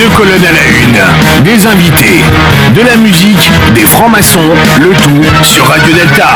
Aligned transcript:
Deux 0.00 0.08
colonnes 0.16 0.46
à 0.46 0.52
la 0.52 0.66
une, 0.66 1.44
des 1.44 1.66
invités, 1.66 2.22
de 2.74 2.80
la 2.80 2.96
musique, 2.96 3.50
des 3.74 3.84
francs-maçons, 3.84 4.48
le 4.80 4.94
tout 4.94 5.44
sur 5.44 5.66
Radio 5.66 5.92
Delta. 5.92 6.34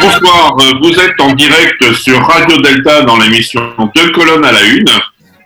Bonsoir, 0.00 0.56
euh, 0.58 0.72
vous 0.82 0.98
êtes 0.98 1.20
en 1.20 1.32
direct 1.34 1.92
sur 1.92 2.20
Radio 2.26 2.56
Delta 2.56 3.02
dans 3.02 3.18
l'émission 3.18 3.62
Deux 3.94 4.10
colonnes 4.10 4.44
à 4.44 4.50
la 4.50 4.64
une. 4.64 4.90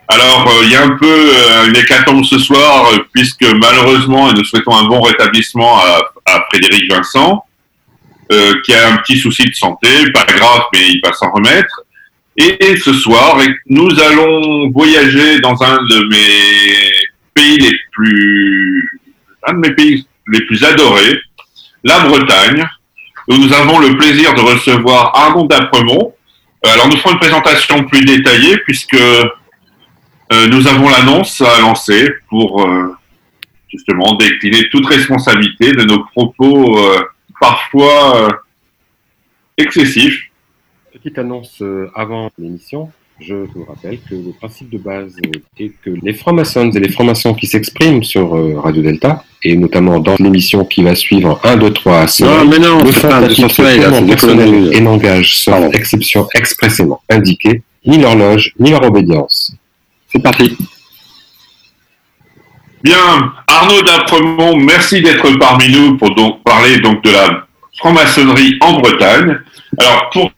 Alors, 0.07 0.47
euh, 0.47 0.63
il 0.63 0.71
y 0.71 0.75
a 0.75 0.81
un 0.81 0.97
peu 0.97 1.05
euh, 1.05 1.67
une 1.67 1.75
hécatombe 1.75 2.25
ce 2.25 2.39
soir, 2.39 2.89
puisque 3.13 3.45
malheureusement, 3.61 4.33
nous 4.33 4.43
souhaitons 4.43 4.75
un 4.75 4.85
bon 4.85 4.99
rétablissement 5.01 5.77
à 6.25 6.43
Frédéric 6.49 6.91
Vincent, 6.91 7.45
qui 8.65 8.73
a 8.73 8.87
un 8.87 8.97
petit 8.97 9.19
souci 9.19 9.43
de 9.43 9.53
santé, 9.53 10.11
pas 10.11 10.25
grave, 10.25 10.63
mais 10.73 10.87
il 10.87 11.01
va 11.03 11.13
s'en 11.13 11.29
remettre. 11.29 11.82
Et 12.35 12.75
ce 12.77 12.93
soir, 12.93 13.37
nous 13.67 13.99
allons 13.99 14.71
voyager 14.71 15.39
dans 15.39 15.61
un 15.61 15.75
de 15.83 16.07
mes 16.09 16.91
pays 17.35 17.57
les 17.57 17.77
plus, 17.91 18.99
un 19.47 19.53
de 19.53 19.59
mes 19.59 19.71
pays 19.71 20.07
les 20.27 20.41
plus 20.45 20.63
adorés, 20.63 21.19
la 21.83 21.99
Bretagne, 21.99 22.67
où 23.27 23.37
nous 23.37 23.53
avons 23.53 23.77
le 23.79 23.95
plaisir 23.97 24.33
de 24.33 24.41
recevoir 24.41 25.15
Arnaud 25.15 25.45
d'Apremont. 25.45 26.15
Euh, 26.65 26.69
alors, 26.69 26.87
nous 26.87 26.97
ferons 26.97 27.11
une 27.11 27.19
présentation 27.19 27.83
plus 27.83 28.03
détaillée 28.03 28.57
puisque 28.59 28.95
euh, 28.95 29.27
nous 30.49 30.67
avons 30.67 30.89
l'annonce 30.89 31.39
à 31.41 31.59
lancer 31.59 32.09
pour 32.29 32.67
euh, 32.67 32.95
justement 33.69 34.15
décliner 34.15 34.69
toute 34.69 34.87
responsabilité 34.87 35.71
de 35.73 35.83
nos 35.83 36.03
propos 36.05 36.79
parfois 37.39 38.39
excessifs 39.57 40.31
petite 41.03 41.19
annonce 41.19 41.61
euh, 41.61 41.91
avant 41.95 42.29
l'émission. 42.39 42.89
Je 43.19 43.35
vous 43.35 43.65
rappelle 43.65 43.99
que 44.09 44.15
le 44.15 44.31
principe 44.31 44.69
de 44.69 44.77
base 44.77 45.15
est 45.59 45.71
que 45.83 45.91
les 46.01 46.13
francs-maçons 46.13 46.71
et 46.71 46.79
les 46.79 46.89
francs-maçons 46.89 47.33
qui 47.33 47.45
s'expriment 47.45 48.03
sur 48.03 48.35
euh, 48.35 48.59
Radio 48.59 48.81
Delta, 48.81 49.23
et 49.43 49.55
notamment 49.55 49.99
dans 49.99 50.15
l'émission 50.17 50.65
qui 50.65 50.81
va 50.81 50.95
suivre 50.95 51.39
1, 51.43 51.57
2, 51.57 51.73
3 51.73 51.97
à 51.97 52.05
non, 52.21 52.45
mais 52.45 52.59
non, 52.59 54.07
personnel 54.07 54.69
et 54.73 54.79
n'engagent 54.79 55.37
sans 55.37 55.69
exception 55.71 56.27
expressément 56.33 57.01
indiquée 57.09 57.61
ni 57.85 57.97
l'horloge 57.97 58.53
ni 58.59 58.71
leur 58.71 58.83
obédience. 58.83 59.55
C'est 60.11 60.23
parti. 60.23 60.57
Bien, 62.81 63.33
Arnaud 63.47 63.81
d'Apremont, 63.81 64.55
merci 64.57 65.01
d'être 65.01 65.29
parmi 65.37 65.69
nous 65.69 65.97
pour 65.97 66.15
donc 66.15 66.43
parler 66.43 66.79
donc 66.79 67.03
de 67.03 67.11
la 67.11 67.45
franc-maçonnerie 67.77 68.57
en 68.61 68.73
Bretagne. 68.79 69.37
Alors, 69.77 70.09
pour 70.11 70.31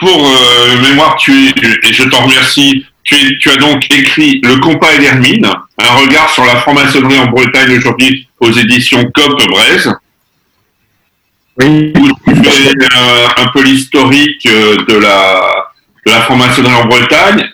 pour 0.00 0.26
euh, 0.26 0.80
mémoire, 0.80 1.16
tu 1.16 1.30
es, 1.32 1.88
et 1.88 1.92
je 1.92 2.04
t'en 2.04 2.22
remercie, 2.22 2.86
tu, 3.04 3.38
tu, 3.38 3.50
as 3.50 3.56
donc 3.56 3.84
écrit 3.94 4.40
Le 4.42 4.56
compas 4.56 4.94
et 4.94 4.98
l'hermine, 4.98 5.46
un 5.78 5.94
regard 5.94 6.30
sur 6.30 6.44
la 6.44 6.56
franc-maçonnerie 6.56 7.18
en 7.18 7.26
Bretagne 7.26 7.76
aujourd'hui 7.76 8.26
aux 8.40 8.50
éditions 8.50 9.04
COP 9.14 9.46
Braise. 9.48 9.92
Oui. 11.58 11.92
Où 11.94 12.08
tu 12.26 12.34
fais 12.34 12.68
euh, 12.70 13.28
un 13.36 13.46
peu 13.48 13.62
l'historique 13.62 14.46
euh, 14.46 14.76
de 14.88 14.94
la, 14.94 15.40
de 16.06 16.10
la 16.10 16.22
franc-maçonnerie 16.22 16.74
en 16.74 16.86
Bretagne 16.86 17.46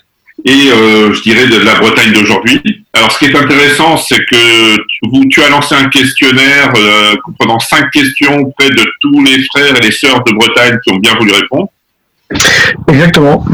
et 0.44 0.68
je 0.68 1.22
dirais 1.22 1.48
de 1.48 1.56
la 1.56 1.74
Bretagne 1.74 2.12
d'aujourd'hui. 2.12 2.60
Alors, 2.92 3.10
ce 3.10 3.18
qui 3.18 3.24
est 3.24 3.36
intéressant, 3.36 3.96
c'est 3.96 4.24
que 4.26 4.76
tu, 4.76 5.28
tu, 5.28 5.42
as 5.42 5.48
lancé 5.48 5.74
un 5.74 5.88
questionnaire 5.88 6.72
comprenant 7.24 7.58
cinq 7.58 7.90
questions 7.90 8.36
auprès 8.36 8.70
de 8.70 8.84
tous 9.00 9.24
les 9.24 9.42
frères 9.44 9.74
et 9.74 9.80
les 9.80 9.90
sœurs 9.90 10.22
de 10.22 10.32
Bretagne 10.32 10.78
qui 10.84 10.92
ont 10.92 10.98
bien 10.98 11.16
voulu 11.16 11.32
répondre. 11.32 11.68
Exactement. 12.88 13.44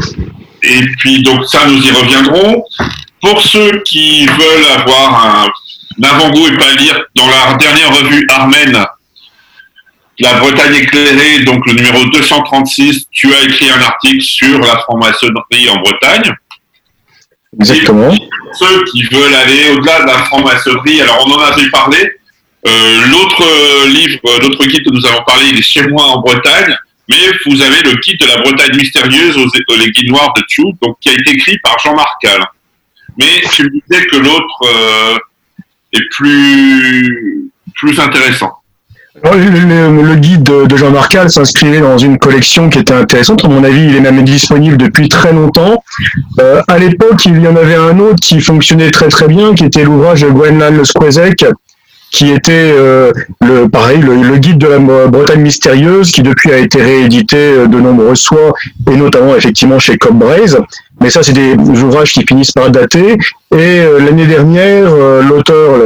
Et 0.63 0.81
puis, 0.97 1.23
donc, 1.23 1.45
ça, 1.45 1.65
nous 1.67 1.81
y 1.81 1.91
reviendrons. 1.91 2.63
Pour 3.21 3.41
ceux 3.41 3.81
qui 3.83 4.25
veulent 4.25 4.71
avoir 4.77 5.45
un, 5.45 6.05
avant-goût 6.05 6.47
et 6.47 6.57
pas 6.57 6.73
lire, 6.75 7.03
dans 7.15 7.27
la 7.27 7.55
dernière 7.55 7.95
revue 7.95 8.27
armène, 8.29 8.85
La 10.19 10.33
Bretagne 10.35 10.75
éclairée, 10.75 11.43
donc 11.43 11.65
le 11.65 11.73
numéro 11.73 12.05
236, 12.05 13.07
tu 13.11 13.33
as 13.33 13.43
écrit 13.43 13.69
un 13.69 13.81
article 13.81 14.21
sur 14.21 14.59
la 14.59 14.77
franc-maçonnerie 14.79 15.69
en 15.69 15.77
Bretagne. 15.77 16.33
Exactement. 17.59 18.11
ceux 18.53 18.83
qui 18.85 19.03
veulent 19.03 19.33
aller 19.33 19.71
au-delà 19.71 20.01
de 20.01 20.07
la 20.07 20.19
franc-maçonnerie, 20.25 21.01
alors 21.01 21.25
on 21.25 21.31
en 21.31 21.39
avait 21.39 21.69
parlé. 21.69 21.97
Euh, 22.65 23.05
l'autre 23.07 23.87
livre, 23.87 24.19
l'autre 24.41 24.65
guide 24.65 24.85
que 24.85 24.91
nous 24.91 25.05
avons 25.05 25.23
parlé, 25.23 25.47
il 25.49 25.57
est 25.57 25.61
chez 25.61 25.85
moi 25.87 26.03
en 26.05 26.21
Bretagne 26.21 26.75
mais 27.09 27.17
vous 27.45 27.61
avez 27.61 27.81
le 27.81 27.95
guide 27.99 28.19
de 28.19 28.25
la 28.25 28.37
Bretagne 28.37 28.75
mystérieuse 28.77 29.37
aux, 29.37 29.75
les 29.75 29.91
guides 29.91 30.09
noirs 30.09 30.33
de 30.35 30.41
Tchou, 30.41 30.71
donc 30.81 30.97
qui 31.01 31.09
a 31.09 31.13
été 31.13 31.31
écrit 31.31 31.57
par 31.59 31.77
Jean-Marc 31.79 32.21
Cal. 32.21 32.43
Mais 33.19 33.41
tu 33.51 33.63
me 33.63 33.69
disais 33.69 34.05
que 34.05 34.17
l'autre 34.17 34.59
euh, 34.63 35.17
est 35.93 36.09
plus 36.09 37.51
plus 37.75 37.99
intéressant. 37.99 38.51
Le, 39.23 40.15
guide 40.15 40.43
de, 40.43 40.75
Jean-Marc 40.75 41.11
Cal 41.11 41.29
s'inscrivait 41.29 41.81
dans 41.81 41.97
une 41.97 42.17
collection 42.17 42.69
qui 42.69 42.79
était 42.79 42.93
intéressante. 42.93 43.45
À 43.45 43.47
mon 43.47 43.63
avis, 43.63 43.85
il 43.85 43.95
est 43.95 44.01
même 44.01 44.23
disponible 44.23 44.75
depuis 44.75 45.07
très 45.07 45.31
longtemps. 45.31 45.83
Euh, 46.39 46.63
à 46.67 46.79
l'époque, 46.79 47.23
il 47.25 47.39
y 47.39 47.47
en 47.47 47.55
avait 47.55 47.75
un 47.75 47.99
autre 47.99 48.19
qui 48.21 48.41
fonctionnait 48.41 48.89
très 48.89 49.09
très 49.09 49.27
bien, 49.27 49.53
qui 49.53 49.65
était 49.65 49.83
l'ouvrage 49.83 50.21
de 50.21 50.29
Gwenlan 50.29 50.71
Le 50.71 50.83
Squezek, 50.83 51.45
qui 52.13 52.29
était 52.29 52.71
euh, 52.71 53.11
le 53.41 53.67
pareil 53.67 53.97
le, 53.97 54.37
guide 54.37 54.59
de 54.59 54.67
la 54.67 54.77
Bretagne 55.07 55.41
mystérieuse, 55.41 56.11
qui 56.11 56.21
depuis 56.21 56.51
a 56.51 56.59
été 56.59 56.79
réédité 56.81 57.37
euh, 57.37 57.67
de 57.67 57.79
nombreuses 57.79 58.27
fois 58.27 58.53
et 58.89 58.95
notamment 58.95 59.35
effectivement 59.35 59.79
chez 59.79 59.97
Cobb. 59.97 60.23
Mais 61.01 61.09
ça, 61.09 61.23
c'est 61.23 61.33
des 61.33 61.55
ouvrages 61.55 62.13
qui 62.13 62.23
finissent 62.25 62.51
par 62.51 62.69
dater. 62.69 63.13
Et 63.13 63.55
euh, 63.55 63.99
l'année 63.99 64.27
dernière, 64.27 64.91
l'auteur, 65.27 65.79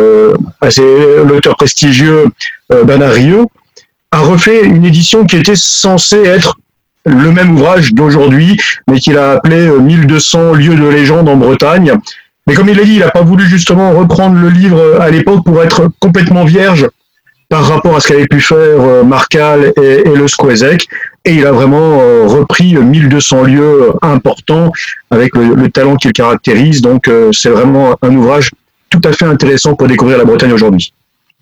l'auteur 1.26 1.56
prestigieux 1.56 2.26
Bernard 2.70 3.16
a 4.12 4.20
refait 4.20 4.66
une 4.66 4.86
édition 4.86 5.26
qui 5.26 5.38
était 5.38 5.56
censée 5.56 6.24
être 6.24 6.58
le 7.06 7.32
même 7.32 7.56
ouvrage 7.56 7.94
d'aujourd'hui, 7.94 8.60
mais 8.90 9.00
qu'il 9.00 9.18
a 9.18 9.32
appelé 9.32 9.70
1200 9.70 10.56
lieux 10.56 10.76
de 10.76 10.88
légende 10.88 11.30
en 11.30 11.38
Bretagne, 11.38 11.94
mais 12.48 12.54
comme 12.54 12.70
il 12.70 12.78
l'a 12.78 12.86
dit, 12.86 12.94
il 12.94 13.00
n'a 13.00 13.12
pas 13.12 13.22
voulu 13.22 13.46
justement 13.46 13.92
reprendre 13.92 14.40
le 14.40 14.50
livre 14.50 15.00
à 15.02 15.10
l'époque 15.10 15.44
pour 15.44 15.62
être 15.62 15.90
complètement 16.00 16.46
vierge 16.46 16.88
par 17.50 17.66
rapport 17.68 17.96
à 17.96 18.00
ce 18.00 18.10
qu'avait 18.10 18.28
pu 18.28 18.42
faire 18.42 18.58
euh, 18.58 19.04
Marcal 19.04 19.74
et, 19.78 20.04
le 20.04 20.28
Squezek. 20.28 20.88
Et 21.26 21.36
il 21.36 21.46
a 21.46 21.52
vraiment 21.52 22.00
euh, 22.02 22.26
repris 22.26 22.76
1200 22.76 23.44
lieux 23.44 23.92
importants 24.02 24.72
avec 25.12 25.36
le, 25.36 25.70
talent 25.70 25.96
qu'il 25.96 26.14
caractérise. 26.14 26.82
Donc 26.82 27.08
euh, 27.08 27.32
c'est 27.32 27.50
vraiment 27.50 27.98
un 28.02 28.16
ouvrage 28.16 28.52
tout 28.90 29.02
à 29.04 29.12
fait 29.12 29.26
intéressant 29.26 29.76
pour 29.76 29.88
découvrir 29.88 30.18
la 30.18 30.26
Bretagne 30.26 30.54
aujourd'hui. 30.54 30.94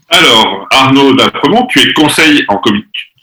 Alors, 0.10 0.68
Arnaud 0.72 1.14
Dapremont, 1.16 1.66
tu 1.68 1.80
es 1.80 1.94
conseil 1.94 2.46
en, 2.48 2.62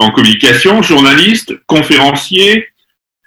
en 0.01 0.11
communication, 0.11 0.83
journaliste, 0.83 1.53
conférencier, 1.67 2.67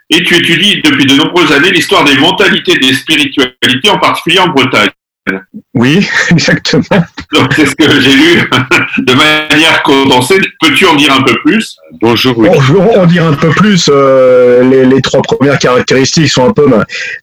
et 0.09 0.23
tu 0.23 0.35
étudies 0.35 0.81
depuis 0.83 1.05
de 1.05 1.15
nombreuses 1.15 1.51
années 1.51 1.71
l'histoire 1.71 2.03
des 2.03 2.17
mentalités 2.17 2.73
et 2.73 2.79
des 2.79 2.93
spiritualités, 2.93 3.89
en 3.89 3.97
particulier 3.97 4.39
en 4.39 4.47
Bretagne. 4.49 4.89
Oui, 5.73 6.07
exactement. 6.31 7.03
Donc, 7.33 7.53
c'est 7.55 7.65
ce 7.65 7.75
que 7.75 7.99
j'ai 7.99 8.13
lu 8.13 8.49
de 8.99 9.13
manière 9.13 9.81
condensée. 9.83 10.39
Peux-tu 10.61 10.85
en 10.85 10.95
dire 10.95 11.13
un 11.13 11.23
peu 11.23 11.33
plus? 11.43 11.75
Bonjour. 11.99 12.37
Oui. 12.37 12.47
Bonjour, 12.53 12.97
en 12.97 13.05
dire 13.07 13.25
un 13.25 13.33
peu 13.33 13.49
plus. 13.49 13.89
Euh, 13.91 14.85
les, 14.85 15.01
trois 15.01 15.23
premières 15.23 15.57
caractéristiques 15.57 16.29
sont 16.29 16.47
un 16.47 16.53
peu 16.53 16.67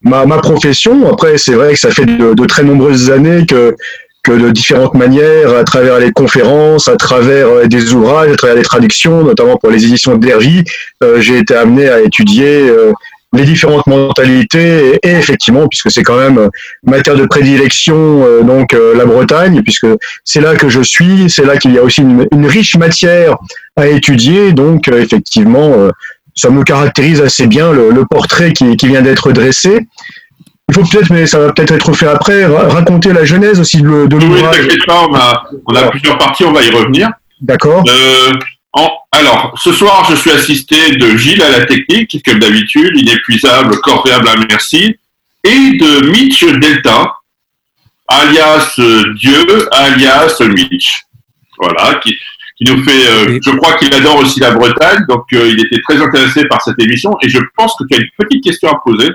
ma, 0.01 0.25
ma, 0.25 0.37
profession. 0.37 1.09
Après, 1.09 1.37
c'est 1.37 1.53
vrai 1.53 1.73
que 1.73 1.79
ça 1.79 1.91
fait 1.91 2.05
de, 2.05 2.33
de, 2.33 2.45
très 2.45 2.63
nombreuses 2.63 3.09
années 3.09 3.45
que 3.45 3.73
que 4.23 4.31
de 4.31 4.49
différentes 4.51 4.93
manières, 4.93 5.53
à 5.53 5.63
travers 5.65 5.99
les 5.99 6.11
conférences, 6.11 6.87
à 6.87 6.95
travers 6.95 7.47
euh, 7.47 7.67
des 7.67 7.93
ouvrages, 7.93 8.31
à 8.31 8.35
travers 8.35 8.55
les 8.55 8.63
traductions, 8.63 9.23
notamment 9.23 9.57
pour 9.57 9.69
les 9.69 9.83
éditions 9.83 10.15
d'Hergy, 10.15 10.63
euh, 11.03 11.19
j'ai 11.19 11.39
été 11.39 11.55
amené 11.55 11.89
à 11.89 11.99
étudier 11.99 12.69
euh, 12.69 12.93
les 13.33 13.43
différentes 13.43 13.85
mentalités 13.85 14.99
et, 15.03 15.09
effectivement, 15.09 15.67
puisque 15.67 15.91
c'est 15.91 16.03
quand 16.03 16.17
même 16.17 16.49
matière 16.83 17.15
de 17.15 17.25
prédilection, 17.25 18.43
donc 18.43 18.73
la 18.73 19.05
Bretagne, 19.05 19.63
puisque 19.63 19.87
c'est 20.23 20.39
là 20.39 20.53
que 20.53 20.69
je 20.69 20.81
suis, 20.81 21.31
c'est 21.31 21.43
là 21.43 21.57
qu'il 21.57 21.73
y 21.73 21.79
a 21.79 21.81
aussi 21.81 22.01
une, 22.03 22.45
riche 22.45 22.75
matière 22.75 23.37
à 23.75 23.87
étudier, 23.87 24.53
donc 24.53 24.87
effectivement, 24.87 25.89
ça 26.35 26.51
me 26.51 26.63
caractérise 26.63 27.21
assez 27.21 27.47
bien 27.47 27.73
le, 27.73 28.05
portrait 28.05 28.53
qui 28.53 28.87
vient 28.87 29.01
d'être 29.01 29.31
dressé. 29.31 29.87
Il 30.69 30.75
faut 30.75 30.83
peut-être, 30.83 31.11
mais 31.11 31.25
ça 31.27 31.39
va 31.39 31.51
peut-être 31.51 31.73
être 31.73 31.93
fait 31.93 32.07
après, 32.07 32.45
raconter 32.45 33.11
la 33.11 33.25
genèse 33.25 33.59
aussi 33.59 33.81
de, 33.81 33.87
l'ouvrage. 33.87 34.65
Oui, 34.67 34.77
pas, 34.87 35.05
on 35.07 35.13
a, 35.13 35.43
on 35.67 35.75
a 35.75 35.89
plusieurs 35.89 36.17
parties, 36.17 36.45
on 36.45 36.53
va 36.53 36.63
y 36.63 36.69
revenir. 36.69 37.09
D'accord. 37.41 37.83
Euh, 37.87 38.31
alors, 39.11 39.53
ce 39.61 39.71
soir, 39.71 40.07
je 40.09 40.15
suis 40.15 40.31
assisté 40.31 40.95
de 40.95 41.15
Gilles 41.17 41.43
à 41.43 41.49
la 41.49 41.65
technique, 41.65 42.19
comme 42.25 42.39
d'habitude, 42.39 42.97
inépuisable, 42.97 43.79
corvéable 43.81 44.27
à 44.27 44.35
merci, 44.49 44.95
et 45.43 45.77
de 45.77 46.07
Mitch 46.07 46.43
Delta, 46.43 47.13
alias 48.07 48.73
Dieu, 49.15 49.69
alias 49.71 50.41
Mitch. 50.41 51.03
Voilà, 51.59 51.95
qui, 51.95 52.15
qui 52.57 52.63
nous 52.63 52.83
fait, 52.83 53.07
euh, 53.07 53.39
je 53.43 53.51
crois 53.51 53.73
qu'il 53.75 53.93
adore 53.93 54.17
aussi 54.17 54.39
la 54.39 54.51
Bretagne, 54.51 55.05
donc 55.07 55.25
euh, 55.33 55.49
il 55.49 55.63
était 55.63 55.79
très 55.81 56.01
intéressé 56.01 56.45
par 56.45 56.61
cette 56.61 56.81
émission, 56.81 57.11
et 57.21 57.29
je 57.29 57.39
pense 57.55 57.75
que 57.77 57.83
tu 57.89 57.95
as 57.95 58.01
une 58.01 58.09
petite 58.17 58.43
question 58.43 58.69
à 58.69 58.79
poser. 58.83 59.11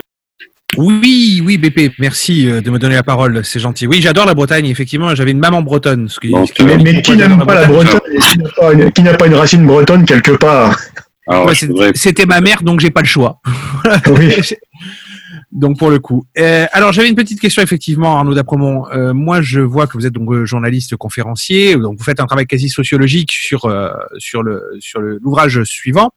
Oui, 0.77 1.41
oui, 1.43 1.57
BP, 1.57 1.93
merci 1.99 2.47
euh, 2.49 2.61
de 2.61 2.69
me 2.69 2.77
donner 2.79 2.95
la 2.95 3.03
parole, 3.03 3.43
c'est 3.43 3.59
gentil. 3.59 3.87
Oui, 3.87 4.01
j'adore 4.01 4.25
la 4.25 4.33
Bretagne, 4.35 4.65
effectivement, 4.67 5.13
j'avais 5.15 5.31
une 5.31 5.39
maman 5.39 5.61
bretonne. 5.61 6.07
Ce 6.09 6.19
qui, 6.19 6.31
ce 6.47 6.53
qui- 6.53 6.63
Mais, 6.63 6.77
mais 6.77 7.01
qui 7.01 7.15
n'aime 7.17 7.43
pas 7.45 7.55
la 7.55 7.67
Bretagne 7.67 7.99
et 8.13 8.91
qui 8.93 9.01
n'a 9.03 9.13
pas 9.15 9.25
une- 9.27 9.33
pas 9.33 9.37
racine 9.39 9.65
bretonne 9.65 10.05
quelque 10.05 10.31
part 10.31 10.77
Ouais, 11.27 11.53
voudrais- 11.67 11.91
C'était 11.95 12.25
ma 12.25 12.41
mère, 12.41 12.63
donc 12.63 12.79
j'ai 12.79 12.89
pas 12.91 13.01
le 13.01 13.07
choix. 13.07 13.39
Oui. 14.07 14.33
donc 15.51 15.77
pour 15.77 15.89
le 15.91 15.99
coup. 15.99 16.25
Euh, 16.39 16.65
alors 16.71 16.91
j'avais 16.91 17.09
une 17.09 17.15
petite 17.15 17.39
question 17.39 17.61
effectivement, 17.61 18.17
Arnaud 18.17 18.33
Dapremont. 18.33 18.85
Euh, 18.91 19.13
moi, 19.13 19.41
je 19.41 19.59
vois 19.59 19.85
que 19.87 19.93
vous 19.93 20.05
êtes 20.07 20.13
donc 20.13 20.43
journaliste 20.45 20.95
conférencier, 20.95 21.75
donc 21.75 21.97
vous 21.97 22.03
faites 22.03 22.19
un 22.19 22.25
travail 22.25 22.47
quasi 22.47 22.69
sociologique 22.69 23.31
sur 23.31 23.65
euh, 23.65 23.89
sur 24.17 24.41
le 24.43 24.61
sur 24.79 25.01
le- 25.01 25.19
l'ouvrage 25.21 25.63
suivant. 25.65 26.11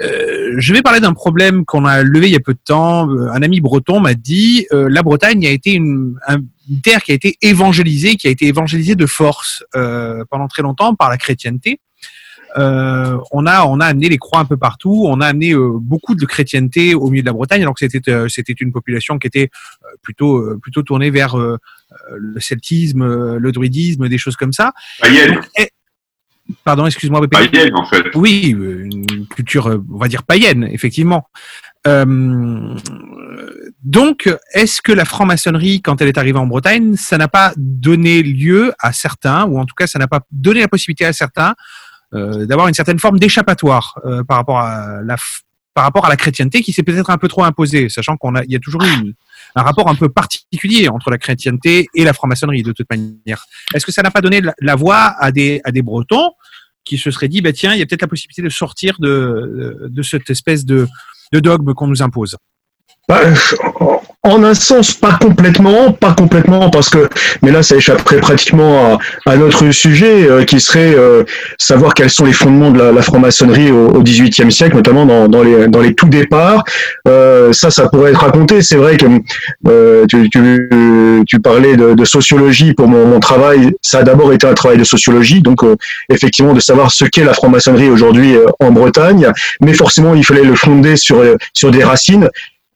Euh, 0.00 0.54
je 0.56 0.72
vais 0.72 0.80
parler 0.80 1.00
d'un 1.00 1.12
problème 1.12 1.64
qu'on 1.66 1.84
a 1.84 2.02
levé 2.02 2.28
il 2.28 2.32
y 2.32 2.36
a 2.36 2.40
peu 2.40 2.54
de 2.54 2.60
temps. 2.64 3.10
Euh, 3.10 3.28
Un 3.30 3.42
ami 3.42 3.60
breton 3.60 4.00
m'a 4.00 4.14
dit 4.14 4.66
euh, 4.72 4.88
la 4.88 5.02
Bretagne 5.02 5.46
a 5.46 5.50
été 5.50 5.72
une, 5.72 6.14
un- 6.26 6.40
une 6.70 6.80
terre 6.80 7.02
qui 7.02 7.12
a 7.12 7.14
été 7.14 7.36
évangélisée, 7.42 8.16
qui 8.16 8.26
a 8.26 8.30
été 8.30 8.46
évangélisée 8.46 8.94
de 8.94 9.04
force 9.06 9.64
euh, 9.76 10.24
pendant 10.30 10.48
très 10.48 10.62
longtemps 10.62 10.94
par 10.94 11.10
la 11.10 11.18
chrétienté. 11.18 11.78
Euh, 12.58 13.16
on 13.32 13.46
a 13.46 13.64
on 13.64 13.80
a 13.80 13.86
amené 13.86 14.08
les 14.10 14.18
croix 14.18 14.38
un 14.40 14.44
peu 14.44 14.56
partout. 14.58 15.04
On 15.06 15.20
a 15.20 15.26
amené 15.26 15.52
euh, 15.52 15.72
beaucoup 15.74 16.14
de 16.14 16.24
chrétienté 16.26 16.94
au 16.94 17.08
milieu 17.10 17.22
de 17.22 17.26
la 17.26 17.32
Bretagne, 17.32 17.62
alors 17.62 17.74
que 17.74 17.80
c'était 17.86 18.10
euh, 18.10 18.28
c'était 18.28 18.52
une 18.54 18.72
population 18.72 19.18
qui 19.18 19.26
était 19.26 19.50
plutôt 20.02 20.58
plutôt 20.58 20.82
tournée 20.82 21.10
vers 21.10 21.34
le 21.36 22.40
celtisme, 22.40 23.36
le 23.36 23.52
druidisme, 23.52 24.08
des 24.08 24.18
choses 24.18 24.36
comme 24.36 24.52
ça. 24.52 24.72
Païenne, 25.00 25.34
Donc, 25.34 25.44
pardon, 26.64 26.86
excuse-moi, 26.86 27.20
païenne 27.28 27.74
en 27.74 27.84
fait. 27.84 28.04
Oui, 28.14 28.54
euh, 28.58 28.84
une 28.84 29.26
culture, 29.26 29.68
euh, 29.68 29.78
on 29.92 29.98
va 29.98 30.08
dire 30.08 30.22
païenne, 30.22 30.68
effectivement. 30.70 31.28
Euh, 31.86 32.74
donc, 33.82 34.32
est-ce 34.52 34.80
que 34.80 34.92
la 34.92 35.04
franc-maçonnerie, 35.04 35.82
quand 35.82 36.00
elle 36.00 36.08
est 36.08 36.18
arrivée 36.18 36.38
en 36.38 36.46
Bretagne, 36.46 36.96
ça 36.96 37.18
n'a 37.18 37.28
pas 37.28 37.52
donné 37.56 38.22
lieu 38.22 38.72
à 38.78 38.92
certains, 38.92 39.44
ou 39.46 39.58
en 39.58 39.64
tout 39.64 39.74
cas, 39.74 39.86
ça 39.86 39.98
n'a 39.98 40.06
pas 40.06 40.20
donné 40.30 40.60
la 40.60 40.68
possibilité 40.68 41.04
à 41.04 41.12
certains 41.12 41.54
euh, 42.14 42.46
d'avoir 42.46 42.68
une 42.68 42.74
certaine 42.74 42.98
forme 42.98 43.18
d'échappatoire 43.18 43.98
euh, 44.04 44.22
par 44.22 44.36
rapport 44.36 44.58
à 44.60 45.00
la 45.02 45.16
par 45.74 45.84
rapport 45.84 46.04
à 46.04 46.10
la 46.10 46.16
chrétienté 46.16 46.60
qui 46.60 46.70
s'est 46.74 46.82
peut-être 46.82 47.08
un 47.08 47.16
peu 47.16 47.28
trop 47.28 47.44
imposée, 47.44 47.88
sachant 47.88 48.18
qu'on 48.18 48.34
a 48.34 48.44
il 48.44 48.52
y 48.52 48.56
a 48.56 48.58
toujours 48.58 48.82
eu 48.84 48.92
une- 48.92 49.14
un 49.54 49.62
rapport 49.62 49.88
un 49.88 49.94
peu 49.94 50.08
particulier 50.08 50.88
entre 50.88 51.10
la 51.10 51.18
chrétienté 51.18 51.88
et 51.94 52.04
la 52.04 52.12
franc-maçonnerie 52.12 52.62
de 52.62 52.72
toute 52.72 52.88
manière. 52.90 53.44
Est-ce 53.74 53.84
que 53.84 53.92
ça 53.92 54.02
n'a 54.02 54.10
pas 54.10 54.20
donné 54.20 54.40
la, 54.40 54.54
la 54.60 54.76
voix 54.76 55.14
à 55.18 55.30
des 55.32 55.60
Bretons 55.82 56.32
qui 56.84 56.98
se 56.98 57.10
seraient 57.10 57.28
dit 57.28 57.42
bah 57.42 57.52
tiens 57.52 57.74
il 57.74 57.78
y 57.78 57.82
a 57.82 57.86
peut-être 57.86 58.02
la 58.02 58.08
possibilité 58.08 58.42
de 58.42 58.48
sortir 58.48 58.96
de 58.98 60.02
cette 60.02 60.30
espèce 60.30 60.64
de 60.64 60.88
dogme 61.32 61.74
qu'on 61.74 61.86
nous 61.86 62.02
impose? 62.02 62.36
Bah, 63.08 63.20
en 64.24 64.44
un 64.44 64.54
sens, 64.54 64.92
pas 64.94 65.18
complètement, 65.20 65.90
pas 65.90 66.12
complètement, 66.12 66.70
parce 66.70 66.88
que, 66.88 67.08
mais 67.42 67.50
là, 67.50 67.64
ça 67.64 67.74
échapperait 67.74 68.18
pratiquement 68.20 69.00
à, 69.26 69.30
à 69.32 69.36
notre 69.36 69.68
sujet, 69.72 70.30
euh, 70.30 70.44
qui 70.44 70.60
serait 70.60 70.94
euh, 70.94 71.24
savoir 71.58 71.94
quels 71.94 72.10
sont 72.10 72.24
les 72.24 72.32
fondements 72.32 72.70
de 72.70 72.78
la, 72.78 72.92
la 72.92 73.02
franc-maçonnerie 73.02 73.72
au, 73.72 74.00
XVIIIe 74.00 74.52
siècle, 74.52 74.76
notamment 74.76 75.06
dans, 75.06 75.28
dans, 75.28 75.42
les, 75.42 75.66
dans 75.66 75.80
les 75.80 75.94
tout 75.94 76.06
départs. 76.06 76.62
Euh, 77.08 77.52
ça, 77.52 77.72
ça 77.72 77.88
pourrait 77.88 78.12
être 78.12 78.20
raconté. 78.20 78.62
C'est 78.62 78.76
vrai 78.76 78.96
que 78.96 79.06
euh, 79.66 80.06
tu, 80.06 80.30
tu, 80.30 80.70
tu 81.26 81.40
parlais 81.40 81.76
de, 81.76 81.94
de 81.94 82.04
sociologie 82.04 82.74
pour 82.74 82.86
mon, 82.86 83.06
mon 83.06 83.18
travail. 83.18 83.72
Ça 83.82 83.98
a 83.98 84.02
d'abord 84.04 84.32
été 84.32 84.46
un 84.46 84.54
travail 84.54 84.78
de 84.78 84.84
sociologie, 84.84 85.42
donc 85.42 85.64
euh, 85.64 85.74
effectivement 86.10 86.52
de 86.52 86.60
savoir 86.60 86.92
ce 86.92 87.04
qu'est 87.04 87.24
la 87.24 87.34
franc-maçonnerie 87.34 87.90
aujourd'hui 87.90 88.36
euh, 88.36 88.46
en 88.60 88.70
Bretagne, 88.70 89.32
mais 89.60 89.72
forcément, 89.72 90.14
il 90.14 90.24
fallait 90.24 90.44
le 90.44 90.54
fonder 90.54 90.94
sur, 90.96 91.18
euh, 91.18 91.36
sur 91.52 91.72
des 91.72 91.82
racines 91.82 92.28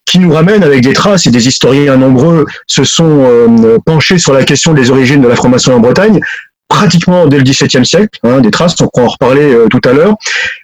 qui 0.06 0.18
nous 0.18 0.32
ramène 0.32 0.62
avec 0.62 0.80
des 0.82 0.92
traces 0.92 1.26
et 1.26 1.30
des 1.30 1.46
historiens 1.48 1.96
nombreux 1.96 2.46
se 2.66 2.84
sont 2.84 3.24
euh, 3.24 3.78
penchés 3.84 4.18
sur 4.18 4.32
la 4.32 4.44
question 4.44 4.72
des 4.72 4.90
origines 4.90 5.20
de 5.20 5.28
la 5.28 5.36
franc-maçonnerie 5.36 5.78
en 5.78 5.82
Bretagne 5.82 6.20
pratiquement 6.68 7.26
dès 7.26 7.38
le 7.38 7.44
XVIIe 7.44 7.84
siècle, 7.84 8.18
hein, 8.22 8.40
des 8.40 8.50
traces, 8.50 8.74
on 8.80 8.88
pourra 8.88 9.06
en 9.06 9.08
reparler 9.08 9.52
euh, 9.52 9.68
tout 9.68 9.80
à 9.84 9.92
l'heure. 9.92 10.16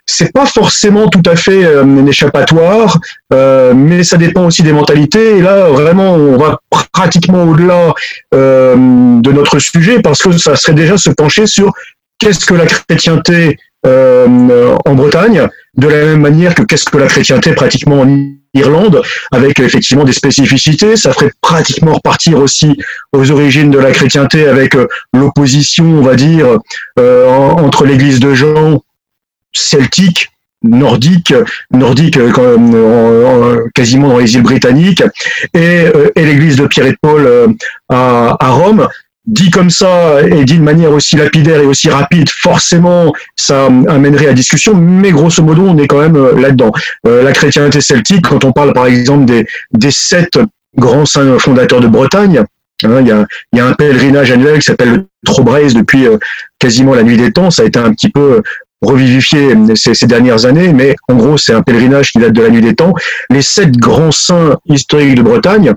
C'est 0.07 0.33
pas 0.33 0.47
forcément 0.47 1.09
tout 1.09 1.23
à 1.27 1.37
fait 1.37 1.65
euh, 1.65 1.85
un 1.85 2.07
échappatoire, 2.07 2.99
euh, 3.33 3.73
mais 3.75 4.03
ça 4.03 4.17
dépend 4.17 4.47
aussi 4.47 4.63
des 4.63 4.73
mentalités. 4.73 5.39
Et 5.39 5.43
là, 5.43 5.69
vraiment, 5.69 6.15
on 6.15 6.37
va 6.37 6.59
pratiquement 6.93 7.45
au-delà 7.45 7.95
euh, 8.35 8.75
de 8.77 9.33
notre 9.33 9.59
sujet 9.59 10.01
parce 10.01 10.23
que 10.23 10.33
ça 10.33 10.57
serait 10.57 10.75
déjà 10.75 10.99
se 10.99 11.11
pencher 11.11 11.47
sur 11.47 11.73
qu'est-ce 12.19 12.45
que 12.47 12.55
la 12.55 12.67
chrétienté 12.67 13.59
euh, 13.87 14.77
en 14.87 14.95
Bretagne, 14.95 15.49
de 15.77 15.89
la 15.89 16.05
même 16.05 16.21
manière 16.21 16.55
que 16.55 16.63
qu'est-ce 16.63 16.85
que 16.85 16.99
la 16.99 17.07
chrétienté 17.09 17.53
pratiquement 17.53 18.01
en 18.03 18.27
Irlande, 18.55 19.03
avec 19.33 19.59
effectivement 19.61 20.05
des 20.05 20.13
spécificités. 20.13 20.95
Ça 20.97 21.13
ferait 21.13 21.33
pratiquement 21.41 21.95
repartir 21.95 22.39
aussi 22.39 22.77
aux 23.13 23.31
origines 23.31 23.71
de 23.71 23.79
la 23.79 23.91
chrétienté 23.93 24.47
avec 24.47 24.77
euh, 24.77 24.87
l'opposition, 25.15 25.85
on 25.87 26.03
va 26.03 26.15
dire, 26.15 26.59
euh, 26.99 27.27
en- 27.29 27.59
entre 27.65 27.85
l'Église 27.87 28.21
de 28.21 28.35
Jean 28.35 28.83
celtique, 29.53 30.29
nordique, 30.63 31.35
nordique 31.73 32.19
euh, 32.19 32.31
quand 32.31 32.43
même, 32.57 32.75
en- 32.75 33.55
en- 33.55 33.69
quasiment 33.75 34.09
dans 34.09 34.19
les 34.19 34.35
îles 34.35 34.43
britanniques, 34.43 35.03
et, 35.55 35.59
euh, 35.95 36.11
et 36.15 36.25
l'Église 36.25 36.57
de 36.57 36.67
Pierre 36.67 36.87
et 36.87 36.93
de 36.93 36.99
Paul 37.01 37.57
à, 37.89 38.37
à 38.39 38.51
Rome. 38.51 38.87
Dit 39.25 39.51
comme 39.51 39.71
ça 39.71 40.21
et 40.23 40.45
dit 40.45 40.59
de 40.59 40.65
manière 40.65 40.91
aussi 40.91 41.15
lapidaire 41.17 41.61
et 41.61 41.65
aussi 41.65 41.89
rapide, 41.89 42.29
forcément, 42.29 43.13
ça 43.37 43.67
amènerait 43.67 44.27
à 44.27 44.33
discussion, 44.33 44.75
mais 44.75 45.13
grosso 45.13 45.45
modo, 45.45 45.63
on 45.63 45.79
est 45.79 45.87
quand 45.87 46.01
même 46.01 46.17
euh, 46.17 46.41
là-dedans. 46.41 46.73
Euh, 47.07 47.23
la 47.23 47.31
chrétienté 47.31 47.81
celtique, 47.81 48.27
quand 48.27 48.45
on 48.45 48.51
parle 48.51 48.73
par 48.73 48.87
exemple 48.87 49.27
des, 49.27 49.47
des 49.73 49.93
sept 49.93 50.41
grands 50.77 51.07
saints 51.07 51.39
fondateurs 51.39 51.81
de 51.81 51.87
Bretagne, 51.87 52.43
hein, 52.83 52.99
il 53.01 53.07
y, 53.07 53.13
a, 53.13 53.25
y 53.53 53.61
a 53.61 53.67
un 53.67 53.75
pèlerinage 53.75 54.33
annuel 54.33 54.57
qui 54.59 54.63
s'appelle 54.63 54.91
le 54.91 55.07
Trobraise 55.25 55.75
depuis 55.75 56.09
euh, 56.09 56.19
quasiment 56.59 56.95
la 56.95 57.05
nuit 57.05 57.17
des 57.17 57.31
temps. 57.31 57.53
Ça 57.53 57.63
a 57.63 57.67
été 57.67 57.79
un 57.79 57.93
petit 57.93 58.09
peu 58.09 58.39
euh, 58.39 58.43
revivifié 58.81 59.55
ces, 59.77 59.95
ces 59.95 60.07
dernières 60.09 60.47
années, 60.47 60.73
mais 60.73 60.97
en 61.09 61.15
gros, 61.15 61.39
c'est 61.39 61.53
un 61.53 61.63
pèlerinage 61.63 62.11
qui 62.11 62.19
date 62.19 62.33
de 62.33 62.43
la 62.43 62.51
nuit 62.51 62.61
des 62.61 62.75
temps. 62.75 62.93
Les 63.31 63.43
sept 63.43 63.77
grands 63.77 64.11
saints 64.11 64.57
historiques 64.67 65.15
de 65.15 65.23
Bretagne, 65.23 65.75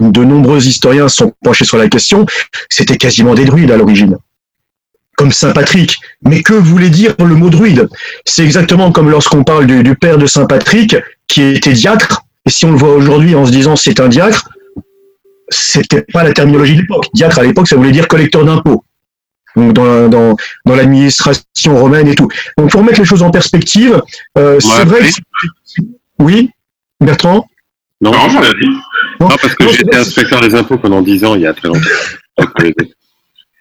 de 0.00 0.24
nombreux 0.24 0.64
historiens 0.66 1.08
se 1.08 1.16
sont 1.16 1.34
penchés 1.42 1.64
sur 1.64 1.78
la 1.78 1.88
question, 1.88 2.26
c'était 2.68 2.96
quasiment 2.96 3.34
des 3.34 3.44
druides 3.44 3.70
à 3.70 3.76
l'origine 3.76 4.16
comme 5.16 5.32
Saint 5.32 5.52
Patrick. 5.52 5.98
Mais 6.26 6.42
que 6.42 6.52
voulait 6.52 6.90
dire 6.90 7.14
le 7.18 7.34
mot 7.34 7.48
druide? 7.48 7.88
C'est 8.26 8.44
exactement 8.44 8.92
comme 8.92 9.08
lorsqu'on 9.08 9.44
parle 9.44 9.66
du, 9.66 9.82
du 9.82 9.94
père 9.96 10.18
de 10.18 10.26
Saint 10.26 10.44
Patrick, 10.44 10.94
qui 11.26 11.42
était 11.42 11.72
diacre, 11.72 12.22
et 12.44 12.50
si 12.50 12.66
on 12.66 12.72
le 12.72 12.76
voit 12.76 12.94
aujourd'hui 12.94 13.34
en 13.34 13.46
se 13.46 13.50
disant 13.50 13.76
c'est 13.76 13.98
un 13.98 14.08
diacre, 14.08 14.46
c'était 15.48 16.02
pas 16.12 16.22
la 16.22 16.32
terminologie 16.32 16.74
de 16.76 16.82
l'époque. 16.82 17.06
Diacre 17.14 17.38
à 17.38 17.42
l'époque, 17.44 17.66
ça 17.68 17.76
voulait 17.76 17.92
dire 17.92 18.08
collecteur 18.08 18.44
d'impôts. 18.44 18.84
Donc 19.56 19.72
dans, 19.72 19.84
la- 19.86 20.08
dans, 20.08 20.36
dans 20.66 20.74
l'administration 20.76 21.78
romaine 21.78 22.08
et 22.08 22.14
tout. 22.14 22.28
Donc 22.58 22.70
pour 22.70 22.84
mettre 22.84 23.00
les 23.00 23.06
choses 23.06 23.22
en 23.22 23.30
perspective, 23.30 24.02
euh, 24.36 24.60
c'est 24.60 24.84
vrai 24.84 25.00
oui. 25.02 25.12
que... 25.12 25.82
Oui, 26.18 26.50
Bertrand? 27.00 27.48
Non, 28.02 28.10
Non, 28.12 28.28
j'en 28.28 28.42
ai 28.42 28.50
dit. 28.60 28.68
Non, 29.20 29.28
parce 29.28 29.54
que 29.54 29.68
j'étais 29.68 29.96
inspecteur 29.96 30.40
des 30.40 30.54
impôts 30.54 30.78
pendant 30.78 31.02
10 31.02 31.24
ans, 31.24 31.34
il 31.34 31.42
y 31.42 31.46
a 31.46 31.52
très 31.54 31.68
longtemps. 31.68 31.80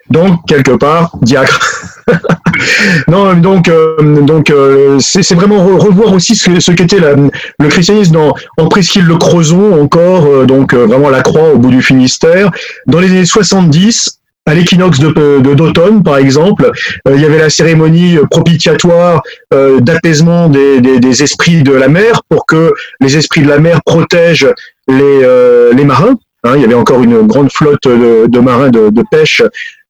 Donc, 0.10 0.46
quelque 0.48 0.72
part, 0.72 1.18
diacre. 1.22 1.60
non, 3.08 3.34
donc, 3.34 3.68
euh, 3.68 4.22
donc 4.22 4.52
euh, 4.52 5.00
c'est 5.00 5.34
vraiment 5.34 5.58
re- 5.66 5.80
revoir 5.80 6.14
aussi 6.14 6.36
ce, 6.36 6.60
ce 6.60 6.72
qu'était 6.72 7.00
le 7.00 7.68
christianisme 7.70 8.14
dans, 8.14 8.34
en 8.58 8.68
Presqu'île-le-Crozon, 8.68 9.82
encore, 9.82 10.26
euh, 10.28 10.46
donc 10.46 10.74
euh, 10.74 10.86
vraiment 10.86 11.10
la 11.10 11.22
croix 11.24 11.54
au 11.54 11.58
bout 11.58 11.72
du 11.72 11.82
Finistère. 11.82 12.52
Dans 12.86 13.00
les 13.00 13.10
années 13.10 13.26
70, 13.26 14.20
à 14.48 14.54
l'équinoxe 14.54 15.00
de- 15.00 15.40
de- 15.40 15.54
d'automne, 15.56 16.04
par 16.04 16.18
exemple, 16.18 16.72
euh, 17.08 17.14
il 17.16 17.22
y 17.22 17.26
avait 17.26 17.40
la 17.40 17.50
cérémonie 17.50 18.18
propitiatoire 18.30 19.22
euh, 19.54 19.80
d'apaisement 19.80 20.50
des, 20.50 20.82
des- 20.82 21.00
des 21.00 21.24
esprits 21.24 21.64
de 21.64 21.72
la 21.74 21.88
mer 21.88 22.22
pour 22.30 22.46
que 22.46 22.74
les 23.02 23.18
esprits 23.18 23.42
de 23.42 23.50
la 23.50 23.60
mer 23.60 23.82
protègent 23.86 24.54
les, 24.88 25.24
euh, 25.24 25.74
les 25.74 25.84
marins. 25.84 26.16
Hein, 26.44 26.54
il 26.56 26.62
y 26.62 26.66
avait 26.66 26.76
encore 26.76 27.02
une 27.02 27.26
grande 27.26 27.52
flotte 27.52 27.88
de, 27.88 28.28
de 28.28 28.40
marins 28.40 28.70
de, 28.70 28.90
de 28.90 29.04
pêche 29.10 29.42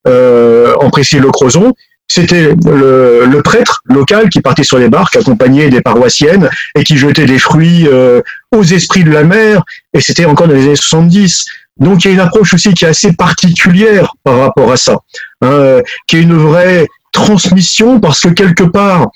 en 0.07 0.89
Précis-le-Crozon. 0.89 1.74
C'était 2.07 2.53
le, 2.65 3.25
le 3.25 3.41
prêtre 3.41 3.81
local 3.85 4.29
qui 4.29 4.39
partait 4.39 4.63
sur 4.63 4.77
les 4.77 4.88
barques 4.89 5.15
accompagné 5.15 5.69
des 5.69 5.81
paroissiennes 5.81 6.50
et 6.77 6.83
qui 6.83 6.97
jetait 6.97 7.25
des 7.25 7.39
fruits 7.39 7.88
euh, 7.91 8.21
aux 8.55 8.63
esprits 8.63 9.03
de 9.03 9.12
la 9.12 9.24
mer. 9.24 9.63
Et 9.93 10.01
c'était 10.01 10.25
encore 10.25 10.47
dans 10.47 10.53
les 10.53 10.63
années 10.65 10.75
70. 10.75 11.45
Donc 11.77 12.03
il 12.03 12.08
y 12.08 12.12
a 12.12 12.13
une 12.13 12.20
approche 12.22 12.53
aussi 12.53 12.74
qui 12.74 12.86
est 12.86 12.89
assez 12.89 13.13
particulière 13.13 14.13
par 14.24 14.39
rapport 14.39 14.72
à 14.72 14.77
ça, 14.77 14.98
hein, 15.41 15.82
qui 16.08 16.17
est 16.17 16.22
une 16.22 16.38
vraie 16.38 16.88
transmission 17.12 18.00
parce 18.00 18.22
que 18.22 18.29
quelque 18.29 18.63
part, 18.63 19.08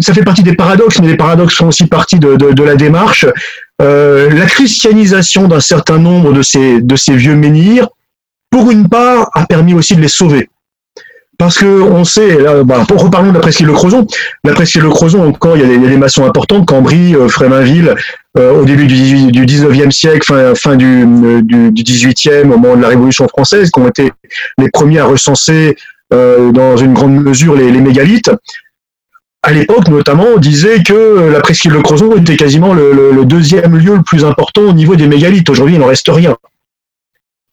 ça 0.00 0.14
fait 0.14 0.24
partie 0.24 0.42
des 0.42 0.54
paradoxes, 0.54 1.00
mais 1.00 1.08
les 1.08 1.16
paradoxes 1.16 1.54
font 1.56 1.68
aussi 1.68 1.86
partie 1.86 2.18
de, 2.18 2.62
la 2.62 2.76
démarche. 2.76 3.26
Euh, 3.82 4.30
la 4.30 4.46
christianisation 4.46 5.48
d'un 5.48 5.60
certain 5.60 5.98
nombre 5.98 6.32
de 6.32 6.42
ces, 6.42 7.16
vieux 7.16 7.34
menhirs, 7.34 7.88
pour 8.50 8.70
une 8.70 8.88
part, 8.88 9.30
a 9.34 9.46
permis 9.46 9.74
aussi 9.74 9.96
de 9.96 10.00
les 10.00 10.08
sauver. 10.08 10.48
Parce 11.38 11.58
que 11.58 11.66
on 11.66 12.04
sait, 12.04 12.40
là, 12.40 12.62
bah, 12.62 12.86
reparlons 12.88 13.30
de 13.30 13.34
la 13.34 13.40
presqu'île 13.40 13.66
le 13.66 13.72
Crozon. 13.72 14.06
La 14.44 14.52
presqu'île 14.52 14.82
le 14.82 14.90
Crozon, 14.90 15.26
encore, 15.26 15.56
il 15.56 15.62
y, 15.62 15.64
a 15.64 15.68
des, 15.68 15.74
il 15.74 15.82
y 15.82 15.86
a 15.86 15.90
des 15.90 15.96
maçons 15.96 16.24
importants, 16.24 16.64
Cambry, 16.64 17.16
euh, 17.16 17.28
Fréminville, 17.28 17.96
au 18.36 18.64
début 18.64 18.86
du, 18.86 19.30
du 19.30 19.44
19e 19.46 19.90
siècle, 19.90 20.24
fin, 20.24 20.54
fin 20.54 20.76
du, 20.76 21.04
du, 21.42 21.70
du 21.70 21.82
18e, 21.82 22.42
au 22.42 22.58
moment 22.58 22.76
de 22.76 22.82
la 22.82 22.88
Révolution 22.88 23.28
française, 23.28 23.70
qui 23.70 23.80
ont 23.80 23.88
été 23.88 24.12
les 24.58 24.70
premiers 24.70 24.98
à 24.98 25.04
recenser 25.04 25.76
dans 26.10 26.76
une 26.76 26.94
grande 26.94 27.14
mesure 27.14 27.54
les, 27.54 27.70
les 27.70 27.80
mégalithes 27.80 28.30
à 29.44 29.52
l'époque, 29.52 29.88
notamment, 29.88 30.24
on 30.36 30.38
disait 30.38 30.82
que 30.82 31.28
la 31.30 31.40
presqu'île 31.40 31.72
de 31.72 31.78
Crozon 31.78 32.16
était 32.16 32.36
quasiment 32.36 32.72
le, 32.72 33.24
deuxième 33.26 33.76
lieu 33.76 33.96
le 33.96 34.02
plus 34.02 34.24
important 34.24 34.62
au 34.62 34.72
niveau 34.72 34.96
des 34.96 35.06
mégalithes. 35.06 35.50
Aujourd'hui, 35.50 35.74
il 35.74 35.80
n'en 35.80 35.86
reste 35.86 36.08
rien. 36.08 36.36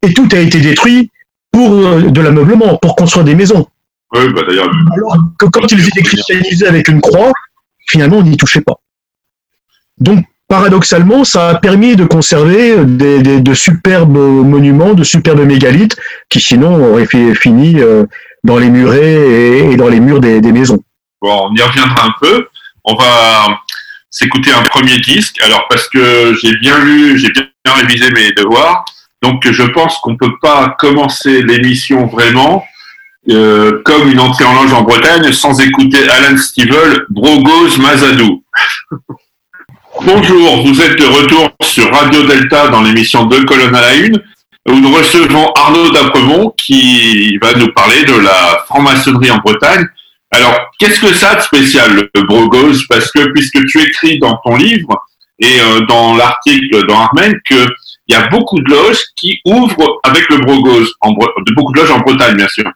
Et 0.01 0.13
tout 0.13 0.27
a 0.31 0.37
été 0.37 0.61
détruit 0.61 1.11
pour 1.51 1.73
euh, 1.73 2.09
de 2.09 2.21
l'ameublement, 2.21 2.77
pour 2.77 2.95
construire 2.95 3.25
des 3.25 3.35
maisons. 3.35 3.67
Oui, 4.13 4.21
bah 4.33 4.41
d'ailleurs. 4.47 4.71
Alors 4.93 5.17
que 5.37 5.45
quand 5.47 5.69
ils 5.71 5.85
étaient 5.85 6.01
christianisés 6.01 6.65
avec 6.65 6.87
une 6.87 7.01
croix, 7.01 7.33
finalement, 7.87 8.17
on 8.17 8.23
n'y 8.23 8.37
touchait 8.37 8.61
pas. 8.61 8.79
Donc, 9.97 10.25
paradoxalement, 10.51 11.23
ça 11.23 11.47
a 11.47 11.55
permis 11.55 11.95
de 11.95 12.03
conserver 12.03 12.75
de 12.83 13.53
superbes 13.53 14.17
monuments, 14.17 14.93
de 14.93 15.05
superbes 15.05 15.45
mégalithes, 15.45 15.95
qui 16.27 16.41
sinon 16.41 16.91
auraient 16.91 17.07
fini 17.35 17.79
euh, 17.79 18.03
dans 18.43 18.57
les 18.57 18.69
murets 18.69 19.71
et 19.71 19.77
dans 19.77 19.87
les 19.87 20.01
murs 20.01 20.19
des 20.19 20.51
maisons. 20.51 20.83
Bon, 21.21 21.47
on 21.49 21.55
y 21.55 21.61
reviendra 21.61 22.05
un 22.05 22.13
peu. 22.21 22.47
On 22.83 22.95
va 22.95 23.61
s'écouter 24.09 24.51
un 24.51 24.63
premier 24.63 24.97
disque. 24.97 25.41
Alors, 25.41 25.67
parce 25.69 25.87
que 25.87 26.35
j'ai 26.43 26.57
bien 26.57 26.83
lu, 26.83 27.17
j'ai 27.17 27.31
bien 27.31 27.73
révisé 27.73 28.11
mes 28.11 28.33
devoirs. 28.33 28.83
Donc, 29.21 29.49
je 29.49 29.63
pense 29.63 29.99
qu'on 29.99 30.17
peut 30.17 30.35
pas 30.41 30.75
commencer 30.77 31.43
l'émission 31.43 32.07
vraiment 32.07 32.65
euh, 33.29 33.81
comme 33.85 34.11
une 34.11 34.19
entrée 34.19 34.43
en 34.43 34.61
loge 34.61 34.73
en 34.73 34.81
Bretagne 34.81 35.31
sans 35.31 35.61
écouter 35.61 36.09
Alan 36.09 36.35
Stivell, 36.35 37.05
Brogos 37.09 37.77
Mazadou. 37.77 38.43
Bonjour, 39.99 40.65
vous 40.65 40.81
êtes 40.81 40.99
de 40.99 41.05
retour 41.05 41.49
sur 41.61 41.91
Radio 41.93 42.23
Delta 42.23 42.69
dans 42.69 42.81
l'émission 42.81 43.25
Deux 43.25 43.43
colonnes 43.43 43.75
à 43.75 43.81
la 43.81 43.95
une, 43.95 44.21
où 44.69 44.73
nous 44.73 44.93
recevons 44.93 45.51
Arnaud 45.55 45.91
Dapremont 45.91 46.53
qui 46.57 47.37
va 47.37 47.53
nous 47.53 47.71
parler 47.73 48.03
de 48.05 48.13
la 48.13 48.63
franc-maçonnerie 48.67 49.31
en 49.31 49.37
Bretagne 49.37 49.85
alors, 50.31 50.57
qu'est-ce 50.79 51.01
que 51.01 51.13
ça 51.13 51.35
de 51.35 51.41
spécial, 51.41 52.09
le 52.15 52.21
Brogos 52.23 52.85
Parce 52.87 53.11
que 53.11 53.31
puisque 53.33 53.65
tu 53.65 53.81
écris 53.81 54.17
dans 54.17 54.39
ton 54.45 54.55
livre 54.55 54.95
et 55.39 55.59
euh, 55.59 55.81
dans 55.81 56.15
l'article 56.15 56.85
dans 56.87 57.01
Armen 57.01 57.33
qu'il 57.45 57.67
y 58.07 58.15
a 58.15 58.27
beaucoup 58.27 58.59
de 58.59 58.69
loges 58.71 59.03
qui 59.17 59.41
ouvrent 59.45 59.99
avec 60.03 60.29
le 60.29 60.37
Brogos, 60.37 60.87
en, 61.01 61.11
beaucoup 61.11 61.73
de 61.73 61.79
loges 61.79 61.91
en 61.91 61.99
Bretagne, 61.99 62.37
bien 62.37 62.47
sûr. 62.47 62.71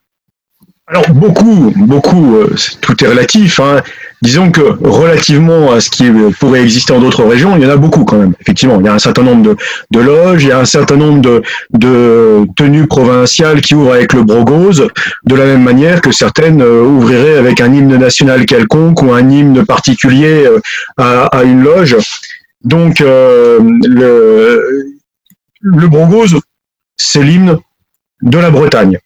Alors 0.88 1.10
beaucoup, 1.10 1.74
beaucoup, 1.76 2.36
euh, 2.36 2.56
tout 2.80 3.04
est 3.04 3.08
relatif. 3.08 3.60
Hein. 3.60 3.82
Disons 4.22 4.52
que 4.52 4.62
relativement 4.62 5.72
à 5.72 5.80
ce 5.80 5.90
qui 5.90 6.12
pourrait 6.40 6.62
exister 6.62 6.94
en 6.94 7.00
d'autres 7.00 7.24
régions, 7.24 7.58
il 7.58 7.64
y 7.64 7.66
en 7.66 7.72
a 7.72 7.76
beaucoup 7.76 8.06
quand 8.06 8.18
même. 8.18 8.34
Effectivement, 8.40 8.80
il 8.80 8.86
y 8.86 8.90
a 8.90 8.94
un 8.94 9.00
certain 9.00 9.24
nombre 9.24 9.56
de, 9.90 10.00
loges, 10.00 10.44
il 10.44 10.50
y 10.50 10.52
a 10.52 10.60
un 10.60 10.66
certain 10.66 10.98
nombre 10.98 11.42
de, 11.74 12.46
tenues 12.56 12.86
provinciales 12.86 13.62
qui 13.62 13.74
ouvrent 13.74 13.94
avec 13.94 14.14
le 14.14 14.22
brogose, 14.22 14.88
de 15.24 15.36
la 15.36 15.46
même 15.46 15.64
manière 15.64 16.02
que 16.02 16.12
certaines 16.12 16.62
euh, 16.62 16.84
ouvriraient 16.84 17.38
avec 17.38 17.62
un 17.62 17.74
hymne 17.74 17.98
national 17.98 18.46
quelconque 18.46 19.02
ou 19.02 19.12
un 19.12 19.28
hymne 19.28 19.66
particulier 19.66 20.46
euh, 20.46 20.60
à, 20.98 21.42
une 21.44 21.64
loge. 21.64 21.98
Donc 22.64 23.00
le, 23.00 23.60
le 25.62 25.88
brogose, 25.88 26.40
c'est 26.96 27.24
l'hymne 27.24 27.58
de 28.22 28.38
la 28.38 28.52
Bretagne 28.52 29.00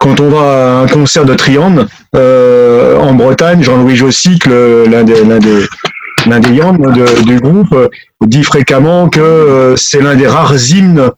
quand 0.00 0.18
on 0.18 0.30
va 0.30 0.40
à 0.40 0.82
un 0.82 0.86
concert 0.88 1.24
de 1.24 1.34
Trianne 1.34 1.86
euh, 2.16 2.96
en 2.96 3.14
Bretagne, 3.14 3.62
Jean-Louis 3.62 3.96
Jossic, 3.96 4.46
l'un 4.46 5.04
des, 5.04 5.22
l'un 5.24 5.38
des, 5.38 5.66
l'un 6.26 6.40
des 6.40 6.50
de, 6.50 7.24
du 7.24 7.38
groupe, 7.38 7.76
dit 8.26 8.42
fréquemment 8.42 9.08
que 9.08 9.20
euh, 9.20 9.76
c'est 9.76 10.00
l'un 10.00 10.14
des 10.14 10.26
rares 10.26 10.56
hymnes, 10.70 11.10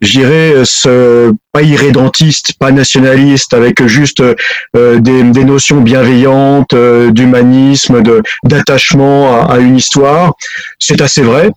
j'irais, 0.00 0.62
ce, 0.64 1.32
pas 1.52 1.62
irrédentiste, 1.62 2.54
pas 2.58 2.72
nationaliste, 2.72 3.54
avec 3.54 3.86
juste 3.86 4.20
euh, 4.20 4.98
des, 4.98 5.22
des, 5.22 5.44
notions 5.44 5.80
bienveillantes, 5.80 6.74
euh, 6.74 7.10
d'humanisme, 7.10 8.02
de, 8.02 8.20
d'attachement 8.44 9.42
à, 9.42 9.54
à, 9.54 9.58
une 9.58 9.76
histoire. 9.76 10.34
C'est 10.78 11.00
assez 11.00 11.22
vrai 11.22 11.50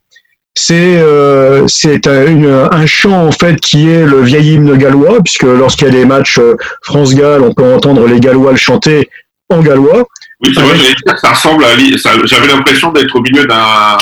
c'est 0.57 0.97
euh, 0.97 1.67
c'est 1.67 2.07
un, 2.07 2.71
un, 2.71 2.85
chant 2.87 3.27
en 3.27 3.31
fait 3.31 3.59
qui 3.59 3.87
est 3.89 4.05
le 4.05 4.21
vieil 4.21 4.53
hymne 4.53 4.75
gallois 4.75 5.21
puisque 5.23 5.43
lorsqu'il 5.43 5.85
y 5.85 5.89
a 5.91 5.93
des 5.93 6.05
matchs 6.05 6.39
euh, 6.39 6.55
France-Galles, 6.81 7.43
on 7.43 7.53
peut 7.53 7.75
entendre 7.75 8.07
les 8.07 8.19
Gallois 8.19 8.51
le 8.51 8.57
chanter 8.57 9.07
en 9.49 9.61
gallois. 9.61 10.07
Oui, 10.41 10.51
c'est 10.55 10.61
vrai, 10.61 10.77
ça 11.21 11.33
ressemble 11.33 11.63
à. 11.63 11.77
J'avais 12.25 12.47
l'impression 12.47 12.91
d'être 12.91 13.15
au 13.15 13.21
milieu 13.21 13.45
d'un. 13.45 13.97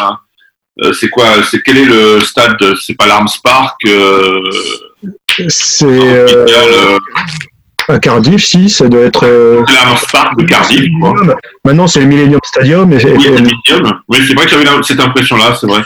Euh, 0.82 0.94
c'est 0.94 1.10
quoi 1.10 1.26
C'est 1.50 1.62
quel 1.62 1.78
est 1.78 1.86
le 1.86 2.22
stade 2.22 2.58
C'est 2.82 2.96
pas 2.96 3.06
l'Arms 3.06 3.28
Park. 3.44 3.82
c'est 5.50 5.86
à 7.88 8.00
Cardiff, 8.00 8.44
si, 8.44 8.70
ça 8.70 8.88
doit 8.88 9.01
être. 9.01 9.25
Euh... 9.25 9.63
Park 10.12 10.38
de 10.38 10.46
Cardiff, 10.46 10.86
quoi. 11.00 11.13
Maintenant, 11.63 11.88
c'est 11.88 12.00
le 12.00 12.08
Millennium 12.08 12.39
Stadium. 12.44 12.92
Et, 12.94 12.96
oui, 12.96 13.25
le 13.25 13.42
Millennium. 13.42 14.00
Oui, 14.08 14.18
c'est 14.27 14.34
vrai 14.34 14.46
que 14.46 14.51
j'avais 14.51 14.84
cette 14.84 15.00
impression-là, 15.00 15.58
c'est 15.60 15.68
vrai. 15.68 15.82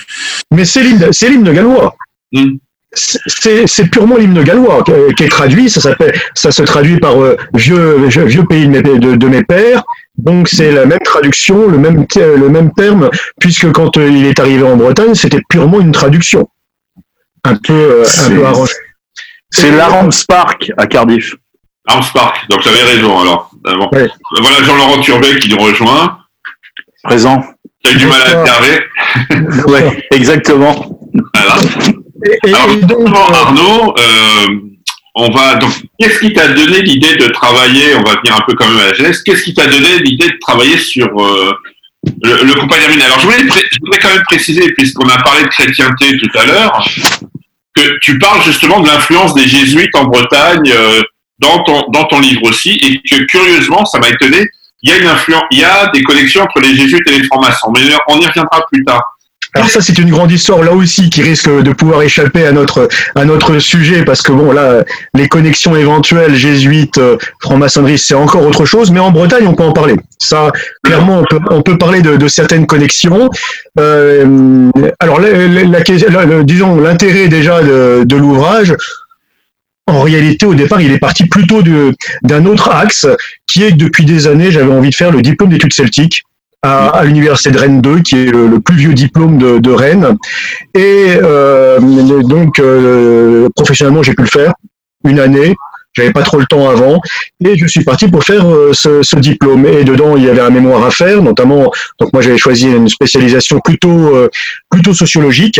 Mais 0.53 0.65
c'est 0.65 0.82
l'hymne 0.82 1.53
gallois. 1.53 1.96
Hmm. 2.32 2.58
C'est 2.96 3.91
purement 3.91 4.18
l'hymne 4.18 4.41
gallois 4.44 4.84
qui 5.15 5.24
est 5.24 5.29
traduit. 5.29 5.70
Ça, 5.70 5.96
ça 6.34 6.51
se 6.51 6.63
traduit 6.63 6.98
par 7.00 7.22
euh, 7.22 7.38
vieux, 7.53 8.08
vieux 8.08 8.46
pays 8.46 8.68
de 8.68 8.72
mes, 8.72 8.82
de, 8.82 9.27
mes 9.27 9.44
pères. 9.44 9.84
Donc 10.18 10.50
c'est 10.50 10.72
la 10.72 10.86
même 10.86 11.00
traduction, 11.00 11.68
le 11.68 11.77
même, 11.77 12.06
le 12.15 12.50
même 12.50 12.74
terme, 12.74 13.10
puisque 13.39 13.72
quand 13.72 13.96
euh, 13.98 14.10
il 14.10 14.25
est 14.25 14.39
arrivé 14.39 14.63
en 14.63 14.75
Bretagne, 14.75 15.13
c'était 15.13 15.41
purement 15.50 15.79
une 15.79 15.91
traduction. 15.91 16.50
Un 17.44 17.56
peu, 17.56 17.74
euh, 17.74 18.06
un 18.25 18.29
peu 18.32 18.46
arrangée. 18.46 18.74
C'est 19.51 19.72
l'Arams 19.72 20.12
Park 20.27 20.72
à 20.77 20.88
Cardiff. 20.88 21.36
Arms 21.88 22.12
Park, 22.14 22.46
donc 22.50 22.62
j'avais 22.62 22.84
raison 22.84 23.20
alors. 23.20 23.52
Voilà 23.64 24.64
Jean-Laurent 24.64 25.00
Turbet 25.02 25.40
qui 25.40 25.50
nous 25.50 25.58
rejoint. 25.58 26.20
Présent. 27.04 27.42
Tu 27.84 27.92
as 27.92 27.94
eu 27.94 27.98
du 27.98 28.06
mal 28.08 28.22
à 28.22 28.42
interver. 28.42 28.80
oui, 29.68 29.80
exactement. 30.12 31.00
Voilà. 31.34 31.56
alors, 32.44 32.76
donc, 32.76 33.16
Arnaud, 33.16 33.96
euh, 33.98 34.48
on 35.16 35.32
va 35.32 35.56
donc 35.56 35.72
qu'est-ce 35.98 36.20
qui 36.20 36.34
t'a 36.34 36.50
donné 36.50 36.82
l'idée 36.82 37.16
de 37.16 37.28
travailler, 37.28 37.96
on 37.96 38.04
va 38.04 38.16
venir 38.18 38.36
un 38.36 38.42
peu 38.46 38.54
quand 38.54 38.68
même 38.68 38.80
à 38.80 38.88
la 38.88 38.94
jeunesse, 38.94 39.24
qu'est-ce 39.24 39.44
qui 39.44 39.54
t'a 39.54 39.68
donné 39.68 40.00
l'idée 40.00 40.28
de 40.28 40.38
travailler 40.42 40.78
sur 40.78 41.08
euh, 41.08 41.54
le, 42.24 42.44
le 42.44 42.54
compagnon 42.54 42.86
Alors 43.04 43.20
je 43.20 43.26
voulais, 43.26 43.40
je 43.40 43.80
voulais 43.80 44.00
quand 44.02 44.10
même 44.10 44.24
préciser, 44.24 44.72
puisqu'on 44.74 45.08
a 45.08 45.18
parlé 45.22 45.44
de 45.44 45.48
chrétienté 45.48 46.18
tout 46.18 46.38
à 46.38 46.46
l'heure, 46.46 46.86
que 47.76 47.98
tu 48.02 48.20
parles 48.20 48.44
justement 48.44 48.82
de 48.82 48.88
l'influence 48.88 49.34
des 49.34 49.48
jésuites 49.48 49.96
en 49.96 50.06
Bretagne 50.06 50.72
euh, 50.74 51.02
dans 51.39 51.63
ton, 51.63 51.86
dans 51.91 52.03
ton 52.05 52.19
livre 52.19 52.43
aussi, 52.43 52.72
et 52.72 53.01
que 53.10 53.24
curieusement, 53.25 53.86
ça 53.86 54.00
m'a 54.00 54.10
étonné, 54.10 54.46
il 54.81 54.91
y 54.91 54.93
a 54.93 54.98
une 54.98 55.08
influence, 55.08 55.43
il 55.51 55.60
y 55.60 55.63
a 55.63 55.88
des 55.93 56.03
connexions 56.03 56.43
entre 56.43 56.60
les 56.62 56.75
jésuites 56.75 57.08
et 57.08 57.19
les 57.19 57.24
francs-maçons, 57.25 57.72
mais 57.74 57.81
on 58.08 58.19
y 58.19 58.25
reviendra 58.25 58.65
plus 58.72 58.84
tard. 58.86 59.01
Alors 59.55 59.67
ça 59.67 59.81
c'est 59.81 59.98
une 59.98 60.12
grande 60.12 60.31
histoire 60.31 60.62
là 60.62 60.74
aussi 60.74 61.10
qui 61.10 61.24
risque 61.24 61.50
de 61.50 61.72
pouvoir 61.74 62.03
échapper 62.03 62.46
à 62.46 62.51
notre 62.51 62.88
à 63.15 63.25
notre 63.25 63.58
sujet 63.58 64.05
parce 64.05 64.22
que 64.22 64.31
bon 64.31 64.51
là 64.51 64.84
les 65.15 65.27
connexions 65.27 65.75
éventuelles 65.75 66.36
jésuites 66.36 67.00
euh, 67.00 67.17
franc-maçonnerie 67.41 67.98
c'est 67.98 68.13
encore 68.13 68.46
autre 68.46 68.65
chose 68.65 68.91
mais 68.91 69.00
en 69.00 69.10
Bretagne 69.10 69.48
on 69.48 69.55
peut 69.55 69.63
en 69.63 69.74
parler. 69.74 69.96
Ça 70.19 70.51
clairement 70.84 71.22
on 71.22 71.24
peut 71.24 71.39
on 71.50 71.63
peut 71.63 71.79
parler 71.79 72.03
de, 72.03 72.15
de 72.15 72.27
certaines 72.27 72.67
connexions. 72.67 73.31
Euh, 73.79 74.69
alors 75.00 75.19
la, 75.19 75.31
la, 75.31 76.43
disons 76.43 76.79
l'intérêt 76.79 77.27
déjà 77.27 77.63
de, 77.63 78.03
de 78.05 78.15
l'ouvrage 78.15 78.75
en 79.89 80.01
réalité, 80.01 80.46
au 80.46 80.55
départ, 80.55 80.81
il 80.81 80.91
est 80.91 81.00
parti 81.00 81.25
plutôt 81.25 81.62
d'un 82.24 82.46
autre 82.46 82.69
axe, 82.69 83.08
qui 83.48 83.63
est 83.63 83.72
que 83.72 83.77
depuis 83.77 84.05
des 84.05 84.27
années, 84.27 84.51
j'avais 84.51 84.72
envie 84.72 84.89
de 84.89 84.96
faire 84.96 85.12
le 85.12 85.22
diplôme 85.22 85.50
d'études 85.50 85.74
celtiques 85.74 86.24
à, 86.62 87.03
l'université 87.05 87.51
de 87.51 87.58
Rennes 87.58 87.81
2, 87.81 88.00
qui 88.00 88.17
est 88.17 88.31
le, 88.31 88.60
plus 88.60 88.75
vieux 88.75 88.93
diplôme 88.93 89.38
de, 89.38 89.72
Rennes. 89.72 90.17
Et 90.75 91.08
euh, 91.22 91.79
donc, 92.24 92.60
euh, 92.60 93.48
professionnellement, 93.55 94.03
j'ai 94.03 94.13
pu 94.13 94.24
le 94.24 94.27
faire 94.27 94.53
une 95.08 95.19
année. 95.19 95.55
J'avais 95.93 96.12
pas 96.12 96.22
trop 96.22 96.38
le 96.38 96.46
temps 96.46 96.69
avant, 96.69 97.01
et 97.43 97.58
je 97.58 97.65
suis 97.65 97.84
parti 97.84 98.08
pour 98.08 98.24
faire 98.24 98.48
euh, 98.48 98.72
ce, 98.74 99.01
ce, 99.01 99.15
diplôme. 99.15 99.65
Et 99.65 99.84
dedans, 99.84 100.15
il 100.15 100.24
y 100.24 100.29
avait 100.29 100.41
un 100.41 100.51
mémoire 100.51 100.86
à 100.86 100.91
faire, 100.91 101.22
notamment. 101.22 101.72
Donc 102.00 102.13
moi, 102.13 102.22
j'avais 102.22 102.38
choisi 102.38 102.67
une 102.67 102.88
spécialisation 102.88 103.60
plutôt 103.60 104.13
plutôt 104.69 104.93
sociologique. 104.93 105.60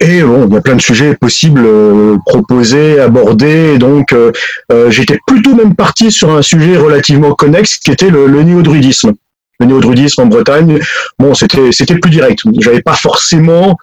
Et 0.00 0.22
bon, 0.22 0.48
il 0.48 0.54
y 0.54 0.56
a 0.56 0.60
plein 0.60 0.74
de 0.74 0.82
sujets 0.82 1.14
possibles 1.14 1.62
euh, 1.64 2.16
proposés, 2.26 2.98
abordés. 2.98 3.78
Donc, 3.78 4.12
euh, 4.12 4.32
euh, 4.72 4.90
j'étais 4.90 5.18
plutôt 5.26 5.54
même 5.54 5.76
parti 5.76 6.10
sur 6.10 6.30
un 6.30 6.42
sujet 6.42 6.76
relativement 6.76 7.34
connexe, 7.34 7.76
qui 7.76 7.92
était 7.92 8.10
le, 8.10 8.26
le 8.26 8.42
néo-druidisme. 8.42 9.12
Le 9.60 9.66
néo-druidisme 9.66 10.22
en 10.22 10.26
Bretagne, 10.26 10.80
bon, 11.20 11.34
c'était 11.34 11.70
c'était 11.70 11.96
plus 11.96 12.10
direct. 12.10 12.40
J'avais 12.60 12.82
pas 12.82 12.94
forcément 12.94 13.76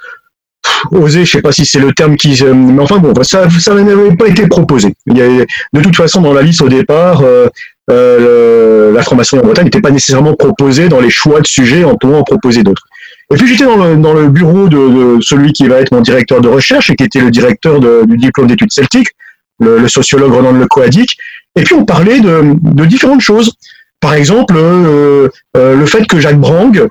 osé, 0.92 1.24
je 1.24 1.32
sais 1.32 1.42
pas 1.42 1.54
si 1.54 1.66
c'est 1.66 1.80
le 1.80 1.94
terme 1.94 2.18
qui, 2.18 2.44
mais 2.44 2.82
enfin 2.82 2.98
bon, 2.98 3.14
ça 3.24 3.50
ça 3.50 3.74
n'avait 3.74 4.16
pas 4.18 4.28
été 4.28 4.46
proposé. 4.48 4.94
Il 5.08 5.18
y 5.18 5.22
de 5.22 5.82
toute 5.82 5.96
façon, 5.96 6.22
dans 6.22 6.34
la 6.34 6.42
liste 6.42 6.62
au 6.62 6.68
départ, 6.68 7.24
la 7.88 9.04
formation 9.04 9.38
en 9.40 9.42
Bretagne 9.42 9.66
n'était 9.66 9.80
pas 9.80 9.92
nécessairement 9.92 10.34
proposée 10.34 10.90
dans 10.90 11.00
les 11.00 11.10
choix 11.10 11.40
de 11.40 11.48
sujets, 11.48 11.86
en 11.86 11.96
pouvant 11.96 12.20
en 12.20 12.24
proposer 12.24 12.64
d'autres. 12.64 12.84
Et 13.32 13.36
puis 13.36 13.48
j'étais 13.48 13.66
dans 13.66 13.78
le, 13.78 13.96
dans 13.96 14.14
le 14.14 14.28
bureau 14.28 14.68
de, 14.68 15.18
de, 15.18 15.22
celui 15.22 15.54
qui 15.54 15.68
va 15.68 15.78
être 15.78 15.92
mon 15.92 16.02
directeur 16.02 16.42
de 16.42 16.48
recherche 16.48 16.90
et 16.90 16.96
qui 16.96 17.04
était 17.04 17.22
le 17.22 17.30
directeur 17.30 17.80
de, 17.80 18.04
du 18.06 18.18
diplôme 18.18 18.48
d'études 18.48 18.72
celtiques, 18.72 19.10
le, 19.60 19.78
le, 19.80 19.88
sociologue 19.88 20.34
Roland 20.34 20.52
Le 20.52 20.66
Coadic. 20.66 21.18
Et 21.56 21.64
puis 21.64 21.76
on 21.76 21.86
parlait 21.86 22.20
de, 22.20 22.56
de 22.62 22.86
différentes 22.86 23.22
choses. 23.22 23.54
Par 24.00 24.14
exemple, 24.14 24.56
euh, 24.58 25.30
euh, 25.58 25.76
le 25.76 25.86
fait 25.86 26.08
que 26.08 26.20
Jacques 26.20 26.40
Brang 26.40 26.88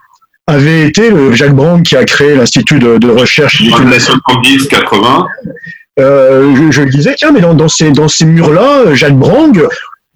avait 0.46 0.86
été 0.86 1.10
le 1.10 1.32
Jacques 1.32 1.54
Brang 1.54 1.82
qui 1.82 1.96
a 1.96 2.04
créé 2.04 2.34
l'institut 2.34 2.78
de, 2.78 2.98
de 2.98 3.10
recherche. 3.10 3.62
70-80. 3.62 5.24
Euh, 5.98 6.54
je, 6.54 6.70
je, 6.70 6.82
le 6.82 6.90
disais, 6.90 7.14
tiens, 7.16 7.32
mais 7.32 7.40
dans, 7.40 7.54
dans 7.54 7.68
ces, 7.68 7.90
dans 7.90 8.08
ces 8.08 8.24
murs-là, 8.24 8.94
Jacques 8.94 9.16
Brang, 9.16 9.66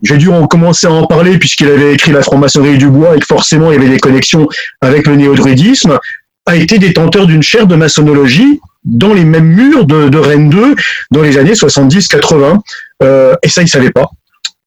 j'ai 0.02 0.18
dû 0.18 0.28
en 0.28 0.46
commencer 0.46 0.86
à 0.86 0.92
en 0.92 1.06
parler 1.06 1.38
puisqu'il 1.38 1.68
avait 1.68 1.94
écrit 1.94 2.12
La 2.12 2.22
franc-maçonnerie 2.22 2.78
du 2.78 2.88
bois 2.88 3.16
et 3.16 3.20
que 3.20 3.26
forcément 3.26 3.70
il 3.70 3.74
y 3.74 3.78
avait 3.78 3.90
des 3.90 4.00
connexions 4.00 4.48
avec 4.80 5.06
le 5.06 5.16
néo-druidisme, 5.16 5.98
a 6.46 6.56
été 6.56 6.78
détenteur 6.78 7.26
d'une 7.26 7.42
chaire 7.42 7.66
de 7.66 7.76
maçonnologie 7.76 8.60
dans 8.84 9.14
les 9.14 9.24
mêmes 9.24 9.46
murs 9.46 9.84
de, 9.86 10.18
Rennes 10.18 10.50
2 10.50 10.74
dans 11.12 11.22
les 11.22 11.38
années 11.38 11.52
70-80. 11.52 12.58
Euh, 13.02 13.34
et 13.42 13.48
ça, 13.48 13.62
il 13.62 13.68
savait 13.68 13.90
pas. 13.90 14.10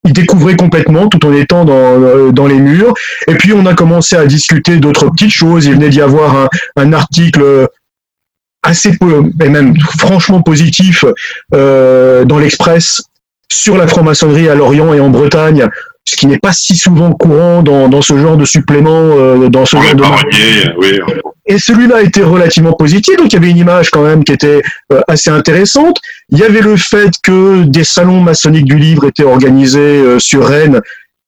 Il 0.05 0.13
découvrait 0.13 0.55
complètement 0.55 1.07
tout 1.07 1.25
en 1.25 1.33
étant 1.33 1.65
dans, 1.65 1.73
euh, 1.73 2.31
dans 2.31 2.47
les 2.47 2.59
murs. 2.59 2.93
Et 3.27 3.35
puis 3.35 3.53
on 3.53 3.65
a 3.65 3.73
commencé 3.73 4.15
à 4.15 4.25
discuter 4.25 4.77
d'autres 4.77 5.09
petites 5.09 5.31
choses. 5.31 5.65
Il 5.65 5.73
venait 5.73 5.89
d'y 5.89 6.01
avoir 6.01 6.47
un, 6.77 6.93
article 6.93 7.67
assez 8.63 8.97
et 9.41 9.49
même 9.49 9.75
franchement 9.99 10.41
positif 10.41 11.03
euh, 11.53 12.23
dans 12.25 12.39
l'Express 12.39 13.03
sur 13.55 13.77
la 13.77 13.87
franc-maçonnerie 13.87 14.49
à 14.49 14.55
Lorient 14.55 14.93
et 14.93 14.99
en 14.99 15.09
Bretagne, 15.09 15.67
ce 16.03 16.15
qui 16.15 16.27
n'est 16.27 16.37
pas 16.37 16.53
si 16.53 16.75
souvent 16.75 17.11
courant 17.13 17.63
dans, 17.63 17.87
dans 17.87 18.01
ce 18.01 18.17
genre 18.17 18.37
de 18.37 18.45
supplément, 18.45 18.89
euh, 18.91 19.49
dans 19.49 19.65
ce 19.65 19.77
genre 19.77 19.95
de 19.95 20.03
oui. 20.77 20.99
et 21.47 21.57
celui-là 21.57 22.01
était 22.01 22.23
relativement 22.23 22.73
positif, 22.73 23.17
donc 23.17 23.31
il 23.31 23.33
y 23.33 23.37
avait 23.37 23.49
une 23.49 23.57
image 23.57 23.89
quand 23.89 24.03
même 24.03 24.23
qui 24.23 24.33
était 24.33 24.61
euh, 24.91 25.01
assez 25.07 25.29
intéressante. 25.29 25.99
Il 26.29 26.37
y 26.37 26.43
avait 26.43 26.61
le 26.61 26.75
fait 26.75 27.11
que 27.23 27.63
des 27.63 27.83
salons 27.83 28.21
maçonniques 28.21 28.65
du 28.65 28.77
livre 28.77 29.05
étaient 29.07 29.23
organisés 29.23 29.79
euh, 29.79 30.19
sur 30.19 30.45
Rennes 30.45 30.81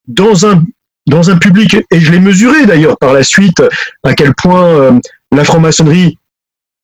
dans 0.06 0.46
un 0.46 0.62
dans 1.06 1.30
un 1.30 1.38
public, 1.38 1.74
et 1.90 2.00
je 2.00 2.12
l'ai 2.12 2.20
mesuré 2.20 2.66
d'ailleurs 2.66 2.98
par 2.98 3.14
la 3.14 3.22
suite, 3.22 3.62
à 4.04 4.12
quel 4.12 4.34
point 4.34 5.00
la 5.34 5.42
franc-maçonnerie 5.42 6.18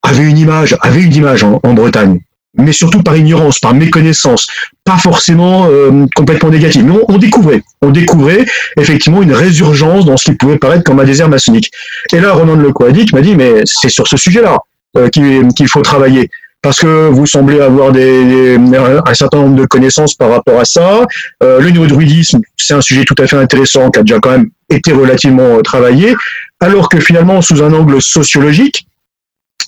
avait 0.03 0.25
une 0.25 0.39
image, 0.39 0.75
avait 0.81 1.03
une 1.03 1.15
image 1.15 1.45
en, 1.45 1.61
en 1.63 1.75
Bretagne 1.75 2.21
mais 2.57 2.73
surtout 2.73 3.03
par 3.03 3.17
ignorance, 3.17 3.59
par 3.59 3.75
méconnaissance, 3.75 4.47
pas 4.85 4.99
forcément 4.99 5.67
euh, 5.71 6.07
complètement 6.15 6.51
négative. 6.51 6.85
Mais 6.85 6.93
on, 6.93 7.15
on, 7.15 7.19
découvrait, 7.19 7.63
on 7.81 7.91
découvrait 7.91 8.45
effectivement 8.79 9.23
une 9.23 9.33
résurgence 9.33 10.05
dans 10.05 10.17
ce 10.17 10.25
qui 10.25 10.33
pouvait 10.33 10.59
paraître 10.59 10.85
comme 10.85 11.01
un 11.01 11.05
désert 11.05 11.29
maçonnique. 11.29 11.71
Et 12.13 12.21
là, 12.21 12.33
Ronan 12.33 12.55
Le 12.55 12.73
Coadic 12.73 13.13
m'a 13.13 13.23
dit, 13.23 13.35
mais 13.35 13.63
c'est 13.65 13.89
sur 13.89 14.07
ce 14.07 14.17
sujet-là 14.17 14.59
euh, 14.97 15.09
qu'il 15.09 15.69
faut 15.69 15.83
travailler. 15.83 16.31
Parce 16.61 16.81
que 16.81 17.09
vous 17.09 17.27
semblez 17.27 17.61
avoir 17.61 17.93
des, 17.93 18.25
des, 18.25 18.59
un 18.77 19.15
certain 19.15 19.39
nombre 19.39 19.57
de 19.57 19.67
connaissances 19.67 20.15
par 20.15 20.31
rapport 20.31 20.59
à 20.59 20.65
ça. 20.65 21.05
Euh, 21.43 21.61
le 21.61 21.71
néo-druidisme, 21.71 22.41
c'est 22.57 22.73
un 22.73 22.81
sujet 22.81 23.05
tout 23.05 23.17
à 23.19 23.27
fait 23.27 23.37
intéressant 23.37 23.91
qui 23.91 23.99
a 23.99 24.03
déjà 24.03 24.19
quand 24.19 24.31
même 24.31 24.49
été 24.71 24.93
relativement 24.93 25.61
travaillé, 25.61 26.17
alors 26.61 26.89
que 26.89 27.01
finalement, 27.01 27.43
sous 27.43 27.63
un 27.63 27.73
angle 27.75 28.01
sociologique, 28.01 28.87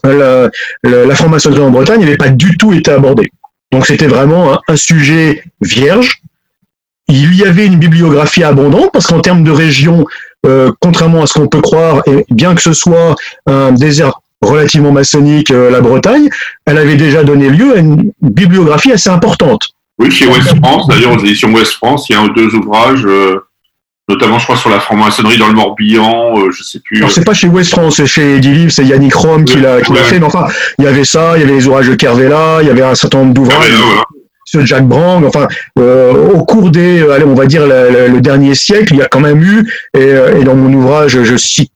la, 0.04 0.49
la, 0.85 1.04
la 1.04 1.14
franc-maçonnerie 1.14 1.61
en 1.61 1.70
Bretagne 1.70 2.00
n'avait 2.00 2.16
pas 2.16 2.30
du 2.30 2.56
tout 2.56 2.73
été 2.73 2.90
abordée. 2.90 3.30
Donc 3.73 3.87
c'était 3.87 4.06
vraiment 4.06 4.58
un, 4.68 4.76
sujet 4.76 5.42
vierge. 5.61 6.20
Il 7.08 7.35
y 7.35 7.44
avait 7.44 7.66
une 7.66 7.78
bibliographie 7.78 8.42
abondante 8.42 8.90
parce 8.92 9.06
qu'en 9.06 9.20
termes 9.20 9.44
de 9.44 9.50
région, 9.50 10.06
euh, 10.44 10.73
contrairement 10.80 11.23
à 11.23 11.26
ce 11.26 11.35
qu'on 11.35 11.49
peut 11.49 11.61
croire, 11.61 12.02
et 12.06 12.25
bien 12.30 12.54
que 12.54 12.62
ce 12.62 12.73
soit 12.73 13.14
un 13.46 13.73
désert 13.73 14.20
relativement 14.42 14.92
maçonnique, 14.92 15.50
euh, 15.50 15.70
la 15.70 15.80
Bretagne, 15.80 16.28
elle 16.67 16.78
avait 16.78 16.97
déjà 16.97 17.25
donné 17.25 17.49
lieu 17.49 17.76
à 17.76 17.78
une 17.78 18.12
bibliographie 18.21 18.93
assez 18.93 19.10
importante. 19.10 19.69
Oui, 19.99 20.10
chez 20.10 20.26
Ouest 20.26 20.56
France, 20.62 20.86
d'ailleurs 20.88 21.17
aux 21.17 21.21
éditions 21.21 21.52
Ouest 21.52 21.73
France, 21.75 22.08
il 22.10 22.12
y 22.12 22.17
a 22.17 22.28
deux 22.28 22.54
ouvrages 22.54 23.04
euh, 23.06 23.46
notamment 24.08 24.38
je 24.38 24.45
crois 24.45 24.56
sur 24.56 24.71
la 24.71 24.80
franc-maçonnerie 24.80 25.38
dans 25.38 25.49
le 25.49 25.54
Morbihan, 25.54 26.38
euh, 26.38 26.50
je 26.50 26.62
sais 26.62 26.80
plus. 26.80 26.99
Alors 26.99 27.10
c'est 27.10 27.25
pas 27.25 27.34
chez 27.34 27.49
West 27.49 27.71
France, 27.71 27.97
c'est 27.97 28.06
chez 28.06 28.36
Edilivre, 28.36 28.71
c'est 28.71 28.84
Yannick 28.84 29.14
Rom 29.14 29.45
qui 29.45 29.58
l'a 29.58 29.80
qui 29.80 29.92
l'a 29.92 30.02
fait, 30.02 30.19
mais 30.19 30.26
enfin, 30.26 30.47
il 30.78 30.84
y 30.84 30.88
avait 30.88 31.04
ça, 31.04 31.36
il 31.36 31.40
y 31.40 31.45
avait 31.45 31.54
les 31.54 31.66
ouvrages 31.66 31.88
de 31.88 31.95
Kervella, 31.95 32.58
il 32.62 32.69
y 32.69 32.71
avait 32.71 32.82
un 32.82 32.95
certain 32.95 33.19
nombre 33.19 33.34
d'ouvrages. 33.34 33.73
Ce 34.49 34.64
Jack 34.64 34.86
Brang, 34.86 35.25
enfin, 35.25 35.49
euh, 35.76 36.12
au 36.12 36.45
cours 36.45 36.71
des, 36.71 37.02
allez, 37.10 37.25
on 37.25 37.34
va 37.34 37.47
dire 37.47 37.66
le, 37.66 37.90
le, 37.90 38.08
le, 38.12 38.21
dernier 38.21 38.54
siècle, 38.54 38.95
il 38.95 38.99
y 38.99 39.02
a 39.02 39.08
quand 39.08 39.19
même 39.19 39.42
eu, 39.42 39.69
et, 39.92 40.14
et 40.40 40.45
dans 40.45 40.54
mon 40.54 40.73
ouvrage, 40.73 41.21
je 41.25 41.36
cite 41.36 41.73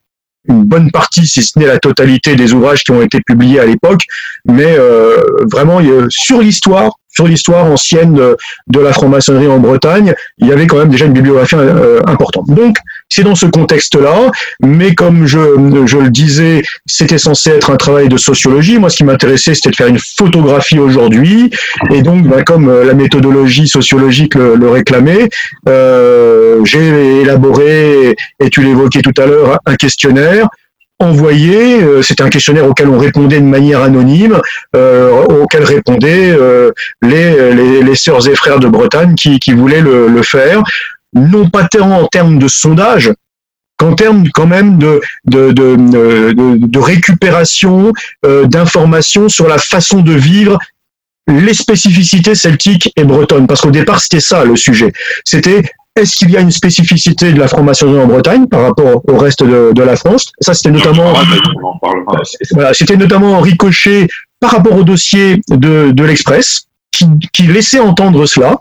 une 0.48 0.64
bonne 0.64 0.90
partie, 0.90 1.26
si 1.26 1.42
ce 1.42 1.58
n'est 1.58 1.66
la 1.66 1.78
totalité 1.78 2.34
des 2.34 2.52
ouvrages 2.52 2.84
qui 2.84 2.92
ont 2.92 3.02
été 3.02 3.20
publiés 3.20 3.60
à 3.60 3.66
l'époque, 3.66 4.02
mais 4.46 4.76
euh, 4.78 5.22
vraiment 5.50 5.80
sur 6.08 6.40
l'histoire, 6.40 6.92
sur 7.10 7.26
l'histoire 7.26 7.66
ancienne 7.66 8.14
de, 8.14 8.80
la 8.80 8.92
franc-maçonnerie 8.92 9.48
en 9.48 9.58
Bretagne, 9.58 10.14
il 10.38 10.46
y 10.46 10.52
avait 10.52 10.66
quand 10.66 10.78
même 10.78 10.88
déjà 10.88 11.06
une 11.06 11.12
bibliographie 11.12 11.56
euh, 11.56 12.00
importante. 12.06 12.46
Donc, 12.48 12.76
c'est 13.08 13.22
dans 13.22 13.34
ce 13.34 13.46
contexte-là, 13.46 14.30
mais 14.62 14.94
comme 14.94 15.26
je, 15.26 15.38
je 15.86 15.98
le 15.98 16.10
disais, 16.10 16.62
c'était 16.86 17.18
censé 17.18 17.50
être 17.50 17.70
un 17.70 17.76
travail 17.76 18.08
de 18.08 18.16
sociologie. 18.16 18.78
Moi, 18.78 18.90
ce 18.90 18.98
qui 18.98 19.04
m'intéressait, 19.04 19.54
c'était 19.54 19.70
de 19.70 19.76
faire 19.76 19.88
une 19.88 19.98
photographie 19.98 20.78
aujourd'hui, 20.78 21.50
et 21.92 22.02
donc, 22.02 22.26
ben, 22.26 22.42
comme 22.44 22.68
euh, 22.68 22.84
la 22.84 22.94
méthodologie 22.94 23.68
sociologique 23.68 24.34
le, 24.34 24.54
le 24.54 24.70
réclamait, 24.70 25.28
euh, 25.68 26.64
j'ai 26.64 27.20
élaboré, 27.20 28.16
et 28.38 28.50
tu 28.50 28.62
l'évoquais 28.62 29.02
tout 29.02 29.20
à 29.20 29.26
l'heure, 29.26 29.58
un 29.66 29.74
questionnaire 29.74 30.48
envoyé. 31.00 31.82
Euh, 31.82 32.02
C'était 32.02 32.22
un 32.22 32.28
questionnaire 32.28 32.66
auquel 32.66 32.88
on 32.88 32.98
répondait 32.98 33.40
de 33.40 33.46
manière 33.46 33.82
anonyme, 33.82 34.40
euh, 34.76 35.10
auquel 35.24 35.64
répondaient 35.64 36.30
euh, 36.30 36.70
les, 37.02 37.54
les, 37.54 37.82
les, 37.82 37.94
sœurs 37.96 38.28
et 38.28 38.34
frères 38.34 38.60
de 38.60 38.68
Bretagne 38.68 39.14
qui, 39.14 39.40
qui 39.40 39.52
voulaient 39.52 39.80
le, 39.80 40.06
le, 40.08 40.22
faire, 40.22 40.62
non 41.14 41.48
pas 41.48 41.64
tant 41.64 41.90
en 41.90 42.06
termes 42.06 42.38
de 42.38 42.48
sondage, 42.48 43.12
qu'en 43.78 43.94
termes 43.94 44.28
quand 44.32 44.46
même 44.46 44.78
de, 44.78 45.00
de, 45.24 45.52
de, 45.52 45.76
de, 45.76 46.32
de 46.66 46.78
récupération 46.78 47.92
euh, 48.26 48.44
d'informations 48.46 49.28
sur 49.28 49.48
la 49.48 49.58
façon 49.58 50.00
de 50.02 50.12
vivre 50.12 50.58
les 51.26 51.54
spécificités 51.54 52.34
celtiques 52.34 52.92
et 52.96 53.04
bretonnes, 53.04 53.46
parce 53.46 53.60
qu'au 53.60 53.70
départ 53.70 54.00
c'était 54.00 54.20
ça 54.20 54.44
le 54.44 54.56
sujet. 54.56 54.92
C'était 55.24 55.62
est-ce 56.00 56.16
qu'il 56.16 56.30
y 56.30 56.36
a 56.36 56.40
une 56.40 56.50
spécificité 56.50 57.32
de 57.32 57.38
la 57.38 57.48
franc-maçonnerie 57.48 58.00
en 58.00 58.06
Bretagne 58.06 58.46
par 58.46 58.62
rapport 58.62 59.02
au 59.08 59.18
reste 59.18 59.42
de, 59.42 59.72
de 59.72 59.82
la 59.82 59.96
France? 59.96 60.32
Ça, 60.40 60.54
c'était 60.54 60.70
notamment, 60.70 61.12
voilà, 62.52 62.74
c'était 62.74 62.96
notamment 62.96 63.40
ricochet 63.40 64.08
par 64.40 64.52
rapport 64.52 64.76
au 64.76 64.84
dossier 64.84 65.40
de, 65.48 65.90
de 65.90 66.04
l'Express, 66.04 66.62
qui, 66.90 67.06
qui, 67.32 67.42
laissait 67.44 67.78
entendre 67.78 68.26
cela. 68.26 68.56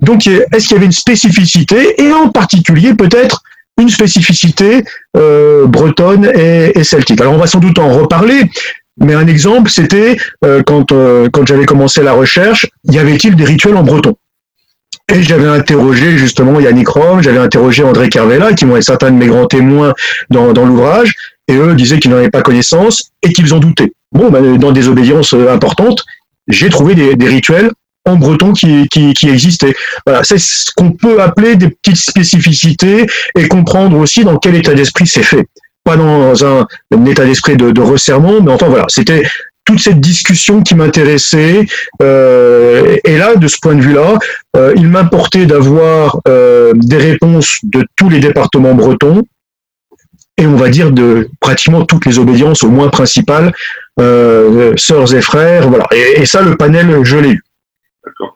Donc, 0.00 0.26
est-ce 0.26 0.66
qu'il 0.66 0.72
y 0.72 0.76
avait 0.76 0.86
une 0.86 0.92
spécificité, 0.92 2.02
et 2.02 2.12
en 2.12 2.30
particulier 2.30 2.94
peut-être 2.94 3.42
une 3.80 3.88
spécificité 3.88 4.84
euh, 5.16 5.66
bretonne 5.66 6.30
et, 6.34 6.78
et, 6.78 6.84
celtique? 6.84 7.20
Alors, 7.20 7.34
on 7.34 7.38
va 7.38 7.46
sans 7.46 7.60
doute 7.60 7.78
en 7.78 7.90
reparler. 7.90 8.50
Mais 8.98 9.14
un 9.14 9.26
exemple, 9.26 9.70
c'était 9.70 10.16
euh, 10.44 10.62
quand, 10.64 10.92
euh, 10.92 11.28
quand 11.32 11.46
j'avais 11.46 11.66
commencé 11.66 12.02
la 12.02 12.12
recherche, 12.12 12.66
y 12.84 12.98
avait-il 12.98 13.34
des 13.34 13.44
rituels 13.44 13.76
en 13.76 13.82
breton? 13.82 14.16
Et 15.12 15.22
j'avais 15.22 15.48
interrogé 15.48 16.16
justement 16.16 16.60
Yannick 16.60 16.88
Rom, 16.88 17.22
j'avais 17.22 17.38
interrogé 17.38 17.84
André 17.84 18.08
Carvella, 18.08 18.54
qui 18.54 18.64
m'ont 18.64 18.80
certains 18.80 19.10
de 19.10 19.16
mes 19.16 19.26
grands 19.26 19.46
témoins 19.46 19.94
dans, 20.30 20.52
dans 20.52 20.64
l'ouvrage, 20.64 21.12
et 21.46 21.54
eux 21.54 21.74
disaient 21.74 21.98
qu'ils 21.98 22.10
n'en 22.10 22.18
avaient 22.18 22.30
pas 22.30 22.42
connaissance 22.42 23.10
et 23.22 23.32
qu'ils 23.32 23.52
en 23.52 23.58
doutaient. 23.58 23.92
Bon, 24.12 24.30
ben, 24.30 24.56
dans 24.56 24.72
des 24.72 24.88
obédiences 24.88 25.34
importantes, 25.34 26.04
j'ai 26.48 26.70
trouvé 26.70 26.94
des, 26.94 27.28
rituels 27.28 27.70
en 28.06 28.16
breton 28.16 28.52
qui, 28.52 28.88
qui, 28.88 29.12
qui 29.12 29.28
existaient. 29.28 29.74
Voilà, 30.06 30.24
c'est 30.24 30.38
ce 30.38 30.70
qu'on 30.74 30.92
peut 30.92 31.20
appeler 31.20 31.56
des 31.56 31.68
petites 31.68 31.96
spécificités 31.96 33.06
et 33.36 33.48
comprendre 33.48 33.98
aussi 33.98 34.24
dans 34.24 34.38
quel 34.38 34.54
état 34.54 34.74
d'esprit 34.74 35.06
c'est 35.06 35.22
fait. 35.22 35.46
Pas 35.84 35.96
dans 35.96 36.44
un, 36.46 36.66
un 36.94 37.04
état 37.04 37.26
d'esprit 37.26 37.56
de, 37.56 37.70
de 37.70 37.80
resserrement, 37.82 38.40
mais 38.40 38.52
enfin 38.52 38.68
voilà, 38.68 38.86
c'était 38.88 39.22
toute 39.64 39.80
cette 39.80 40.00
discussion 40.00 40.62
qui 40.62 40.74
m'intéressait. 40.74 41.66
Euh, 42.02 42.96
et 43.04 43.16
là, 43.16 43.36
de 43.36 43.48
ce 43.48 43.56
point 43.60 43.74
de 43.74 43.80
vue-là, 43.80 44.18
euh, 44.56 44.72
il 44.76 44.88
m'importait 44.88 45.46
d'avoir 45.46 46.20
euh, 46.28 46.72
des 46.74 46.98
réponses 46.98 47.58
de 47.62 47.86
tous 47.96 48.08
les 48.08 48.20
départements 48.20 48.74
bretons 48.74 49.22
et 50.36 50.46
on 50.46 50.56
va 50.56 50.68
dire 50.68 50.90
de 50.90 51.30
pratiquement 51.40 51.84
toutes 51.84 52.06
les 52.06 52.18
obédiences, 52.18 52.62
au 52.64 52.70
moins 52.70 52.88
principales, 52.88 53.52
euh, 54.00 54.72
sœurs 54.76 55.14
et 55.14 55.22
frères. 55.22 55.68
Voilà. 55.68 55.86
Et, 55.92 56.22
et 56.22 56.26
ça, 56.26 56.42
le 56.42 56.56
panel, 56.56 57.04
je 57.04 57.16
l'ai 57.16 57.30
eu. 57.30 57.42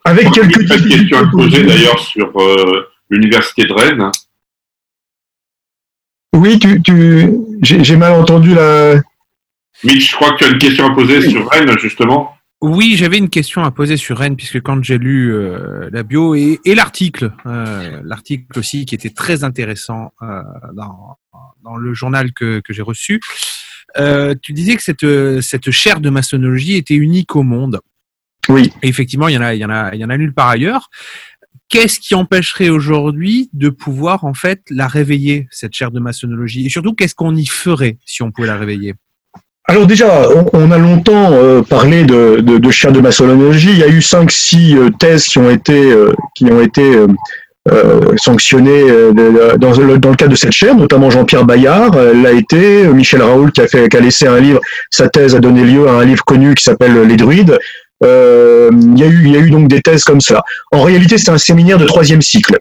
Avec 0.05 0.31
quelques 0.31 0.67
questions 0.67 1.19
à 1.19 1.27
poser 1.31 1.63
d'ailleurs 1.63 1.99
sur 1.99 2.31
euh, 2.41 2.89
l'université 3.11 3.65
de 3.65 3.73
Rennes. 3.73 4.11
Oui, 6.35 6.59
tu, 6.59 6.81
tu 6.83 7.31
j'ai 7.63 7.97
mal 7.97 8.13
entendu 8.13 8.55
la. 8.55 9.03
Mitch, 9.85 10.11
je 10.11 10.17
crois 10.17 10.33
que 10.33 10.39
tu 10.39 10.45
as 10.45 10.49
une 10.49 10.59
question 10.59 10.87
à 10.87 10.95
poser 10.95 11.19
oui. 11.19 11.31
sur 11.31 11.49
Rennes, 11.49 11.79
justement. 11.79 12.35
Oui, 12.61 12.97
j'avais 12.97 13.19
une 13.19 13.29
question 13.29 13.63
à 13.63 13.71
poser 13.71 13.97
sur 13.97 14.19
Rennes, 14.19 14.37
puisque 14.37 14.61
quand 14.61 14.83
j'ai 14.83 14.99
lu 14.99 15.33
euh, 15.33 15.89
la 15.93 16.03
bio 16.03 16.35
et, 16.35 16.59
et 16.65 16.75
l'article, 16.75 17.33
euh, 17.47 18.01
l'article 18.05 18.59
aussi 18.59 18.85
qui 18.85 18.97
était 18.97 19.11
très 19.11 19.45
intéressant 19.45 20.13
euh, 20.23 20.43
dans, 20.75 21.17
dans, 21.63 21.77
le 21.77 21.95
journal 21.95 22.33
que, 22.33 22.61
que 22.61 22.73
j'ai 22.73 22.83
reçu, 22.83 23.21
Euh, 23.97 24.35
tu 24.43 24.53
disais 24.53 24.77
que 24.77 24.83
cette, 24.83 25.41
cette 25.41 25.71
chaire 25.71 26.01
de 26.01 26.11
maçonnologie 26.11 26.77
était 26.77 26.95
unique 26.95 27.35
au 27.37 27.43
monde. 27.43 27.81
Oui. 28.49 28.71
Et 28.83 28.89
effectivement, 28.89 29.29
il 29.29 29.35
y 29.35 29.39
en 29.39 29.43
a, 29.43 29.55
il 29.55 29.61
y 29.61 29.65
en 29.65 29.71
a, 29.71 29.95
il 29.95 30.01
y 30.01 30.05
en 30.05 30.11
a 30.11 30.17
nulle 30.19 30.35
part 30.35 30.49
ailleurs. 30.49 30.91
Qu'est-ce 31.69 31.99
qui 31.99 32.15
empêcherait 32.15 32.69
aujourd'hui 32.69 33.49
de 33.55 33.71
pouvoir 33.71 34.25
en 34.25 34.35
fait 34.35 34.61
la 34.71 34.89
réveiller 34.89 35.49
cette 35.51 35.75
chaire 35.75 35.91
de 35.91 36.01
maçonnologie 36.01 36.67
Et 36.67 36.69
surtout, 36.69 36.95
qu'est-ce 36.95 37.15
qu'on 37.15 37.35
y 37.35 37.47
ferait 37.47 37.99
si 38.05 38.23
on 38.23 38.31
pouvait 38.31 38.49
la 38.49 38.57
réveiller? 38.59 38.95
Alors 39.71 39.87
déjà, 39.87 40.23
on, 40.55 40.71
a 40.71 40.79
longtemps 40.79 41.33
euh, 41.35 41.61
parlé 41.61 42.05
de, 42.05 42.41
de, 42.41 42.57
de 42.57 42.71
chaire 42.71 42.91
de 42.91 43.01
maçonnologie. 43.01 43.69
Il 43.71 43.79
y 43.79 43.83
a 43.83 43.89
eu 43.89 44.01
cinq, 44.01 44.31
six 44.31 44.75
euh, 44.75 44.89
thèses 44.99 45.27
qui 45.27 45.39
ont 45.39 45.51
été, 45.51 45.93
euh, 45.93 46.11
qui 46.35 46.47
ont 46.47 46.63
été 46.63 46.83
sanctionnées 48.17 48.85
dans, 49.13 49.73
le, 49.73 49.99
dans 49.99 50.09
le 50.09 50.17
cadre 50.17 50.31
de 50.31 50.37
cette 50.37 50.53
chaire, 50.53 50.75
notamment 50.75 51.11
Jean-Pierre 51.11 51.45
Bayard 51.45 51.95
l'a 51.97 52.33
été, 52.33 52.85
Michel 52.85 53.21
Raoul 53.21 53.53
qui 53.53 53.61
a, 53.61 53.69
fait, 53.69 53.91
qui 53.91 53.97
a 53.99 54.01
laissé 54.01 54.27
un 54.27 54.41
livre, 54.41 54.59
sa 54.91 55.11
thèse 55.11 55.35
a 55.35 55.39
donné 55.39 55.65
lieu 55.65 55.87
à 55.87 55.93
un 55.93 56.05
livre 56.07 56.25
connu 56.25 56.55
qui 56.55 56.65
s'appelle 56.65 57.03
Les 57.03 57.17
Druides. 57.17 57.59
il, 58.03 58.99
y 58.99 59.03
a 59.03 59.07
eu, 59.07 59.23
il 59.27 59.33
y 59.33 59.37
a 59.37 59.41
eu 59.41 59.51
donc 59.51 59.69
des 59.69 59.83
thèses 59.83 60.03
comme 60.03 60.23
cela. 60.23 60.43
En 60.73 60.83
réalité, 60.83 61.19
c'est 61.19 61.31
un 61.31 61.37
séminaire 61.37 61.77
de 61.77 61.85
troisième 61.85 62.23
cycle. 62.23 62.57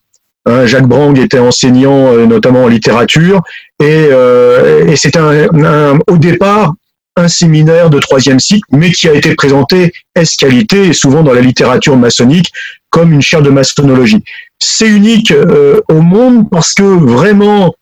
Hein, 0.45 0.65
Jacques 0.65 0.87
Brang 0.87 1.17
était 1.17 1.39
enseignant 1.39 2.11
notamment 2.27 2.65
en 2.65 2.67
littérature 2.67 3.43
et, 3.81 4.09
et 4.87 4.95
c'était 4.97 5.19
un, 5.19 5.99
au 6.07 6.17
départ 6.17 6.73
un 7.17 7.27
séminaire 7.27 7.89
de 7.89 7.99
troisième 7.99 8.39
cycle, 8.39 8.67
mais 8.71 8.91
qui 8.91 9.09
a 9.09 9.13
été 9.13 9.35
présenté 9.35 9.91
escalité 10.15 10.87
et 10.87 10.93
souvent 10.93 11.23
dans 11.23 11.33
la 11.33 11.41
littérature 11.41 11.97
maçonnique 11.97 12.51
comme 12.89 13.11
une 13.11 13.21
chaire 13.21 13.41
de 13.41 13.49
maçonnologie. 13.49 14.23
C'est 14.59 14.87
unique 14.87 15.31
euh, 15.31 15.81
au 15.89 16.01
monde 16.01 16.49
parce 16.49 16.73
que 16.73 16.83
vraiment, 16.83 17.73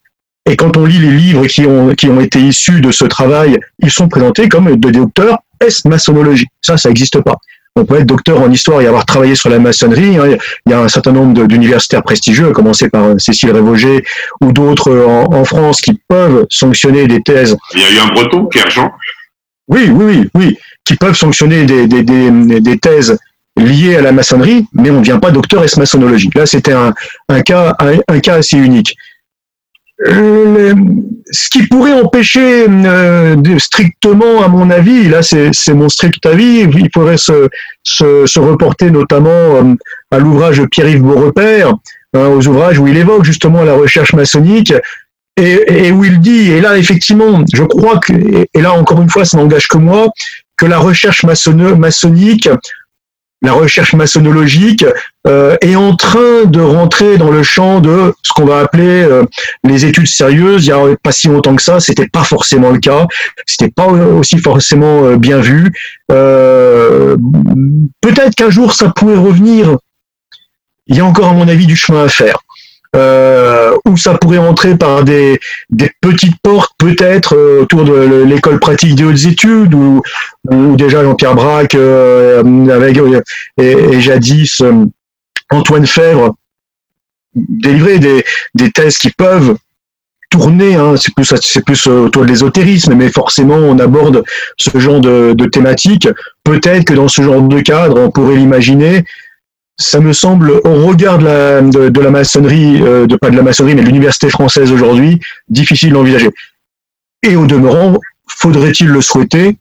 et 0.49 0.55
quand 0.55 0.77
on 0.77 0.85
lit 0.85 0.99
les 0.99 1.11
livres 1.11 1.45
qui 1.47 1.65
ont, 1.65 1.93
qui 1.93 2.07
ont 2.07 2.21
été 2.21 2.39
issus 2.39 2.81
de 2.81 2.91
ce 2.91 3.05
travail, 3.05 3.59
ils 3.79 3.91
sont 3.91 4.07
présentés 4.07 4.49
comme 4.49 4.75
des 4.75 4.91
docteurs 4.91 5.39
S-maçonnologie. 5.59 6.47
Ça, 6.61 6.77
ça 6.77 6.89
n'existe 6.89 7.21
pas. 7.21 7.37
On 7.77 7.83
peut 7.83 7.97
être 7.99 8.05
docteur 8.05 8.39
en 8.39 8.49
histoire 8.49 8.79
et 8.79 8.87
avoir 8.87 9.05
travaillé 9.05 9.35
sur 9.35 9.49
la 9.49 9.59
maçonnerie. 9.59 10.17
Hein. 10.17 10.37
Il 10.65 10.71
y 10.71 10.73
a 10.73 10.79
un 10.79 10.87
certain 10.87 11.11
nombre 11.11 11.45
d'universitaires 11.45 12.03
prestigieux, 12.03 12.47
à 12.47 12.51
commencer 12.51 12.89
par 12.89 13.03
euh, 13.03 13.15
Cécile 13.17 13.51
Révogé 13.51 14.01
ou 14.39 14.53
d'autres 14.53 14.91
euh, 14.91 15.05
en, 15.05 15.33
en, 15.33 15.43
France, 15.43 15.81
qui 15.81 15.99
peuvent 16.07 16.45
sanctionner 16.49 17.05
des 17.05 17.21
thèses. 17.21 17.57
Il 17.73 17.81
y 17.81 17.83
a 17.83 17.91
eu 17.91 17.99
un 17.99 18.13
breton, 18.13 18.45
Pierre 18.45 18.69
Jean, 18.69 18.93
oui, 19.67 19.89
oui, 19.89 20.05
oui, 20.05 20.29
oui, 20.35 20.57
qui 20.83 20.95
peuvent 20.95 21.15
sanctionner 21.15 21.65
des, 21.65 22.77
thèses 22.79 23.17
liées 23.57 23.95
à 23.95 24.01
la 24.01 24.11
maçonnerie, 24.11 24.67
mais 24.73 24.89
on 24.89 24.95
ne 24.95 24.99
devient 24.99 25.19
pas 25.21 25.31
docteur 25.31 25.63
S 25.63 25.77
maçonnologie. 25.77 26.29
Là, 26.35 26.45
c'était 26.45 26.73
un, 26.73 26.93
cas, 27.41 27.75
un, 28.07 28.19
cas 28.19 28.35
assez 28.35 28.57
unique. 28.57 28.95
Euh, 30.07 30.75
ce 31.31 31.49
qui 31.49 31.65
pourrait 31.67 31.93
empêcher 31.93 32.67
euh, 32.67 33.35
strictement, 33.59 34.43
à 34.43 34.49
mon 34.49 34.69
avis, 34.69 35.07
là 35.07 35.21
c'est 35.23 35.73
mon 35.73 35.87
strict 35.87 36.25
avis, 36.25 36.63
il 36.63 36.89
faudrait 36.93 37.17
se 37.17 38.39
reporter 38.39 38.91
notamment 38.91 39.29
euh, 39.29 39.73
à 40.11 40.19
l'ouvrage 40.19 40.59
de 40.59 40.65
Pierre-Yves 40.65 41.01
Beaurepaire, 41.01 41.75
hein, 42.13 42.27
aux 42.27 42.45
ouvrages 42.45 42.77
où 42.77 42.87
il 42.87 42.97
évoque 42.97 43.23
justement 43.23 43.63
la 43.63 43.73
recherche 43.73 44.13
maçonnique, 44.13 44.73
et, 45.37 45.87
et, 45.87 45.91
où 45.91 46.03
il 46.03 46.19
dit, 46.19 46.51
et 46.51 46.61
là 46.61 46.77
effectivement, 46.77 47.43
je 47.53 47.63
crois 47.63 47.99
que, 47.99 48.13
et 48.13 48.61
là 48.61 48.73
encore 48.73 49.01
une 49.01 49.09
fois, 49.09 49.25
ça 49.25 49.37
n'engage 49.37 49.67
que 49.67 49.77
moi, 49.77 50.07
que 50.57 50.65
la 50.65 50.77
recherche 50.77 51.23
maçonnique, 51.23 52.49
la 53.41 53.53
recherche 53.53 53.93
maçonnologique 53.93 54.85
euh, 55.27 55.57
est 55.61 55.75
en 55.75 55.95
train 55.95 56.45
de 56.45 56.61
rentrer 56.61 57.17
dans 57.17 57.29
le 57.29 57.43
champ 57.43 57.79
de 57.79 58.13
ce 58.23 58.33
qu'on 58.33 58.45
va 58.45 58.59
appeler 58.59 59.03
euh, 59.03 59.23
les 59.63 59.85
études 59.85 60.07
sérieuses. 60.07 60.65
Il 60.65 60.69
y 60.69 60.71
a 60.71 60.81
pas 61.03 61.11
si 61.11 61.27
longtemps 61.27 61.55
que 61.55 61.61
ça, 61.61 61.79
c'était 61.79 62.07
pas 62.07 62.23
forcément 62.23 62.71
le 62.71 62.79
cas, 62.79 63.05
c'était 63.45 63.71
pas 63.71 63.87
aussi 63.87 64.39
forcément 64.39 65.05
euh, 65.05 65.17
bien 65.17 65.39
vu. 65.39 65.71
Euh, 66.11 67.17
peut-être 68.01 68.35
qu'un 68.35 68.49
jour 68.49 68.73
ça 68.73 68.89
pourrait 68.89 69.17
revenir. 69.17 69.77
Il 70.87 70.95
y 70.95 70.99
a 70.99 71.05
encore 71.05 71.29
à 71.29 71.33
mon 71.33 71.47
avis 71.47 71.65
du 71.65 71.75
chemin 71.75 72.05
à 72.05 72.09
faire 72.09 72.39
euh, 72.95 73.75
où 73.85 73.97
ça 73.97 74.13
pourrait 74.17 74.37
entrer 74.37 74.77
par 74.77 75.03
des, 75.03 75.39
des 75.69 75.91
petites 76.01 76.39
portes 76.41 76.73
peut-être 76.77 77.35
euh, 77.35 77.61
autour 77.61 77.83
de 77.83 78.23
l'école 78.23 78.59
pratique 78.59 78.95
des 78.95 79.03
hautes 79.03 79.25
études 79.25 79.73
où, 79.73 80.01
déjà 80.75 81.03
Jean-Pierre 81.03 81.35
Braque 81.35 81.75
euh, 81.75 82.43
avec 82.69 82.99
et, 83.57 84.01
jadis 84.01 84.61
Antoine 85.49 85.85
Fèvre 85.85 86.35
délivrer 87.35 87.99
des, 87.99 88.23
des 88.53 88.71
thèses 88.71 88.97
qui 88.97 89.09
peuvent 89.11 89.57
tourner, 90.29 90.75
hein, 90.75 90.95
c'est 90.97 91.13
plus 91.13 91.33
plus 91.65 91.87
autour 91.87 92.23
de 92.23 92.27
l'ésotérisme, 92.27 92.93
mais 92.93 93.09
forcément 93.09 93.55
on 93.55 93.77
aborde 93.79 94.23
ce 94.57 94.77
genre 94.79 94.99
de, 94.99 95.33
de 95.33 95.45
thématique. 95.45 96.07
Peut-être 96.43 96.85
que 96.85 96.93
dans 96.93 97.07
ce 97.07 97.21
genre 97.21 97.41
de 97.41 97.59
cadre, 97.61 97.99
on 97.99 98.09
pourrait 98.09 98.35
l'imaginer, 98.35 99.05
ça 99.77 99.99
me 99.99 100.13
semble, 100.13 100.51
au 100.63 100.85
regard 100.85 101.17
de 101.17 101.25
la, 101.25 101.61
de, 101.61 101.99
la 101.99 102.09
maçonnerie, 102.09 102.81
euh, 102.81 103.07
de 103.07 103.17
pas 103.17 103.29
de 103.29 103.35
la 103.35 103.43
maçonnerie, 103.43 103.75
mais 103.75 103.81
de 103.81 103.87
l'université 103.87 104.29
française 104.29 104.71
aujourd'hui, 104.71 105.19
difficile 105.49 105.93
d'envisager. 105.93 106.29
Et 107.23 107.35
au 107.35 107.45
demeurant, 107.45 107.97
faudrait-il 108.27 108.87
le 108.87 109.01
souhaiter? 109.01 109.57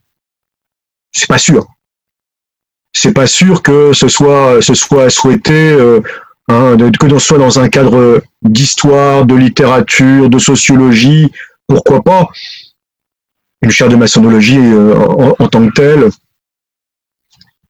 C'est 1.11 1.29
pas 1.29 1.38
sûr. 1.38 1.66
C'est 2.92 3.12
pas 3.12 3.27
sûr 3.27 3.62
que 3.62 3.92
ce 3.92 4.07
soit, 4.07 4.62
ce 4.62 4.74
soit 4.74 5.11
souhaité, 5.11 5.72
euh, 5.72 6.00
hein, 6.48 6.77
que 7.00 7.07
l'on 7.07 7.18
soit 7.18 7.38
dans 7.38 7.59
un 7.59 7.68
cadre 7.68 8.22
d'histoire, 8.42 9.27
de 9.27 9.35
littérature, 9.35 10.31
de 10.31 10.38
sociologie, 10.38 11.33
pourquoi 11.66 12.03
pas? 12.03 12.29
Une 13.62 13.70
chaire 13.70 13.88
de 13.88 13.96
maçonnologie 13.96 14.59
euh, 14.59 14.94
en, 14.94 15.35
en, 15.38 15.48
tant 15.48 15.66
que 15.66 15.72
telle, 15.72 16.11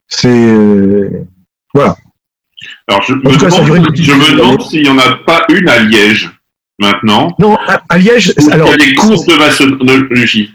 c'est 0.09 0.29
euh, 0.29 1.25
voilà. 1.73 1.97
Alors, 2.89 3.03
je, 3.03 3.15
me, 3.15 4.37
demande, 4.37 4.63
s'il 4.63 4.83
n'y 4.83 4.89
en 4.89 4.99
a 4.99 5.17
pas 5.27 5.45
une 5.49 5.69
à 5.69 5.81
Liège, 5.81 6.31
maintenant. 6.79 7.35
Non, 7.39 7.57
à, 7.89 7.99
Liège, 7.99 8.35
alors. 8.51 8.69
Il 8.69 8.81
y 8.81 8.83
a 8.83 8.87
des 8.87 8.95
cours 8.95 9.25
de 9.25 9.35
maçonnologie. 9.35 10.51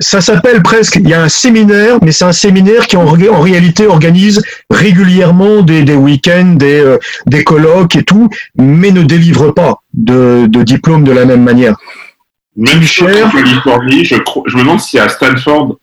Ça 0.00 0.20
s'appelle 0.20 0.62
presque, 0.62 0.96
il 0.96 1.08
y 1.08 1.14
a 1.14 1.22
un 1.24 1.28
séminaire, 1.28 1.98
mais 2.02 2.12
c'est 2.12 2.24
un 2.24 2.32
séminaire 2.32 2.86
qui 2.86 2.96
en, 2.96 3.04
en, 3.04 3.40
réalité 3.40 3.88
organise 3.88 4.40
régulièrement 4.70 5.62
des, 5.62 5.82
des 5.82 5.96
week-ends, 5.96 6.54
des, 6.56 6.78
euh, 6.78 6.98
des 7.26 7.42
colloques 7.42 7.96
et 7.96 8.04
tout, 8.04 8.28
mais 8.56 8.92
ne 8.92 9.02
délivre 9.02 9.50
pas 9.50 9.78
de, 9.92 10.46
de 10.46 10.62
diplôme 10.62 11.02
de 11.02 11.10
la 11.10 11.24
même 11.24 11.42
manière. 11.42 11.74
Même 12.58 12.82
cher. 12.82 13.30
Californie, 13.32 14.04
je, 14.04 14.16
je, 14.46 14.56
me 14.56 14.62
demande 14.62 14.80
si 14.80 14.98
à 14.98 15.08
Stanford 15.08 15.78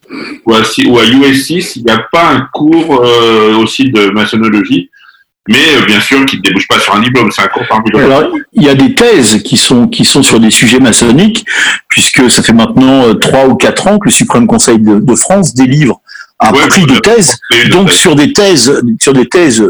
ou 0.45 0.53
à, 0.53 0.61
ou 0.88 0.99
à 0.99 1.05
USC, 1.05 1.75
il 1.75 1.83
n'y 1.83 1.91
a 1.91 1.99
pas 2.11 2.31
un 2.31 2.47
cours 2.53 3.01
euh, 3.01 3.55
aussi 3.55 3.91
de 3.91 4.11
maçonnologie 4.11 4.89
mais 5.47 5.75
euh, 5.75 5.86
bien 5.86 6.01
sûr 6.01 6.25
qui 6.25 6.38
ne 6.38 6.41
débouche 6.41 6.67
pas 6.67 6.79
sur 6.79 6.95
un 6.95 7.01
diplôme, 7.01 7.29
c'est 7.31 7.43
un 7.43 7.47
cours 7.47 7.65
parmi 7.69 7.91
Alors, 7.95 8.31
il 8.53 8.63
y 8.63 8.69
a 8.69 8.73
des 8.73 8.95
thèses 8.95 9.43
qui 9.43 9.58
sont 9.58 9.88
qui 9.88 10.03
sont 10.03 10.23
sur 10.23 10.39
des 10.39 10.49
sujets 10.49 10.79
maçonniques, 10.79 11.45
puisque 11.88 12.31
ça 12.31 12.41
fait 12.41 12.53
maintenant 12.53 13.08
euh, 13.08 13.13
trois 13.13 13.47
ou 13.47 13.55
quatre 13.55 13.88
ans 13.88 13.99
que 13.99 14.05
le 14.05 14.12
Suprême 14.12 14.47
Conseil 14.47 14.79
de, 14.79 15.15
France 15.15 15.53
délivre 15.53 16.01
un 16.39 16.51
prix 16.51 16.86
de 16.86 16.97
thèse, 16.97 17.38
donc 17.69 17.91
sur 17.91 18.15
des 18.15 18.34
thèses 18.34 18.81
sur 18.99 19.13
des 19.13 19.27
thèses 19.27 19.63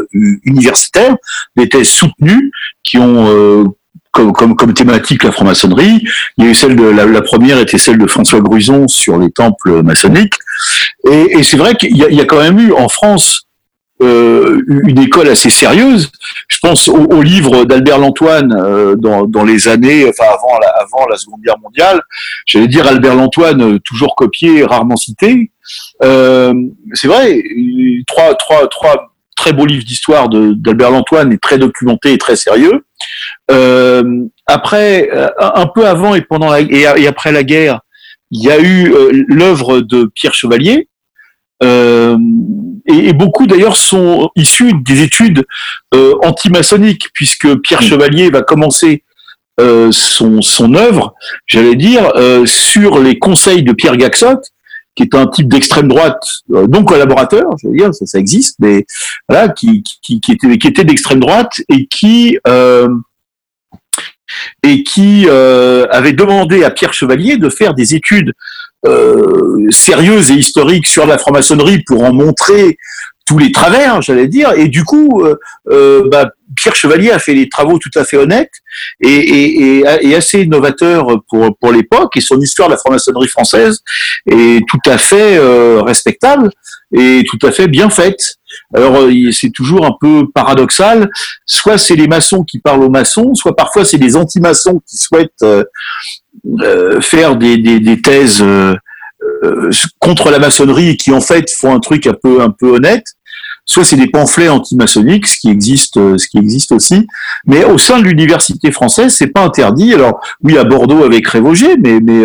universitaires, 0.44 1.16
des 1.56 1.68
thèses 1.68 1.88
soutenues 1.88 2.50
qui 2.82 2.98
ont 2.98 3.28
euh, 3.28 3.64
comme, 4.12 4.32
comme, 4.32 4.56
comme, 4.56 4.72
thématique 4.72 5.24
la 5.24 5.30
franc-maçonnerie. 5.30 6.02
Il 6.38 6.44
y 6.44 6.48
a 6.48 6.50
eu 6.50 6.54
celle 6.54 6.74
de 6.74 6.84
la, 6.84 7.04
la, 7.04 7.20
première 7.20 7.58
était 7.58 7.76
celle 7.76 7.98
de 7.98 8.06
François 8.06 8.40
Gruson 8.40 8.88
sur 8.88 9.18
les 9.18 9.30
temples 9.30 9.82
maçonniques. 9.82 10.34
Et, 11.10 11.38
et 11.38 11.42
c'est 11.42 11.58
vrai 11.58 11.74
qu'il 11.74 11.94
y, 11.94 12.00
y, 12.00 12.20
a 12.20 12.24
quand 12.24 12.40
même 12.40 12.58
eu 12.58 12.72
en 12.72 12.88
France 12.88 13.45
euh, 14.02 14.60
une 14.68 14.98
école 14.98 15.28
assez 15.28 15.48
sérieuse. 15.48 16.10
Je 16.48 16.58
pense 16.60 16.86
au, 16.88 16.98
au 16.98 17.22
livre 17.22 17.64
d'Albert 17.64 17.98
Lantoine 17.98 18.52
euh, 18.52 18.94
dans, 18.94 19.44
les 19.44 19.68
années, 19.68 20.06
enfin 20.06 20.24
avant 20.78 21.06
la, 21.08 21.16
Seconde 21.16 21.40
Guerre 21.40 21.58
mondiale. 21.58 22.02
J'allais 22.44 22.68
dire 22.68 22.86
Albert 22.86 23.14
Lantoine, 23.14 23.62
euh, 23.62 23.78
toujours 23.78 24.14
copié, 24.14 24.64
rarement 24.64 24.96
cité. 24.96 25.50
C'est 26.02 27.08
vrai, 27.08 27.42
trois, 28.06 28.36
très 29.34 29.52
beaux 29.54 29.64
livres 29.64 29.84
d'histoire 29.84 30.28
d'Albert 30.28 30.90
Lantoine 30.90 31.32
et 31.32 31.38
très 31.38 31.56
documentés 31.56 32.12
et 32.12 32.18
très 32.18 32.36
sérieux. 32.36 32.84
après, 34.46 35.08
un 35.38 35.66
peu 35.74 35.86
avant 35.86 36.14
et 36.14 36.20
pendant 36.20 36.54
et, 36.54 37.06
après 37.06 37.32
la 37.32 37.44
guerre, 37.44 37.80
il 38.30 38.44
y 38.44 38.50
a 38.50 38.60
eu 38.60 38.92
l'œuvre 39.28 39.80
de 39.80 40.04
Pierre 40.14 40.34
Chevalier, 40.34 40.88
et, 42.86 43.08
et, 43.08 43.12
beaucoup 43.12 43.46
d'ailleurs 43.46 43.76
sont 43.76 44.30
issus 44.36 44.72
des 44.82 45.02
études 45.02 45.44
euh, 45.94 46.14
anti-maçonniques, 46.22 47.08
puisque 47.12 47.54
Pierre 47.60 47.82
Chevalier 47.82 48.30
va 48.30 48.42
commencer 48.42 49.02
euh, 49.58 49.90
son, 49.90 50.42
son 50.42 50.74
œuvre, 50.74 51.14
j'allais 51.46 51.76
dire, 51.76 52.12
euh, 52.16 52.44
sur 52.44 52.98
les 52.98 53.18
conseils 53.18 53.62
de 53.62 53.72
Pierre 53.72 53.96
Gaxot, 53.96 54.42
qui 54.94 55.02
est 55.02 55.14
un 55.14 55.26
type 55.26 55.48
d'extrême 55.48 55.88
droite, 55.88 56.22
euh, 56.52 56.66
non 56.66 56.84
collaborateur, 56.84 57.44
je 57.62 57.68
veux 57.68 57.74
dire, 57.74 57.94
ça, 57.94 58.04
ça 58.04 58.18
existe, 58.18 58.56
mais 58.58 58.84
voilà, 59.26 59.48
qui, 59.48 59.82
qui, 60.02 60.20
qui 60.20 60.32
était, 60.32 60.58
qui 60.58 60.66
était 60.66 60.84
d'extrême 60.84 61.20
droite 61.20 61.62
et 61.70 61.86
qui 61.86 62.38
et 64.62 64.82
qui 64.82 65.28
avait 65.28 66.12
demandé 66.12 66.62
à 66.64 66.70
Pierre 66.70 66.92
Chevalier 66.92 67.38
de 67.38 67.48
faire 67.48 67.72
des 67.72 67.94
études 67.94 68.34
sérieuse 69.70 70.30
et 70.30 70.34
historique 70.34 70.86
sur 70.86 71.06
la 71.06 71.18
franc-maçonnerie 71.18 71.82
pour 71.86 72.04
en 72.04 72.12
montrer 72.12 72.76
tous 73.26 73.38
les 73.38 73.50
travers, 73.50 74.02
j'allais 74.02 74.28
dire. 74.28 74.52
Et 74.52 74.68
du 74.68 74.84
coup, 74.84 75.24
bah, 75.66 76.30
Pierre 76.54 76.76
Chevalier 76.76 77.10
a 77.10 77.18
fait 77.18 77.34
des 77.34 77.48
travaux 77.48 77.78
tout 77.78 77.90
à 77.96 78.04
fait 78.04 78.16
honnêtes 78.16 78.52
et, 79.00 79.84
assez 80.14 80.46
novateurs 80.46 81.06
pour, 81.28 81.72
l'époque. 81.72 82.16
Et 82.16 82.20
son 82.20 82.40
histoire 82.40 82.68
de 82.68 82.74
la 82.74 82.78
franc-maçonnerie 82.78 83.28
française 83.28 83.80
est 84.30 84.64
tout 84.68 84.90
à 84.90 84.98
fait 84.98 85.38
respectable 85.80 86.50
et 86.92 87.24
tout 87.28 87.44
à 87.46 87.50
fait 87.50 87.68
bien 87.68 87.90
faite. 87.90 88.36
Alors 88.74 89.00
euh, 89.00 89.32
c'est 89.32 89.50
toujours 89.50 89.84
un 89.84 89.92
peu 90.00 90.28
paradoxal. 90.32 91.10
Soit 91.44 91.78
c'est 91.78 91.96
les 91.96 92.06
maçons 92.06 92.44
qui 92.44 92.58
parlent 92.58 92.82
aux 92.82 92.90
maçons, 92.90 93.34
soit 93.34 93.56
parfois 93.56 93.84
c'est 93.84 93.96
les 93.96 94.16
anti-maçons 94.16 94.80
qui 94.88 94.96
souhaitent 94.96 95.30
euh, 95.42 95.64
euh, 95.64 96.25
faire 97.00 97.36
des, 97.36 97.58
des, 97.58 98.02
thèses 98.02 98.44
contre 99.98 100.30
la 100.30 100.38
maçonnerie 100.38 100.90
et 100.90 100.96
qui 100.96 101.12
en 101.12 101.20
fait 101.20 101.50
font 101.50 101.74
un 101.74 101.80
truc 101.80 102.06
un 102.06 102.14
peu 102.14 102.40
un 102.40 102.50
peu 102.50 102.70
honnête. 102.70 103.04
Soit 103.68 103.84
c'est 103.84 103.96
des 103.96 104.06
pamphlets 104.06 104.48
anti-maçonniques, 104.48 105.26
ce 105.26 105.40
qui 105.40 105.50
existe, 105.50 105.94
ce 105.94 106.28
qui 106.28 106.38
existe 106.38 106.70
aussi. 106.70 107.04
Mais 107.46 107.64
au 107.64 107.78
sein 107.78 107.98
de 107.98 108.04
l'université 108.04 108.70
française, 108.70 109.12
c'est 109.16 109.26
pas 109.26 109.42
interdit. 109.42 109.92
Alors 109.92 110.20
oui, 110.44 110.56
à 110.56 110.62
Bordeaux 110.62 111.02
avec 111.02 111.26
Révogé, 111.26 111.76
mais 111.76 111.98
mais 112.00 112.22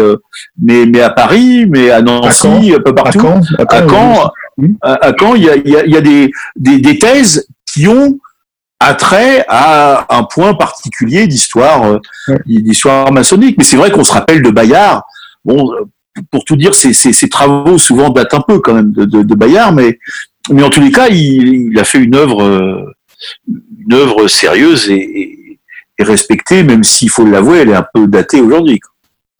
mais 0.62 0.86
mais 0.86 1.02
à 1.02 1.10
Paris, 1.10 1.66
mais 1.68 1.90
à 1.90 2.04
Nancy, 2.04 2.74
un 2.76 2.80
peu 2.80 2.94
partout. 2.94 3.20
À 3.58 3.66
Caen, 3.88 4.30
à 4.82 5.12
Caen, 5.20 5.36
il 5.36 5.44
y 5.44 5.50
a, 5.50 5.56
y 5.86 5.98
a, 5.98 6.02
des, 6.02 6.32
des, 6.56 6.80
des, 6.80 7.00
thèses 7.00 7.48
qui 7.66 7.88
ont 7.88 8.20
attrait 8.82 9.46
à 9.48 10.06
un 10.10 10.24
point 10.24 10.54
particulier 10.54 11.28
d'histoire 11.28 11.84
euh, 11.84 12.38
d'histoire 12.46 13.12
maçonnique. 13.12 13.58
Mais 13.58 13.64
c'est 13.64 13.78
vrai 13.78 13.92
qu'on 13.92 14.04
se 14.04 14.12
rappelle 14.12 14.42
de 14.42 14.50
Bayard. 14.50 15.04
Bon, 15.46 15.72
pour 16.30 16.44
tout 16.44 16.56
dire, 16.56 16.76
ses, 16.76 16.94
ses, 16.94 17.30
travaux 17.30 17.78
souvent 17.78 18.10
datent 18.10 18.34
un 18.34 18.42
peu 18.42 18.60
quand 18.60 18.74
même 18.74 18.92
de, 18.92 19.06
de, 19.06 19.24
de 19.24 19.36
Bayard, 19.36 19.74
mais, 19.74 19.98
mais 20.50 20.64
en 20.64 20.70
tous 20.70 20.82
les 20.82 20.92
cas, 20.92 21.08
il, 21.08 21.72
il 21.72 21.80
a 21.80 21.84
fait 21.84 22.00
une 22.00 22.16
œuvre, 22.16 22.44
euh, 22.44 22.94
une 23.48 23.94
œuvre 23.94 24.28
sérieuse 24.28 24.90
et, 24.90 25.60
et 25.98 26.04
respectée, 26.04 26.64
même 26.64 26.84
s'il 26.84 27.10
faut 27.10 27.26
l'avouer, 27.26 27.60
elle 27.60 27.70
est 27.70 27.76
un 27.76 27.86
peu 27.94 28.08
datée 28.08 28.42
aujourd'hui. 28.42 28.80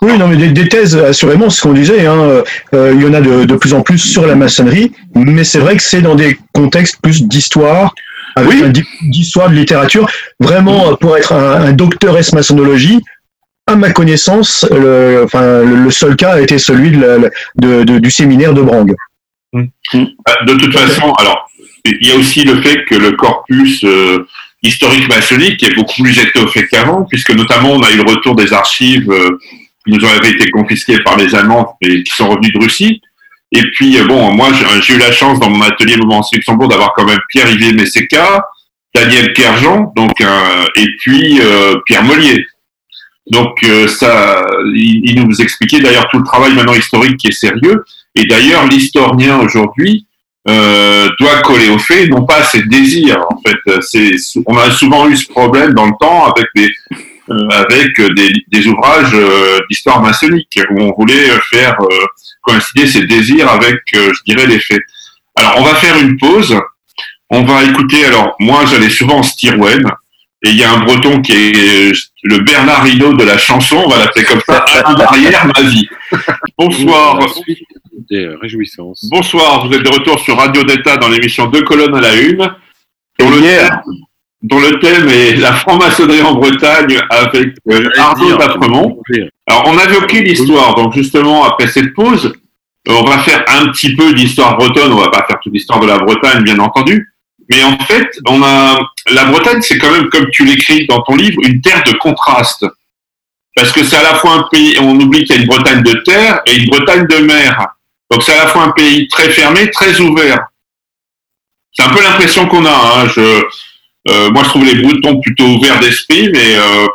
Oui, 0.04 0.18
non, 0.18 0.28
mais 0.28 0.36
des, 0.36 0.68
thèses, 0.68 0.96
assurément, 0.96 1.52
ce 1.52 1.62
qu'on 1.62 1.74
disait, 1.74 2.08
hein, 2.08 2.44
euh, 2.74 2.92
il 2.96 3.04
y 3.04 3.06
en 3.06 3.14
a 3.14 3.22
de, 3.22 3.46
de, 3.46 3.56
plus 3.56 3.76
en 3.76 3.82
plus 3.82 4.00
sur 4.00 4.26
la 4.26 4.34
maçonnerie, 4.34 4.92
mais 5.14 5.44
c'est 5.44 5.60
vrai 5.60 5.78
que 5.78 5.84
c'est 5.84 6.02
dans 6.02 6.16
des 6.16 6.40
contextes 6.54 6.98
plus 7.04 7.22
d'histoire, 7.24 7.94
avec 8.36 8.72
d'histoire, 9.04 9.50
de 9.50 9.56
littérature. 9.56 10.10
Vraiment, 10.40 10.96
pour 10.96 11.18
être 11.18 11.34
un, 11.34 11.72
docteur 11.74 12.18
S 12.18 12.34
maçonnologie, 12.34 13.00
à 13.68 13.76
ma 13.76 13.92
connaissance, 13.92 14.66
le, 14.72 15.24
enfin, 15.24 15.64
le, 15.64 15.90
seul 15.92 16.16
cas 16.16 16.34
a 16.34 16.42
été 16.42 16.58
celui 16.58 16.92
de, 16.92 17.32
de, 17.56 18.00
du 18.00 18.12
séminaire 18.12 18.54
de 18.54 18.62
Brang. 18.62 18.94
Hum. 19.54 19.70
Euh, 19.96 20.06
de 20.46 20.54
toute 20.56 20.74
façon, 20.74 21.14
alors, 21.14 21.50
il 21.86 22.08
y 22.08 22.12
a 22.12 22.16
aussi 22.16 22.44
le 22.44 22.62
fait 22.62 22.86
que 22.86 22.96
le 22.96 23.12
corpus 23.14 23.84
euh, 23.84 24.26
historique 24.62 25.10
maçonnique 25.10 25.62
est 25.64 25.74
beaucoup 25.76 26.02
plus 26.02 26.18
étoffé 26.20 26.68
qu'avant, 26.68 27.04
puisque 27.04 27.32
notamment 27.32 27.72
on 27.72 27.82
a 27.82 27.92
eu 27.92 27.98
le 27.98 28.04
retour 28.04 28.36
des 28.36 28.54
archives 28.54 29.12
qui 29.86 29.94
nous 29.94 30.06
avaient 30.06 30.30
été 30.30 30.50
confisqués 30.52 31.00
par 31.00 31.18
les 31.18 31.34
Allemands 31.34 31.78
et 31.82 32.04
qui 32.04 32.16
sont 32.16 32.30
revenus 32.30 32.54
de 32.54 32.60
Russie. 32.60 33.02
Et 33.52 33.62
puis, 33.74 33.98
euh, 33.98 34.06
bon, 34.06 34.34
moi, 34.34 34.50
j'ai 34.82 34.94
eu 34.94 34.98
la 34.98 35.12
chance 35.12 35.40
dans 35.40 35.50
mon 35.50 35.62
atelier 35.62 35.98
Moment 35.98 36.24
Luxembourg 36.34 36.70
d'avoir 36.70 36.94
quand 36.94 37.06
même 37.06 37.20
Pierre-Yves 37.30 37.76
Messéca, 37.76 38.46
Daniel 38.96 39.34
Kerjean, 39.34 39.92
donc, 39.96 40.22
euh, 40.22 40.66
et 40.78 40.88
puis 41.00 41.40
euh, 41.42 41.76
Pierre 41.86 42.04
Mollier. 42.04 42.46
Donc, 43.28 43.64
ça, 43.88 44.46
il, 44.74 45.24
nous 45.26 45.42
expliquait 45.42 45.80
d'ailleurs 45.80 46.08
tout 46.10 46.18
le 46.18 46.26
travail 46.26 46.54
maintenant 46.54 46.74
historique 46.74 47.16
qui 47.18 47.28
est 47.28 47.32
sérieux. 47.32 47.86
Et 48.16 48.26
d'ailleurs, 48.26 48.68
l'historien 48.68 49.40
aujourd'hui 49.40 50.06
doit 50.46 51.42
coller 51.44 51.70
au 51.70 51.78
fait, 51.78 52.08
non 52.08 52.26
pas 52.26 52.44
ses 52.44 52.64
désirs. 52.64 53.24
En 53.30 53.40
fait, 53.46 54.44
on 54.48 54.58
a 54.58 54.72
souvent 54.72 55.08
eu 55.08 55.16
ce 55.16 55.30
problème 55.30 55.74
dans 55.74 55.86
le 55.86 55.94
temps 55.98 56.26
avec 56.26 56.48
des, 56.56 56.72
avec 57.52 58.00
des, 58.16 58.34
des 58.48 58.68
ouvrages 58.68 59.14
euh, 59.14 59.60
d'histoire 59.70 60.02
maçonnique 60.02 60.60
où 60.72 60.82
on 60.82 60.94
voulait 60.98 61.30
faire 61.50 61.76
euh, 61.82 62.06
coïncider 62.42 62.88
ses 62.88 63.06
désirs 63.06 63.50
avec, 63.50 63.80
je 63.94 64.24
dirais, 64.26 64.48
les 64.48 64.60
faits. 64.60 64.82
Alors, 65.36 65.56
on 65.58 65.64
va 65.64 65.76
faire 65.76 65.98
une 65.98 66.18
pause. 66.18 66.56
On 67.30 67.44
va 67.44 67.64
écouter. 67.64 68.06
Alors, 68.06 68.36
moi, 68.40 68.66
j'allais 68.66 68.90
souvent 68.90 69.20
en 69.20 69.24
Stirwen. 69.24 69.84
Et 70.44 70.50
il 70.50 70.58
y 70.58 70.64
a 70.64 70.72
un 70.72 70.80
breton 70.80 71.22
qui 71.22 71.34
est 71.34 71.92
le 72.24 72.40
Bernard 72.40 72.88
Hinault 72.88 73.14
de 73.14 73.24
la 73.24 73.38
chanson, 73.38 73.84
on 73.86 73.90
va 73.90 74.00
l'appeler 74.00 74.26
comme 74.26 74.42
ça, 74.48 74.58
à 74.58 74.94
l'arrière 74.98 75.46
ma 75.46 75.62
vie. 75.62 75.88
Bonsoir. 76.58 77.20
Des 78.10 78.28
réjouissances. 78.42 79.08
Bonsoir, 79.12 79.68
vous 79.68 79.74
êtes 79.74 79.84
de 79.84 79.90
retour 79.90 80.20
sur 80.20 80.38
Radio 80.38 80.64
Delta 80.64 80.98
dans 80.98 81.10
l'émission 81.10 81.46
Deux 81.46 81.62
colonnes 81.62 81.96
à 81.96 82.02
la 82.02 82.16
une. 82.16 82.52
Sur 83.20 83.30
le, 83.30 83.40
dont 84.42 84.60
le 84.60 84.80
thème 84.80 85.08
est 85.08 85.36
la 85.36 85.54
franc-maçonnerie 85.54 86.22
en 86.22 86.34
Bretagne 86.34 87.00
avec 87.10 87.56
euh, 87.70 87.90
Arnaud 87.98 88.38
Dapremont. 88.38 89.02
Alors, 89.48 89.64
on 89.68 89.78
a 89.78 89.84
évoqué 89.86 90.22
l'histoire, 90.22 90.76
donc 90.76 90.94
justement, 90.94 91.46
après 91.46 91.68
cette 91.68 91.94
pause, 91.94 92.34
euh, 92.88 92.94
on 92.94 93.04
va 93.04 93.20
faire 93.20 93.44
un 93.48 93.68
petit 93.68 93.96
peu 93.96 94.14
d'histoire 94.14 94.58
bretonne, 94.58 94.92
on 94.92 94.98
va 94.98 95.10
pas 95.10 95.26
faire 95.28 95.40
toute 95.44 95.54
l'histoire 95.54 95.80
de 95.80 95.88
la 95.88 96.00
Bretagne, 96.00 96.44
bien 96.44 96.58
entendu, 96.60 97.14
mais 97.50 97.64
en 97.64 97.78
fait, 97.80 98.08
on 98.28 98.42
a, 98.44 98.80
la 99.12 99.26
Bretagne, 99.26 99.62
c'est 99.62 99.78
quand 99.78 99.92
même, 99.92 100.10
comme 100.10 100.28
tu 100.32 100.46
l'écris 100.46 100.88
dans 100.88 101.02
ton 101.02 101.16
livre, 101.16 101.38
une 101.44 101.62
terre 101.62 101.84
de 101.84 101.92
contraste. 101.94 102.66
Parce 103.56 103.72
que 103.72 103.84
c'est 103.84 103.98
à 103.98 104.04
la 104.04 104.16
fois 104.16 104.32
un 104.32 104.44
pays, 104.50 104.78
on 104.80 104.98
oublie 105.00 105.26
qu'il 105.26 105.36
y 105.36 105.40
a 105.40 105.42
une 105.42 105.48
Bretagne 105.48 105.84
de 105.84 105.94
terre 106.06 106.42
et 106.46 106.56
une 106.56 106.70
Bretagne 106.70 107.06
de 107.06 107.18
mer. 107.18 107.68
Donc 108.10 108.24
c'est 108.24 108.34
à 108.34 108.46
la 108.46 108.48
fois 108.48 108.64
un 108.64 108.72
pays 108.72 109.08
très 109.10 109.30
fermé, 109.30 109.70
très 109.70 110.00
ouvert. 110.00 110.48
C'est 111.74 111.84
un 111.84 111.90
peu 111.90 112.02
l'impression 112.02 112.48
qu'on 112.48 112.66
a. 112.66 112.70
Hein. 112.70 113.08
Je, 113.14 113.44
moi, 114.08 114.44
je 114.44 114.50
trouve 114.50 114.66
les 114.66 114.82
Bretons 114.82 115.20
plutôt 115.22 115.46
ouverts 115.46 115.80
d'esprit, 115.80 116.30
mais 116.34 116.56
euh, 116.56 116.88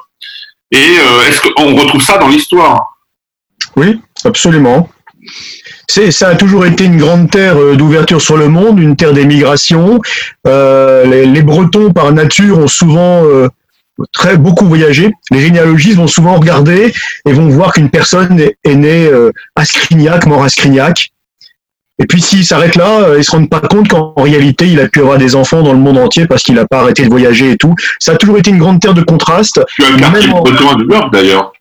euh, 0.75 1.29
est-ce 1.29 1.41
qu'on 1.41 1.75
retrouve 1.77 2.03
ça 2.03 2.19
dans 2.19 2.29
l'histoire? 2.29 2.99
Oui, 3.77 4.01
absolument. 4.25 4.89
Ça 5.89 6.29
a 6.29 6.35
toujours 6.35 6.67
été 6.67 6.85
une 6.85 6.99
grande 6.99 7.31
terre 7.31 7.57
d'ouverture 7.77 8.21
sur 8.21 8.37
le 8.37 8.49
monde, 8.49 8.81
une 8.81 8.97
terre 8.97 9.13
d'émigration. 9.13 10.01
les, 10.45 11.27
les, 11.27 11.43
Bretons, 11.43 11.93
par 11.93 12.13
nature, 12.13 12.59
ont 12.59 12.69
souvent 12.69 13.23
très 14.13 14.37
beaucoup 14.37 14.67
voyagé. 14.67 15.13
Les 15.31 15.41
généalogistes 15.41 15.97
vont 15.97 16.07
souvent 16.07 16.37
regarder 16.37 16.93
et 17.27 17.33
vont 17.33 17.49
voir 17.49 17.73
qu'une 17.73 17.91
personne 17.91 18.39
est, 18.41 18.75
née 18.75 19.11
à 19.55 19.65
Scrignac, 19.65 20.27
mort 20.27 20.45
à 20.45 20.49
Scrignac. 20.49 21.13
Et 21.99 22.07
puis 22.07 22.21
s'il 22.21 22.45
s'arrête 22.45 22.77
là, 22.77 23.01
euh, 23.01 23.19
ils 23.19 23.25
se 23.25 23.31
rendent 23.31 23.49
pas 23.49 23.61
compte 23.61 23.89
qu'en 23.89 24.13
réalité, 24.17 24.67
il 24.67 24.81
a 24.81 24.89
pu 24.89 25.01
avoir 25.01 25.17
des 25.19 25.35
enfants 25.35 25.63
dans 25.63 25.73
le 25.73 25.79
monde 25.79 25.97
entier 25.99 26.27
parce 26.27 26.43
qu'il 26.43 26.55
n'a 26.55 26.67
pas 26.67 26.81
arrêté 26.81 27.05
de 27.05 27.09
voyager 27.09 27.53
et 27.53 27.57
tout. 27.57 27.75
Ça 27.99 28.13
a 28.13 28.17
toujours 28.17 28.39
été 28.39 28.51
une 28.51 28.59
grande 28.59 28.81
terre 28.81 28.95
de 28.95 29.03
contraste. 29.03 29.61
Tu 29.75 29.83
as 29.83 29.91
de 29.91 30.83
New 30.83 30.91
York 30.91 31.13
d'ailleurs. 31.13 31.53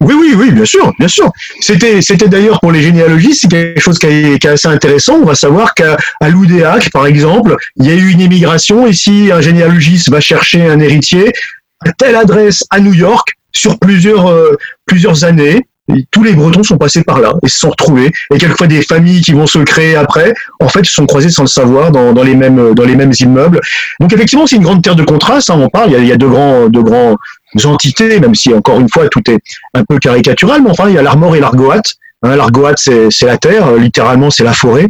Oui, 0.00 0.14
oui, 0.18 0.34
oui, 0.36 0.50
bien 0.50 0.64
sûr, 0.64 0.92
bien 0.98 1.08
sûr. 1.08 1.30
C'était, 1.60 2.02
c'était 2.02 2.28
d'ailleurs 2.28 2.60
pour 2.60 2.70
les 2.70 2.82
généalogistes, 2.82 3.42
c'est 3.42 3.48
quelque 3.48 3.80
chose 3.80 3.98
qui 3.98 4.06
est, 4.06 4.38
qui 4.38 4.46
est, 4.46 4.50
assez 4.50 4.68
intéressant. 4.68 5.14
On 5.22 5.24
va 5.24 5.34
savoir 5.34 5.72
qu'à 5.72 5.96
à 6.20 6.28
Loudéac, 6.28 6.90
par 6.90 7.06
exemple, 7.06 7.56
il 7.76 7.86
y 7.86 7.90
a 7.90 7.94
eu 7.94 8.10
une 8.10 8.20
émigration. 8.20 8.86
Et 8.86 8.92
si 8.92 9.30
un 9.32 9.40
généalogiste 9.40 10.10
va 10.10 10.20
chercher 10.20 10.66
un 10.68 10.80
héritier 10.80 11.32
à 11.80 11.92
telle 11.92 12.16
adresse 12.16 12.64
à 12.70 12.80
New 12.80 12.92
York 12.92 13.26
sur 13.52 13.78
plusieurs, 13.78 14.26
euh, 14.26 14.58
plusieurs 14.84 15.24
années, 15.24 15.66
tous 16.10 16.22
les 16.22 16.32
Bretons 16.32 16.62
sont 16.62 16.78
passés 16.78 17.02
par 17.02 17.20
là 17.20 17.34
et 17.42 17.48
se 17.48 17.58
sont 17.58 17.70
retrouvés. 17.70 18.10
Et 18.34 18.38
quelquefois 18.38 18.66
des 18.66 18.82
familles 18.82 19.20
qui 19.20 19.32
vont 19.32 19.46
se 19.46 19.58
créer 19.60 19.96
après, 19.96 20.34
en 20.60 20.68
fait, 20.68 20.84
se 20.84 20.92
sont 20.92 21.06
croisées 21.06 21.30
sans 21.30 21.42
le 21.42 21.48
savoir 21.48 21.90
dans, 21.90 22.12
dans 22.12 22.22
les 22.22 22.34
mêmes 22.34 22.74
dans 22.74 22.84
les 22.84 22.96
mêmes 22.96 23.12
immeubles. 23.18 23.60
Donc 24.00 24.12
effectivement, 24.12 24.46
c'est 24.46 24.56
une 24.56 24.62
grande 24.62 24.82
terre 24.82 24.96
de 24.96 25.04
contraste. 25.04 25.50
Hein, 25.50 25.58
on 25.58 25.68
parle. 25.68 25.90
Il 25.90 25.92
y 25.92 25.96
a, 25.96 25.98
il 26.00 26.06
y 26.06 26.12
a 26.12 26.16
de 26.16 26.26
grands 26.26 26.68
de 26.68 26.80
grands 26.80 27.16
entités, 27.64 28.20
même 28.20 28.34
si 28.34 28.52
encore 28.52 28.80
une 28.80 28.88
fois 28.88 29.08
tout 29.08 29.22
est 29.30 29.38
un 29.74 29.84
peu 29.84 29.98
caricatural. 29.98 30.62
Mais 30.62 30.70
enfin, 30.70 30.88
il 30.88 30.94
y 30.94 30.98
a 30.98 31.02
l'Armor 31.02 31.36
et 31.36 31.40
l'Argoat. 31.40 31.82
Hein, 32.22 32.36
L'Argoat, 32.36 32.76
c'est 32.76 33.26
la 33.26 33.38
terre, 33.38 33.74
littéralement, 33.76 34.30
c'est 34.30 34.44
la 34.44 34.54
forêt, 34.54 34.86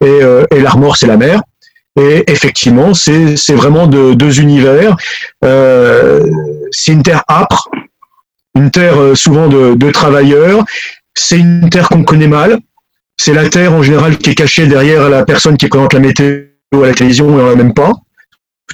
et, 0.00 0.06
euh, 0.06 0.44
et 0.50 0.60
l'Armor, 0.60 0.96
c'est 0.96 1.08
la 1.08 1.16
mer. 1.16 1.40
Et 2.00 2.30
effectivement, 2.30 2.94
c'est 2.94 3.54
vraiment 3.54 3.88
de, 3.88 4.14
deux 4.14 4.40
univers. 4.40 4.96
Euh, 5.44 6.22
c'est 6.70 6.92
une 6.92 7.02
terre 7.02 7.24
âpre, 7.28 7.68
une 8.58 8.70
terre 8.70 9.00
euh, 9.00 9.14
souvent 9.14 9.48
de, 9.48 9.90
travailleurs. 9.90 10.64
C'est 11.14 11.38
une 11.38 11.70
terre 11.70 11.88
qu'on 11.88 12.04
connaît 12.04 12.28
mal. 12.28 12.58
C'est 13.16 13.34
la 13.34 13.48
terre 13.48 13.72
en 13.72 13.82
général 13.82 14.18
qui 14.18 14.30
est 14.30 14.34
cachée 14.34 14.66
derrière 14.66 15.08
la 15.08 15.24
personne 15.24 15.56
qui 15.56 15.66
présente 15.68 15.92
la 15.92 16.00
météo 16.00 16.42
à 16.72 16.86
la 16.86 16.94
télévision 16.94 17.38
et 17.38 17.42
on 17.42 17.50
a 17.50 17.54
même 17.56 17.74
pas. 17.74 17.92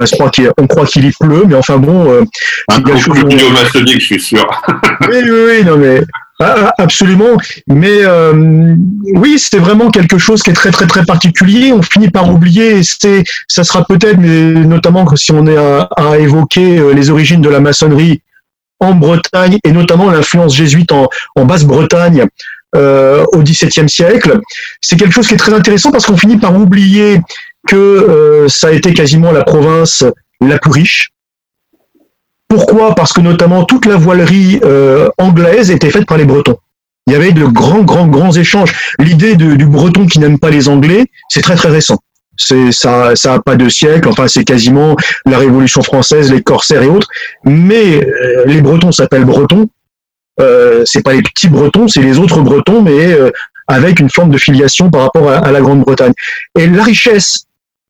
Enfin, 0.01 0.29
on 0.59 0.67
croit 0.67 0.87
qu'il 0.87 1.05
y 1.07 1.13
pleut, 1.13 1.45
mais 1.47 1.55
enfin 1.55 1.79
bon. 1.79 2.11
Euh, 2.11 2.25
un 2.69 2.83
coup 2.83 2.91
je 2.97 3.99
suis 4.01 4.21
sûr. 4.21 4.45
oui, 5.09 5.19
oui, 5.23 5.31
oui, 5.31 5.65
non 5.65 5.79
mais 5.79 6.01
ah, 6.41 6.55
ah, 6.59 6.75
absolument. 6.79 7.37
Mais 7.69 8.01
euh, 8.03 8.75
oui, 9.15 9.39
c'était 9.39 9.59
vraiment 9.59 9.91
quelque 9.91 10.19
chose 10.19 10.43
qui 10.43 10.51
est 10.51 10.55
très 10.55 10.73
très 10.73 10.89
très 10.89 11.05
particulier. 11.05 11.73
On 11.73 11.81
finit 11.81 12.11
par 12.11 12.29
oublier. 12.29 12.83
C'est, 12.83 13.23
ça 13.47 13.63
sera 13.63 13.85
peut-être, 13.85 14.19
mais 14.19 14.53
notamment 14.67 15.07
si 15.15 15.31
on 15.33 15.47
est 15.47 15.57
à, 15.57 15.89
à 15.97 16.19
évoquer 16.19 16.93
les 16.93 17.11
origines 17.11 17.41
de 17.41 17.49
la 17.49 17.61
maçonnerie, 17.61 18.21
en 18.81 18.95
Bretagne 18.95 19.59
et 19.65 19.73
notamment 19.73 20.11
l'influence 20.11 20.55
jésuite 20.55 20.93
en, 20.93 21.09
Basse-Bretagne 21.37 22.27
euh, 22.77 23.25
au 23.33 23.43
XVIIe 23.43 23.89
siècle. 23.89 24.41
C'est 24.81 24.97
quelque 24.97 25.13
chose 25.13 25.27
qui 25.27 25.35
est 25.35 25.39
très 25.39 25.55
intéressant 25.55 25.91
parce 25.91 26.07
qu'on 26.07 26.17
finit 26.17 26.39
par 26.39 26.57
oublier 26.57 27.21
que 27.67 27.77
euh, 27.77 28.49
ça 28.49 28.69
a 28.69 28.73
été 28.73 28.93
quasiment 28.93 29.33
la 29.33 29.45
province 29.45 30.05
la 30.41 30.59
plus 30.59 30.73
riche. 30.73 31.11
Pourquoi? 32.49 32.95
Parce 32.95 33.13
que 33.13 33.21
notamment 33.21 33.65
toute 33.65 33.87
la 33.87 33.97
voilerie 33.97 34.61
euh, 34.65 35.09
anglaise 35.19 35.71
était 35.71 35.91
faite 35.91 36.07
par 36.07 36.19
les 36.19 36.25
Bretons. 36.25 36.59
Il 37.07 37.13
y 37.13 37.17
avait 37.17 37.33
de 37.33 37.45
grands, 37.45 37.83
grands, 37.83 38.07
grands 38.07 38.33
échanges. 38.33 38.75
L'idée 38.99 39.37
du 39.37 39.67
Breton 39.67 40.07
qui 40.07 40.19
n'aime 40.19 40.39
pas 40.39 40.51
les 40.51 40.69
Anglais, 40.69 41.05
c'est 41.29 41.43
très, 41.43 41.55
très 41.55 41.69
récent. 41.69 41.99
C'est 42.37 42.73
ça, 42.73 43.15
ça 43.15 43.35
a 43.35 43.41
pas 43.41 43.57
de 43.57 43.69
siècle. 43.69 44.09
Enfin, 44.09 44.29
c'est 44.29 44.45
quasiment 44.45 44.97
la 45.27 45.39
Révolution 45.39 45.83
française, 45.83 46.33
les 46.33 46.43
corsaires 46.43 46.83
et 46.83 46.89
autres. 46.89 47.09
Mais 47.45 48.05
euh, 48.05 48.45
les 48.47 48.61
Bretons 48.61 48.93
s'appellent 48.93 49.25
Bretons. 49.25 49.69
Euh, 50.41 50.83
c'est 50.85 51.03
pas 51.03 51.13
les 51.13 51.23
petits 51.23 51.49
Bretons, 51.49 51.87
c'est 51.89 52.03
les 52.03 52.19
autres 52.19 52.41
Bretons, 52.41 52.83
mais 52.83 53.13
euh, 53.13 53.31
avec 53.69 54.01
une 54.01 54.11
forme 54.11 54.31
de 54.31 54.39
filiation 54.39 54.91
par 54.91 55.03
rapport 55.03 55.31
à, 55.31 55.51
la 55.51 55.61
Grande-Bretagne. 55.61 56.13
Et 56.59 56.67
la 56.67 56.83
richesse, 56.83 57.45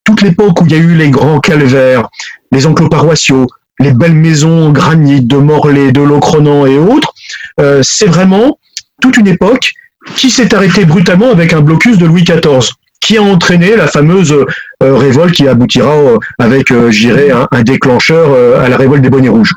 toute 0.05 0.23
l'époque 0.23 0.61
où 0.61 0.67
il 0.67 0.73
y 0.73 0.75
a 0.75 0.79
eu 0.79 0.95
les 0.95 1.11
grands 1.11 1.41
calvaires, 1.41 2.09
les 2.53 2.67
enclos 2.67 2.89
paroissiaux, 2.89 3.47
les 3.81 3.93
belles 3.93 4.15
maisons 4.15 4.71
granit 4.71 5.23
de 5.23 5.37
Morlaix, 5.37 5.91
de 5.91 6.03
Locronan 6.03 6.67
et 6.67 6.79
autres, 6.79 7.13
euh, 7.61 7.81
c'est 7.83 8.07
vraiment 8.07 8.59
toute 9.01 9.17
une 9.17 9.27
époque 9.27 9.73
qui 10.17 10.31
s'est 10.31 10.55
arrêtée 10.55 10.85
brutalement 10.85 11.31
avec 11.31 11.53
un 11.53 11.61
blocus 11.61 11.99
de 11.99 12.07
Louis 12.07 12.25
XIV 12.25 12.71
qui 13.05 13.19
a 13.19 13.23
entraîné 13.23 13.77
la 13.77 13.87
fameuse 13.87 14.33
euh, 14.33 14.97
révolte 14.97 15.35
qui 15.35 15.47
aboutira 15.47 15.95
euh, 15.95 16.19
avec, 16.39 16.71
euh, 16.71 16.91
j'irai, 16.91 17.31
un, 17.31 17.47
un, 17.51 17.63
déclencheur 17.63 18.59
à 18.59 18.69
la 18.69 18.79
révolte 18.79 19.03
des 19.03 19.11
bonnets 19.11 19.29
rouges. 19.29 19.55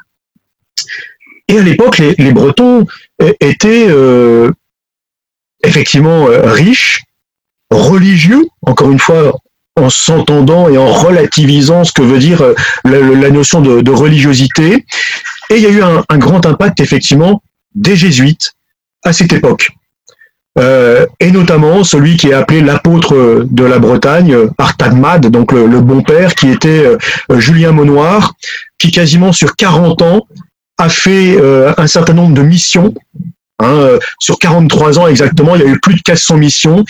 Et 1.47 1.57
à 1.57 1.61
l'époque, 1.61 1.97
les, 1.99 2.31
Bretons 2.33 2.85
étaient 3.39 3.87
effectivement 5.63 6.25
riches, 6.43 7.03
religieux, 7.71 8.45
encore 8.63 8.91
une 8.91 8.99
fois, 8.99 9.33
en 9.77 9.89
s'entendant 9.89 10.67
et 10.67 10.77
en 10.77 10.91
relativisant 10.91 11.85
ce 11.85 11.93
que 11.93 12.01
veut 12.01 12.19
dire 12.19 12.43
la, 12.83 13.29
notion 13.29 13.61
de, 13.61 13.91
religiosité. 13.91 14.85
Et 15.49 15.55
il 15.55 15.61
y 15.61 15.67
a 15.67 15.69
eu 15.69 15.81
un 15.81 16.17
grand 16.17 16.45
impact, 16.45 16.81
effectivement, 16.81 17.41
des 17.75 17.95
jésuites 17.95 18.51
à 19.05 19.13
cette 19.13 19.31
époque. 19.31 19.71
Euh, 20.57 21.05
et 21.19 21.31
notamment 21.31 21.83
celui 21.83 22.17
qui 22.17 22.29
est 22.29 22.33
appelé 22.33 22.61
l'apôtre 22.61 23.45
de 23.49 23.63
la 23.63 23.79
Bretagne, 23.79 24.35
Artagmad, 24.57 25.27
donc 25.27 25.51
le, 25.51 25.81
bon 25.81 26.01
père, 26.01 26.33
qui 26.33 26.49
était 26.49 26.85
euh, 26.85 27.39
Julien 27.39 27.71
Monoir, 27.71 28.33
qui 28.79 28.91
quasiment 28.91 29.31
sur 29.31 29.55
40 29.55 30.01
ans 30.01 30.27
a 30.79 30.89
fait 30.89 31.35
euh, 31.39 31.73
un 31.77 31.87
certain 31.87 32.13
nombre 32.13 32.33
de 32.33 32.41
missions. 32.41 32.93
Hein, 33.59 33.97
sur 34.19 34.37
43 34.37 34.99
ans 34.99 35.07
exactement, 35.07 35.55
il 35.55 35.61
y 35.63 35.65
a 35.65 35.67
eu 35.67 35.79
plus 35.79 35.95
de 35.95 36.01
400 36.01 36.37
missions, 36.37 36.85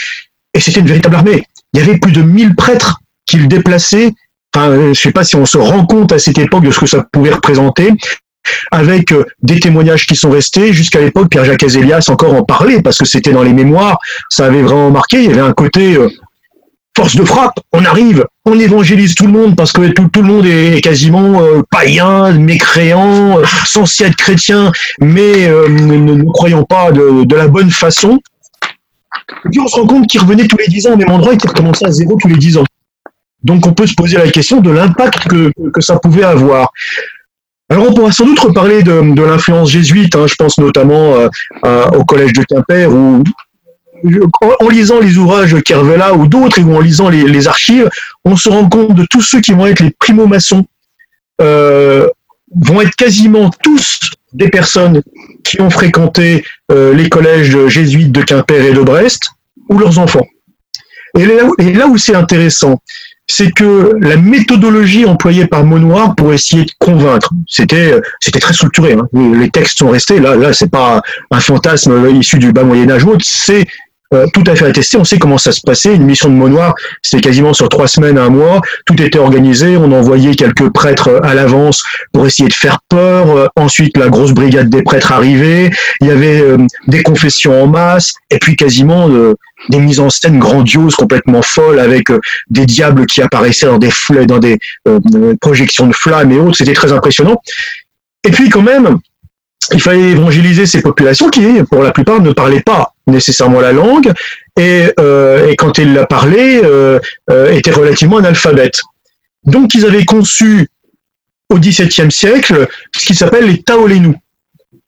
et 0.54 0.60
c'était 0.60 0.82
une 0.82 0.88
véritable 0.88 1.16
armée. 1.16 1.46
Il 1.74 1.80
y 1.80 1.84
avait 1.84 1.98
plus 1.98 2.12
de 2.12 2.22
1000 2.22 2.56
prêtres 2.56 3.00
qu'il 3.26 3.48
déplaçait. 3.48 4.14
Enfin, 4.54 4.74
je 4.76 4.90
ne 4.90 4.94
sais 4.94 5.12
pas 5.12 5.24
si 5.24 5.38
on 5.38 5.46
se 5.46 5.58
rend 5.58 5.86
compte 5.86 6.12
à 6.12 6.20
cette 6.20 6.38
époque 6.38 6.66
de 6.66 6.72
ce 6.72 6.80
que 6.80 6.86
ça 6.86 7.06
pouvait 7.12 7.32
représenter 7.32 7.94
avec 8.72 9.12
euh, 9.12 9.26
des 9.42 9.60
témoignages 9.60 10.06
qui 10.06 10.16
sont 10.16 10.30
restés. 10.30 10.74
Jusqu'à 10.74 11.00
l'époque, 11.00 11.30
Pierre-Jacques 11.30 11.64
Azélias 11.64 12.06
encore 12.10 12.34
en 12.34 12.44
parlait, 12.44 12.82
parce 12.82 12.98
que 12.98 13.06
c'était 13.06 13.32
dans 13.32 13.44
les 13.44 13.54
mémoires, 13.54 14.00
ça 14.30 14.46
avait 14.46 14.62
vraiment 14.62 14.92
marqué, 14.92 15.24
il 15.24 15.30
y 15.30 15.32
avait 15.32 15.42
un 15.42 15.54
côté 15.54 15.96
euh, 15.96 16.10
force 16.96 17.16
de 17.16 17.24
frappe, 17.24 17.60
on 17.74 17.86
arrive, 17.86 18.26
on 18.46 18.60
évangélise 18.60 19.16
tout 19.16 19.26
le 19.26 19.32
monde, 19.32 19.56
parce 19.56 19.72
que 19.72 19.88
tout, 19.90 20.10
le 20.16 20.28
monde 20.28 20.46
est 20.46 20.82
quasiment 20.82 21.42
euh, 21.42 21.62
païen, 21.70 22.32
mécréant, 22.34 23.38
censé 23.66 24.06
être 24.06 24.16
chrétien, 24.16 24.72
mais 25.00 25.48
ne, 25.48 26.24
croyant 26.32 26.64
pas 26.64 26.92
de, 26.92 27.36
la 27.36 27.48
bonne 27.48 27.70
façon. 27.70 28.20
Et 29.46 29.50
puis 29.50 29.60
on 29.60 29.68
se 29.68 29.76
rend 29.76 29.86
compte 29.86 30.08
qu'il 30.08 30.22
revenait 30.22 30.48
tous 30.48 30.58
les 30.58 30.68
dix 30.68 30.88
ans 30.88 30.94
au 30.94 30.98
même 30.98 31.12
endroit 31.12 31.34
et 31.34 31.38
qu'il 31.38 31.50
recommençait 31.50 31.86
à 31.86 31.92
zéro 31.92 32.18
tous 32.20 32.28
les 32.28 32.38
dix 32.38 32.58
ans. 32.58 32.66
Donc 33.44 33.68
on 33.68 33.74
peut 33.74 33.86
se 33.86 33.94
poser 33.94 34.18
la 34.18 34.30
question 34.30 34.60
de 34.62 34.72
l'impact 34.72 35.28
que 35.28 35.82
ça 35.82 36.00
pouvait 36.00 36.24
avoir. 36.24 36.72
Alors 37.70 37.90
on 37.90 37.94
pourra 37.94 38.12
sans 38.12 38.26
doute 38.26 38.40
reparler 38.40 38.82
de, 38.82 39.14
de 39.14 39.22
l'influence 39.24 39.70
jésuite, 39.70 40.16
hein, 40.16 40.26
je 40.26 40.36
pense 40.36 40.58
notamment 40.58 41.18
euh, 41.66 41.90
au 41.92 42.06
collège 42.06 42.34
de 42.34 42.44
Quimper, 42.44 42.90
où 42.94 43.24
en, 44.42 44.70
lisant 44.70 45.00
les 45.00 45.18
ouvrages 45.18 45.54
de 45.54 45.60
Kervela 45.60 46.14
ou 46.14 46.28
d'autres, 46.28 46.62
ou 46.62 46.76
en 46.76 46.80
lisant 46.80 47.10
les, 47.10 47.48
archives, 47.48 47.90
on 48.26 48.36
se 48.36 48.50
rend 48.50 48.68
compte 48.70 48.96
de 48.96 49.06
tous 49.10 49.22
ceux 49.22 49.42
qui 49.42 49.54
vont 49.54 49.66
être 49.66 49.82
les 49.82 49.92
primo-maçons, 49.92 50.66
euh, 51.42 52.08
vont 52.56 52.82
être 52.82 52.96
quasiment 52.96 53.50
tous 53.64 54.00
des 54.34 54.50
personnes 54.50 55.02
qui 55.44 55.62
ont 55.62 55.70
fréquenté 55.70 56.46
euh, 56.72 56.94
les 56.94 57.10
collèges 57.10 57.68
jésuites 57.68 58.12
de 58.12 58.22
Quimper 58.22 58.66
et 58.66 58.74
de 58.74 58.82
Brest, 58.82 59.30
ou 59.70 59.78
leurs 59.78 60.00
enfants. 60.00 60.28
Et 61.18 61.24
et 61.60 61.74
là 61.74 61.88
où 61.88 61.98
c'est 61.98 62.16
intéressant, 62.16 62.80
c'est 63.30 63.52
que 63.52 63.94
la 64.00 64.16
méthodologie 64.16 65.06
employée 65.06 65.48
par 65.48 65.66
Monoir 65.66 66.16
pour 66.16 66.34
essayer 66.34 66.64
de 66.64 66.72
convaincre, 66.80 67.32
c'était 67.48 68.00
c'était 68.22 68.40
très 68.40 68.54
structuré. 68.54 68.94
Hein. 68.94 69.08
Les 69.14 69.50
textes 69.50 69.80
sont 69.80 69.90
restés. 69.90 70.20
Là, 70.20 70.36
là, 70.36 70.54
c'est 70.54 70.72
pas 70.72 71.02
un 71.30 71.40
fantasme 71.40 72.10
issu 72.16 72.40
du 72.40 72.54
bas 72.54 72.64
Moyen 72.64 72.90
Âge 72.90 73.04
ou 73.04 73.10
autre. 73.10 73.26
C'est 73.26 73.68
euh, 74.14 74.26
tout 74.34 74.44
à 74.48 74.56
fait 74.56 74.66
attesté. 74.66 74.98
On 74.98 75.04
sait 75.04 75.20
comment 75.20 75.38
ça 75.38 75.52
se 75.52 75.62
passait. 75.62 75.94
Une 75.94 76.06
mission 76.06 76.30
de 76.30 76.36
Monoir, 76.36 76.76
c'était 77.02 77.22
quasiment 77.22 77.54
sur 77.54 77.68
trois 77.70 77.88
semaines, 77.88 78.18
un 78.18 78.30
mois. 78.30 78.62
Tout 78.86 79.02
était 79.02 79.20
organisé. 79.20 79.78
On 79.78 79.92
envoyait 79.92 80.36
quelques 80.36 80.70
prêtres 80.70 81.20
à 81.24 81.34
l'avance 81.34 81.84
pour 82.14 82.26
essayer 82.26 82.48
de 82.48 82.54
faire 82.54 82.80
peur. 82.90 83.30
Euh, 83.30 83.48
ensuite, 83.56 83.98
la 83.98 84.10
grosse 84.10 84.32
brigade 84.32 84.70
des 84.70 84.84
prêtres 84.84 85.12
arrivait. 85.12 85.70
Il 86.02 86.08
y 86.08 86.12
avait 86.12 86.42
euh, 86.42 86.58
des 86.88 87.04
confessions 87.04 87.64
en 87.64 87.68
masse. 87.68 88.14
Et 88.30 88.40
puis 88.40 88.56
quasiment 88.56 89.10
des 89.70 89.80
mises 89.80 90.00
en 90.00 90.10
scène 90.10 90.40
grandioses, 90.40 90.96
complètement 90.96 91.42
folles, 91.42 91.80
avec 91.80 92.08
des 92.50 92.66
diables 92.66 93.06
qui 93.06 93.22
apparaissaient 93.22 93.68
dans 93.68 93.78
des, 93.78 93.92
dans 94.26 94.40
des 94.40 94.58
projections 95.42 95.88
de 95.88 95.94
flammes 95.94 96.32
et 96.32 96.40
autres. 96.40 96.58
C'était 96.58 96.74
très 96.74 96.92
impressionnant. 96.92 97.42
Et 98.24 98.32
puis 98.32 98.50
quand 98.50 98.62
même, 98.62 99.00
il 99.74 99.82
fallait 99.82 100.12
évangéliser 100.12 100.66
ces 100.66 100.82
populations 100.82 101.30
qui, 101.30 101.46
pour 101.70 101.84
la 101.84 101.92
plupart, 101.92 102.22
ne 102.22 102.32
parlaient 102.32 102.62
pas 102.62 102.94
nécessairement 103.06 103.60
la 103.60 103.74
langue 103.74 104.12
et, 104.58 104.86
euh, 105.00 105.48
et 105.48 105.56
quand 105.56 105.78
ils 105.78 105.94
la 105.94 106.06
parlaient, 106.06 106.62
euh, 106.64 107.00
euh, 107.30 107.52
étaient 107.52 107.72
relativement 107.72 108.18
analphabètes. 108.18 108.82
Donc, 109.44 109.74
ils 109.74 109.86
avaient 109.86 110.06
conçu 110.06 110.68
au 111.50 111.60
XVIIe 111.60 112.12
siècle 112.12 112.68
ce 112.96 113.06
qui 113.06 113.16
s'appelle 113.16 113.46
les 113.46 113.62
taolénous. 113.62 114.16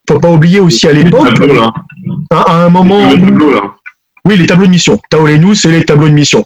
Faut 0.07 0.19
pas 0.19 0.29
oublier 0.29 0.59
aussi 0.59 0.87
à 0.87 0.91
l'époque, 0.91 1.39
à, 2.31 2.65
un 2.65 2.69
moment, 2.69 3.09
oui, 4.25 4.37
les 4.37 4.45
tableaux 4.47 4.65
de 4.65 4.71
mission. 4.71 4.99
Taolénou, 5.09 5.55
c'est 5.55 5.69
les 5.69 5.85
tableaux 5.85 6.09
de 6.09 6.13
mission. 6.13 6.45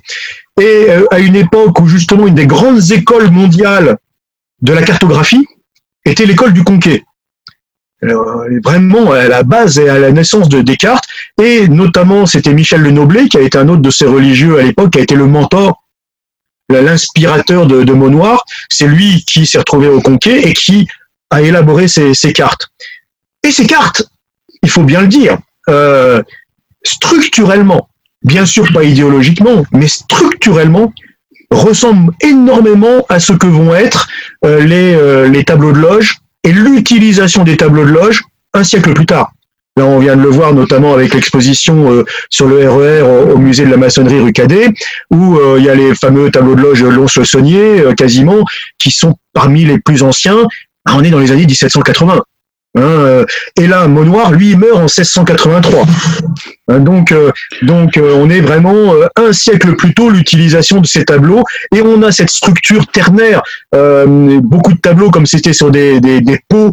Et 0.59 0.87
à 1.11 1.19
une 1.19 1.35
époque 1.35 1.79
où 1.79 1.87
justement 1.87 2.27
une 2.27 2.35
des 2.35 2.45
grandes 2.45 2.91
écoles 2.91 3.31
mondiales 3.31 3.97
de 4.61 4.73
la 4.73 4.83
cartographie 4.83 5.47
était 6.05 6.25
l'école 6.25 6.53
du 6.53 6.63
Conquet. 6.63 7.03
Euh, 8.03 8.59
vraiment 8.63 9.11
à 9.11 9.27
la 9.27 9.43
base 9.43 9.79
et 9.79 9.87
à 9.87 9.97
la 9.97 10.11
naissance 10.11 10.49
de 10.49 10.61
Descartes. 10.61 11.05
Et 11.41 11.67
notamment, 11.67 12.25
c'était 12.25 12.53
Michel 12.53 12.81
Le 12.81 12.91
Noblet, 12.91 13.27
qui 13.27 13.37
a 13.37 13.41
été 13.41 13.57
un 13.57 13.69
autre 13.69 13.81
de 13.81 13.89
ces 13.89 14.05
religieux 14.05 14.59
à 14.59 14.63
l'époque, 14.63 14.91
qui 14.91 14.99
a 14.99 15.01
été 15.01 15.15
le 15.15 15.27
mentor, 15.27 15.83
l'inspirateur 16.69 17.65
de, 17.65 17.83
de 17.83 17.93
Monoir. 17.93 18.43
C'est 18.69 18.87
lui 18.87 19.23
qui 19.25 19.45
s'est 19.45 19.59
retrouvé 19.59 19.87
au 19.87 20.01
Conquet 20.01 20.47
et 20.47 20.53
qui 20.53 20.87
a 21.29 21.41
élaboré 21.41 21.87
ces, 21.87 22.33
cartes. 22.33 22.67
Et 23.43 23.51
ces 23.51 23.65
cartes, 23.65 24.03
il 24.61 24.69
faut 24.69 24.83
bien 24.83 25.01
le 25.01 25.07
dire, 25.07 25.37
euh, 25.69 26.21
structurellement, 26.83 27.89
bien 28.23 28.45
sûr 28.45 28.71
pas 28.73 28.83
idéologiquement, 28.83 29.65
mais 29.71 29.87
structurellement, 29.87 30.93
ressemblent 31.49 32.13
énormément 32.21 33.05
à 33.09 33.19
ce 33.19 33.33
que 33.33 33.47
vont 33.47 33.73
être 33.75 34.07
euh, 34.45 35.27
les 35.27 35.43
tableaux 35.43 35.71
de 35.71 35.79
loge 35.79 36.22
et 36.43 36.51
l'utilisation 36.51 37.43
des 37.43 37.57
tableaux 37.57 37.85
de 37.85 37.91
loge 37.91 38.23
un 38.53 38.63
siècle 38.63 38.93
plus 38.93 39.05
tard. 39.05 39.31
Là, 39.75 39.85
on 39.85 39.97
vient 39.97 40.15
de 40.15 40.21
le 40.21 40.29
voir 40.29 40.53
notamment 40.53 40.93
avec 40.93 41.15
l'exposition 41.15 41.91
euh, 41.91 42.05
sur 42.29 42.47
le 42.47 42.69
RER 42.69 42.99
e 42.99 43.33
au, 43.33 43.37
musée 43.37 43.65
de 43.65 43.71
la 43.71 43.77
maçonnerie 43.77 44.19
rue 44.19 44.31
Cadet, 44.31 44.67
où 45.09 45.35
euh, 45.35 45.55
il 45.57 45.65
y 45.65 45.69
a 45.69 45.73
les 45.73 45.95
fameux 45.95 46.29
tableaux 46.29 46.53
de 46.53 46.61
loge 46.61 46.83
Lons-le-Saunier, 46.83 47.81
euh, 47.81 47.93
quasiment, 47.95 48.45
qui 48.77 48.91
sont 48.91 49.15
parmi 49.33 49.65
les 49.65 49.79
plus 49.79 50.03
anciens. 50.03 50.37
Ah, 50.85 50.93
on 50.95 51.03
est 51.03 51.09
dans 51.09 51.19
les 51.19 51.31
années 51.31 51.47
1780. 51.47 52.21
Hein, 52.75 52.81
euh, 52.81 53.25
et 53.55 53.67
là, 53.67 53.87
Monoir, 53.87 54.31
lui, 54.31 54.51
il 54.51 54.57
meurt 54.57 54.77
en 54.77 54.83
1683. 54.83 55.85
Hein, 56.69 56.79
donc, 56.79 57.11
euh, 57.11 57.31
donc 57.61 57.97
euh, 57.97 58.13
on 58.15 58.29
est 58.29 58.41
vraiment 58.41 58.93
un 59.15 59.31
siècle 59.31 59.75
plus 59.75 59.93
tôt 59.93 60.09
l'utilisation 60.09 60.81
de 60.81 60.87
ces 60.87 61.05
tableaux, 61.05 61.43
et 61.75 61.81
on 61.81 62.01
a 62.01 62.11
cette 62.11 62.31
structure 62.31 62.87
ternaire. 62.87 63.43
beaucoup 63.71 64.73
de 64.73 64.79
tableaux, 64.79 65.11
comme 65.11 65.25
c'était 65.25 65.53
sur 65.53 65.71
des, 65.71 65.99
des, 65.99 66.21
des 66.21 66.39
pots 66.47 66.71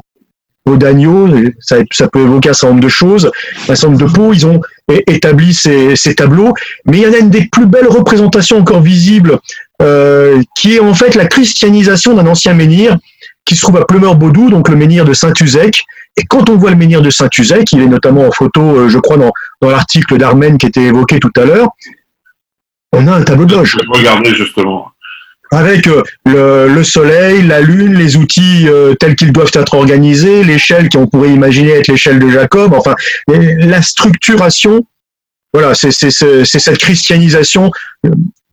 d'agneau, 0.66 1.28
ça, 1.58 1.78
ça, 1.90 2.06
peut 2.06 2.20
évoquer 2.20 2.50
un 2.50 2.52
certain 2.52 2.74
nombre 2.74 2.84
de 2.84 2.88
choses, 2.88 3.30
un 3.68 3.74
certain 3.74 3.88
nombre 3.88 4.06
de 4.06 4.12
pots, 4.12 4.32
ils 4.32 4.46
ont 4.46 4.60
établi 5.08 5.52
ces, 5.52 5.96
ces, 5.96 6.14
tableaux, 6.14 6.54
mais 6.86 6.98
il 6.98 7.02
y 7.02 7.06
en 7.08 7.12
a 7.12 7.18
une 7.18 7.30
des 7.30 7.48
plus 7.50 7.66
belles 7.66 7.88
représentations 7.88 8.58
encore 8.58 8.80
visibles, 8.80 9.38
qui 10.54 10.76
est 10.76 10.80
en 10.80 10.94
fait 10.94 11.16
la 11.16 11.26
christianisation 11.26 12.14
d'un 12.14 12.26
ancien 12.26 12.54
menhir, 12.54 12.96
qui 13.44 13.56
se 13.56 13.62
trouve 13.62 13.78
à 13.78 13.84
Plumeur-Baudou, 13.84 14.50
donc 14.50 14.68
le 14.68 14.76
menhir 14.76 15.04
de 15.04 15.12
Saint-Uzec, 15.12 15.84
Et 16.16 16.24
quand 16.24 16.50
on 16.50 16.56
voit 16.56 16.70
le 16.70 16.76
menhir 16.76 17.02
de 17.02 17.10
Saint-Uzec, 17.10 17.72
il 17.72 17.82
est 17.82 17.86
notamment 17.86 18.26
en 18.26 18.32
photo, 18.32 18.88
je 18.88 18.98
crois, 18.98 19.16
dans, 19.16 19.32
dans 19.60 19.70
l'article 19.70 20.18
d'Armen 20.18 20.58
qui 20.58 20.66
était 20.66 20.82
évoqué 20.82 21.18
tout 21.18 21.32
à 21.36 21.44
l'heure, 21.44 21.68
on 22.92 23.06
a 23.06 23.12
un 23.12 23.22
tableau 23.22 23.46
de 23.46 23.54
loge. 23.54 23.76
Regardez 23.88 24.34
justement 24.34 24.88
avec 25.52 25.84
le, 25.86 26.04
le, 26.68 26.84
soleil, 26.84 27.42
la 27.42 27.60
lune, 27.60 27.94
les 27.94 28.16
outils 28.16 28.68
tels 29.00 29.16
qu'ils 29.16 29.32
doivent 29.32 29.50
être 29.54 29.74
organisés, 29.74 30.44
l'échelle 30.44 30.88
qu'on 30.88 31.08
pourrait 31.08 31.30
imaginer 31.30 31.70
être 31.70 31.88
l'échelle 31.88 32.20
de 32.20 32.30
Jacob, 32.30 32.72
enfin 32.72 32.94
la 33.26 33.82
structuration 33.82 34.86
voilà, 35.52 35.74
c'est 35.74 35.90
cette 35.90 36.78
christianisation. 36.78 37.70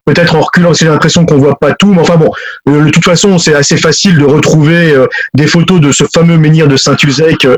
Peut-être 0.08 0.38
en 0.38 0.41
reculant, 0.41 0.74
c'est 0.74 0.86
l'impression 0.86 1.26
qu'on 1.26 1.38
voit 1.38 1.60
pas 1.60 1.74
tout, 1.74 1.93
mais 1.93 1.99
enfin 1.99 2.16
bon, 2.16 2.32
euh, 2.70 2.86
de 2.86 2.89
toute 2.91 3.03
façon, 3.03 3.38
c'est 3.38 3.53
assez 3.53 3.76
facile 3.76 4.18
de 4.18 4.24
retrouver 4.24 4.93
euh, 4.93 5.05
des 5.34 5.47
photos 5.47 5.82
de 5.82 5.91
ce 5.91 6.05
fameux 6.05 6.38
menhir 6.38 6.70
de 6.70 6.78
Saint-Uzec. 6.78 7.43
Euh, 7.43 7.58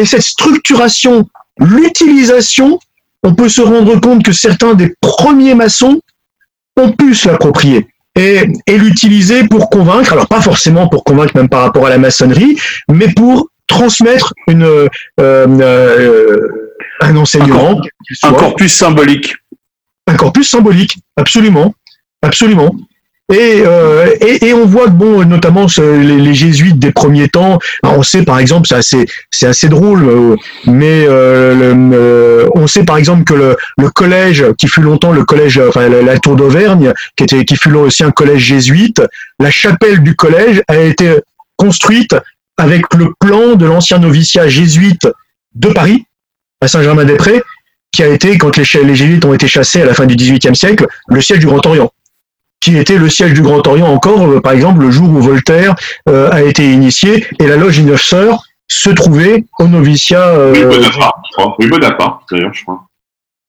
et 0.00 0.06
cette 0.06 0.22
structuration, 0.22 1.28
l'utilisation, 1.58 2.78
on 3.22 3.34
peut 3.34 3.50
se 3.50 3.60
rendre 3.60 4.00
compte 4.00 4.24
que 4.24 4.32
certains 4.32 4.72
des 4.72 4.94
premiers 5.02 5.54
maçons 5.54 6.00
ont 6.78 6.92
pu 6.92 7.14
se 7.14 7.28
l'approprier 7.28 7.88
et, 8.18 8.46
l'utiliser 8.66 9.44
pour 9.44 9.68
convaincre, 9.68 10.14
alors 10.14 10.28
pas 10.28 10.40
forcément 10.40 10.88
pour 10.88 11.04
convaincre 11.04 11.36
même 11.36 11.50
par 11.50 11.60
rapport 11.60 11.84
à 11.84 11.90
la 11.90 11.98
maçonnerie, 11.98 12.58
mais 12.90 13.12
pour 13.12 13.50
transmettre 13.66 14.32
une, 14.48 14.88
un 15.18 17.16
enseignement. 17.16 17.82
Un, 18.22 18.32
corpus 18.32 18.74
symbolique. 18.74 19.34
Un 20.06 20.14
corpus 20.14 20.50
symbolique, 20.50 20.98
absolument. 21.16 21.74
Absolument. 22.22 22.74
Et, 23.32 23.62
euh, 23.66 24.14
on 24.54 24.66
voit 24.66 24.86
bon, 24.86 25.24
notamment 25.24 25.66
les, 25.78 26.34
jésuites 26.34 26.78
des 26.78 26.92
premiers 26.92 27.28
temps, 27.28 27.58
on 27.82 28.02
sait 28.04 28.22
par 28.22 28.38
exemple, 28.38 28.68
c'est 28.80 29.46
assez, 29.46 29.68
drôle, 29.68 30.04
euh, 30.04 30.36
mais 30.66 31.06
euh, 31.08 32.48
on 32.54 32.68
sait 32.68 32.84
par 32.84 32.98
exemple 32.98 33.24
que 33.24 33.34
le, 33.34 33.90
collège, 33.90 34.44
qui 34.56 34.68
fut 34.68 34.80
longtemps 34.80 35.12
le 35.12 35.24
collège, 35.24 35.58
la, 35.58 36.18
tour 36.20 36.36
d'Auvergne, 36.36 36.92
qui 37.16 37.24
était, 37.24 37.44
qui 37.44 37.56
fut 37.56 37.72
aussi 37.74 38.04
un 38.04 38.12
collège 38.12 38.42
jésuite, 38.42 39.02
la 39.40 39.50
chapelle 39.50 40.04
du 40.04 40.14
collège 40.14 40.62
a 40.68 40.78
été 40.78 41.16
construite 41.56 42.14
avec 42.58 42.94
le 42.94 43.12
plan 43.18 43.56
de 43.56 43.66
l'ancien 43.66 43.98
noviciat 43.98 44.48
jésuite 44.48 45.08
de 45.56 45.68
Paris, 45.70 46.04
à 46.60 46.68
Saint-Germain-des-Prés, 46.68 47.42
qui 47.96 48.02
a 48.02 48.08
été, 48.08 48.36
quand 48.36 48.54
les, 48.56 48.64
jésuites 48.64 49.24
ont 49.24 49.32
été 49.32 49.48
chassés 49.48 49.80
à 49.80 49.86
la 49.86 49.94
fin 49.94 50.04
du 50.04 50.16
XVIIIe 50.16 50.54
siècle, 50.54 50.86
le 51.08 51.20
siège 51.22 51.38
du 51.38 51.46
Grand 51.46 51.64
Orient 51.66 51.90
qui 52.60 52.76
était 52.76 52.96
le 52.96 53.08
siège 53.08 53.32
du 53.32 53.42
Grand 53.42 53.64
Orient 53.66 53.86
encore, 53.86 54.26
euh, 54.26 54.40
par 54.40 54.52
exemple, 54.52 54.80
le 54.80 54.90
jour 54.90 55.08
où 55.08 55.20
Voltaire 55.20 55.76
euh, 56.08 56.30
a 56.32 56.42
été 56.42 56.72
initié, 56.72 57.24
et 57.38 57.46
la 57.46 57.56
loge 57.56 57.76
des 57.76 57.84
Neuf 57.84 58.02
Sœurs 58.02 58.42
se 58.66 58.90
trouvait 58.90 59.44
au 59.60 59.68
noviciat. 59.68 60.30
Euh, 60.30 60.52
oui, 60.52 60.64
Bonaparte, 60.64 61.14
oui, 61.58 61.68
Bonaparte, 61.68 62.22
d'ailleurs, 62.30 62.52
je 62.52 62.64
crois. 62.64 62.82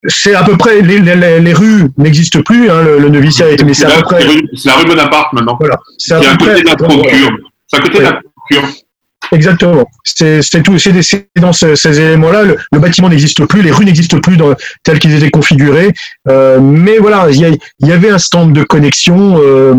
C'est 0.05 0.35
à 0.35 0.43
peu 0.43 0.55
près, 0.55 0.81
les, 0.81 0.99
les, 0.99 1.39
les 1.39 1.53
rues 1.53 1.89
n'existent 1.97 2.41
plus, 2.43 2.69
hein, 2.69 2.83
le, 2.83 3.09
noviciat 3.09 3.47
a 3.47 3.49
été, 3.49 3.63
mais 3.63 3.73
c'est 3.73 3.85
à 3.85 3.97
peu 3.97 4.03
près. 4.03 4.21
C'est 4.53 4.69
la 4.69 4.75
rue 4.75 4.85
Bonaparte 4.85 5.33
maintenant. 5.33 5.57
Voilà. 5.59 5.79
C'est 5.97 6.13
à, 6.13 6.19
peu 6.19 6.45
près. 6.45 6.61
de 6.61 6.67
la 6.67 6.75
procure. 6.75 7.31
C'est 7.65 7.77
à 7.77 7.81
côté 7.81 7.97
de 7.97 8.03
la 8.03 8.21
procure. 8.35 8.69
Exactement. 9.31 9.85
C'est 10.03 10.41
tout. 10.63 10.77
C'est 10.77 11.27
dans 11.39 11.53
ces, 11.53 11.75
ces 11.75 11.99
éléments-là. 11.99 12.43
Le, 12.43 12.79
bâtiment 12.79 13.09
n'existe 13.09 13.45
plus, 13.45 13.61
les 13.61 13.71
rues 13.71 13.85
n'existent 13.85 14.19
plus 14.19 14.37
dans, 14.37 14.53
telles 14.83 14.99
qu'ils 14.99 15.15
étaient 15.15 15.29
configurés. 15.29 15.93
Euh, 16.27 16.59
mais 16.59 16.97
voilà, 16.97 17.27
il 17.29 17.37
y, 17.37 17.87
y, 17.87 17.91
avait 17.91 18.09
un 18.09 18.17
stand 18.17 18.53
de 18.53 18.63
connexion. 18.63 19.39
Euh, 19.39 19.73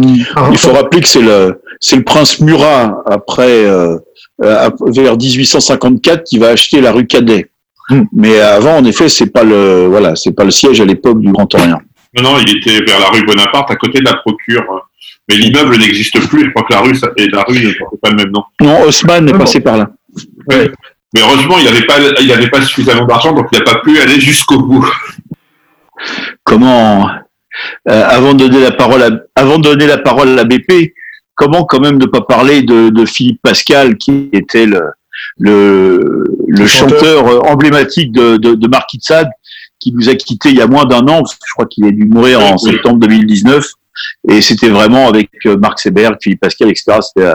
il 0.50 0.58
faut 0.58 0.72
rappeler 0.72 1.00
que 1.00 1.08
c'est 1.08 1.22
le 1.22 1.60
c'est 1.80 1.96
le 1.96 2.04
prince 2.04 2.40
Murat 2.40 3.02
après 3.06 3.64
euh, 3.64 3.96
vers 4.38 5.16
1854 5.16 6.24
qui 6.24 6.38
va 6.38 6.48
acheter 6.48 6.80
la 6.80 6.92
rue 6.92 7.06
Cadet. 7.06 7.50
Hmm. 7.90 8.02
Mais 8.12 8.38
avant, 8.40 8.76
en 8.76 8.84
effet, 8.84 9.08
c'est 9.08 9.32
pas 9.32 9.44
le 9.44 9.86
voilà, 9.86 10.14
c'est 10.16 10.32
pas 10.32 10.44
le 10.44 10.50
siège 10.50 10.80
à 10.80 10.84
l'époque 10.84 11.20
du 11.20 11.32
Grand 11.32 11.52
Orient. 11.54 11.80
Non, 12.16 12.22
non, 12.22 12.38
il 12.38 12.56
était 12.56 12.84
vers 12.84 13.00
la 13.00 13.06
rue 13.06 13.24
Bonaparte, 13.24 13.70
à 13.70 13.76
côté 13.76 14.00
de 14.00 14.04
la 14.04 14.14
Procure. 14.14 14.87
Mais 15.28 15.36
l'immeuble 15.36 15.76
n'existe 15.76 16.18
plus. 16.28 16.46
Je 16.46 16.50
crois 16.50 16.62
que 16.66 16.72
la 16.72 16.80
rue 16.80 16.94
et 17.16 17.28
la 17.28 17.42
rue 17.42 17.64
ne 17.64 17.72
portent 17.78 18.00
pas 18.00 18.10
le 18.10 18.16
même 18.16 18.30
nom. 18.30 18.42
Non, 18.60 18.82
Haussmann 18.82 19.28
est 19.28 19.36
passé 19.36 19.60
par 19.60 19.76
là. 19.76 19.90
Ouais. 20.48 20.70
Mais 21.14 21.20
heureusement, 21.20 21.58
il 21.58 21.64
n'avait 21.64 21.86
pas, 21.86 21.96
il 22.20 22.32
avait 22.32 22.50
pas 22.50 22.60
suffisamment 22.62 23.06
d'argent, 23.06 23.32
donc 23.32 23.46
il 23.52 23.58
n'a 23.58 23.64
pas 23.64 23.80
pu 23.80 23.98
aller 23.98 24.20
jusqu'au 24.20 24.58
bout. 24.60 24.86
Comment, 26.44 27.08
euh, 27.88 28.04
avant 28.08 28.34
de 28.34 28.46
donner 28.46 28.62
la 28.62 28.72
parole 28.72 29.02
à, 29.02 29.10
avant 29.34 29.58
de 29.58 29.64
donner 29.64 29.86
la 29.86 29.98
parole 29.98 30.28
à 30.30 30.34
la 30.34 30.44
BP, 30.44 30.92
comment 31.34 31.64
quand 31.64 31.80
même 31.80 31.98
ne 31.98 32.06
pas 32.06 32.20
parler 32.20 32.62
de, 32.62 32.90
de 32.90 33.06
Philippe 33.06 33.40
Pascal, 33.42 33.96
qui 33.96 34.28
était 34.32 34.66
le, 34.66 34.82
le, 35.38 36.24
le 36.46 36.66
chanteur. 36.66 37.46
emblématique 37.50 38.12
de, 38.12 38.36
de, 38.36 38.54
de 38.54 38.68
Marquis 38.68 38.98
de 38.98 39.02
Sade, 39.02 39.30
qui 39.80 39.92
nous 39.92 40.08
a 40.08 40.14
quittés 40.14 40.50
il 40.50 40.56
y 40.56 40.62
a 40.62 40.66
moins 40.66 40.84
d'un 40.84 41.06
an. 41.08 41.22
Je 41.24 41.52
crois 41.52 41.66
qu'il 41.66 41.84
a 41.86 41.90
dû 41.90 42.04
mourir 42.04 42.40
en 42.40 42.58
septembre 42.58 42.98
2019. 42.98 43.64
Et 44.28 44.40
c'était 44.40 44.68
vraiment 44.68 45.08
avec 45.08 45.30
euh, 45.46 45.56
Marc 45.56 45.80
Seberg, 45.80 46.16
Philippe 46.22 46.40
Pascal, 46.40 46.70
etc. 46.70 46.98
C'était 47.00 47.28
euh, 47.28 47.34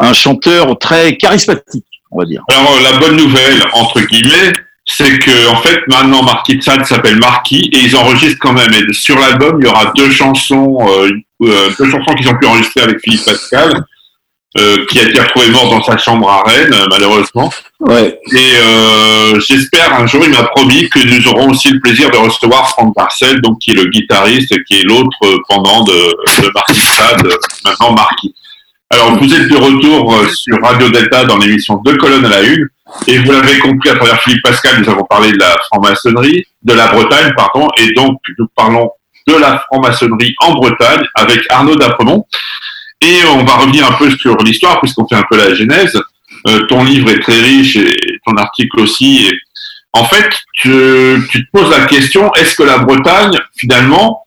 un 0.00 0.12
chanteur 0.12 0.78
très 0.78 1.16
charismatique, 1.16 1.86
on 2.10 2.18
va 2.18 2.24
dire. 2.24 2.42
Alors, 2.48 2.76
euh, 2.76 2.92
la 2.92 2.98
bonne 2.98 3.16
nouvelle, 3.16 3.62
entre 3.72 4.00
guillemets, 4.00 4.52
c'est 4.90 5.18
que 5.18 5.50
en 5.50 5.56
fait 5.56 5.80
maintenant 5.86 6.22
Marquis 6.22 6.56
de 6.56 6.62
Sade 6.62 6.86
s'appelle 6.86 7.18
Marquis 7.18 7.70
et 7.74 7.78
ils 7.78 7.94
enregistrent 7.94 8.38
quand 8.40 8.54
même. 8.54 8.72
Et 8.72 8.92
sur 8.92 9.18
l'album, 9.18 9.58
il 9.60 9.66
y 9.66 9.68
aura 9.68 9.92
deux 9.94 10.10
chansons, 10.10 10.78
euh, 10.88 11.10
deux 11.78 11.90
chansons 11.90 12.14
qui 12.16 12.24
sont 12.24 12.34
plus 12.34 12.46
enregistrées 12.46 12.82
avec 12.82 13.00
Philippe 13.00 13.24
Pascal. 13.24 13.84
Euh, 14.56 14.86
qui 14.86 14.98
a 14.98 15.02
été 15.02 15.20
retrouvé 15.20 15.50
mort 15.50 15.68
dans 15.68 15.82
sa 15.82 15.98
chambre 15.98 16.26
à 16.26 16.42
Rennes, 16.42 16.74
malheureusement. 16.90 17.52
Ouais. 17.80 18.18
Et 18.32 18.52
euh, 18.56 19.38
j'espère 19.40 19.92
un 19.92 20.06
jour, 20.06 20.22
il 20.24 20.30
m'a 20.30 20.44
promis 20.44 20.88
que 20.88 21.00
nous 21.00 21.28
aurons 21.28 21.50
aussi 21.50 21.70
le 21.70 21.80
plaisir 21.80 22.10
de 22.10 22.16
recevoir 22.16 22.66
Franck 22.70 22.94
Barcel, 22.96 23.42
donc 23.42 23.58
qui 23.58 23.72
est 23.72 23.74
le 23.74 23.84
guitariste, 23.84 24.54
qui 24.64 24.80
est 24.80 24.84
l'autre 24.84 25.18
pendant 25.50 25.84
de, 25.84 25.92
de 25.92 26.50
Marquis 26.54 26.80
Sade, 26.80 27.28
maintenant 27.62 27.92
Marquis. 27.92 28.34
Alors, 28.88 29.18
vous 29.18 29.34
êtes 29.34 29.48
de 29.48 29.56
retour 29.56 30.14
euh, 30.14 30.26
sur 30.30 30.56
Radio 30.62 30.88
Delta 30.88 31.26
dans 31.26 31.36
l'émission 31.36 31.82
Deux 31.84 31.98
colonnes 31.98 32.24
à 32.24 32.30
la 32.30 32.42
une, 32.42 32.66
et 33.06 33.18
vous 33.18 33.30
l'avez 33.30 33.58
compris 33.58 33.90
à 33.90 33.96
travers 33.96 34.18
Philippe 34.22 34.42
Pascal, 34.42 34.80
nous 34.80 34.90
avons 34.90 35.04
parlé 35.04 35.30
de 35.30 35.38
la 35.38 35.58
franc-maçonnerie, 35.70 36.46
de 36.62 36.72
la 36.72 36.86
Bretagne, 36.86 37.32
pardon, 37.36 37.68
et 37.76 37.92
donc 37.92 38.16
nous 38.38 38.46
parlons 38.56 38.90
de 39.26 39.34
la 39.34 39.62
franc-maçonnerie 39.68 40.34
en 40.40 40.54
Bretagne 40.54 41.02
avec 41.14 41.44
Arnaud 41.50 41.76
Dapremont. 41.76 42.24
Et 43.00 43.24
on 43.30 43.44
va 43.44 43.54
revenir 43.54 43.86
un 43.88 43.94
peu 43.94 44.10
sur 44.10 44.36
l'histoire, 44.38 44.80
puisqu'on 44.80 45.06
fait 45.06 45.16
un 45.16 45.24
peu 45.30 45.36
la 45.36 45.54
genèse. 45.54 46.00
Euh, 46.46 46.66
ton 46.66 46.84
livre 46.84 47.10
est 47.10 47.20
très 47.20 47.40
riche 47.40 47.76
et 47.76 48.20
ton 48.26 48.36
article 48.36 48.80
aussi. 48.80 49.30
En 49.92 50.04
fait, 50.04 50.28
tu, 50.54 50.70
tu, 51.30 51.46
te 51.46 51.50
poses 51.52 51.70
la 51.70 51.86
question, 51.86 52.32
est-ce 52.34 52.54
que 52.54 52.62
la 52.62 52.78
Bretagne, 52.78 53.38
finalement, 53.56 54.26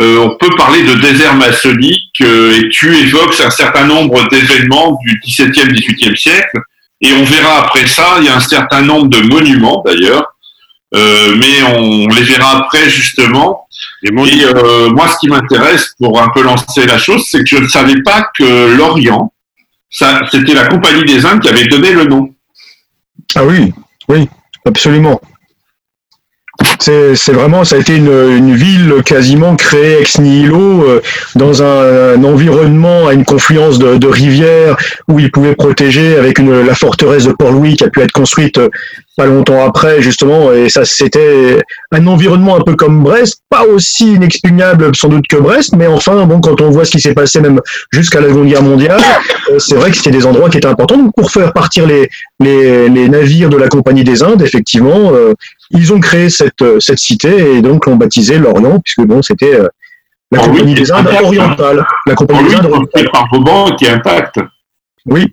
euh, 0.00 0.18
on 0.18 0.36
peut 0.36 0.50
parler 0.56 0.82
de 0.82 0.94
désert 0.94 1.34
maçonnique 1.34 2.20
euh, 2.20 2.58
et 2.58 2.68
tu 2.70 2.96
évoques 2.96 3.38
un 3.40 3.50
certain 3.50 3.86
nombre 3.86 4.28
d'événements 4.28 4.98
du 5.04 5.20
XVIIe, 5.24 5.72
XVIIIe 5.72 6.16
siècle. 6.16 6.58
Et 7.00 7.12
on 7.12 7.24
verra 7.24 7.60
après 7.60 7.86
ça, 7.86 8.16
il 8.18 8.24
y 8.24 8.28
a 8.28 8.36
un 8.36 8.40
certain 8.40 8.82
nombre 8.82 9.08
de 9.08 9.20
monuments 9.20 9.82
d'ailleurs, 9.86 10.33
euh, 10.94 11.34
mais 11.36 11.62
on 11.76 12.08
les 12.08 12.22
verra 12.22 12.58
après 12.58 12.88
justement. 12.88 13.66
Et 14.02 14.10
euh, 14.12 14.90
moi, 14.90 15.08
ce 15.08 15.18
qui 15.18 15.28
m'intéresse 15.28 15.94
pour 15.98 16.20
un 16.20 16.28
peu 16.34 16.42
lancer 16.42 16.86
la 16.86 16.98
chose, 16.98 17.24
c'est 17.28 17.38
que 17.38 17.48
je 17.48 17.56
ne 17.56 17.68
savais 17.68 18.02
pas 18.02 18.28
que 18.38 18.76
l'Orient, 18.76 19.32
c'était 19.90 20.54
la 20.54 20.66
Compagnie 20.66 21.04
des 21.04 21.24
Indes 21.24 21.40
qui 21.40 21.48
avait 21.48 21.66
donné 21.66 21.92
le 21.92 22.04
nom. 22.04 22.28
Ah 23.34 23.44
oui, 23.44 23.72
oui, 24.08 24.28
absolument. 24.66 25.20
C'est 26.84 27.32
vraiment, 27.32 27.64
ça 27.64 27.76
a 27.76 27.78
été 27.78 27.96
une, 27.96 28.12
une, 28.12 28.54
ville 28.54 29.02
quasiment 29.04 29.56
créée 29.56 30.00
ex 30.00 30.18
nihilo 30.18 30.84
euh, 30.84 31.00
dans 31.34 31.62
un, 31.62 32.14
un, 32.14 32.24
environnement 32.24 33.08
à 33.08 33.14
une 33.14 33.24
confluence 33.24 33.78
de, 33.78 33.96
de 33.96 34.06
rivières 34.06 34.76
où 35.08 35.18
ils 35.18 35.30
pouvaient 35.30 35.54
protéger 35.54 36.16
avec 36.16 36.38
une, 36.38 36.66
la 36.66 36.74
forteresse 36.74 37.24
de 37.24 37.32
Port-Louis 37.32 37.76
qui 37.76 37.84
a 37.84 37.88
pu 37.88 38.02
être 38.02 38.12
construite 38.12 38.58
euh, 38.58 38.68
pas 39.16 39.26
longtemps 39.26 39.64
après 39.64 40.02
justement. 40.02 40.52
Et 40.52 40.68
ça 40.68 40.84
c'était 40.84 41.60
un 41.92 42.06
environnement 42.06 42.56
un 42.56 42.60
peu 42.60 42.74
comme 42.74 43.02
Brest 43.02 43.40
pas 43.48 43.64
aussi 43.64 44.14
inexpugnable 44.14 44.94
sans 44.94 45.08
doute 45.08 45.26
que 45.28 45.36
Brest. 45.36 45.74
Mais 45.76 45.86
enfin 45.86 46.24
bon 46.26 46.40
quand 46.40 46.60
on 46.60 46.70
voit 46.70 46.84
ce 46.84 46.90
qui 46.90 47.00
s'est 47.00 47.14
passé 47.14 47.40
même 47.40 47.60
jusqu'à 47.92 48.20
la 48.20 48.28
Seconde 48.28 48.48
Guerre 48.48 48.62
mondiale 48.62 49.00
euh, 49.50 49.58
c'est 49.58 49.76
vrai 49.76 49.90
que 49.90 49.96
c'était 49.96 50.10
des 50.10 50.26
endroits 50.26 50.50
qui 50.50 50.58
étaient 50.58 50.66
importants. 50.66 50.98
Donc 50.98 51.12
pour 51.16 51.30
faire 51.30 51.52
partir 51.52 51.86
les, 51.86 52.08
les, 52.40 52.88
les 52.88 53.08
navires 53.08 53.50
de 53.50 53.56
la 53.56 53.68
Compagnie 53.68 54.04
des 54.04 54.22
Indes 54.22 54.42
effectivement 54.42 55.12
euh, 55.12 55.34
ils 55.70 55.92
ont 55.92 56.00
créé 56.00 56.30
cette, 56.30 56.64
cette 56.80 56.98
cité 56.98 57.56
et 57.56 57.62
donc 57.62 57.86
l'ont 57.86 57.96
baptisé 57.96 58.38
l'Orient 58.38 58.80
puisque 58.80 59.06
bon 59.06 59.22
c'était 59.22 59.54
euh, 59.54 59.68
la 60.30 60.40
oh 60.40 60.46
Compagnie 60.46 60.74
oui, 60.74 60.80
des 60.80 60.92
Indes 60.92 61.08
orientale 61.22 61.86
la 62.06 62.14
Compagnie 62.14 62.40
oh 62.44 62.48
des 62.48 62.54
Indes 62.56 62.66
orientale 62.66 63.10
par 63.10 63.28
Vauban 63.32 63.76
qui 63.76 63.84
est 63.86 63.90
intact 63.90 64.40
oui 65.06 65.32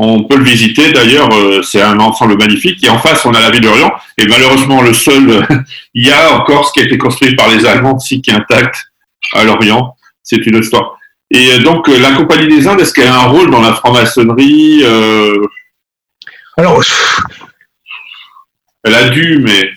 on 0.00 0.22
peut 0.22 0.36
le 0.36 0.44
visiter 0.44 0.92
d'ailleurs, 0.92 1.28
euh, 1.32 1.60
c'est 1.62 1.82
un 1.82 1.98
ensemble 1.98 2.38
magnifique. 2.38 2.82
Et 2.84 2.88
en 2.88 3.00
face, 3.00 3.26
on 3.26 3.32
a 3.32 3.40
la 3.40 3.50
ville 3.50 3.62
d'Orient. 3.62 3.90
Et 4.16 4.26
malheureusement, 4.26 4.80
le 4.80 4.94
seul, 4.94 5.44
il 5.94 6.06
y 6.06 6.12
a 6.12 6.34
encore 6.34 6.68
ce 6.68 6.72
qui 6.72 6.80
a 6.80 6.84
été 6.84 6.96
construit 6.96 7.34
par 7.34 7.48
les 7.48 7.66
Allemands 7.66 7.96
aussi 7.96 8.22
qui 8.22 8.30
est 8.30 8.34
intact 8.34 8.92
à 9.32 9.42
l'Orient. 9.42 9.96
C'est 10.22 10.46
une 10.46 10.58
histoire. 10.58 10.96
Et 11.32 11.50
euh, 11.50 11.58
donc, 11.58 11.88
euh, 11.88 11.98
la 11.98 12.12
Compagnie 12.12 12.46
des 12.46 12.68
Indes, 12.68 12.80
est-ce 12.80 12.94
qu'elle 12.94 13.08
a 13.08 13.22
un 13.22 13.26
rôle 13.26 13.50
dans 13.50 13.60
la 13.60 13.72
franc-maçonnerie 13.72 14.84
Alors, 16.56 16.80
elle 18.94 19.42
mais 19.42 19.70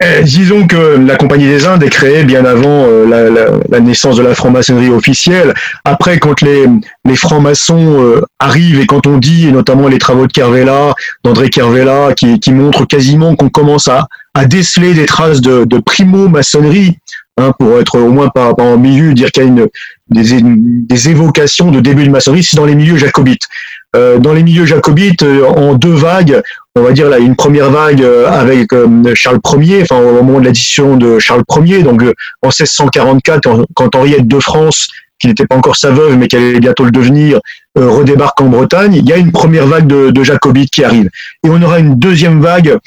eh, 0.00 0.22
disons 0.22 0.68
que 0.68 0.96
la 0.96 1.16
Compagnie 1.16 1.48
des 1.48 1.66
Indes 1.66 1.82
est 1.82 1.90
créée 1.90 2.22
bien 2.22 2.44
avant 2.44 2.84
euh, 2.86 3.58
la, 3.68 3.80
naissance 3.80 4.16
de 4.16 4.22
la 4.22 4.32
franc-maçonnerie 4.36 4.90
officielle. 4.90 5.54
Après, 5.84 6.20
quand 6.20 6.40
les, 6.40 6.66
les 7.04 7.16
francs-maçons 7.16 8.00
euh, 8.00 8.20
arrivent 8.38 8.78
et 8.78 8.86
quand 8.86 9.08
on 9.08 9.18
dit, 9.18 9.48
et 9.48 9.52
notamment 9.52 9.88
les 9.88 9.98
travaux 9.98 10.28
de 10.28 10.32
Kervella, 10.32 10.94
d'André 11.24 11.50
Kervella, 11.50 12.14
qui, 12.14 12.38
qui 12.38 12.52
montrent 12.52 12.84
quasiment 12.84 13.34
qu'on 13.34 13.48
commence 13.48 13.88
à, 13.88 14.06
déceler 14.46 14.94
des 14.94 15.06
traces 15.06 15.40
de, 15.40 15.78
primo-maçonnerie, 15.80 16.98
hein, 17.36 17.52
pour 17.58 17.80
être 17.80 17.98
au 17.98 18.12
moins 18.12 18.28
par, 18.28 18.54
par 18.54 18.78
milieu, 18.78 19.12
dire 19.12 19.32
qu'il 19.32 19.42
y 19.42 19.46
a 19.46 19.48
une, 19.48 19.66
des, 20.10 20.40
des 20.40 21.08
évocations 21.08 21.72
de 21.72 21.80
début 21.80 22.04
de 22.04 22.10
maçonnerie, 22.10 22.44
c'est 22.44 22.56
dans 22.56 22.64
les 22.64 22.76
milieux 22.76 22.98
jacobites. 22.98 23.48
Euh, 23.96 24.18
dans 24.18 24.34
les 24.34 24.42
milieux 24.42 24.66
jacobites, 24.66 25.22
euh, 25.22 25.46
en 25.46 25.74
deux 25.74 25.94
vagues, 25.94 26.42
on 26.74 26.82
va 26.82 26.92
dire 26.92 27.08
là, 27.08 27.18
une 27.18 27.36
première 27.36 27.70
vague 27.70 28.02
euh, 28.02 28.28
avec 28.28 28.68
Charles 29.14 29.40
Ier, 29.58 29.82
enfin 29.82 29.96
au 29.96 30.22
moment 30.22 30.40
de 30.40 30.44
l'édition 30.44 30.96
de 30.96 31.18
Charles 31.18 31.42
Ier, 31.64 31.82
donc 31.82 32.02
en 32.42 32.48
1644, 32.48 33.66
quand, 33.74 33.94
Henriette 33.94 34.28
de 34.28 34.40
France, 34.40 34.88
qui 35.18 35.26
n'était 35.26 35.46
pas 35.46 35.56
encore 35.56 35.76
sa 35.76 35.90
veuve, 35.90 36.18
mais 36.18 36.28
qui 36.28 36.36
allait 36.36 36.60
bientôt 36.60 36.84
le 36.84 36.90
devenir, 36.90 37.40
redébarque 37.74 38.40
en 38.42 38.48
Bretagne, 38.48 38.94
il 38.94 39.08
y 39.08 39.12
a 39.12 39.16
une 39.16 39.32
première 39.32 39.66
vague 39.66 39.86
de, 39.86 40.22
jacobites 40.22 40.70
qui 40.70 40.84
arrive. 40.84 41.08
Et 41.44 41.48
on 41.48 41.60
aura 41.62 41.78
une 41.78 41.98
deuxième 41.98 42.40
vague 42.40 42.78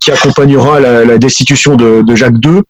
qui 0.00 0.12
accompagnera 0.12 0.78
la, 0.78 1.18
destitution 1.18 1.74
de, 1.74 2.02
de 2.02 2.14
Jacques 2.14 2.44
II, 2.44 2.60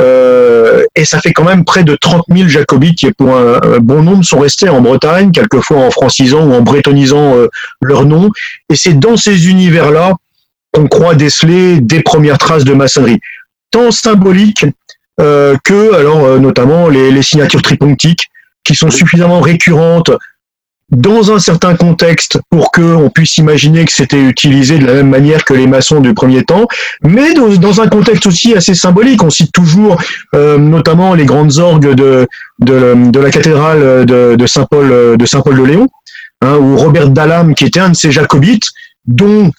euh, 0.00 0.84
et 0.94 1.04
ça 1.04 1.20
fait 1.20 1.32
quand 1.32 1.44
même 1.44 1.64
près 1.64 1.84
de 1.84 1.96
30 1.96 2.24
000 2.30 2.48
jacobites 2.48 2.98
qui, 2.98 3.10
pour 3.12 3.36
un, 3.36 3.78
bon 3.80 4.02
nombre, 4.02 4.24
sont 4.24 4.40
restés 4.40 4.68
en 4.68 4.80
Bretagne, 4.80 5.32
quelquefois 5.32 5.78
en 5.78 5.90
francisant 5.90 6.46
ou 6.46 6.54
en 6.54 6.60
bretonnisant 6.60 7.36
euh, 7.36 7.48
leur 7.80 8.04
nom. 8.04 8.30
Et 8.70 8.76
c'est 8.76 8.98
dans 8.98 9.16
ces 9.16 9.48
univers-là 9.48 10.14
qu'on 10.72 10.86
croit 10.86 11.14
déceler 11.14 11.80
des 11.80 12.02
premières 12.02 12.38
traces 12.38 12.64
de 12.64 12.74
maçonnerie, 12.74 13.20
tant 13.70 13.90
symboliques 13.90 14.66
euh, 15.20 15.56
que, 15.64 15.94
alors, 15.94 16.38
notamment 16.38 16.88
les, 16.88 17.10
les 17.10 17.22
signatures 17.22 17.62
triponctiques, 17.62 18.30
qui 18.64 18.74
sont 18.74 18.90
suffisamment 18.90 19.40
récurrentes 19.40 20.10
dans 20.90 21.32
un 21.32 21.38
certain 21.38 21.74
contexte 21.74 22.40
pour 22.50 22.70
que 22.70 22.80
on 22.80 23.10
puisse 23.10 23.36
imaginer 23.36 23.84
que 23.84 23.92
c'était 23.92 24.20
utilisé 24.20 24.78
de 24.78 24.86
la 24.86 24.94
même 24.94 25.10
manière 25.10 25.44
que 25.44 25.52
les 25.52 25.66
maçons 25.66 26.00
du 26.00 26.14
premier 26.14 26.44
temps, 26.44 26.66
mais 27.02 27.34
dans, 27.34 27.80
un 27.80 27.88
contexte 27.88 28.26
aussi 28.26 28.54
assez 28.54 28.74
symbolique. 28.74 29.22
On 29.22 29.30
cite 29.30 29.52
toujours 29.52 30.00
euh, 30.34 30.56
notamment 30.56 31.14
les 31.14 31.26
grandes 31.26 31.58
orgues 31.58 31.94
de, 31.94 32.26
de, 32.60 33.20
la 33.20 33.30
cathédrale 33.30 34.06
de, 34.06 34.46
Saint-Paul 34.46 35.16
de 35.16 35.26
Saint-Paul 35.26 35.56
de 35.56 35.62
Léon, 35.62 35.88
hein, 36.40 36.56
où 36.56 36.76
Robert 36.76 37.10
Dallam, 37.10 37.54
qui 37.54 37.66
était 37.66 37.80
un 37.80 37.90
de 37.90 37.96
ces 37.96 38.10
jacobites, 38.10 38.68
dont 39.06 39.50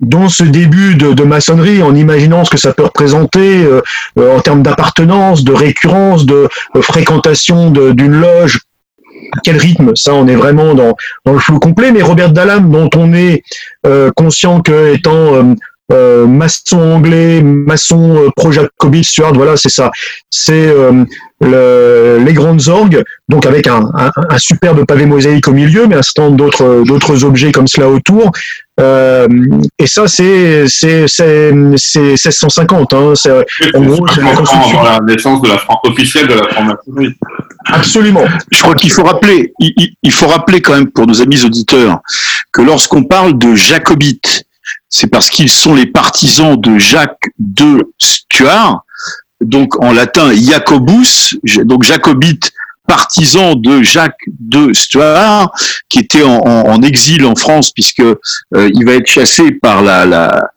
dans 0.00 0.28
ce 0.28 0.42
début 0.42 0.96
de, 0.96 1.22
maçonnerie, 1.22 1.82
en 1.82 1.94
imaginant 1.94 2.44
ce 2.44 2.50
que 2.50 2.56
ça 2.56 2.72
peut 2.72 2.84
représenter 2.84 3.64
euh, 3.64 3.80
euh, 4.18 4.36
en 4.36 4.40
termes 4.40 4.62
d'appartenance, 4.62 5.44
de 5.44 5.52
récurrence, 5.52 6.26
de 6.26 6.48
fréquentation 6.80 7.70
d'une 7.70 8.12
loge 8.12 8.60
quel 9.42 9.56
rythme 9.56 9.94
Ça, 9.94 10.14
on 10.14 10.26
est 10.26 10.36
vraiment 10.36 10.74
dans, 10.74 10.96
dans 11.24 11.32
le 11.32 11.38
flou 11.38 11.58
complet. 11.58 11.92
Mais 11.92 12.02
Robert 12.02 12.32
Dallam, 12.32 12.70
dont 12.70 12.90
on 12.96 13.12
est 13.12 13.42
euh, 13.86 14.10
conscient 14.14 14.60
que 14.60 14.94
étant 14.94 15.34
euh, 15.34 15.42
euh, 15.92 16.26
maçon 16.26 16.80
anglais, 16.80 17.42
maçon 17.42 18.30
pro-Jacobite, 18.36 19.04
Stuart, 19.04 19.34
voilà, 19.34 19.56
c'est 19.56 19.68
ça. 19.68 19.90
C'est 20.30 20.72
les 21.40 22.32
grandes 22.32 22.68
orgues, 22.68 23.02
donc 23.28 23.44
avec 23.44 23.66
un, 23.66 23.90
un, 23.94 24.38
superbe 24.38 24.86
pavé 24.86 25.04
mosaïque 25.04 25.46
au 25.46 25.52
milieu, 25.52 25.86
mais 25.86 25.96
un 25.96 26.02
certain 26.02 26.24
nombre 26.24 26.36
d'autres 26.36 26.84
d'autres 26.86 27.24
objets 27.24 27.52
comme 27.52 27.68
cela 27.68 27.88
autour. 27.88 28.32
Et 28.78 29.86
ça, 29.86 30.08
c'est 30.08 30.66
c'est 30.68 31.06
c'est 31.06 31.52
1650. 31.52 32.92
Hein, 32.92 33.12
c'est 33.14 33.30
en 33.74 33.82
gros 33.82 34.06
c'est 34.08 34.20
la 34.22 34.34
construction. 34.34 34.82
La 34.82 35.00
naissance 35.00 35.42
de 35.42 35.48
la 35.48 35.58
officielle 35.84 36.26
de 36.26 36.34
la 36.34 36.48
franc-maçonnerie. 36.48 37.14
Absolument. 37.66 38.24
Je 38.50 38.62
crois 38.62 38.74
qu'il 38.74 38.90
faut 38.92 39.04
rappeler, 39.04 39.52
il, 39.58 40.12
faut 40.12 40.26
rappeler 40.26 40.60
quand 40.60 40.74
même 40.74 40.90
pour 40.90 41.06
nos 41.06 41.22
amis 41.22 41.44
auditeurs 41.44 42.00
que 42.52 42.62
lorsqu'on 42.62 43.04
parle 43.04 43.38
de 43.38 43.54
jacobites, 43.54 44.44
c'est 44.88 45.06
parce 45.06 45.30
qu'ils 45.30 45.50
sont 45.50 45.74
les 45.74 45.86
partisans 45.86 46.60
de 46.60 46.78
Jacques 46.78 47.30
de 47.38 47.90
Stuart, 47.98 48.84
donc 49.40 49.82
en 49.82 49.92
latin 49.92 50.32
Jacobus, 50.34 51.36
donc 51.64 51.84
jacobite 51.84 52.52
partisan 52.86 53.54
de 53.54 53.82
Jacques 53.82 54.16
de 54.26 54.72
Stuart, 54.72 55.50
qui 55.88 56.00
était 56.00 56.22
en, 56.22 56.82
exil 56.82 57.24
en 57.24 57.34
France 57.34 57.70
puisque 57.72 58.00
euh, 58.00 58.16
il 58.52 58.84
va 58.84 58.92
être 58.92 59.06
chassé 59.06 59.52
par 59.52 59.82
la, 59.82 60.50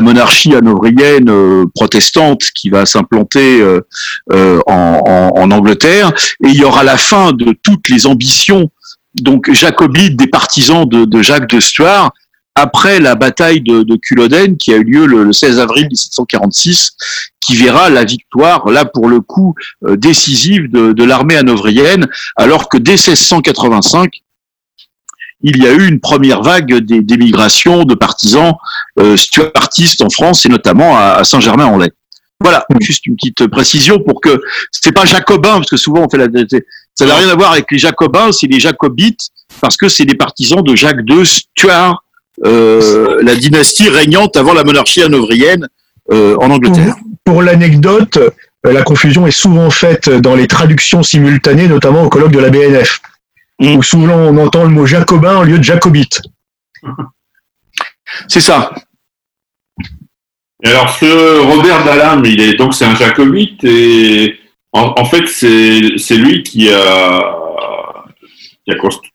monarchie 0.00 0.54
hanovrienne 0.54 1.30
euh, 1.30 1.64
protestante 1.74 2.42
qui 2.54 2.70
va 2.70 2.84
s'implanter 2.86 3.60
euh, 3.60 4.60
en, 4.66 5.32
en, 5.36 5.50
Angleterre, 5.50 6.12
et 6.44 6.48
il 6.48 6.56
y 6.56 6.64
aura 6.64 6.84
la 6.84 6.96
fin 6.96 7.32
de 7.32 7.54
toutes 7.62 7.88
les 7.88 8.06
ambitions 8.06 8.70
donc 9.20 9.52
jacobites 9.52 10.16
des 10.16 10.26
partisans 10.26 10.84
de, 10.88 11.04
de 11.04 11.22
Jacques 11.22 11.48
de 11.48 11.60
Stuart 11.60 12.10
après 12.54 13.00
la 13.00 13.14
bataille 13.14 13.60
de, 13.60 13.82
de 13.82 13.96
Culloden 13.96 14.56
qui 14.56 14.72
a 14.72 14.76
eu 14.76 14.84
lieu 14.84 15.06
le, 15.06 15.32
16 15.32 15.58
avril 15.58 15.86
1746, 15.86 16.92
qui 17.40 17.56
verra 17.56 17.90
la 17.90 18.04
victoire, 18.04 18.68
là 18.70 18.84
pour 18.84 19.08
le 19.08 19.20
coup, 19.20 19.54
euh, 19.84 19.96
décisive 19.96 20.70
de, 20.70 20.92
de 20.92 21.04
l'armée 21.04 21.36
hanovrienne, 21.36 22.06
alors 22.36 22.68
que 22.68 22.78
dès 22.78 22.92
1685, 22.92 24.22
il 25.44 25.62
y 25.62 25.66
a 25.66 25.72
eu 25.72 25.86
une 25.86 26.00
première 26.00 26.42
vague 26.42 26.74
d'émigration 26.78 27.84
de 27.84 27.94
partisans 27.94 28.54
euh, 28.98 29.16
stuartistes 29.16 30.00
en 30.00 30.08
France 30.08 30.46
et 30.46 30.48
notamment 30.48 30.96
à, 30.96 31.22
Saint-Germain-en-Laye. 31.24 31.90
Voilà, 32.40 32.64
juste 32.80 33.06
une 33.06 33.14
petite 33.16 33.46
précision 33.48 33.98
pour 34.00 34.20
que 34.20 34.40
c'est 34.70 34.92
pas 34.92 35.04
jacobin 35.04 35.54
parce 35.54 35.70
que 35.70 35.76
souvent 35.76 36.04
on 36.04 36.08
fait 36.08 36.18
la 36.18 36.26
ça 36.94 37.06
n'a 37.06 37.16
rien 37.16 37.28
à 37.28 37.34
voir 37.34 37.52
avec 37.52 37.70
les 37.70 37.78
jacobins, 37.78 38.32
c'est 38.32 38.46
les 38.46 38.60
jacobites 38.60 39.28
parce 39.60 39.76
que 39.76 39.88
c'est 39.88 40.04
des 40.04 40.14
partisans 40.14 40.62
de 40.62 40.74
Jacques 40.74 41.00
II 41.08 41.24
Stuart 41.24 42.03
la 42.42 43.34
dynastie 43.36 43.88
régnante 43.88 44.36
avant 44.36 44.54
la 44.54 44.64
monarchie 44.64 45.02
hanovrienne 45.02 45.68
euh, 46.12 46.36
en 46.40 46.50
Angleterre. 46.50 46.96
Pour, 47.24 47.42
l'anecdote, 47.42 48.18
euh, 48.18 48.30
la 48.72 48.82
confusion 48.82 49.26
est 49.26 49.30
souvent 49.30 49.70
faite 49.70 50.10
dans 50.10 50.34
les 50.34 50.46
traductions 50.46 51.02
simultanées, 51.02 51.66
notamment 51.66 52.02
au 52.02 52.10
colloque 52.10 52.32
de 52.32 52.40
la 52.40 52.50
BNF, 52.50 53.00
mm. 53.58 53.76
où 53.76 53.82
souvent 53.82 54.14
on 54.14 54.36
entend 54.36 54.64
le 54.64 54.68
mot 54.68 54.84
jacobin 54.84 55.38
au 55.38 55.44
lieu 55.44 55.58
de 55.58 55.64
jacobite. 55.64 56.20
C'est 58.28 58.40
ça. 58.40 58.70
Alors 60.62 60.90
ce 60.98 61.40
Robert 61.40 61.84
Dallam, 61.84 62.24
il 62.26 62.40
est 62.40 62.54
donc 62.54 62.74
c'est 62.74 62.84
un 62.84 62.94
jacobite 62.94 63.64
et 63.64 64.38
en, 64.72 65.04
fait 65.04 65.26
c'est 65.26 66.16
lui 66.16 66.42
qui 66.42 66.70
a 66.70 67.36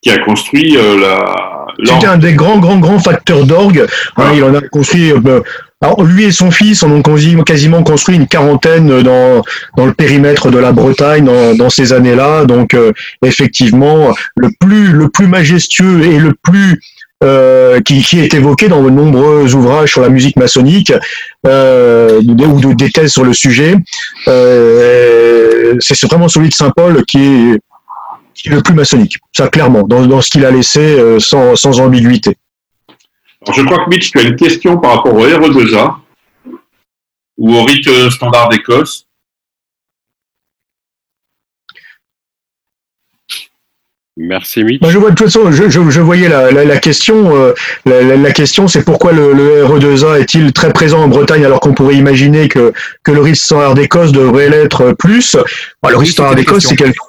qui 0.01 0.09
a 0.11 0.17
construit, 0.19 0.77
la 0.77 1.59
c'était 1.83 2.07
un 2.07 2.17
des 2.17 2.33
grands, 2.33 2.57
grands, 2.57 2.79
grands 2.79 2.99
facteurs 2.99 3.45
d'orgue. 3.45 3.85
Hein, 4.17 4.31
il 4.35 4.43
en 4.43 4.53
a 4.53 4.61
construit. 4.61 5.11
Euh, 5.11 5.41
alors, 5.81 6.03
lui 6.03 6.25
et 6.25 6.31
son 6.31 6.51
fils 6.51 6.83
en 6.83 6.91
ont 6.91 7.01
quasiment 7.01 7.83
construit 7.83 8.17
une 8.17 8.27
quarantaine 8.27 9.01
dans, 9.01 9.41
dans 9.77 9.85
le 9.85 9.93
périmètre 9.93 10.51
de 10.51 10.57
la 10.57 10.73
Bretagne 10.73 11.23
dans, 11.23 11.55
dans 11.55 11.69
ces 11.69 11.93
années-là. 11.93 12.45
Donc, 12.45 12.73
euh, 12.73 12.91
effectivement, 13.25 14.13
le 14.35 14.49
plus, 14.59 14.87
le 14.87 15.07
plus 15.07 15.27
majestueux 15.27 16.03
et 16.03 16.19
le 16.19 16.33
plus 16.33 16.81
euh, 17.21 17.81
qui, 17.81 18.01
qui, 18.01 18.19
est 18.19 18.33
évoqué 18.33 18.69
dans 18.69 18.81
de 18.81 18.89
nombreux 18.89 19.53
ouvrages 19.53 19.91
sur 19.91 20.01
la 20.01 20.07
musique 20.07 20.37
maçonnique 20.37 20.93
euh, 21.45 22.21
ou 22.21 22.73
des 22.75 22.91
thèses 22.91 23.11
sur 23.11 23.25
le 23.25 23.33
sujet. 23.33 23.75
Euh, 24.29 25.75
c'est 25.79 26.01
vraiment 26.07 26.29
celui 26.29 26.47
de 26.47 26.53
Saint-Paul 26.53 27.03
qui 27.05 27.19
est 27.19 27.59
qui 28.41 28.49
est 28.49 28.53
le 28.53 28.61
plus 28.61 28.73
maçonnique. 28.73 29.17
Ça, 29.35 29.47
clairement, 29.47 29.83
dans, 29.83 30.05
dans 30.05 30.21
ce 30.21 30.29
qu'il 30.29 30.45
a 30.45 30.51
laissé 30.51 30.79
euh, 30.79 31.19
sans, 31.19 31.55
sans, 31.55 31.79
ambiguïté. 31.79 32.37
Alors, 33.45 33.55
je 33.55 33.63
crois 33.63 33.85
que 33.85 33.89
Mitch, 33.89 34.11
tu 34.11 34.19
as 34.19 34.23
une 34.23 34.35
question 34.35 34.77
par 34.77 34.97
rapport 34.97 35.13
au 35.13 35.25
RE2A 35.25 35.95
ou 37.37 37.55
au 37.55 37.63
rite 37.63 37.89
standard 38.09 38.49
d'Écosse. 38.49 39.05
Merci 44.21 44.65
Mitch. 44.65 44.81
je 44.85 44.97
vois 44.97 45.11
de 45.11 45.15
toute 45.15 45.31
façon, 45.31 45.49
je, 45.49 45.69
je, 45.69 45.89
je 45.89 46.01
voyais 46.01 46.27
la, 46.27 46.51
la, 46.51 46.65
la 46.65 46.77
question. 46.77 47.37
Euh, 47.37 47.53
la, 47.85 48.17
la, 48.17 48.31
question, 48.33 48.67
c'est 48.67 48.83
pourquoi 48.83 49.13
le, 49.13 49.31
le, 49.31 49.63
RE2A 49.63 50.19
est-il 50.19 50.51
très 50.51 50.73
présent 50.73 51.01
en 51.01 51.07
Bretagne 51.07 51.45
alors 51.45 51.61
qu'on 51.61 51.73
pourrait 51.73 51.95
imaginer 51.95 52.49
que, 52.49 52.73
que 53.03 53.13
le 53.13 53.21
rite 53.21 53.37
standard 53.37 53.75
d'Écosse 53.75 54.11
devrait 54.11 54.49
l'être 54.49 54.91
plus? 54.91 55.37
le 55.87 55.95
rite 55.95 56.11
standard 56.11 56.35
d'Écosse, 56.35 56.65
c'est 56.67 56.75
quelque 56.75 56.99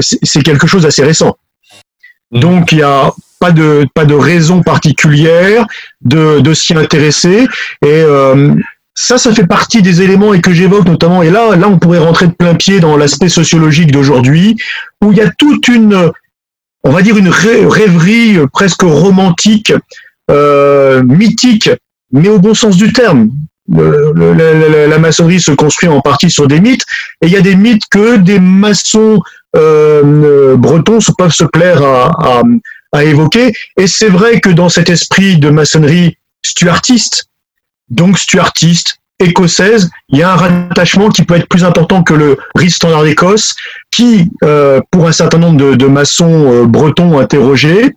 c'est 0.00 0.42
quelque 0.42 0.66
chose 0.66 0.82
d'assez 0.82 1.04
récent. 1.04 1.36
Mmh. 2.30 2.40
Donc 2.40 2.72
il 2.72 2.78
n'y 2.78 2.84
a 2.84 3.12
pas 3.38 3.52
de 3.52 3.86
pas 3.94 4.04
de 4.04 4.14
raison 4.14 4.62
particulière 4.62 5.66
de, 6.02 6.40
de 6.40 6.54
s'y 6.54 6.74
intéresser 6.74 7.46
et 7.82 8.02
euh, 8.02 8.54
ça, 8.98 9.18
ça 9.18 9.32
fait 9.32 9.46
partie 9.46 9.82
des 9.82 10.00
éléments 10.00 10.32
et 10.32 10.40
que 10.40 10.52
j'évoque 10.52 10.86
notamment. 10.86 11.22
Et 11.22 11.30
là, 11.30 11.54
là, 11.54 11.68
on 11.68 11.78
pourrait 11.78 11.98
rentrer 11.98 12.28
de 12.28 12.32
plein 12.32 12.54
pied 12.54 12.80
dans 12.80 12.96
l'aspect 12.96 13.28
sociologique 13.28 13.92
d'aujourd'hui, 13.92 14.56
où 15.04 15.12
il 15.12 15.18
y 15.18 15.20
a 15.20 15.30
toute 15.30 15.68
une, 15.68 16.10
on 16.82 16.90
va 16.90 17.02
dire 17.02 17.18
une 17.18 17.28
rêverie 17.28 18.38
presque 18.52 18.82
romantique 18.82 19.72
euh, 20.30 21.02
mythiques, 21.02 21.70
mais 22.10 22.28
au 22.30 22.38
bon 22.38 22.54
sens 22.54 22.76
du 22.76 22.92
terme. 22.92 23.30
la, 23.68 24.98
maçonnerie 24.98 25.40
se 25.40 25.50
construit 25.52 25.90
en 25.90 26.00
partie 26.00 26.30
sur 26.30 26.48
des 26.48 26.60
mythes, 26.60 26.86
et 27.20 27.26
il 27.26 27.32
y 27.32 27.36
a 27.36 27.42
des 27.42 27.54
mythes 27.54 27.86
que 27.90 28.16
des 28.16 28.40
maçons 28.40 29.20
bretons 30.56 30.98
peuvent 31.16 31.32
se 31.32 31.44
plaire 31.44 31.82
à, 31.82 32.42
à 32.92 33.04
évoquer. 33.04 33.52
Et 33.78 33.86
c'est 33.86 34.08
vrai 34.08 34.40
que 34.40 34.50
dans 34.50 34.68
cet 34.68 34.90
esprit 34.90 35.38
de 35.38 35.50
maçonnerie 35.50 36.16
stuartiste, 36.42 37.26
donc 37.88 38.18
stuartiste, 38.18 38.98
écossaise, 39.18 39.90
il 40.10 40.18
y 40.18 40.22
a 40.22 40.32
un 40.32 40.36
rattachement 40.36 41.08
qui 41.08 41.22
peut 41.22 41.36
être 41.36 41.48
plus 41.48 41.64
important 41.64 42.02
que 42.02 42.14
le 42.14 42.38
rite 42.54 42.72
standard 42.72 43.04
d'Écosse, 43.04 43.54
qui, 43.90 44.30
euh, 44.44 44.80
pour 44.90 45.08
un 45.08 45.12
certain 45.12 45.38
nombre 45.38 45.74
de, 45.74 45.86
maçons 45.86 46.52
euh, 46.52 46.66
bretons 46.66 47.18
interrogés, 47.18 47.94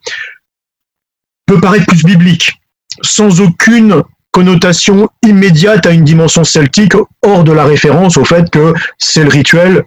peut 1.45 1.60
paraître 1.60 1.88
plus 1.88 2.03
biblique, 2.03 2.53
sans 3.01 3.41
aucune 3.41 4.01
connotation 4.32 5.10
immédiate 5.26 5.86
à 5.86 5.91
une 5.91 6.03
dimension 6.03 6.43
celtique, 6.43 6.93
hors 7.24 7.43
de 7.43 7.51
la 7.51 7.66
référence 7.66 8.16
au 8.16 8.24
fait 8.24 8.49
que 8.49 8.74
c'est 8.97 9.24
le 9.24 9.30
rituel, 9.30 9.84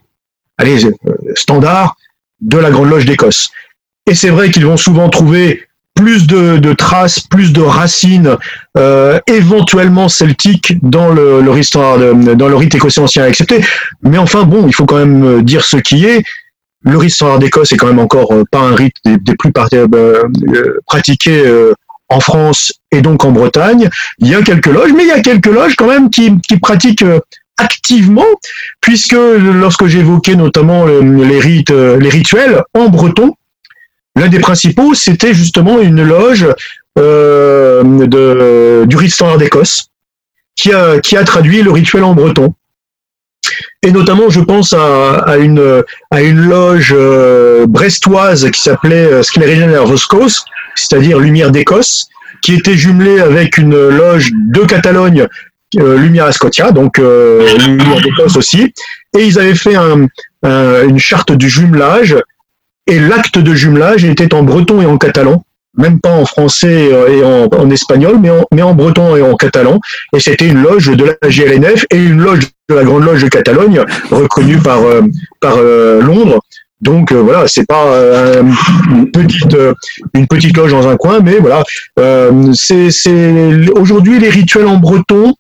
allez, 0.58 0.84
euh, 0.86 0.90
standard 1.34 1.96
de 2.40 2.58
la 2.58 2.70
Grande 2.70 2.90
Loge 2.90 3.04
d'Écosse. 3.04 3.50
Et 4.06 4.14
c'est 4.14 4.30
vrai 4.30 4.50
qu'ils 4.50 4.66
vont 4.66 4.76
souvent 4.76 5.08
trouver 5.08 5.62
plus 5.94 6.26
de, 6.26 6.72
traces, 6.72 7.20
plus 7.20 7.52
de 7.52 7.60
racines 7.60 8.36
euh, 8.78 9.20
éventuellement 9.26 10.08
celtiques 10.08 10.74
dans 10.82 11.10
le, 11.10 11.40
le 11.40 11.50
rite 11.50 11.72
dans 11.74 12.48
le 12.48 12.56
rite 12.56 12.74
écossais 12.74 13.00
ancien 13.00 13.24
accepté. 13.24 13.62
Mais 14.02 14.18
enfin 14.18 14.44
bon, 14.44 14.66
il 14.66 14.74
faut 14.74 14.86
quand 14.86 14.96
même 14.96 15.24
euh, 15.24 15.42
dire 15.42 15.64
ce 15.64 15.76
qui 15.76 16.04
est. 16.04 16.24
Le 16.84 16.96
rite 16.96 17.12
standard 17.12 17.38
d'Écosse 17.38 17.72
est 17.72 17.76
quand 17.76 17.86
même 17.86 18.00
encore 18.00 18.32
euh, 18.32 18.44
pas 18.50 18.60
un 18.60 18.74
rite 18.74 18.96
des, 19.04 19.36
plus 19.36 19.52
pratiqués 20.86 21.44
en 22.08 22.20
France 22.20 22.72
et 22.90 23.02
donc 23.02 23.24
en 23.24 23.30
Bretagne. 23.30 23.88
Il 24.18 24.28
y 24.28 24.34
a 24.34 24.42
quelques 24.42 24.66
loges, 24.66 24.92
mais 24.92 25.04
il 25.04 25.08
y 25.08 25.12
a 25.12 25.20
quelques 25.20 25.46
loges 25.46 25.76
quand 25.76 25.86
même 25.86 26.10
qui, 26.10 26.32
qui 26.40 26.58
pratiquent 26.58 27.04
activement, 27.62 28.26
puisque 28.80 29.16
lorsque 29.38 29.86
j'évoquais 29.86 30.36
notamment 30.36 30.86
les 30.86 31.38
rites, 31.38 31.70
les 31.70 32.08
rituels 32.08 32.62
en 32.74 32.88
breton, 32.88 33.34
L'un 34.16 34.28
des 34.28 34.40
principaux, 34.40 34.94
c'était 34.94 35.32
justement 35.32 35.80
une 35.80 36.02
loge 36.02 36.46
euh, 36.98 38.84
du 38.84 38.96
rite 38.96 39.12
standard 39.12 39.38
d'Écosse, 39.38 39.86
qui 40.54 40.72
a, 40.72 41.24
traduit 41.24 41.62
le 41.62 41.70
rituel 41.70 42.04
en 42.04 42.14
breton. 42.14 42.54
Et 43.82 43.90
notamment, 43.90 44.28
je 44.28 44.40
pense 44.40 44.74
à, 44.74 45.36
une, 45.38 45.82
loge 46.12 46.94
euh, 46.96 47.66
brestoise 47.66 48.50
qui 48.50 48.60
s'appelait 48.60 49.06
euh, 49.10 49.84
Voscos, 49.84 50.44
c'est-à-dire 50.74 51.18
Lumière 51.18 51.50
d'Écosse, 51.50 52.06
qui 52.42 52.54
était 52.54 52.76
jumelée 52.76 53.20
avec 53.20 53.56
une 53.56 53.74
loge 53.74 54.30
de 54.32 54.60
Catalogne, 54.60 55.22
euh, 55.22 55.26
Lumière 55.74 56.26
à 56.26 56.32
Scotia, 56.32 56.70
donc 56.72 56.98
euh, 56.98 57.56
Lumière 57.66 58.00
d'Écosse 58.00 58.36
aussi. 58.36 58.72
Et 59.16 59.24
ils 59.24 59.38
avaient 59.38 59.54
fait 59.54 59.74
un, 59.74 60.06
une 60.42 60.98
charte 60.98 61.32
du 61.32 61.48
jumelage 61.48 62.16
et 62.86 62.98
l'acte 62.98 63.38
de 63.38 63.54
jumelage 63.54 64.04
était 64.04 64.34
en 64.34 64.42
breton 64.42 64.82
et 64.82 64.86
en 64.86 64.98
catalan, 64.98 65.44
même 65.76 66.00
pas 66.00 66.10
en 66.10 66.24
français 66.24 66.88
euh, 66.92 67.08
et 67.08 67.24
en, 67.24 67.70
espagnol, 67.70 68.18
mais 68.20 68.30
en, 68.30 68.44
mais 68.52 68.62
en 68.62 68.74
breton 68.74 69.16
et 69.16 69.22
en 69.22 69.36
catalan. 69.36 69.80
Et 70.14 70.20
c'était 70.20 70.48
une 70.48 70.62
loge 70.62 70.88
de 70.88 71.04
la 71.04 71.28
GLNF 71.28 71.86
et 71.90 71.96
une 71.96 72.20
loge 72.20 72.48
de 72.68 72.74
la 72.74 72.84
Grande 72.84 73.04
Loge 73.04 73.22
de 73.22 73.28
Catalogne, 73.28 73.84
reconnue 74.10 74.58
par, 74.58 74.82
euh, 74.82 75.02
par 75.40 75.56
euh, 75.58 76.00
Londres. 76.00 76.40
Donc 76.82 77.12
voilà, 77.12 77.46
c'est 77.46 77.66
pas 77.66 77.86
une 78.90 79.10
petite 79.10 79.56
une 80.14 80.26
petite 80.26 80.56
loge 80.56 80.72
dans 80.72 80.88
un 80.88 80.96
coin, 80.96 81.20
mais 81.20 81.38
voilà, 81.38 81.62
c'est 82.52 82.90
aujourd'hui 83.76 84.18
les 84.18 84.28
rituels 84.28 84.66
en 84.66 84.76
breton, 84.76 85.34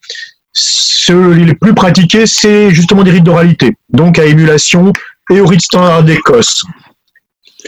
ceux 0.52 1.32
les 1.32 1.54
plus 1.54 1.74
pratiqués, 1.74 2.26
c'est 2.26 2.70
justement 2.70 3.02
des 3.02 3.10
rites 3.10 3.24
d'oralité, 3.24 3.76
donc 3.90 4.18
à 4.18 4.24
émulation 4.24 4.92
et 5.30 5.40
au 5.40 5.46
rite 5.46 5.62
standard 5.62 6.04
d'Écosse. 6.04 6.64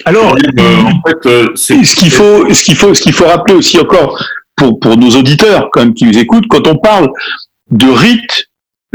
Alors, 0.05 0.37
euh, 0.37 0.83
en 0.83 1.09
fait, 1.09 1.27
euh, 1.27 1.49
ce 1.55 1.95
qu'il 1.95 2.11
faut, 2.11 2.53
ce 2.53 2.65
qu'il 2.65 2.77
faut, 2.77 2.95
ce 2.95 3.03
qu'il 3.03 3.13
faut 3.13 3.27
rappeler 3.27 3.55
aussi 3.55 3.79
encore 3.79 4.23
pour 4.57 4.79
pour 4.81 4.97
nos 4.97 5.11
auditeurs 5.11 5.69
quand 5.73 5.81
même 5.81 5.95
qui 5.95 6.05
nous 6.05 6.19
écoutent, 6.19 6.47
quand 6.49 6.67
on 6.67 6.77
parle 6.77 7.09
de 7.71 7.87
rite 7.87 8.49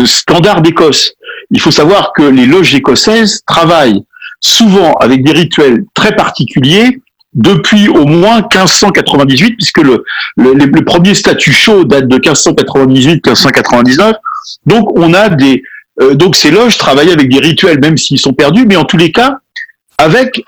standard 0.05 0.61
d'Écosse, 0.61 1.13
il 1.51 1.59
faut 1.59 1.71
savoir 1.71 2.13
que 2.13 2.23
les 2.23 2.45
loges 2.45 2.75
écossaises 2.75 3.41
travaillent 3.45 4.03
souvent 4.39 4.93
avec 4.93 5.23
des 5.23 5.31
rituels 5.31 5.83
très 5.93 6.15
particuliers 6.15 7.01
depuis 7.33 7.87
au 7.89 8.05
moins 8.05 8.37
1598, 8.37 9.55
puisque 9.55 9.79
le, 9.79 10.03
le, 10.37 10.53
le 10.53 10.85
premier 10.85 11.13
statut 11.13 11.51
chaud 11.51 11.83
date 11.83 12.07
de 12.07 12.17
1598-1599. 12.17 14.15
Donc 14.65 14.97
on 14.97 15.13
a 15.13 15.29
des 15.29 15.63
euh, 16.01 16.15
donc 16.15 16.35
ces 16.35 16.51
loges 16.51 16.77
travaillent 16.77 17.11
avec 17.11 17.29
des 17.29 17.39
rituels, 17.39 17.79
même 17.79 17.97
s'ils 17.97 18.19
sont 18.19 18.33
perdus, 18.33 18.65
mais 18.65 18.75
en 18.75 18.85
tous 18.85 18.97
les 18.97 19.11
cas 19.11 19.39
avec 19.97 20.43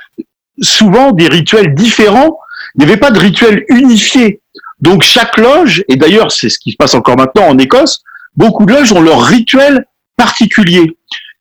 souvent 0.62 1.12
des 1.12 1.28
rituels 1.28 1.76
différents. 1.76 2.38
Il 2.76 2.86
n'y 2.86 2.92
avait 2.92 3.00
pas 3.00 3.12
de 3.12 3.20
rituel 3.20 3.66
unifié. 3.70 4.40
Donc 4.80 5.04
chaque 5.04 5.38
loge, 5.38 5.84
et 5.90 5.98
d'ailleurs 5.98 6.32
c'est 6.32 6.50
ce 6.50 6.58
qui 6.58 6.72
se 6.72 6.78
passe 6.78 6.96
encore 6.96 7.18
maintenant 7.18 7.48
en 7.48 7.58
Écosse, 7.58 8.02
beaucoup 8.36 8.66
de 8.66 8.74
loges 8.74 8.92
ont 8.94 9.02
leur 9.02 9.22
rituel 9.22 9.86
particulier. 10.16 10.98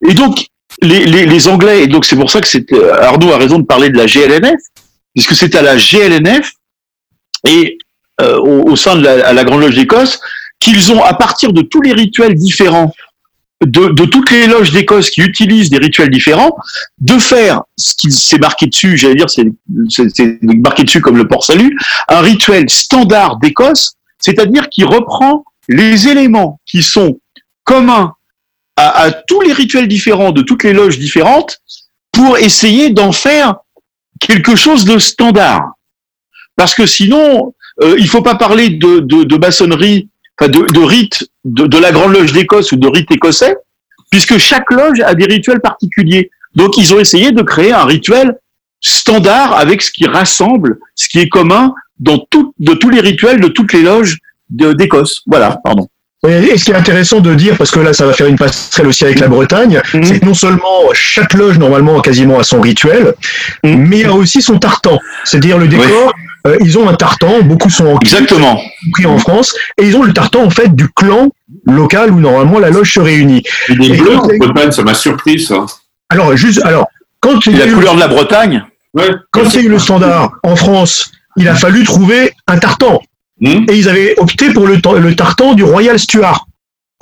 Et 0.07 0.15
donc 0.15 0.47
les, 0.83 1.49
Anglais, 1.49 1.85
et 1.85 1.87
donc 1.87 2.05
c'est 2.05 2.16
pour 2.16 2.31
ça 2.31 2.41
que 2.41 2.49
c'est 2.49 2.73
euh, 2.73 3.03
Arnaud 3.03 3.33
a 3.33 3.39
raison 3.39 3.59
de 3.59 3.64
parler 3.64 3.91
de 3.91 3.97
la 3.97 4.07
GLNF, 4.07 4.61
puisque 5.14 5.35
c'est 5.35 5.55
à 5.55 5.62
la 5.62 5.77
GLNF 5.77 6.53
et 7.47 7.79
euh, 8.21 8.39
au, 8.39 8.77
sein 8.77 8.97
de 8.97 9.03
la, 9.03 9.45
Grande 9.45 9.62
Loge 9.62 9.75
d'Écosse 9.75 10.21
qu'ils 10.59 10.93
ont, 10.93 11.03
à 11.03 11.14
partir 11.14 11.53
de 11.53 11.62
tous 11.62 11.81
les 11.81 11.93
rituels 11.93 12.35
différents 12.35 12.93
de, 13.64 14.05
toutes 14.07 14.31
les 14.31 14.47
loges 14.47 14.73
d'Écosse 14.73 15.11
qui 15.11 15.21
utilisent 15.21 15.68
des 15.68 15.79
rituels 15.79 16.11
différents, 16.11 16.57
de 16.99 17.18
faire 17.18 17.62
ce 17.77 17.95
qui 17.95 18.11
s'est 18.11 18.39
marqué 18.39 18.66
dessus, 18.66 18.97
j'allais 18.97 19.16
dire, 19.16 19.29
c'est 19.29 19.47
marqué 20.43 20.85
dessus 20.85 21.01
comme 21.01 21.18
le 21.18 21.29
port-salut, 21.29 21.77
un 22.09 22.21
rituel 22.21 22.71
standard 22.71 23.37
d'Écosse, 23.37 23.97
c'est-à-dire 24.18 24.68
qui 24.71 24.85
reprend 24.85 25.45
les 25.68 26.09
éléments 26.09 26.59
qui 26.64 26.83
sont 26.83 27.21
communs 27.64 28.14
à, 28.89 29.12
tous 29.12 29.41
les 29.41 29.53
rituels 29.53 29.89
différents 29.89 30.33
de 30.33 30.43
toutes 30.43 30.64
les 30.64 30.72
loges 30.72 30.99
différentes 30.99 31.59
pour 32.12 32.39
essayer 32.39 32.91
d'en 32.91 33.12
faire 33.12 33.57
quelque 34.20 34.57
chose 34.57 34.85
de 34.85 34.99
standard. 34.99 35.62
Parce 36.57 36.74
que 36.74 36.87
sinon, 36.87 37.55
euh, 37.83 37.97
il 37.99 38.09
faut 38.09 38.22
pas 38.22 38.35
parler 38.35 38.70
de, 38.70 39.37
maçonnerie 39.39 40.09
de, 40.41 40.72
de 40.72 40.81
rite 40.81 41.28
de, 41.45 41.78
la 41.78 41.93
Grande 41.93 42.12
Loge 42.12 42.33
d'Écosse 42.33 42.72
ou 42.72 42.76
de 42.76 42.89
rite 42.89 43.11
écossais, 43.11 43.57
puisque 44.11 44.39
chaque 44.39 44.70
loge 44.70 45.01
a 45.01 45.14
des 45.14 45.26
rituels 45.26 45.61
particuliers. 45.61 46.31
Donc 46.55 46.76
ils 46.76 46.93
ont 46.95 46.99
essayé 46.99 47.33
de 47.33 47.43
créer 47.43 47.72
un 47.72 47.85
rituel 47.85 48.39
standard 48.81 49.53
avec 49.53 49.83
ce 49.83 49.91
qui 49.91 50.07
rassemble, 50.07 50.78
ce 50.95 51.09
qui 51.09 51.18
est 51.20 51.28
commun 51.28 51.74
dans 51.99 52.16
de 52.59 52.74
tous 52.74 52.91
les 52.91 53.01
rituels 53.01 53.41
de 53.41 53.49
toutes 53.49 53.72
les 53.72 53.83
loges 53.83 54.18
d'Écosse. 54.49 55.22
Voilà, 55.26 55.59
pardon. 55.62 55.89
Et 56.29 56.59
ce 56.59 56.64
qui 56.64 56.71
est 56.71 56.75
intéressant 56.75 57.21
de 57.21 57.35
dire, 57.35 57.57
parce 57.57 57.71
que 57.71 57.81
là, 57.81 57.95
ça 57.95 58.05
va 58.05 58.12
faire 58.12 58.27
une 58.27 58.37
passerelle 58.37 58.89
aussi 58.89 59.05
avec 59.05 59.21
la 59.21 59.29
Bretagne, 59.29 59.81
mhm. 59.95 60.05
c'est 60.05 60.21
que 60.21 60.27
non 60.27 60.35
seulement 60.35 60.93
chaque 60.93 61.33
loge, 61.33 61.59
normalement, 61.59 61.99
quasiment 62.01 62.39
a 62.39 62.43
son 62.43 62.61
rituel, 62.61 63.14
mhm. 63.64 63.89
mais 63.89 64.01
il 64.01 64.03
y 64.03 64.05
a 64.05 64.12
aussi 64.12 64.43
son 64.43 64.59
tartan. 64.59 64.99
C'est-à-dire 65.25 65.57
le 65.57 65.66
décor, 65.66 66.12
euh, 66.47 66.59
ils 66.61 66.79
ont 66.79 66.89
un 66.89 66.95
tartan, 66.95 67.41
beaucoup 67.43 67.71
sont 67.71 67.87
en 67.87 67.99
Exactement. 68.01 68.61
pris 68.93 69.07
en 69.07 69.16
France, 69.16 69.57
et 69.79 69.87
ils 69.87 69.97
ont 69.97 70.03
le 70.03 70.12
tartan, 70.12 70.45
en 70.45 70.51
fait, 70.51 70.75
du 70.75 70.89
clan 70.89 71.31
local 71.64 72.11
où 72.11 72.21
normalement 72.21 72.59
la 72.59 72.68
loge 72.68 72.93
se 72.93 73.01
réunit. 73.01 73.43
Et 73.71 73.77
des 73.77 73.97
bleus 73.97 74.16
en 74.16 74.27
Bretagne, 74.27 74.73
ça 74.73 74.83
m'a 74.83 74.95
surpris, 74.95 75.41
ça. 75.41 75.64
Alors, 76.11 76.37
juste, 76.37 76.61
alors, 76.64 76.87
quand 77.21 77.47
il 77.47 77.57
y 77.57 77.62
a 77.62 77.66
la 77.66 77.73
couleur 77.73 77.95
de 77.95 78.01
la 78.01 78.09
Bretagne. 78.09 78.64
Quand 79.31 79.45
il 79.45 79.55
y 79.55 79.59
a 79.59 79.62
eu 79.62 79.68
le 79.68 79.79
standard 79.79 80.33
en 80.43 80.57
France, 80.57 81.12
il 81.37 81.49
a 81.49 81.55
fallu 81.55 81.85
trouver 81.85 82.33
un 82.47 82.59
tartan. 82.59 83.01
Hmm? 83.41 83.64
Et 83.68 83.76
ils 83.76 83.88
avaient 83.88 84.14
opté 84.18 84.53
pour 84.53 84.66
le, 84.66 84.76
le 84.76 85.16
tartan 85.16 85.55
du 85.55 85.64
Royal 85.64 85.99
Stuart. 85.99 86.47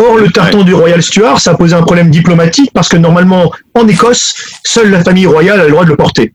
Or, 0.01 0.17
le 0.17 0.31
tartan 0.31 0.63
du 0.63 0.75
Royal 0.75 1.03
Stuart, 1.03 1.41
ça 1.41 1.55
posé 1.55 1.75
un 1.75 1.83
problème 1.83 2.11
diplomatique 2.11 2.71
parce 2.73 2.89
que 2.89 2.97
normalement, 2.97 3.51
en 3.75 3.89
Écosse, 3.89 4.35
seule 4.65 4.91
la 4.91 5.03
famille 5.03 5.27
royale 5.27 5.61
a 5.61 5.65
le 5.65 5.71
droit 5.71 5.85
de 5.85 5.91
le 5.91 5.97
porter. 5.97 6.33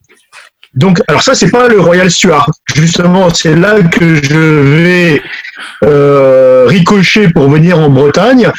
Donc, 0.74 1.00
alors 1.08 1.22
ça, 1.22 1.34
c'est 1.34 1.50
pas 1.50 1.68
le 1.68 1.80
Royal 1.80 2.10
Stuart. 2.10 2.50
Justement, 2.74 3.30
c'est 3.30 3.54
là 3.56 3.82
que 3.82 4.22
je 4.22 4.36
vais 4.36 5.22
euh, 5.84 6.66
ricocher 6.66 7.28
pour 7.28 7.48
venir 7.48 7.78
en 7.78 7.88
Bretagne. 7.88 8.50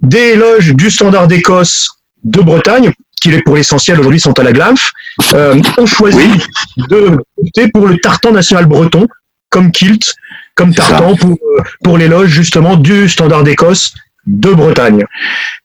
Des 0.00 0.36
loges 0.36 0.74
du 0.74 0.90
standard 0.90 1.26
d'Écosse 1.26 1.88
de 2.22 2.40
Bretagne, 2.40 2.92
qui 3.20 3.32
pour 3.42 3.56
l'essentiel 3.56 3.98
aujourd'hui 3.98 4.20
sont 4.20 4.38
à 4.38 4.42
la 4.42 4.52
Glanf, 4.52 4.92
euh, 5.32 5.60
ont 5.78 5.86
choisi 5.86 6.28
de 6.76 7.18
opter 7.42 7.68
pour 7.68 7.88
le 7.88 7.96
tartan 7.98 8.32
national 8.32 8.66
breton 8.66 9.08
comme 9.48 9.72
kilt 9.72 10.14
comme 10.54 10.74
tartan 10.74 11.16
pour, 11.16 11.30
euh, 11.30 11.62
pour 11.82 11.98
loges 11.98 12.30
justement 12.30 12.76
du 12.76 13.08
standard 13.08 13.42
d'Écosse 13.42 13.94
de 14.26 14.50
Bretagne. 14.50 15.04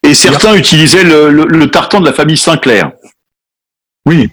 Et 0.03 0.13
certains 0.13 0.55
utilisaient 0.55 1.03
le, 1.03 1.29
le, 1.29 1.71
tartan 1.71 2.01
de 2.01 2.05
la 2.05 2.13
famille 2.13 2.37
Sinclair. 2.37 2.91
Oui. 4.05 4.29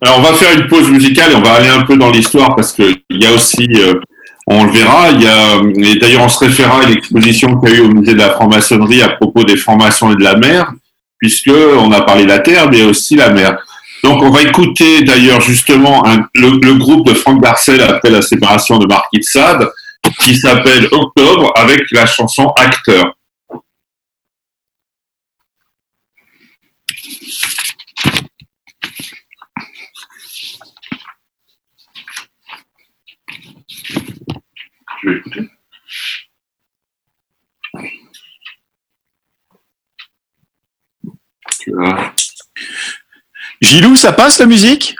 Alors 0.00 0.18
on 0.18 0.22
va 0.22 0.34
faire 0.34 0.56
une 0.58 0.68
pause 0.68 0.90
musicale 0.90 1.32
et 1.32 1.34
on 1.34 1.42
va 1.42 1.54
aller 1.54 1.68
un 1.68 1.82
peu 1.82 1.96
dans 1.96 2.10
l'histoire 2.10 2.54
parce 2.54 2.72
qu'il 2.72 3.02
y 3.10 3.26
a 3.26 3.32
aussi 3.32 3.66
euh, 3.76 3.94
on 4.46 4.64
le 4.64 4.72
verra. 4.72 5.10
Il 5.10 5.22
y 5.22 5.26
a, 5.26 5.60
et 5.76 5.98
d'ailleurs, 5.98 6.22
on 6.22 6.28
se 6.28 6.44
référera 6.44 6.82
à 6.82 6.86
l'exposition 6.86 7.58
qu'il 7.58 7.70
y 7.70 7.72
a 7.72 7.76
eu 7.78 7.80
au 7.82 7.88
musée 7.88 8.14
de 8.14 8.18
la 8.18 8.30
franc-maçonnerie 8.30 9.02
à 9.02 9.10
propos 9.10 9.44
des 9.44 9.56
francs-maçons 9.56 10.12
et 10.12 10.16
de 10.16 10.22
la 10.22 10.36
mer, 10.36 10.72
puisque 11.18 11.50
on 11.50 11.90
a 11.92 12.02
parlé 12.02 12.24
de 12.24 12.28
la 12.28 12.40
terre, 12.40 12.70
mais 12.70 12.82
aussi 12.82 13.16
la 13.16 13.30
mer. 13.30 13.58
Donc, 14.04 14.22
on 14.22 14.28
va 14.28 14.42
écouter 14.42 15.02
d'ailleurs 15.02 15.40
justement 15.40 16.02
le, 16.34 16.78
groupe 16.78 17.06
de 17.06 17.14
Franck 17.14 17.42
Darcel 17.42 17.80
après 17.80 18.10
la 18.10 18.20
séparation 18.20 18.76
de 18.76 18.86
Marquis 18.86 19.20
de 19.20 19.72
qui 20.20 20.36
s'appelle 20.36 20.86
Octobre, 20.92 21.50
avec 21.56 21.90
la 21.90 22.04
chanson 22.04 22.52
Acteur. 22.58 23.16
Gilou, 43.64 43.96
ça 43.96 44.12
passe 44.12 44.38
la 44.38 44.46
musique? 44.46 44.94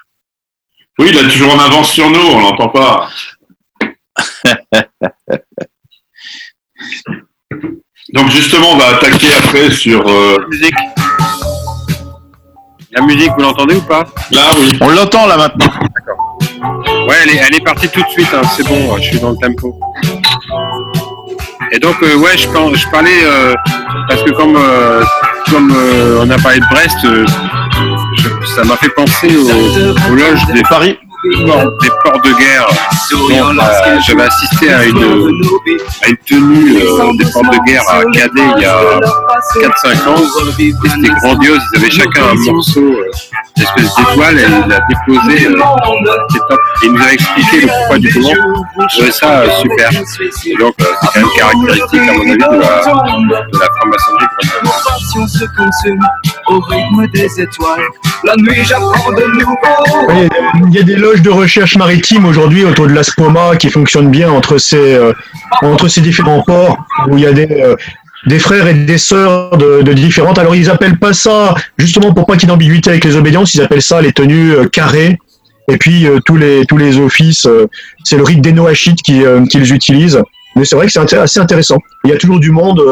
Oui, 0.98 1.10
il 1.10 1.18
a 1.18 1.24
toujours 1.24 1.54
en 1.54 1.58
avance 1.58 1.92
sur 1.92 2.08
nous, 2.08 2.18
on 2.18 2.40
l'entend 2.40 2.68
pas. 2.68 3.10
Donc 8.14 8.30
justement, 8.30 8.72
on 8.72 8.76
va 8.76 8.96
attaquer 8.96 9.34
après 9.34 9.70
sur 9.70 10.08
euh, 10.08 10.38
la 10.40 10.46
musique. 10.46 10.74
La 12.92 13.02
musique, 13.02 13.32
vous 13.36 13.42
l'entendez 13.42 13.74
ou 13.74 13.82
pas? 13.82 14.04
Là, 14.30 14.52
oui. 14.58 14.78
On 14.80 14.88
l'entend 14.88 15.26
là 15.26 15.36
maintenant. 15.36 15.66
D'accord. 15.66 16.38
Ouais, 17.08 17.16
elle 17.24 17.30
est, 17.30 17.36
elle 17.36 17.54
est, 17.56 17.64
partie 17.64 17.88
tout 17.88 18.02
de 18.02 18.08
suite. 18.08 18.32
Hein. 18.32 18.42
C'est 18.56 18.66
bon, 18.66 18.96
je 18.96 19.02
suis 19.02 19.20
dans 19.20 19.32
le 19.32 19.36
tempo. 19.36 19.78
Et 21.72 21.78
donc, 21.78 22.02
euh, 22.02 22.16
ouais, 22.16 22.38
je, 22.38 22.46
je 22.48 22.88
parlais 22.88 23.24
euh, 23.24 23.54
parce 24.08 24.22
que 24.22 24.30
comme 24.30 24.56
comme 25.50 25.76
on 26.20 26.30
a 26.30 26.38
parlé 26.38 26.60
de 26.60 26.66
Brest, 26.70 27.04
ça 28.54 28.64
m'a 28.64 28.76
fait 28.76 28.90
penser 28.90 29.36
aux, 29.36 30.12
aux 30.12 30.14
loges 30.14 30.46
des 30.52 30.62
Paris 30.62 30.98
des 31.24 31.90
ports 32.02 32.20
de 32.22 32.32
guerre. 32.38 32.68
Euh, 33.12 33.98
j'avais 34.06 34.24
assisté 34.24 34.72
à 34.72 34.84
une, 34.84 34.96
à 36.02 36.08
une 36.08 36.16
tenue 36.26 36.76
euh, 36.76 37.12
des 37.18 37.24
ports 37.32 37.42
de 37.42 37.58
guerre 37.66 37.82
à 37.88 38.04
Cadet 38.12 38.42
il 38.56 38.62
y 38.62 38.66
a 38.66 38.78
4-5 39.54 40.08
ans. 40.08 40.16
C'était 40.56 41.08
grandiose. 41.20 41.60
Ils 41.72 41.78
avaient 41.78 41.90
chacun 41.90 42.28
un 42.30 42.34
morceau, 42.52 42.80
euh, 42.80 43.10
d'étoile, 43.76 44.38
et 44.38 44.44
il 44.44 44.72
a 44.72 44.80
déposé. 44.88 45.48
il 46.82 46.92
nous 46.92 47.02
a 47.02 47.12
expliqué 47.12 47.60
le 47.62 47.68
pourquoi 47.68 47.98
du 47.98 48.12
comment. 48.12 48.28
Je 48.90 48.96
trouvais 48.96 49.12
ça 49.12 49.44
super. 49.60 49.90
Donc, 49.90 50.02
c'est 50.42 50.54
quand 50.58 51.20
même 51.20 51.28
caractéristique, 51.36 52.00
à 52.00 52.12
mon 52.12 52.20
avis, 52.20 52.36
de 52.36 52.42
la, 52.42 53.40
de 53.42 53.58
la 53.58 53.68
franc-maçonnerie 53.76 54.26
au 56.48 56.60
rythme 56.60 57.06
des 57.12 57.40
étoiles. 57.40 57.82
La 58.24 58.34
nuit, 58.36 58.62
j'apprends 58.66 59.12
de 59.12 59.24
nouveau. 59.38 59.56
Il 60.68 60.74
y 60.74 60.78
a 60.78 60.82
des 60.82 60.96
loges 60.96 61.22
de 61.22 61.30
recherche 61.30 61.76
maritime 61.76 62.24
aujourd'hui 62.24 62.64
autour 62.64 62.86
de 62.86 62.92
l'Aspoma 62.92 63.56
qui 63.56 63.70
fonctionnent 63.70 64.10
bien 64.10 64.30
entre 64.30 64.58
ces, 64.58 64.94
euh, 64.94 65.12
entre 65.62 65.88
ces 65.88 66.00
différents 66.00 66.42
ports 66.42 66.78
où 67.08 67.18
il 67.18 67.24
y 67.24 67.26
a 67.26 67.32
des, 67.32 67.48
euh, 67.50 67.76
des 68.26 68.38
frères 68.38 68.66
et 68.66 68.74
des 68.74 68.98
sœurs 68.98 69.56
de, 69.56 69.92
différentes. 69.92 70.38
Alors 70.38 70.54
ils 70.54 70.70
appellent 70.70 70.98
pas 70.98 71.12
ça, 71.12 71.54
justement 71.78 72.12
pour 72.12 72.26
pas 72.26 72.34
qu'il 72.34 72.42
y 72.42 72.46
ait 72.46 72.54
d'ambiguïté 72.54 72.90
avec 72.90 73.04
les 73.04 73.16
obédiences, 73.16 73.54
ils 73.54 73.60
appellent 73.60 73.82
ça 73.82 74.00
les 74.00 74.12
tenues 74.12 74.52
euh, 74.52 74.66
carrées. 74.66 75.18
Et 75.68 75.78
puis 75.78 76.06
tous 76.26 76.36
les 76.36 76.66
tous 76.66 76.76
les 76.76 76.98
offices, 76.98 77.48
c'est 78.04 78.18
le 78.18 78.22
rite 78.22 78.42
des 78.42 78.52
Noachites 78.52 79.00
qu'ils 79.00 79.72
utilisent. 79.72 80.20
Mais 80.56 80.66
c'est 80.66 80.76
vrai 80.76 80.84
que 80.84 80.92
c'est 80.92 81.16
assez 81.16 81.40
intéressant. 81.40 81.78
Il 82.04 82.10
y 82.10 82.12
a 82.12 82.18
toujours 82.18 82.38
du 82.38 82.50
monde 82.50 82.82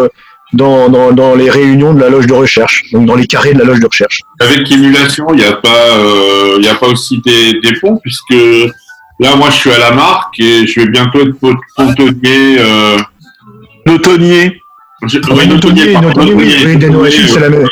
dans, 0.53 0.89
dans, 0.89 1.13
dans, 1.13 1.35
les 1.35 1.51
réunions 1.51 1.95
de 1.95 2.01
la 2.01 2.09
loge 2.09 2.27
de 2.27 2.35
recherche, 2.35 2.85
donc 2.93 3.07
dans 3.07 3.15
les 3.15 3.27
carrés 3.27 3.55
de 3.55 3.59
la 3.59 3.65
loge 3.65 3.81
de 3.81 3.87
recherche. 3.87 4.21
Avec 4.41 4.69
l'émulation, 4.69 5.27
il 5.33 5.37
n'y 5.37 5.45
a 5.45 5.53
pas, 5.53 5.97
euh, 5.97 6.59
y 6.61 6.69
a 6.69 6.75
pas 6.75 6.89
aussi 6.89 7.21
des, 7.25 7.61
des 7.61 7.73
ponts 7.81 7.99
puisque 8.03 8.35
là, 9.21 9.37
moi, 9.37 9.51
je 9.51 9.57
suis 9.57 9.71
à 9.71 9.79
la 9.79 9.93
marque 9.93 10.39
et 10.41 10.67
je 10.67 10.81
vais 10.81 10.87
bientôt 10.87 11.21
être 11.21 11.35
pontonnier. 11.77 12.59
Euh... 12.59 12.99
Notonnier. 13.87 14.61
oui, 15.03 15.49
notonnier, 15.49 15.95
notonnier, 15.95 16.35
oui, 16.35 16.55
oui, 16.79 17.29
c'est 17.29 17.41
la 17.41 17.49
même. 17.49 17.69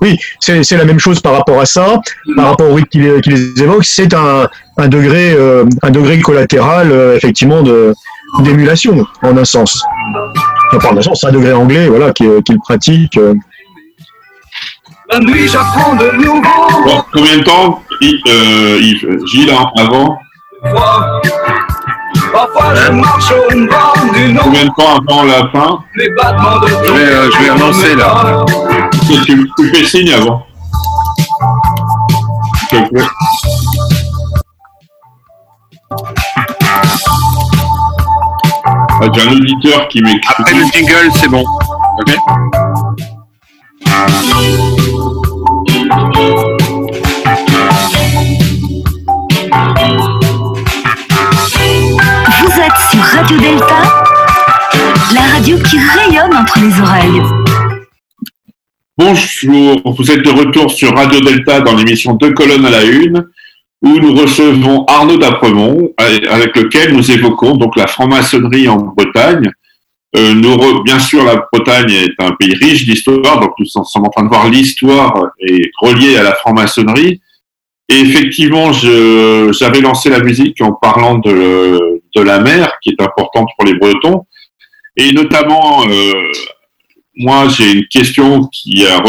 Oui, 0.00 0.18
c'est 0.40 0.72
la 0.72 0.84
même 0.84 0.98
chose 0.98 1.20
par 1.20 1.32
rapport 1.32 1.60
à 1.60 1.64
ça, 1.64 2.00
par 2.34 2.46
rapport 2.48 2.68
au 2.68 2.74
rite 2.74 2.88
qui 2.88 2.98
les, 2.98 3.20
qui 3.20 3.30
les 3.30 3.62
évoque. 3.62 3.84
C'est 3.84 4.12
un, 4.14 4.48
un 4.76 4.88
degré, 4.88 5.32
euh, 5.32 5.64
un 5.82 5.90
degré 5.90 6.18
collatéral, 6.20 6.90
euh, 6.90 7.16
effectivement, 7.16 7.62
de 7.62 7.94
d'émulation, 8.40 9.06
en 9.22 9.36
un 9.36 9.44
sens 9.44 9.84
c'est 11.14 11.26
un 11.26 11.32
degré 11.32 11.52
anglais, 11.52 11.88
voilà, 11.88 12.12
qu'il 12.12 12.58
pratique. 12.64 13.16
Euh. 13.18 13.34
La 15.10 15.18
nuit, 15.20 15.48
j'apprends 15.48 15.94
de 15.96 16.10
nouveau. 16.16 16.42
combien 17.12 17.38
de 17.38 17.42
temps, 17.44 17.82
euh, 18.02 18.78
Yves, 18.80 19.18
Gilles, 19.26 19.50
hein, 19.50 19.70
avant? 19.78 20.18
Combien 24.42 24.64
de 24.64 24.74
temps 24.74 24.96
avant 24.96 25.24
la 25.24 25.48
fin? 25.50 25.84
Je 25.94 26.02
vais, 26.02 27.12
euh, 27.12 27.30
je 27.30 27.42
vais 27.42 27.50
annoncer 27.50 27.94
là. 27.94 28.44
Tu, 29.26 29.50
tu 29.58 29.74
fais 29.74 29.84
signe 29.84 30.12
avant. 30.14 30.46
Ah, 39.04 39.08
j'ai 39.12 39.22
un 39.22 39.32
auditeur 39.32 39.88
qui 39.88 40.00
m'écrit. 40.00 40.20
Après 40.38 40.54
le 40.54 40.64
jingle, 40.66 41.10
c'est 41.16 41.26
bon. 41.26 41.42
Ok. 41.98 42.14
Vous 52.38 52.60
êtes 52.60 52.78
sur 52.92 53.02
Radio 53.02 53.38
Delta, 53.38 53.82
la 55.12 55.20
radio 55.32 55.58
qui 55.58 55.78
rayonne 55.78 56.36
entre 56.36 56.60
les 56.60 56.80
oreilles. 56.80 57.22
Bonjour, 58.96 59.94
vous 59.96 60.10
êtes 60.12 60.22
de 60.22 60.30
retour 60.30 60.70
sur 60.70 60.94
Radio 60.94 61.20
Delta 61.20 61.60
dans 61.60 61.74
l'émission 61.74 62.14
Deux 62.14 62.34
colonnes 62.34 62.66
à 62.66 62.70
la 62.70 62.84
une 62.84 63.24
où 63.82 63.98
nous 63.98 64.14
recevons 64.14 64.84
Arnaud 64.86 65.16
d'Apremont, 65.16 65.92
avec 65.98 66.56
lequel 66.56 66.94
nous 66.94 67.10
évoquons 67.10 67.56
donc 67.56 67.76
la 67.76 67.88
franc-maçonnerie 67.88 68.68
en 68.68 68.76
Bretagne. 68.78 69.50
Euh, 70.16 70.34
nous, 70.34 70.82
bien 70.82 70.98
sûr, 70.98 71.24
la 71.24 71.44
Bretagne 71.52 71.90
est 71.90 72.22
un 72.22 72.32
pays 72.32 72.54
riche 72.54 72.84
d'histoire, 72.84 73.40
donc 73.40 73.52
nous 73.58 73.66
sommes 73.66 74.04
en 74.04 74.10
train 74.10 74.22
de 74.24 74.28
voir 74.28 74.48
l'histoire 74.48 75.14
et 75.40 75.70
reliée 75.80 76.16
à 76.16 76.22
la 76.22 76.34
franc-maçonnerie. 76.34 77.20
Et 77.88 77.98
effectivement, 77.98 78.72
j'avais 78.72 79.80
lancé 79.80 80.10
la 80.10 80.20
musique 80.20 80.60
en 80.60 80.72
parlant 80.72 81.18
de, 81.18 82.02
de 82.14 82.22
la 82.22 82.38
mer, 82.38 82.72
qui 82.82 82.90
est 82.90 83.02
importante 83.02 83.48
pour 83.56 83.66
les 83.66 83.74
Bretons, 83.74 84.26
et 84.96 85.12
notamment, 85.12 85.84
euh, 85.88 86.12
moi, 87.16 87.48
j'ai 87.48 87.72
une 87.72 87.86
question 87.88 88.46
qui 88.52 88.86
a 88.86 89.02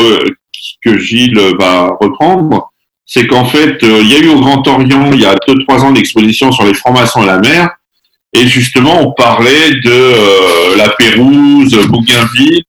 que 0.83 0.97
Gilles 0.97 1.39
va 1.59 1.95
reprendre 1.99 2.72
c'est 3.05 3.27
qu'en 3.27 3.45
fait, 3.45 3.83
euh, 3.83 4.01
il 4.01 4.11
y 4.11 4.15
a 4.15 4.19
eu 4.19 4.29
au 4.29 4.39
Grand 4.39 4.65
Orient, 4.67 5.11
il 5.11 5.21
y 5.21 5.25
a 5.25 5.35
deux, 5.47 5.55
trois 5.65 5.83
ans, 5.83 5.91
l'exposition 5.91 6.51
sur 6.51 6.65
les 6.65 6.73
francs-maçons 6.73 7.21
à 7.21 7.25
la 7.25 7.39
mer. 7.39 7.69
Et 8.33 8.47
justement, 8.47 9.01
on 9.01 9.11
parlait 9.11 9.71
de 9.71 9.91
euh, 9.91 10.75
la 10.77 10.89
Pérouse, 10.89 11.77
Bougainville. 11.87 12.63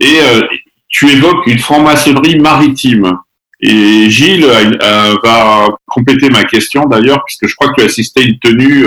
Et 0.00 0.20
euh, 0.20 0.42
tu 0.88 1.08
évoques 1.08 1.46
une 1.46 1.58
franc-maçonnerie 1.58 2.38
maritime. 2.38 3.12
Et 3.60 4.08
Gilles 4.10 4.46
va 5.24 5.68
compléter 5.86 6.28
ma 6.30 6.44
question 6.44 6.84
d'ailleurs, 6.84 7.24
puisque 7.24 7.48
je 7.48 7.56
crois 7.56 7.70
que 7.70 7.74
tu 7.76 7.82
as 7.82 7.86
assisté 7.86 8.22
à 8.22 8.24
une 8.24 8.38
tenue. 8.38 8.86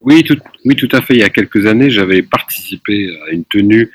Oui, 0.00 0.22
tout, 0.22 0.38
oui, 0.64 0.76
tout 0.76 0.88
à 0.92 1.00
fait. 1.00 1.14
Il 1.14 1.20
y 1.20 1.24
a 1.24 1.28
quelques 1.28 1.66
années, 1.66 1.90
j'avais 1.90 2.22
participé 2.22 3.10
à 3.26 3.32
une 3.32 3.44
tenue, 3.46 3.90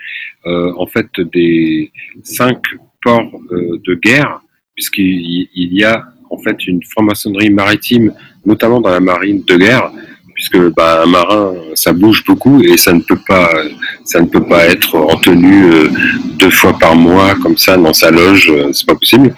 en 0.46 0.86
fait, 0.86 1.08
des 1.18 1.94
cinq 2.24 2.58
ports 3.02 3.32
de 3.52 3.94
guerre 3.94 4.42
puisqu'il 4.76 5.48
y 5.54 5.84
a 5.84 6.06
en 6.30 6.38
fait 6.38 6.68
une 6.68 6.84
franc-maçonnerie 6.84 7.50
maritime, 7.50 8.14
notamment 8.46 8.82
dans 8.82 8.90
la 8.90 9.00
marine 9.00 9.44
de 9.46 9.56
guerre, 9.56 9.92
puisque 10.46 10.74
bah, 10.76 11.04
un 11.04 11.08
marin, 11.08 11.54
ça 11.74 11.94
bouge 11.94 12.24
beaucoup 12.26 12.62
et 12.62 12.78
ça 12.78 12.94
ne 12.94 13.02
peut 13.02 13.20
pas, 13.28 13.50
ça 14.04 14.22
ne 14.22 14.28
peut 14.28 14.44
pas 14.44 14.66
être 14.66 14.96
en 14.96 15.16
tenue 15.18 15.74
euh, 15.74 15.90
deux 16.40 16.50
fois 16.50 16.78
par 16.78 16.96
mois 16.96 17.36
comme 17.42 17.58
ça 17.58 17.78
dans 17.78 17.94
sa 17.94 18.12
loge, 18.12 18.50
euh, 18.50 18.72
c'est 18.74 18.86
pas 18.86 18.96
possible. 18.96 19.34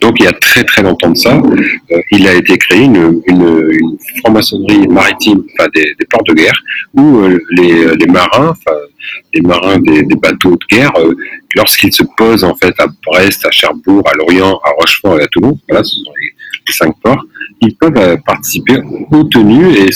Donc 0.00 0.16
il 0.18 0.24
y 0.24 0.28
a 0.28 0.32
très 0.32 0.64
très 0.64 0.82
longtemps 0.82 1.10
de 1.10 1.16
ça, 1.16 1.36
euh, 1.36 2.00
il 2.10 2.26
a 2.28 2.34
été 2.34 2.56
créé 2.58 2.84
une, 2.84 3.22
franc-maçonnerie 4.20 4.86
maritime, 4.88 5.42
des, 5.74 5.94
ports 6.08 6.24
de 6.24 6.34
guerre, 6.34 6.62
où 6.94 7.22
les, 7.50 8.06
marins, 8.06 8.54
les 9.34 9.40
marins 9.40 9.78
des, 9.78 10.02
des 10.02 10.16
bateaux 10.16 10.52
de 10.56 10.76
guerre, 10.76 10.92
lorsqu'ils 11.56 11.92
se 11.92 12.02
posent 12.16 12.44
en 12.44 12.54
fait 12.54 12.74
à 12.78 12.86
Brest, 13.06 13.44
à 13.46 13.50
Cherbourg, 13.50 14.02
à 14.06 14.14
Lorient, 14.16 14.58
à 14.64 14.70
Rochefort 14.78 15.20
et 15.20 15.24
à 15.24 15.26
Toulon, 15.28 15.58
voilà, 15.68 15.82
ce 15.82 15.96
sont 15.96 16.12
les, 16.20 16.32
cinq 16.72 16.94
ports, 17.02 17.22
ils 17.62 17.74
peuvent 17.76 18.18
participer 18.26 18.76
aux 19.10 19.24
tenues 19.24 19.72
et, 19.74 19.88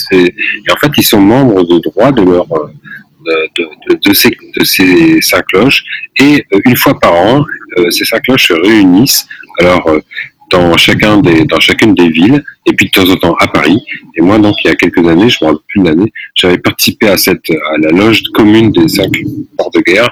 en 0.73 0.77
fait, 0.81 0.91
ils 0.97 1.05
sont 1.05 1.21
membres 1.21 1.65
de 1.65 1.79
droit 1.81 2.13
de 2.13 2.23
leur 2.23 2.47
de, 3.27 4.13
ces, 4.13 4.31
de, 4.31 4.65
ces, 4.65 5.21
cinq 5.21 5.47
cloches. 5.47 5.83
Et 6.19 6.45
euh, 6.53 6.61
une 6.65 6.77
fois 6.77 6.99
par 6.99 7.13
an, 7.13 7.45
euh, 7.79 7.91
ces 7.91 8.05
cinq 8.05 8.23
cloches 8.23 8.49
se 8.49 8.53
réunissent. 8.53 9.27
Alors, 9.59 9.87
euh, 9.89 10.01
dans, 10.51 10.77
chacun 10.77 11.19
des, 11.19 11.45
dans 11.45 11.59
chacune 11.59 11.95
des 11.95 12.09
villes, 12.09 12.45
et 12.67 12.73
puis 12.73 12.87
de 12.87 12.91
temps 12.93 13.11
en 13.11 13.17
temps 13.17 13.37
à 13.41 13.49
Paris. 13.49 13.79
Et 14.17 14.23
moi, 14.23 14.39
donc, 14.39 14.55
il 14.65 14.69
y 14.69 14.71
a 14.71 14.77
quelques 14.77 15.07
années, 15.07 15.29
je 15.29 15.39
me 15.43 15.51
rappelle 15.51 15.63
plus 15.67 15.81
de 15.83 15.89
l'année, 15.89 16.13
j'avais 16.35 16.59
participé 16.59 17.09
à, 17.09 17.17
cette, 17.17 17.51
à 17.51 17.79
la 17.79 17.91
loge 17.91 18.23
commune 18.33 18.71
des 18.71 18.89
cinq 18.89 19.11
ports 19.57 19.71
de 19.73 19.81
guerre 19.81 20.09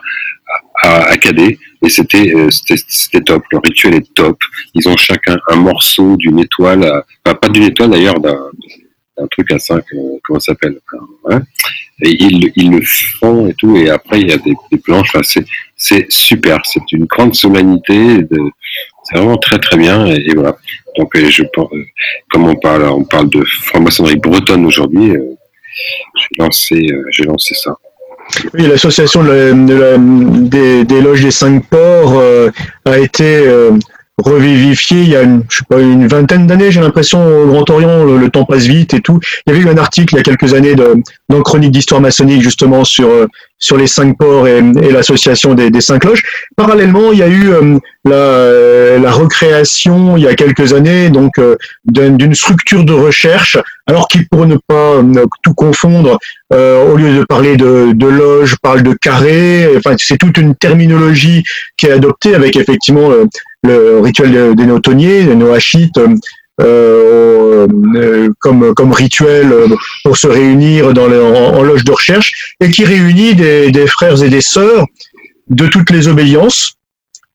à, 0.85 1.05
à 1.05 1.17
Cadet, 1.17 1.59
et 1.83 1.89
c'était 1.89 2.33
c'était 2.51 3.21
top. 3.21 3.45
Le 3.51 3.59
rituel 3.59 3.95
est 3.95 4.15
top. 4.15 4.39
Ils 4.75 4.89
ont 4.89 4.97
chacun 4.97 5.37
un 5.51 5.57
morceau 5.57 6.17
d'une 6.17 6.39
étoile, 6.39 7.03
enfin, 7.25 7.35
pas 7.35 7.49
d'une 7.49 7.65
étoile 7.65 7.91
d'ailleurs, 7.91 8.21
d'un 8.21 8.51
un 9.17 9.27
truc 9.29 9.51
à 9.53 9.59
5, 9.59 9.85
euh, 9.95 10.19
comment 10.23 10.41
ça 10.41 10.53
s'appelle 10.53 10.79
hein 11.31 11.43
Et 12.03 12.11
ils, 12.11 12.53
ils, 12.57 12.71
le 12.71 12.83
font 12.83 13.49
et 13.49 13.55
tout, 13.55 13.77
et 13.77 13.91
après 13.91 14.21
il 14.21 14.31
y 14.31 14.33
a 14.33 14.39
des, 14.39 14.55
des 14.71 14.79
planches, 14.79 15.15
enfin, 15.15 15.41
c'est 15.77 16.07
super, 16.11 16.61
c'est 16.65 16.93
une 16.93 17.05
grande 17.05 17.35
solennité, 17.35 18.19
c'est 19.05 19.19
vraiment 19.19 19.37
très 19.37 19.59
très 19.59 19.77
bien, 19.77 20.07
et, 20.07 20.35
voilà. 20.35 20.57
Donc 20.97 21.17
je, 21.17 21.43
euh, 21.43 21.85
comme 22.31 22.45
on 22.45 22.57
parle, 22.57 22.85
on 22.85 23.05
parle 23.05 23.29
de 23.31 23.45
franc-maçonnerie 23.45 24.17
bretonne 24.17 24.67
aujourd'hui, 24.67 25.11
euh, 25.11 25.37
j'ai 26.17 26.43
lancé, 26.43 26.89
j'ai 27.11 27.25
lancé 27.25 27.55
ça. 27.55 27.77
Oui, 28.55 28.67
l'association 28.67 29.23
des, 29.23 30.85
des, 30.85 31.01
loges 31.01 31.23
des 31.23 31.31
cinq 31.31 31.65
ports 31.67 32.21
a 32.85 32.99
été 32.99 33.45
revivifié 34.23 35.01
il 35.01 35.09
y 35.09 35.17
a 35.17 35.23
une, 35.23 35.43
je 35.49 35.59
sais 35.59 35.65
pas, 35.69 35.81
une 35.81 36.07
vingtaine 36.07 36.47
d'années, 36.47 36.71
j'ai 36.71 36.81
l'impression, 36.81 37.27
au 37.27 37.47
Grand 37.47 37.69
Orient, 37.71 38.05
le, 38.05 38.29
temps 38.31 38.45
passe 38.45 38.65
vite 38.65 38.95
et 38.95 39.01
tout. 39.01 39.19
Il 39.47 39.53
y 39.53 39.57
avait 39.57 39.65
eu 39.65 39.69
un 39.69 39.77
article 39.77 40.15
il 40.15 40.19
y 40.19 40.21
a 40.21 40.23
quelques 40.23 40.55
années 40.55 40.75
de, 40.75 40.95
dans 41.29 41.43
Chronique 41.43 41.73
d'histoire 41.73 42.01
maçonnique, 42.01 42.43
justement, 42.43 42.85
sur, 42.85 43.09
euh, 43.09 43.27
sur 43.59 43.77
les 43.77 43.87
cinq 43.87 44.17
ports 44.17 44.47
et, 44.47 44.59
et 44.59 44.93
l'association 44.93 45.55
des, 45.55 45.71
des, 45.71 45.81
cinq 45.81 46.01
cloches. 46.01 46.23
Parallèlement, 46.57 47.13
il 47.13 47.19
y 47.19 47.23
a 47.23 47.29
eu 47.29 47.51
euh, 47.51 47.79
la, 48.05 48.15
euh, 48.15 48.99
la, 48.99 49.11
recréation, 49.11 50.17
il 50.17 50.23
y 50.23 50.29
a 50.29 50.35
quelques 50.35 50.73
années, 50.75 51.11
donc, 51.11 51.33
d'une 51.85 52.35
structure 52.35 52.85
de 52.85 52.93
recherche, 52.93 53.59
alors 53.87 54.07
qui, 54.09 54.25
pour 54.25 54.47
ne 54.47 54.57
pas 54.67 55.03
tout 55.43 55.55
confondre, 55.55 56.19
au 56.51 56.97
lieu 56.97 57.19
de 57.19 57.25
parler 57.25 57.57
de, 57.57 57.93
de 57.93 58.07
loge, 58.07 58.57
parle 58.63 58.83
de 58.83 58.93
carré. 58.93 59.69
Enfin, 59.77 59.97
c'est 59.99 60.19
toute 60.19 60.37
une 60.39 60.55
terminologie 60.55 61.43
qui 61.77 61.87
est 61.87 61.93
adoptée 61.93 62.35
avec 62.35 62.57
effectivement 62.57 63.11
le 63.65 64.01
rituel 64.01 64.55
des 64.55 64.67
néotonniers, 64.67 65.25
des 65.25 65.35
noachites, 65.35 65.99
euh, 66.61 67.67
euh, 67.97 68.29
comme, 68.39 68.75
comme 68.75 68.93
rituel 68.93 69.53
pour 70.05 70.17
se 70.17 70.29
réunir 70.29 70.93
dans 70.93 71.11
en, 71.11 71.63
loge 71.63 71.85
de 71.85 71.93
recherche, 71.93 72.55
et 72.61 72.71
qui 72.71 72.85
réunit 72.85 73.35
des, 73.35 73.71
des 73.71 73.87
frères 73.87 74.23
et 74.23 74.29
des 74.29 74.41
sœurs 74.41 74.87
de 75.49 75.67
toutes 75.67 75.91
les 75.91 76.09
obédiences, 76.09 76.75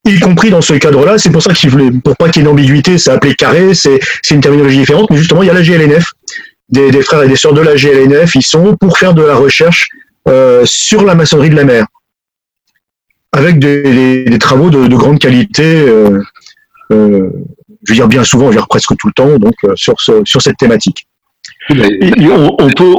y 0.05 0.19
compris 0.19 0.49
dans 0.49 0.61
ce 0.61 0.73
cadre-là. 0.73 1.17
C'est 1.17 1.31
pour 1.31 1.41
ça 1.41 1.53
qu'il 1.53 1.69
voulait, 1.69 1.91
pour 1.91 2.15
pas 2.15 2.29
qu'il 2.29 2.43
y 2.43 2.45
ait 2.45 2.49
d'ambiguïté, 2.49 2.97
c'est 2.97 3.11
appelé 3.11 3.35
carré, 3.35 3.73
c'est 3.73 3.99
une 4.31 4.41
terminologie 4.41 4.79
différente, 4.79 5.09
mais 5.09 5.17
justement, 5.17 5.43
il 5.43 5.47
y 5.47 5.49
a 5.49 5.53
la 5.53 5.61
GLNF, 5.61 6.05
des, 6.69 6.91
des, 6.91 7.01
frères 7.01 7.23
et 7.23 7.27
des 7.27 7.35
sœurs 7.35 7.53
de 7.53 7.61
la 7.61 7.75
GLNF, 7.75 8.35
ils 8.35 8.45
sont 8.45 8.77
pour 8.77 8.97
faire 8.97 9.13
de 9.13 9.23
la 9.23 9.35
recherche 9.35 9.89
euh, 10.27 10.61
sur 10.65 11.03
la 11.03 11.15
maçonnerie 11.15 11.49
de 11.49 11.55
la 11.55 11.63
mer 11.63 11.85
avec 13.31 13.59
des, 13.59 14.23
des, 14.25 14.39
travaux 14.39 14.69
de, 14.69 14.87
de, 14.87 14.95
grande 14.95 15.19
qualité. 15.19 15.63
Euh, 15.63 16.21
euh, 16.91 17.29
je 17.83 17.91
veux 17.91 17.95
dire 17.95 18.07
bien 18.07 18.23
souvent, 18.23 18.45
je 18.45 18.49
veux 18.49 18.55
dire 18.55 18.67
presque 18.67 18.95
tout 18.97 19.07
le 19.07 19.13
temps, 19.13 19.37
donc 19.37 19.53
euh, 19.63 19.73
sur 19.75 19.99
ce, 19.99 20.21
sur 20.25 20.41
cette 20.41 20.57
thématique. 20.57 21.07
on, 21.69 22.55
on, 22.59 22.69
peut 22.69 22.95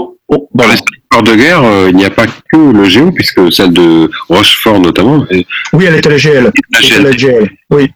dans 0.54 0.66
les 0.68 0.74
histoires 0.74 1.22
de 1.24 1.34
guerre, 1.34 1.64
euh, 1.64 1.88
il 1.90 1.96
n'y 1.96 2.04
a 2.04 2.10
pas 2.10 2.26
que 2.26 2.72
le 2.72 2.84
Géo, 2.84 3.10
puisque 3.10 3.52
celle 3.52 3.72
de 3.72 4.08
Rochefort 4.28 4.80
notamment. 4.80 5.26
Oui, 5.72 5.84
elle 5.86 5.96
est 5.96 6.06
à 6.06 6.10
la 6.10 6.16
GL. 6.16 6.52
La 7.02 7.10
GL. 7.12 7.50
Oui. 7.70 7.90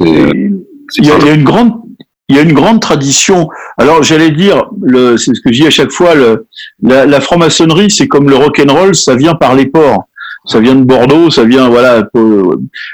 Il 0.00 1.04
y, 1.04 1.10
a, 1.10 1.18
il 1.18 1.26
y, 1.26 1.30
a, 1.30 1.34
une 1.34 1.44
grande 1.44 1.72
il 2.28 2.36
y 2.36 2.38
a 2.38 2.42
une 2.42 2.52
grande 2.52 2.80
tradition. 2.80 3.48
Alors 3.78 4.02
j'allais 4.02 4.30
dire, 4.30 4.64
c'est 5.16 5.34
ce 5.34 5.40
que 5.40 5.52
je 5.52 5.60
dis 5.60 5.66
à 5.66 5.70
chaque 5.70 5.90
fois, 5.90 6.14
le, 6.14 6.46
la, 6.82 7.06
la 7.06 7.20
franc-maçonnerie, 7.20 7.90
c'est 7.90 8.08
comme 8.08 8.28
le 8.28 8.36
rock 8.36 8.60
and 8.60 8.72
roll, 8.72 8.94
ça 8.94 9.14
vient 9.14 9.34
par 9.34 9.54
les 9.54 9.66
ports 9.66 10.04
ça 10.44 10.60
vient 10.60 10.74
de 10.74 10.84
Bordeaux, 10.84 11.30
ça 11.30 11.44
vient 11.44 11.68
voilà. 11.68 12.08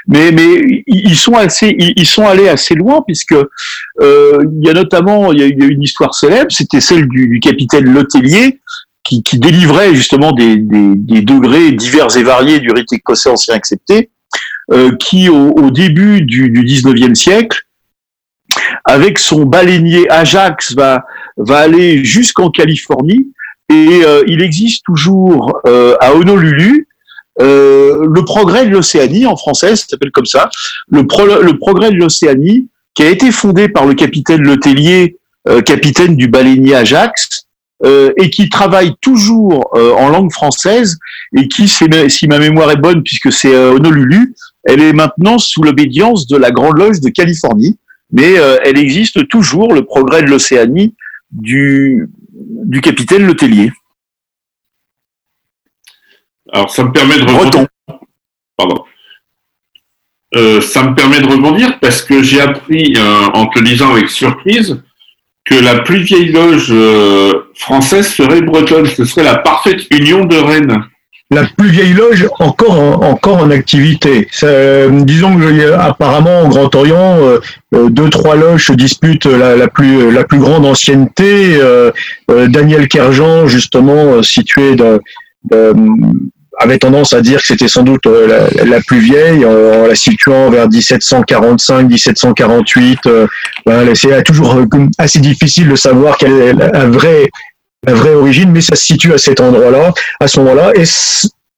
Mais 0.07 0.31
mais 0.31 0.83
ils 0.87 1.17
sont 1.17 1.33
assez, 1.33 1.75
ils 1.77 2.07
sont 2.07 2.25
allés 2.25 2.47
assez 2.47 2.75
loin 2.75 3.01
puisque 3.05 3.33
euh, 3.33 4.45
il 4.59 4.65
y 4.65 4.69
a 4.69 4.73
notamment 4.73 5.31
il 5.31 5.39
y 5.39 5.63
a, 5.63 5.65
une 5.65 5.83
histoire 5.83 6.13
célèbre, 6.13 6.51
c'était 6.51 6.81
celle 6.81 7.07
du, 7.07 7.27
du 7.27 7.39
capitaine 7.39 7.91
Letellier 7.93 8.59
qui, 9.03 9.23
qui, 9.23 9.39
délivrait 9.39 9.95
justement 9.95 10.31
des, 10.31 10.57
des, 10.57 10.95
des, 10.95 11.21
degrés 11.21 11.71
divers 11.71 12.15
et 12.15 12.23
variés 12.23 12.59
du 12.59 12.71
rite 12.71 12.93
écossais 12.93 13.29
ancien 13.29 13.55
accepté, 13.55 14.11
euh, 14.71 14.95
qui 14.97 15.27
au, 15.27 15.51
au, 15.53 15.71
début 15.71 16.21
du, 16.21 16.51
du 16.51 16.63
19e 16.63 17.15
siècle, 17.15 17.63
avec 18.85 19.17
son 19.17 19.45
baleinier 19.45 20.07
Ajax, 20.09 20.75
va 20.75 21.03
va 21.37 21.59
aller 21.59 22.03
jusqu'en 22.03 22.49
Californie 22.49 23.31
et 23.69 24.01
euh, 24.03 24.23
il 24.27 24.41
existe 24.41 24.83
toujours 24.85 25.59
euh, 25.65 25.95
à 25.99 26.13
Honolulu 26.13 26.87
euh, 27.39 28.05
le 28.07 28.25
progrès 28.25 28.65
de 28.65 28.71
l'Océanie, 28.71 29.25
en 29.25 29.37
français, 29.37 29.75
ça 29.75 29.85
s'appelle 29.89 30.11
comme 30.11 30.25
ça, 30.25 30.49
le, 30.89 31.05
progrès 31.05 31.91
de 31.91 31.95
l'Océanie, 31.95 32.67
qui 32.93 33.03
a 33.03 33.09
été 33.09 33.31
fondé 33.31 33.69
par 33.69 33.85
le 33.85 33.93
capitaine 33.93 34.41
Letellier, 34.41 35.17
euh, 35.47 35.61
capitaine 35.61 36.15
du 36.15 36.27
baleinier 36.27 36.75
Ajax, 36.75 37.47
euh, 37.83 38.11
et 38.17 38.29
qui 38.29 38.49
travaille 38.49 38.93
toujours 39.01 39.71
euh, 39.75 39.93
en 39.93 40.09
langue 40.09 40.31
française, 40.31 40.99
et 41.35 41.47
qui, 41.47 41.67
si 41.67 42.27
ma 42.27 42.39
mémoire 42.39 42.69
est 42.71 42.75
bonne, 42.75 43.01
puisque 43.01 43.31
c'est 43.31 43.55
Honolulu, 43.55 44.35
elle 44.63 44.81
est 44.81 44.93
maintenant 44.93 45.39
sous 45.39 45.63
l'obédience 45.63 46.27
de 46.27 46.37
la 46.37 46.51
Grande 46.51 46.77
Loge 46.77 46.99
de 46.99 47.09
Californie, 47.09 47.77
mais 48.11 48.33
elle 48.33 48.77
existe 48.77 49.27
toujours, 49.29 49.73
le 49.73 49.83
progrès 49.83 50.21
de 50.21 50.27
l'Océanie, 50.27 50.93
du, 51.31 52.09
du 52.65 52.81
capitaine 52.81 53.25
Letellier. 53.25 53.71
Alors, 56.51 56.69
ça 56.69 56.83
me 56.83 56.91
permet 56.91 57.17
de 57.17 57.23
rebondir. 57.23 57.67
Pardon. 58.57 58.83
Euh, 60.35 60.61
ça 60.61 60.83
me 60.83 60.95
permet 60.95 61.19
de 61.19 61.27
rebondir 61.27 61.77
parce 61.79 62.01
que 62.01 62.23
j'ai 62.23 62.39
appris 62.39 62.93
euh, 62.97 63.25
en 63.33 63.47
te 63.47 63.59
lisant 63.59 63.91
avec 63.91 64.09
surprise 64.09 64.81
que 65.43 65.55
la 65.55 65.79
plus 65.79 66.03
vieille 66.03 66.31
loge 66.31 66.69
euh, 66.71 67.33
française 67.55 68.07
serait 68.07 68.41
bretonne. 68.41 68.85
Ce 68.85 69.03
serait 69.03 69.23
la 69.23 69.37
parfaite 69.37 69.81
union 69.91 70.23
de 70.23 70.37
Rennes. 70.37 70.83
La 71.31 71.45
plus 71.57 71.69
vieille 71.69 71.93
loge 71.93 72.27
encore 72.39 72.79
en, 72.79 73.09
encore 73.09 73.37
en 73.37 73.51
activité. 73.51 74.27
disons 74.91 75.37
que 75.37 75.71
apparemment 75.73 76.43
au 76.43 76.49
Grand 76.49 76.75
Orient, 76.75 77.19
deux 77.71 78.09
trois 78.09 78.35
loges 78.35 78.67
se 78.67 78.73
disputent 78.73 79.27
la, 79.27 79.55
la, 79.55 79.69
plus 79.69 80.11
la 80.11 80.25
plus 80.25 80.39
grande 80.39 80.65
ancienneté. 80.65 81.57
Daniel 82.27 82.89
Kerjean 82.89 83.47
justement 83.47 84.21
situé 84.21 84.75
de, 84.75 84.99
de 85.49 85.73
avait 86.61 86.77
tendance 86.77 87.13
à 87.13 87.21
dire 87.21 87.39
que 87.39 87.47
c'était 87.47 87.67
sans 87.67 87.83
doute 87.83 88.05
euh, 88.07 88.47
la, 88.63 88.79
plus 88.81 88.99
vieille, 88.99 89.45
en, 89.45 89.87
la 89.87 89.95
situant 89.95 90.49
vers 90.49 90.69
1745, 90.69 91.87
1748. 91.87 92.99
Euh, 93.07 93.27
c'est 93.93 94.23
toujours 94.23 94.55
euh, 94.55 94.65
assez 94.97 95.19
difficile 95.19 95.69
de 95.69 95.75
savoir 95.75 96.17
quelle 96.17 96.33
est 96.33 96.53
la 96.53 96.85
vraie, 96.87 97.29
la 97.85 97.93
vraie 97.93 98.13
origine, 98.13 98.51
mais 98.51 98.61
ça 98.61 98.75
se 98.75 98.85
situe 98.85 99.13
à 99.13 99.17
cet 99.17 99.41
endroit-là, 99.41 99.93
à 100.19 100.27
ce 100.27 100.39
moment-là, 100.39 100.71
et 100.75 100.83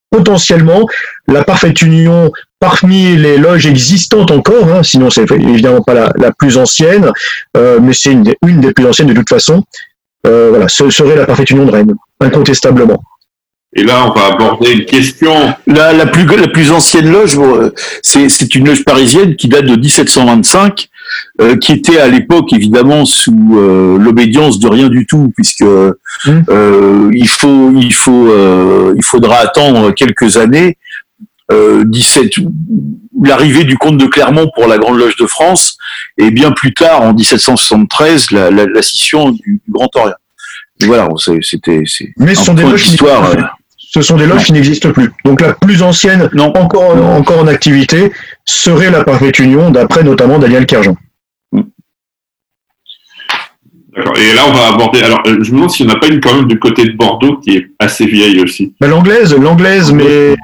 potentiellement 0.09 0.85
la 1.27 1.43
parfaite 1.43 1.81
union 1.81 2.31
parmi 2.59 3.15
les 3.17 3.37
loges 3.37 3.65
existantes 3.65 4.31
encore, 4.31 4.71
hein, 4.71 4.83
sinon 4.83 5.09
c'est 5.09 5.29
évidemment 5.31 5.81
pas 5.81 5.93
la, 5.93 6.13
la 6.15 6.31
plus 6.31 6.57
ancienne, 6.57 7.11
euh, 7.57 7.79
mais 7.81 7.93
c'est 7.93 8.11
une, 8.11 8.33
une, 8.47 8.61
des 8.61 8.71
plus 8.71 8.85
anciennes 8.85 9.07
de 9.07 9.13
toute 9.13 9.27
façon. 9.27 9.63
Euh, 10.25 10.49
voilà, 10.49 10.69
ce 10.69 10.89
serait 10.89 11.15
la 11.15 11.25
parfaite 11.25 11.49
union 11.49 11.65
de 11.65 11.71
Rennes, 11.71 11.95
incontestablement. 12.21 13.03
Et 13.75 13.83
là, 13.83 14.05
on 14.07 14.17
va 14.17 14.27
aborder 14.27 14.71
une 14.71 14.85
question. 14.85 15.53
La, 15.65 15.93
la, 15.93 16.05
plus, 16.05 16.25
la 16.25 16.47
plus 16.47 16.71
ancienne 16.71 17.11
loge, 17.11 17.35
bon, 17.35 17.71
c'est 18.03 18.55
une 18.55 18.67
loge 18.67 18.83
parisienne 18.83 19.35
qui 19.35 19.47
date 19.47 19.65
de 19.65 19.75
1725, 19.75 20.89
euh, 21.41 21.57
qui 21.57 21.71
était 21.71 21.97
à 21.97 22.07
l'époque 22.07 22.53
évidemment 22.53 23.05
sous 23.05 23.57
euh, 23.57 23.97
l'obédience 23.97 24.59
de 24.59 24.67
rien 24.67 24.89
du 24.89 25.07
tout, 25.07 25.31
puisque 25.35 25.63
mmh. 25.63 26.43
euh, 26.49 27.09
il 27.13 27.27
faut, 27.27 27.71
il 27.75 27.93
faut, 27.93 28.27
euh, 28.27 28.93
il 28.95 29.03
faudra 29.03 29.37
attendre 29.37 29.91
quelques 29.91 30.37
années. 30.37 30.77
17, 31.51 32.37
l'arrivée 33.23 33.63
du 33.63 33.77
comte 33.77 33.97
de 33.97 34.07
Clermont 34.07 34.49
pour 34.55 34.65
la 34.65 34.79
Grande 34.79 34.97
Loge 34.97 35.17
de 35.17 35.27
France, 35.27 35.77
et 36.17 36.31
bien 36.31 36.51
plus 36.51 36.73
tard, 36.73 37.03
en 37.03 37.13
1773, 37.13 38.31
la, 38.31 38.49
la, 38.49 38.65
la 38.65 38.81
scission 38.81 39.29
du, 39.29 39.61
du 39.63 39.71
Grand 39.71 39.95
Orient. 39.95 40.15
Voilà, 40.81 41.07
c'était. 41.41 41.83
Mais 42.17 42.33
ce 42.33 42.43
sont 42.43 42.55
des 42.55 42.63
loges 42.63 42.87
histoire 42.87 43.35
ce 43.93 44.01
sont 44.01 44.17
des 44.17 44.25
loges 44.25 44.45
qui 44.45 44.53
n'existent 44.53 44.91
plus. 44.91 45.11
Donc 45.23 45.41
la 45.41 45.53
plus 45.53 45.83
ancienne, 45.83 46.29
non. 46.33 46.51
Encore, 46.55 46.97
encore 46.97 47.39
en 47.39 47.47
activité, 47.47 48.11
serait 48.45 48.89
la 48.89 49.03
Parfaite 49.03 49.39
Union, 49.39 49.69
d'après 49.69 50.03
notamment 50.03 50.39
Daniel 50.39 50.65
Kerjean. 50.65 50.95
D'accord. 53.95 54.17
Et 54.17 54.33
là, 54.33 54.41
on 54.47 54.53
va 54.53 54.73
aborder. 54.73 55.03
Alors, 55.03 55.21
euh, 55.27 55.37
je 55.43 55.51
me 55.51 55.57
demande 55.57 55.69
s'il 55.69 55.85
n'y 55.85 55.91
en 55.91 55.95
a 55.95 55.99
pas 55.99 56.07
une 56.07 56.19
quand 56.19 56.33
même 56.33 56.47
du 56.47 56.57
côté 56.57 56.85
de 56.85 56.93
Bordeaux 56.93 57.37
qui 57.37 57.57
est 57.57 57.67
assez 57.77 58.07
vieille 58.07 58.41
aussi. 58.41 58.73
Ben, 58.81 58.89
l'anglaise, 58.89 59.35
l'anglaise, 59.35 59.91
mais 59.91 60.35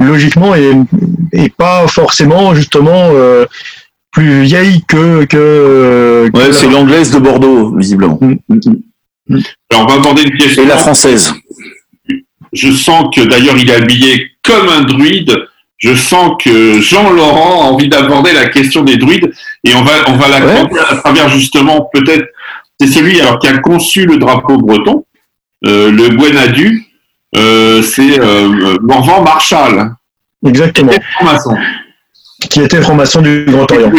logiquement, 0.00 0.56
est, 0.56 0.72
est 1.32 1.54
pas 1.54 1.86
forcément 1.86 2.54
justement 2.56 3.10
euh, 3.12 3.46
plus 4.10 4.42
vieille 4.42 4.82
que. 4.88 5.24
que, 5.26 6.28
ouais, 6.34 6.52
c'est 6.52 6.68
l'anglaise 6.68 7.12
de 7.12 7.20
Bordeaux, 7.20 7.76
visiblement. 7.76 8.18
Mm, 8.20 8.38
mm, 8.48 8.60
mm. 9.28 9.38
Alors, 9.70 9.84
on 9.84 9.86
va 9.86 9.94
aborder 9.94 10.22
une 10.22 10.36
question. 10.36 10.64
Et 10.64 10.66
la 10.66 10.78
française. 10.78 11.32
Je 12.56 12.72
sens 12.72 13.14
que 13.14 13.20
d'ailleurs, 13.22 13.56
il 13.56 13.70
est 13.70 13.74
habillé 13.74 14.30
comme 14.42 14.68
un 14.68 14.82
druide. 14.82 15.34
Je 15.78 15.94
sens 15.94 16.32
que 16.42 16.80
Jean-Laurent 16.80 17.62
a 17.62 17.66
envie 17.66 17.88
d'aborder 17.88 18.32
la 18.32 18.48
question 18.48 18.82
des 18.82 18.96
druides 18.96 19.30
et 19.62 19.74
on 19.74 19.82
va, 19.82 19.92
on 20.08 20.16
va 20.16 20.28
la 20.28 20.44
ouais. 20.46 20.80
à 20.88 20.96
travers 20.96 21.28
justement 21.28 21.90
peut-être 21.92 22.24
c'est 22.80 22.86
celui 22.86 23.20
alors 23.20 23.38
qui 23.38 23.48
a 23.48 23.58
conçu 23.58 24.06
le 24.06 24.18
drapeau 24.18 24.58
breton, 24.58 25.04
euh, 25.66 25.90
le 25.90 26.10
Buenadu, 26.10 26.86
euh, 27.36 27.82
c'est 27.82 28.20
euh, 28.20 28.76
Morvan 28.82 29.22
Marshall. 29.22 29.94
Exactement. 30.46 30.90
Qui 30.90 30.96
était 30.96 31.06
franc-maçon. 31.12 31.56
Qui 32.50 32.60
était 32.60 32.82
franc-maçon 32.82 33.22
du 33.22 33.46
Grand 33.48 33.70
Orient. 33.72 33.92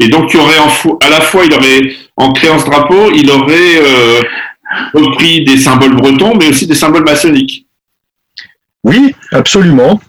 Et 0.00 0.08
donc, 0.08 0.32
il 0.34 0.40
aurait 0.40 0.58
en, 0.58 0.98
à 1.02 1.10
la 1.10 1.20
fois, 1.20 1.44
il 1.44 1.54
aurait, 1.54 1.94
en 2.16 2.32
créant 2.32 2.58
ce 2.58 2.64
drapeau, 2.64 3.12
il 3.14 3.30
aurait 3.30 3.76
euh, 3.76 4.22
repris 4.94 5.44
des 5.44 5.56
symboles 5.56 5.96
bretons, 5.96 6.34
mais 6.38 6.48
aussi 6.48 6.66
des 6.66 6.74
symboles 6.74 7.04
maçonniques. 7.04 7.66
Oui, 8.84 9.14
absolument. 9.32 10.00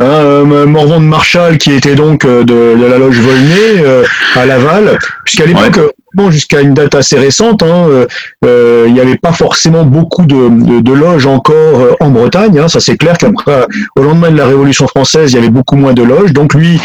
Hein, 0.00 0.44
Morvan 0.66 1.00
de 1.00 1.06
Marshall, 1.06 1.58
qui 1.58 1.72
était 1.72 1.94
donc 1.94 2.26
de, 2.26 2.42
de 2.42 2.84
la 2.84 2.98
loge 2.98 3.20
Volnay 3.20 4.04
à 4.34 4.44
Laval, 4.44 4.98
puisqu'à 5.24 5.46
l'époque, 5.46 5.76
ouais 5.76 5.94
bon, 6.14 6.30
jusqu'à 6.30 6.60
une 6.60 6.74
date 6.74 6.94
assez 6.94 7.18
récente, 7.18 7.62
hein, 7.62 7.86
euh, 7.88 8.06
euh, 8.44 8.84
il 8.86 8.94
n'y 8.94 9.00
avait 9.00 9.16
pas 9.16 9.32
forcément 9.32 9.84
beaucoup 9.84 10.24
de, 10.24 10.80
de, 10.80 10.92
loges 10.92 11.26
encore 11.26 11.80
euh, 11.80 11.92
en 12.00 12.10
Bretagne. 12.10 12.58
Hein, 12.58 12.68
ça 12.68 12.80
c'est 12.80 12.96
clair 12.96 13.18
qu'après, 13.18 13.66
au 13.96 14.02
lendemain 14.02 14.30
de 14.30 14.36
la 14.36 14.46
Révolution 14.46 14.86
française, 14.86 15.32
il 15.32 15.36
y 15.36 15.38
avait 15.38 15.50
beaucoup 15.50 15.76
moins 15.76 15.92
de 15.92 16.02
loges. 16.02 16.32
Donc 16.32 16.54
lui 16.54 16.80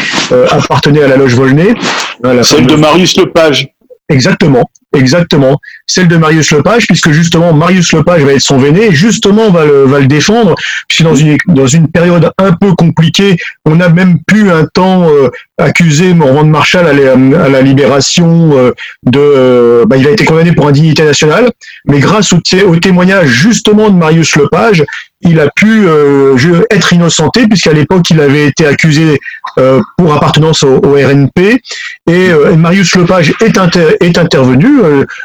appartenait 0.50 1.02
à 1.02 1.08
la 1.08 1.16
loge 1.16 1.34
Volnay. 1.34 1.74
Celle 2.42 2.66
de 2.66 2.74
Marius 2.74 3.16
Lepage. 3.16 3.68
Exactement, 4.10 4.68
exactement. 4.92 5.60
Celle 5.86 6.08
de 6.08 6.16
Marius 6.16 6.50
Lepage, 6.50 6.88
puisque 6.88 7.12
justement 7.12 7.52
Marius 7.52 7.92
Lepage 7.92 8.22
va 8.22 8.32
être 8.32 8.40
son 8.40 8.58
véné, 8.58 8.90
justement 8.90 9.50
va 9.50 9.64
le, 9.64 9.84
va 9.84 10.00
le 10.00 10.08
défendre, 10.08 10.56
puisque 10.88 11.04
dans 11.04 11.14
une, 11.14 11.36
dans 11.46 11.68
une 11.68 11.86
période 11.86 12.32
un 12.36 12.52
peu 12.52 12.74
compliquée, 12.74 13.36
on 13.64 13.78
a 13.80 13.88
même 13.88 14.18
pu 14.26 14.50
un 14.50 14.64
temps 14.66 15.08
euh, 15.08 15.30
accuser 15.58 16.12
Morvan 16.12 16.42
de 16.42 16.48
Marshall 16.48 16.88
à 16.88 16.92
la, 16.92 17.12
à 17.44 17.48
la 17.48 17.62
libération 17.62 18.50
euh, 18.54 18.72
de... 19.06 19.20
Euh, 19.20 19.84
bah, 19.86 19.96
il 19.96 20.08
a 20.08 20.10
été 20.10 20.24
condamné 20.24 20.52
pour 20.52 20.66
indignité 20.66 21.04
nationale, 21.04 21.48
mais 21.86 22.00
grâce 22.00 22.32
au, 22.32 22.40
au 22.66 22.76
témoignage 22.76 23.28
justement 23.28 23.90
de 23.90 23.96
Marius 23.96 24.34
Lepage, 24.34 24.84
il 25.22 25.38
a 25.38 25.50
pu 25.50 25.86
euh, 25.86 26.36
être 26.70 26.92
innocenté 26.92 27.46
puisqu'à 27.46 27.72
l'époque 27.72 28.08
il 28.10 28.20
avait 28.20 28.46
été 28.46 28.66
accusé 28.66 29.20
euh, 29.58 29.80
pour 29.98 30.14
appartenance 30.14 30.62
au, 30.62 30.80
RNP 30.80 31.38
et, 31.38 31.60
euh, 32.08 32.56
Marius 32.56 32.94
Lepage 32.96 33.34
est, 33.40 33.58
est 34.00 34.18
intervenu. 34.18 34.68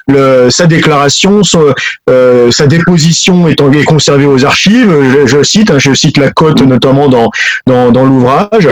Le, 0.07 0.49
sa 0.49 0.67
déclaration, 0.67 1.41
sa 1.43 2.67
déposition 2.67 3.47
est, 3.47 3.59
est, 3.59 3.83
conservée 3.85 4.25
aux 4.25 4.43
archives. 4.45 4.93
Je, 5.25 5.43
cite, 5.43 5.71
hein, 5.71 5.79
je 5.79 5.93
cite 5.93 6.17
la 6.17 6.31
cote 6.31 6.61
notamment 6.61 7.07
dans 7.07 7.31
dans, 7.65 7.91
dans 7.91 8.05
l'ouvrage 8.05 8.67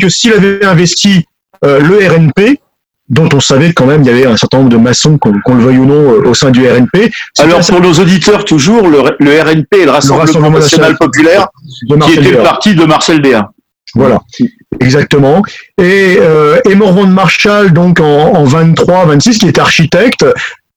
que 0.00 0.08
s'il 0.08 0.32
avait 0.32 0.64
investi 0.64 1.26
le 1.62 2.08
RNP, 2.08 2.60
dont 3.08 3.28
on 3.34 3.40
savait 3.40 3.72
quand 3.72 3.86
même 3.86 4.02
il 4.02 4.06
y 4.06 4.10
avait 4.10 4.26
un 4.26 4.36
certain 4.36 4.58
nombre 4.58 4.70
de 4.70 4.76
maçons, 4.76 5.18
qu'on 5.18 5.32
le 5.32 5.60
veuille 5.60 5.78
ou 5.78 5.84
non, 5.84 5.94
euh, 5.94 6.28
au 6.28 6.34
sein 6.34 6.50
du 6.50 6.66
RNP. 6.66 7.12
Alors 7.38 7.60
pour 7.66 7.80
nos 7.80 7.92
auditeurs, 7.92 8.44
toujours, 8.44 8.88
le, 8.88 9.00
RNP 9.00 9.72
est 9.72 9.84
le 9.84 9.90
Rassemblement, 9.90 10.50
National, 10.50 10.96
Populaire, 10.96 11.48
qui 12.06 12.12
était 12.12 12.30
le 12.30 12.42
parti 12.42 12.74
de 12.74 12.84
Marcel 12.84 13.20
Béat. 13.20 13.50
Voilà, 13.94 14.20
exactement. 14.80 15.42
Et, 15.78 16.16
euh, 16.18 16.58
et 16.68 16.74
Morvan 16.74 17.04
de 17.04 17.12
Marshall, 17.12 17.72
donc 17.72 18.00
en, 18.00 18.34
en 18.34 18.44
23, 18.44 19.06
26, 19.06 19.38
qui 19.38 19.46
est 19.46 19.58
architecte, 19.58 20.24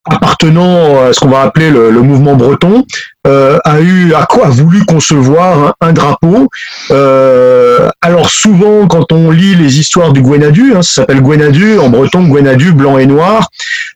appartenant 0.09 1.01
à 1.03 1.13
ce 1.13 1.19
qu'on 1.19 1.29
va 1.29 1.41
appeler 1.41 1.69
le, 1.69 2.01
mouvement 2.01 2.35
breton, 2.35 2.85
euh, 3.25 3.57
a 3.65 3.81
eu 3.81 4.13
a 4.13 4.25
quoi 4.25 4.47
a 4.47 4.49
voulu 4.49 4.85
concevoir 4.85 5.75
un, 5.81 5.93
drapeau. 5.93 6.47
Euh, 6.91 7.89
alors 8.01 8.29
souvent, 8.29 8.87
quand 8.87 9.11
on 9.11 9.31
lit 9.31 9.55
les 9.55 9.79
histoires 9.79 10.13
du 10.13 10.21
Gwenadu, 10.21 10.73
hein, 10.75 10.81
ça 10.81 11.01
s'appelle 11.01 11.21
Gwenadu 11.21 11.77
en 11.77 11.89
breton, 11.89 12.23
Gwenadu 12.23 12.71
blanc 12.71 12.97
et 12.97 13.05
noir, 13.05 13.49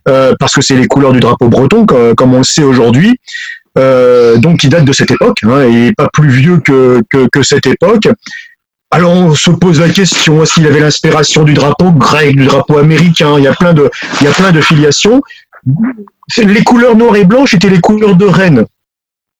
euh, 0.07 0.33
parce 0.39 0.53
que 0.53 0.61
c'est 0.61 0.75
les 0.75 0.87
couleurs 0.87 1.13
du 1.13 1.19
drapeau 1.19 1.47
breton, 1.47 1.85
comme, 1.85 2.33
on 2.33 2.39
le 2.39 2.43
sait 2.43 2.63
aujourd'hui. 2.63 3.17
donc, 3.75 4.59
qui 4.59 4.69
date 4.69 4.85
de 4.85 4.93
cette 4.93 5.11
époque, 5.11 5.37
hein, 5.43 5.61
et 5.63 5.93
pas 5.95 6.09
plus 6.11 6.29
vieux 6.29 6.59
que, 6.59 7.01
que, 7.09 7.27
que 7.31 7.43
cette 7.43 7.67
époque. 7.67 8.07
Alors 8.93 9.13
on 9.13 9.33
se 9.33 9.49
pose 9.51 9.79
la 9.79 9.87
question 9.87 10.43
est-ce 10.43 10.55
qu'il 10.55 10.67
avait 10.67 10.81
l'inspiration 10.81 11.43
du 11.43 11.53
drapeau 11.53 11.91
grec, 11.91 12.35
du 12.35 12.45
drapeau 12.45 12.77
américain? 12.77 13.35
Il 13.37 13.45
y 13.45 13.47
a 13.47 13.53
plein 13.53 13.73
de, 13.73 13.89
il 14.19 14.25
y 14.25 14.27
a 14.27 14.33
plein 14.33 14.51
de 14.51 14.59
filiations 14.59 15.21
les 16.37 16.63
couleurs 16.63 16.95
noires 16.95 17.15
et 17.15 17.25
blanches 17.25 17.53
étaient 17.53 17.69
les 17.69 17.81
couleurs 17.81 18.15
de 18.15 18.25
Rennes. 18.25 18.65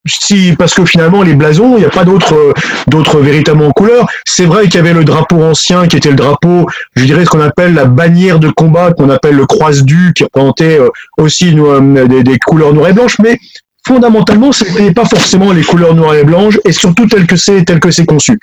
Si, 0.04 0.56
parce 0.58 0.74
que 0.74 0.84
finalement, 0.84 1.22
les 1.22 1.34
blasons, 1.34 1.76
il 1.76 1.80
n'y 1.80 1.84
a 1.84 1.90
pas 1.90 2.04
d'autres, 2.04 2.54
d'autres 2.88 3.20
véritablement 3.20 3.70
couleurs. 3.70 4.08
C'est 4.24 4.46
vrai 4.46 4.64
qu'il 4.64 4.74
y 4.74 4.78
avait 4.78 4.94
le 4.94 5.04
drapeau 5.04 5.40
ancien, 5.40 5.86
qui 5.86 5.96
était 5.96 6.10
le 6.10 6.16
drapeau, 6.16 6.66
je 6.96 7.04
dirais, 7.04 7.24
ce 7.24 7.30
qu'on 7.30 7.40
appelle 7.40 7.74
la 7.74 7.84
bannière 7.84 8.40
de 8.40 8.48
combat, 8.48 8.92
qu'on 8.92 9.10
appelle 9.10 9.36
le 9.36 9.46
croise-du, 9.46 10.12
qui 10.12 10.24
représentait 10.24 10.80
euh, 10.80 10.88
aussi 11.18 11.56
euh, 11.56 12.06
des, 12.08 12.38
couleurs 12.40 12.74
noires 12.74 12.88
et 12.88 12.92
blanches, 12.92 13.20
mais 13.20 13.38
fondamentalement, 13.86 14.50
ce 14.50 14.64
n'était 14.64 14.92
pas 14.92 15.04
forcément 15.04 15.52
les 15.52 15.62
couleurs 15.62 15.94
noires 15.94 16.16
et 16.16 16.24
blanches, 16.24 16.58
et 16.64 16.72
surtout 16.72 17.06
tel 17.06 17.26
que 17.26 17.36
c'est, 17.36 17.64
tel 17.64 17.78
que 17.78 17.92
c'est 17.92 18.06
conçu. 18.06 18.40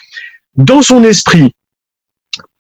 Dans 0.56 0.82
son 0.82 1.04
esprit, 1.04 1.52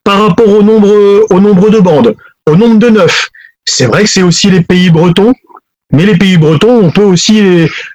par 0.03 0.27
rapport 0.27 0.49
au 0.49 0.61
nombre, 0.61 1.25
au 1.29 1.39
nombre 1.39 1.69
de 1.69 1.79
bandes, 1.79 2.17
au 2.45 2.57
nombre 2.57 2.79
de 2.79 2.89
neufs, 2.89 3.29
c'est 3.69 3.85
vrai 3.85 4.03
que 4.03 4.09
c'est 4.09 4.23
aussi 4.23 4.49
les 4.49 4.61
pays 4.61 4.89
bretons, 4.89 5.33
mais 5.91 6.05
les 6.05 6.17
pays 6.17 6.37
bretons, 6.37 6.83
on 6.83 6.91
peut 6.91 7.03
aussi 7.03 7.41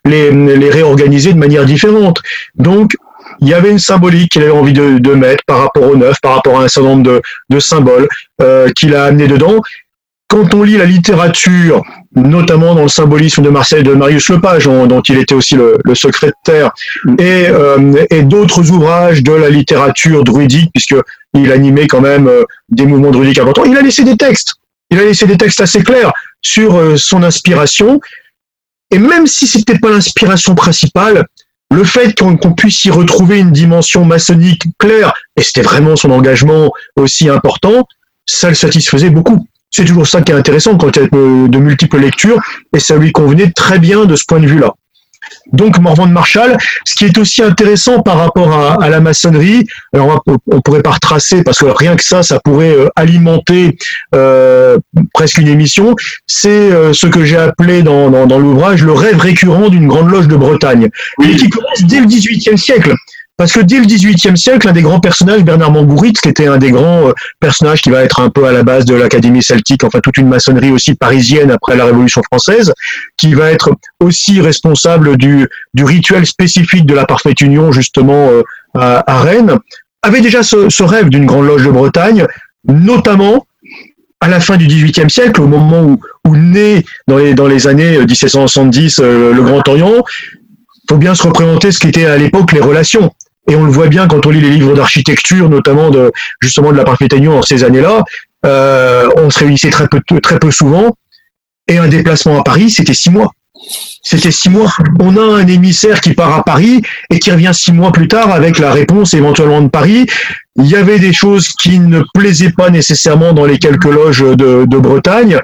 les, 0.04 0.70
réorganiser 0.70 1.32
de 1.32 1.38
manière 1.38 1.64
différente. 1.64 2.20
Donc, 2.56 2.96
il 3.40 3.48
y 3.48 3.54
avait 3.54 3.70
une 3.70 3.78
symbolique 3.78 4.32
qu'il 4.32 4.42
avait 4.42 4.50
envie 4.50 4.72
de, 4.72 5.14
mettre 5.14 5.44
par 5.46 5.58
rapport 5.58 5.84
au 5.84 5.96
neuf, 5.96 6.16
par 6.20 6.34
rapport 6.34 6.60
à 6.60 6.64
un 6.64 6.68
certain 6.68 6.88
nombre 6.90 7.22
de, 7.48 7.60
symboles 7.60 8.08
euh, 8.40 8.68
qu'il 8.70 8.94
a 8.94 9.04
amené 9.04 9.28
dedans. 9.28 9.60
Quand 10.28 10.54
on 10.54 10.62
lit 10.64 10.76
la 10.76 10.86
littérature, 10.86 11.82
notamment 12.16 12.74
dans 12.74 12.82
le 12.82 12.88
symbolisme 12.88 13.42
de 13.42 13.50
Marcel 13.50 13.84
de 13.84 13.92
Marius 13.92 14.28
Lepage, 14.30 14.64
dont 14.64 15.02
il 15.02 15.18
était 15.18 15.34
aussi 15.34 15.54
le, 15.54 15.78
secrétaire, 15.94 16.72
et, 17.18 17.46
euh, 17.48 18.04
et 18.10 18.22
d'autres 18.22 18.70
ouvrages 18.70 19.22
de 19.22 19.32
la 19.32 19.50
littérature 19.50 20.24
druidique, 20.24 20.70
puisqu'il 20.72 21.52
animait 21.52 21.86
quand 21.86 22.00
même 22.00 22.26
euh, 22.26 22.42
des 22.70 22.86
mouvements 22.86 23.12
druidiques 23.12 23.38
importants, 23.38 23.64
il 23.64 23.76
a 23.76 23.82
laissé 23.82 24.02
des 24.02 24.16
textes 24.16 24.54
il 24.94 25.00
a 25.00 25.04
laissé 25.04 25.26
des 25.26 25.36
textes 25.36 25.60
assez 25.60 25.82
clairs 25.82 26.12
sur 26.40 26.76
euh, 26.76 26.96
son 26.96 27.22
inspiration. 27.22 28.00
Et 28.90 28.98
même 28.98 29.26
si 29.26 29.46
c'était 29.46 29.78
pas 29.78 29.90
l'inspiration 29.90 30.54
principale, 30.54 31.26
le 31.70 31.84
fait 31.84 32.16
qu'on 32.16 32.36
puisse 32.52 32.84
y 32.84 32.90
retrouver 32.90 33.40
une 33.40 33.50
dimension 33.50 34.04
maçonnique 34.04 34.62
claire, 34.78 35.12
et 35.36 35.42
c'était 35.42 35.62
vraiment 35.62 35.96
son 35.96 36.10
engagement 36.10 36.72
aussi 36.96 37.28
important, 37.28 37.88
ça 38.26 38.48
le 38.48 38.54
satisfaisait 38.54 39.10
beaucoup. 39.10 39.46
C'est 39.70 39.84
toujours 39.84 40.06
ça 40.06 40.22
qui 40.22 40.30
est 40.30 40.36
intéressant 40.36 40.76
quand 40.76 40.96
il 40.96 41.02
y 41.02 41.04
a 41.04 41.08
de 41.08 41.58
multiples 41.58 41.98
lectures, 41.98 42.40
et 42.74 42.78
ça 42.78 42.96
lui 42.96 43.10
convenait 43.10 43.50
très 43.50 43.80
bien 43.80 44.04
de 44.04 44.14
ce 44.14 44.24
point 44.24 44.38
de 44.38 44.46
vue-là 44.46 44.74
donc 45.52 45.78
Morvan 45.78 46.06
de 46.06 46.12
Marshall. 46.12 46.56
Ce 46.84 46.94
qui 46.94 47.04
est 47.04 47.18
aussi 47.18 47.42
intéressant 47.42 48.00
par 48.00 48.18
rapport 48.18 48.52
à, 48.52 48.88
la 48.88 49.00
maçonnerie, 49.00 49.66
alors 49.92 50.22
on, 50.26 50.60
pourrait 50.60 50.82
pas 50.82 50.92
retracer 50.92 51.42
parce 51.42 51.58
que 51.58 51.66
rien 51.66 51.96
que 51.96 52.02
ça, 52.02 52.22
ça 52.22 52.40
pourrait 52.40 52.74
euh, 52.74 52.88
alimenter 52.96 53.76
euh, 54.14 54.78
presque 55.12 55.38
une 55.38 55.48
émission. 55.48 55.94
C'est 56.26 56.48
euh, 56.48 56.92
ce 56.92 57.06
que 57.06 57.24
j'ai 57.24 57.36
appelé 57.36 57.82
dans, 57.82 58.08
l'ouvrage 58.38 58.82
le 58.82 58.92
rêve 58.92 59.18
récurrent 59.18 59.68
d'une 59.68 59.86
grande 59.86 60.10
loge 60.10 60.28
de 60.28 60.36
Bretagne, 60.36 60.88
qui 61.20 61.48
commence 61.50 61.82
dès 61.84 62.00
le 62.00 62.06
XVIIIe 62.06 62.58
siècle. 62.58 62.94
Parce 63.36 63.52
que 63.52 63.60
dès 63.60 63.80
le 63.80 63.86
XVIIIe 63.86 64.38
siècle, 64.38 64.68
un 64.68 64.72
des 64.72 64.82
grands 64.82 65.00
personnages, 65.00 65.42
Bernard 65.42 65.72
Mangouritz, 65.72 66.20
qui 66.20 66.28
était 66.28 66.46
un 66.46 66.56
des 66.56 66.70
grands 66.70 67.08
euh, 67.08 67.12
personnages 67.40 67.82
qui 67.82 67.90
va 67.90 68.04
être 68.04 68.20
un 68.20 68.30
peu 68.30 68.46
à 68.46 68.52
la 68.52 68.62
base 68.62 68.84
de 68.84 68.94
l'Académie 68.94 69.42
celtique, 69.42 69.82
enfin 69.82 69.98
toute 70.00 70.16
une 70.18 70.28
maçonnerie 70.28 70.70
aussi 70.70 70.94
parisienne 70.94 71.50
après 71.50 71.76
la 71.76 71.84
Révolution 71.86 72.22
française, 72.22 72.72
qui 73.16 73.34
va 73.34 73.50
être 73.50 73.70
aussi 73.98 74.40
responsable 74.40 75.16
du, 75.16 75.48
rituel 75.76 76.26
spécifique 76.26 76.86
de 76.86 76.94
la 76.94 77.06
parfaite 77.06 77.40
union 77.40 77.72
justement 77.72 78.30
euh, 78.30 78.42
à, 78.74 79.20
Rennes, 79.20 79.58
avait 80.02 80.20
déjà 80.20 80.44
ce, 80.44 80.82
rêve 80.82 81.08
d'une 81.08 81.26
grande 81.26 81.46
loge 81.46 81.64
de 81.64 81.70
Bretagne, 81.72 82.26
notamment 82.68 83.46
à 84.20 84.28
la 84.28 84.38
fin 84.38 84.56
du 84.56 84.68
XVIIIe 84.68 85.10
siècle, 85.10 85.40
au 85.40 85.48
moment 85.48 85.98
où, 86.24 86.36
naît 86.36 86.84
dans 87.08 87.18
les, 87.18 87.34
dans 87.34 87.48
les 87.48 87.66
années 87.66 87.98
1770 87.98 89.00
euh, 89.00 89.34
le 89.34 89.42
Grand 89.42 89.66
Orient, 89.68 90.04
faut 90.88 90.98
bien 90.98 91.14
se 91.14 91.22
représenter 91.24 91.72
ce 91.72 91.80
qu'étaient 91.80 92.06
à 92.06 92.16
l'époque 92.16 92.52
les 92.52 92.60
relations. 92.60 93.10
Et 93.48 93.56
on 93.56 93.64
le 93.64 93.70
voit 93.70 93.88
bien 93.88 94.08
quand 94.08 94.24
on 94.26 94.30
lit 94.30 94.40
les 94.40 94.50
livres 94.50 94.74
d'architecture, 94.74 95.48
notamment 95.48 95.90
de 95.90 96.12
justement 96.40 96.72
de 96.72 96.76
la 96.76 96.84
Parfaite 96.84 97.12
Union 97.12 97.38
en 97.38 97.42
ces 97.42 97.64
années-là. 97.64 98.04
Euh, 98.46 99.08
on 99.16 99.30
se 99.30 99.40
réunissait 99.40 99.70
très 99.70 99.88
peu, 99.88 100.00
très 100.20 100.38
peu 100.38 100.50
souvent. 100.50 100.96
Et 101.68 101.78
un 101.78 101.88
déplacement 101.88 102.40
à 102.40 102.42
Paris, 102.42 102.70
c'était 102.70 102.94
six 102.94 103.10
mois. 103.10 103.32
C'était 104.02 104.30
six 104.30 104.50
mois. 104.50 104.70
On 105.00 105.16
a 105.16 105.22
un 105.22 105.46
émissaire 105.46 106.00
qui 106.00 106.12
part 106.12 106.34
à 106.34 106.44
Paris 106.44 106.82
et 107.10 107.18
qui 107.18 107.30
revient 107.30 107.52
six 107.54 107.72
mois 107.72 107.92
plus 107.92 108.08
tard 108.08 108.32
avec 108.32 108.58
la 108.58 108.72
réponse 108.72 109.14
éventuellement 109.14 109.62
de 109.62 109.68
Paris. 109.68 110.06
Il 110.56 110.66
y 110.66 110.76
avait 110.76 110.98
des 110.98 111.12
choses 111.12 111.48
qui 111.48 111.78
ne 111.78 112.02
plaisaient 112.12 112.52
pas 112.52 112.70
nécessairement 112.70 113.32
dans 113.32 113.46
les 113.46 113.58
quelques 113.58 113.84
loges 113.84 114.20
de, 114.20 114.78
Bretagne, 114.78 115.40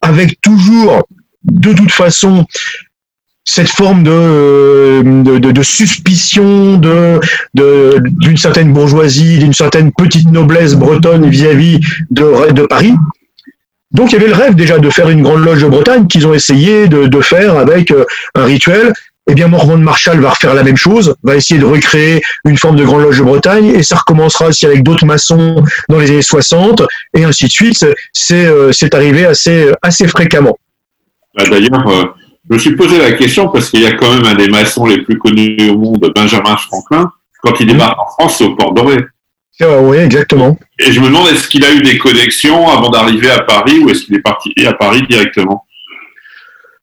avec 0.00 0.40
toujours, 0.40 1.06
de 1.44 1.72
toute 1.72 1.90
façon, 1.90 2.46
cette 3.44 3.68
forme 3.68 4.02
de, 4.04 5.02
de, 5.02 5.62
suspicion 5.62 6.76
de 6.76 7.20
d'une 7.54 8.36
certaine 8.36 8.72
bourgeoisie, 8.72 9.38
d'une 9.38 9.52
certaine 9.52 9.92
petite 9.92 10.30
noblesse 10.30 10.74
bretonne 10.74 11.28
vis-à-vis 11.28 11.80
de, 12.10 12.52
de 12.52 12.62
Paris. 12.62 12.94
Donc 13.92 14.10
il 14.10 14.14
y 14.14 14.18
avait 14.18 14.28
le 14.28 14.34
rêve 14.34 14.54
déjà 14.54 14.78
de 14.78 14.90
faire 14.90 15.10
une 15.10 15.22
grande 15.22 15.44
loge 15.44 15.62
de 15.62 15.68
Bretagne 15.68 16.06
qu'ils 16.06 16.26
ont 16.26 16.34
essayé 16.34 16.88
de, 16.88 17.20
faire 17.20 17.56
avec 17.56 17.90
euh, 17.90 18.04
un 18.34 18.44
rituel. 18.44 18.92
Eh 19.30 19.34
bien, 19.34 19.46
Morvan 19.46 19.78
de 19.78 19.84
Marshall 19.84 20.18
va 20.18 20.30
refaire 20.30 20.52
la 20.52 20.64
même 20.64 20.76
chose, 20.76 21.14
va 21.22 21.36
essayer 21.36 21.60
de 21.60 21.64
recréer 21.64 22.22
une 22.44 22.58
forme 22.58 22.74
de 22.74 22.84
grande 22.84 23.02
loge 23.02 23.18
de 23.18 23.22
Bretagne, 23.22 23.66
et 23.66 23.84
ça 23.84 23.94
recommencera 23.94 24.48
aussi 24.48 24.66
avec 24.66 24.82
d'autres 24.82 25.06
maçons 25.06 25.62
dans 25.88 26.00
les 26.00 26.10
années 26.10 26.22
60, 26.22 26.82
et 27.14 27.22
ainsi 27.22 27.44
de 27.44 27.52
suite. 27.52 27.86
C'est 28.12 28.46
euh, 28.46 28.72
arrivé 28.92 29.24
assez, 29.24 29.70
assez 29.80 30.08
fréquemment. 30.08 30.58
Bah, 31.36 31.44
d'ailleurs, 31.48 31.86
euh, 31.86 32.04
je 32.48 32.54
me 32.54 32.58
suis 32.58 32.76
posé 32.76 32.98
la 32.98 33.12
question 33.12 33.48
parce 33.48 33.70
qu'il 33.70 33.80
y 33.80 33.86
a 33.86 33.92
quand 33.92 34.12
même 34.12 34.24
un 34.24 34.34
des 34.34 34.48
maçons 34.48 34.86
les 34.86 35.02
plus 35.02 35.18
connus 35.18 35.70
au 35.70 35.78
monde, 35.78 36.12
Benjamin 36.14 36.56
Franklin. 36.56 37.10
Quand 37.42 37.58
il 37.60 37.66
débarque 37.66 37.98
en 37.98 38.06
France, 38.06 38.36
c'est 38.38 38.44
au 38.44 38.54
Port 38.54 38.72
Doré. 38.72 38.96
Oui, 39.60 39.98
exactement. 39.98 40.58
Et 40.78 40.90
je 40.90 41.00
me 41.00 41.06
demande, 41.06 41.28
est-ce 41.28 41.46
qu'il 41.46 41.64
a 41.64 41.72
eu 41.72 41.82
des 41.82 41.98
connexions 41.98 42.68
avant 42.68 42.90
d'arriver 42.90 43.30
à 43.30 43.40
Paris 43.40 43.78
ou 43.78 43.90
est-ce 43.90 44.04
qu'il 44.04 44.16
est 44.16 44.22
parti 44.22 44.52
à 44.66 44.72
Paris 44.72 45.02
directement? 45.08 45.66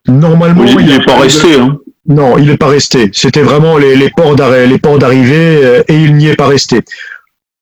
Normalement, 0.08 0.64
il 0.66 0.86
n'est 0.86 1.04
pas 1.04 1.20
resté. 1.20 1.56
Hein. 1.56 1.78
Non, 2.08 2.38
il 2.38 2.48
n'est 2.48 2.58
pas 2.58 2.70
resté. 2.70 3.10
C'était 3.14 3.42
vraiment 3.42 3.78
les, 3.78 3.96
les 3.96 4.10
ports 4.10 4.36
d'arrivée 4.36 5.60
euh, 5.64 5.84
et 5.88 5.96
il 5.96 6.16
n'y 6.16 6.28
est 6.28 6.36
pas 6.36 6.48
resté. 6.48 6.82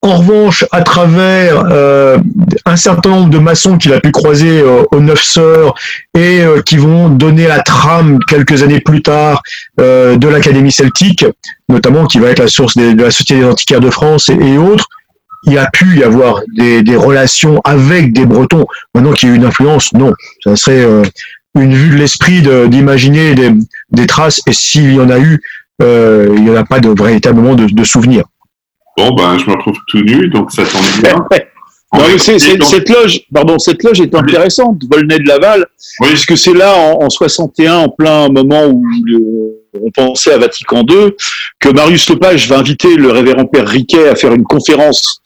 En 0.08 0.18
revanche, 0.18 0.66
à 0.72 0.82
travers 0.84 1.66
euh, 1.70 2.18
un 2.66 2.76
certain 2.78 3.10
nombre 3.10 3.30
de 3.30 3.40
maçons 3.40 3.78
qu'il 3.78 3.92
a 3.94 4.00
pu 4.00 4.12
croiser 4.12 4.62
euh, 4.62 4.84
aux 4.92 5.00
Neuf 5.02 5.22
Sœurs 5.22 5.76
et 6.18 6.42
qui 6.66 6.78
vont 6.78 7.10
donner 7.10 7.48
la 7.48 7.60
trame 7.60 8.20
quelques 8.28 8.64
années 8.64 8.80
plus 8.80 9.02
tard 9.02 9.44
de 9.78 10.28
l'Académie 10.28 10.72
celtique, 10.72 11.26
notamment 11.70 12.06
qui 12.06 12.20
va 12.20 12.30
être 12.30 12.40
la 12.40 12.48
source 12.48 12.76
de 12.76 13.00
la 13.00 13.12
Société 13.12 13.42
des 13.42 13.46
antiquaires 13.46 13.82
de 13.82 13.92
France 13.92 14.30
et 14.30 14.58
autres, 14.58 14.88
il 15.44 15.58
a 15.58 15.70
pu 15.70 15.98
y 15.98 16.04
avoir 16.04 16.42
des, 16.56 16.96
relations 16.96 17.62
avec 17.64 18.14
des 18.14 18.26
Bretons. 18.26 18.66
Maintenant 18.94 19.14
qu'il 19.14 19.30
y 19.30 19.32
a 19.32 19.36
eu 19.36 19.38
une 19.38 19.46
influence, 19.46 19.94
non. 19.94 20.14
Ça 20.44 20.56
serait 20.56 20.84
euh, 20.84 21.04
une 21.58 21.74
vue 21.74 21.90
de 21.90 21.96
l'esprit 21.96 22.42
d'imaginer 22.68 23.36
des, 23.36 24.08
traces, 24.08 24.42
et 24.48 24.54
s'il 24.54 24.94
y 24.94 25.00
en 25.00 25.10
a 25.10 25.20
eu, 25.20 25.42
euh, 25.82 26.34
il 26.36 26.44
n'y 26.44 26.50
en 26.50 26.56
a 26.56 26.66
pas 26.66 26.80
de, 26.80 26.90
véritablement 26.90 27.56
de, 27.56 27.66
de 27.66 27.84
souvenirs. 27.84 28.26
Bon, 28.98 29.12
ben, 29.12 29.38
je 29.38 29.46
me 29.46 29.56
retrouve 29.56 29.78
tout 29.88 30.02
nu, 30.02 30.28
donc 30.30 30.52
ça 30.52 30.64
tombe 30.66 31.02
bien. 31.02 31.24
cette 32.18 32.90
loge, 32.90 33.22
pardon, 33.34 33.60
cette 33.60 33.84
loge 33.84 34.02
est 34.02 34.14
intéressante, 34.14 34.82
Volnay 34.92 35.20
de 35.20 35.28
Laval, 35.28 35.66
puisque 36.02 36.38
c'est 36.38 36.54
là 36.54 36.74
en, 36.76 37.10
61, 37.10 37.78
en 37.78 37.90
plein 37.90 38.30
moment 38.30 38.66
où 38.66 38.84
on 39.82 39.92
pensait 39.92 40.34
à 40.34 40.38
Vatican 40.38 40.84
II, 40.90 41.14
que 41.60 41.70
Marius 41.70 42.10
Lepage 42.10 42.50
va 42.50 42.58
inviter 42.58 42.96
le 42.96 43.12
révérend 43.12 43.46
père 43.46 43.68
Riquet 43.68 44.10
à 44.10 44.16
faire 44.16 44.34
une 44.34 44.44
conférence 44.44 45.22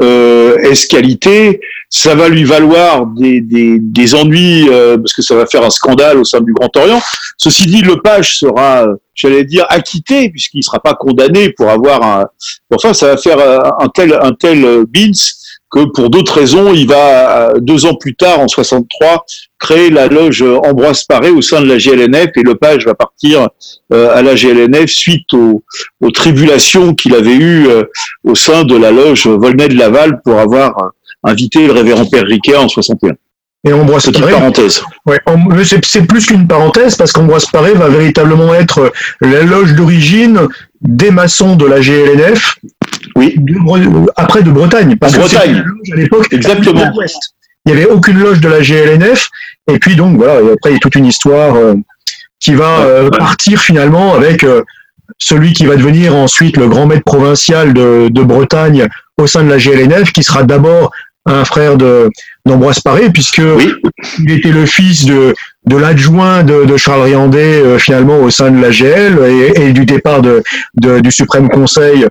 euh, 0.00 0.56
escalité, 0.58 1.60
ça 1.96 2.14
va 2.14 2.28
lui 2.28 2.44
valoir 2.44 3.06
des, 3.06 3.40
des, 3.40 3.78
des 3.80 4.14
ennuis 4.14 4.68
euh, 4.68 4.98
parce 4.98 5.14
que 5.14 5.22
ça 5.22 5.34
va 5.34 5.46
faire 5.46 5.64
un 5.64 5.70
scandale 5.70 6.18
au 6.18 6.24
sein 6.24 6.40
du 6.40 6.52
Grand 6.52 6.74
Orient. 6.76 7.00
Ceci 7.38 7.66
dit, 7.66 7.80
Lepage 7.80 8.38
sera, 8.38 8.86
j'allais 9.14 9.44
dire, 9.44 9.64
acquitté 9.70 10.28
puisqu'il 10.28 10.58
ne 10.58 10.62
sera 10.62 10.78
pas 10.78 10.94
condamné 10.94 11.50
pour 11.50 11.70
avoir 11.70 12.02
un. 12.02 12.26
Enfin, 12.74 12.92
ça 12.92 13.08
va 13.08 13.16
faire 13.16 13.38
un 13.80 13.88
tel 13.88 14.12
un 14.20 14.32
tel 14.32 14.84
Bins 14.86 15.12
que 15.70 15.84
pour 15.94 16.10
d'autres 16.10 16.38
raisons, 16.38 16.72
il 16.72 16.86
va 16.86 17.54
deux 17.60 17.86
ans 17.86 17.94
plus 17.94 18.14
tard, 18.14 18.40
en 18.40 18.46
63, 18.46 19.24
créer 19.58 19.90
la 19.90 20.06
loge 20.06 20.42
Ambroise 20.42 21.04
Paré 21.04 21.30
au 21.30 21.42
sein 21.42 21.60
de 21.60 21.66
la 21.66 21.78
GLNF 21.78 22.30
et 22.36 22.42
Lepage 22.42 22.84
va 22.86 22.94
partir 22.94 23.48
euh, 23.92 24.14
à 24.14 24.22
la 24.22 24.34
GLNF 24.34 24.88
suite 24.90 25.32
aux, 25.34 25.62
tribulations 26.12 26.94
qu'il 26.94 27.14
avait 27.14 27.34
eues 27.34 27.66
euh, 27.68 27.84
au 28.22 28.34
sein 28.34 28.64
de 28.64 28.76
la 28.76 28.92
loge 28.92 29.26
Volnay 29.26 29.68
de 29.68 29.76
Laval 29.76 30.20
pour 30.22 30.38
avoir 30.38 30.92
invité 31.26 31.66
le 31.66 31.72
révérend 31.72 32.06
Père 32.06 32.24
Riquet 32.24 32.56
en 32.56 32.68
61. 32.68 33.14
Et 33.64 33.72
Ambroise 33.72 34.10
Paré, 34.12 34.32
parenthèse. 34.32 34.82
Ouais, 35.06 35.18
c'est 35.64 36.06
plus 36.06 36.26
qu'une 36.26 36.46
parenthèse 36.46 36.94
parce 36.94 37.10
qu'Ambroise 37.10 37.46
Paré 37.46 37.72
va 37.72 37.88
véritablement 37.88 38.54
être 38.54 38.92
la 39.20 39.42
loge 39.42 39.74
d'origine 39.74 40.40
des 40.80 41.10
maçons 41.10 41.56
de 41.56 41.66
la 41.66 41.80
GLNF 41.80 42.56
oui. 43.16 43.36
après 44.16 44.42
de 44.42 44.50
Bretagne. 44.50 44.96
Parce 44.96 45.14
Bretagne. 45.14 45.64
à 45.92 45.96
l'époque, 45.96 46.28
exactement. 46.32 46.92
Il 47.64 47.72
n'y 47.74 47.80
avait 47.80 47.90
aucune 47.90 48.18
loge 48.18 48.40
de 48.40 48.48
la 48.48 48.60
GLNF. 48.60 49.28
Et 49.68 49.78
puis 49.78 49.96
donc 49.96 50.16
voilà, 50.16 50.34
après 50.52 50.70
il 50.70 50.74
y 50.74 50.76
a 50.76 50.78
toute 50.78 50.94
une 50.94 51.06
histoire 51.06 51.56
euh, 51.56 51.74
qui 52.38 52.54
va 52.54 52.80
euh, 52.80 53.10
partir 53.10 53.60
finalement 53.60 54.14
avec 54.14 54.44
euh, 54.44 54.62
celui 55.18 55.52
qui 55.52 55.66
va 55.66 55.76
devenir 55.76 56.14
ensuite 56.14 56.56
le 56.56 56.68
grand 56.68 56.86
maître 56.86 57.04
provincial 57.04 57.72
de, 57.72 58.22
Bretagne 58.22 58.86
au 59.18 59.26
sein 59.26 59.42
de 59.42 59.48
la 59.48 59.56
GLNF, 59.56 60.12
qui 60.12 60.22
sera 60.22 60.42
d'abord 60.42 60.92
un 61.26 61.44
frère 61.44 61.76
de 61.76 62.08
d'Ambroise 62.44 62.80
Paré, 62.80 63.10
puisque 63.10 63.42
il 64.18 64.30
était 64.30 64.52
le 64.52 64.66
fils 64.66 65.04
de, 65.04 65.34
de 65.64 65.76
l'adjoint 65.76 66.44
de, 66.44 66.76
Charles 66.76 67.02
Riandet 67.02 67.78
finalement 67.78 68.18
au 68.20 68.30
sein 68.30 68.52
de 68.52 68.60
la 68.60 68.70
GL 68.70 69.18
et, 69.56 69.72
du 69.72 69.84
départ 69.84 70.22
de, 70.22 70.42
du 70.74 71.10
Suprême 71.10 71.48
Conseil 71.48 72.06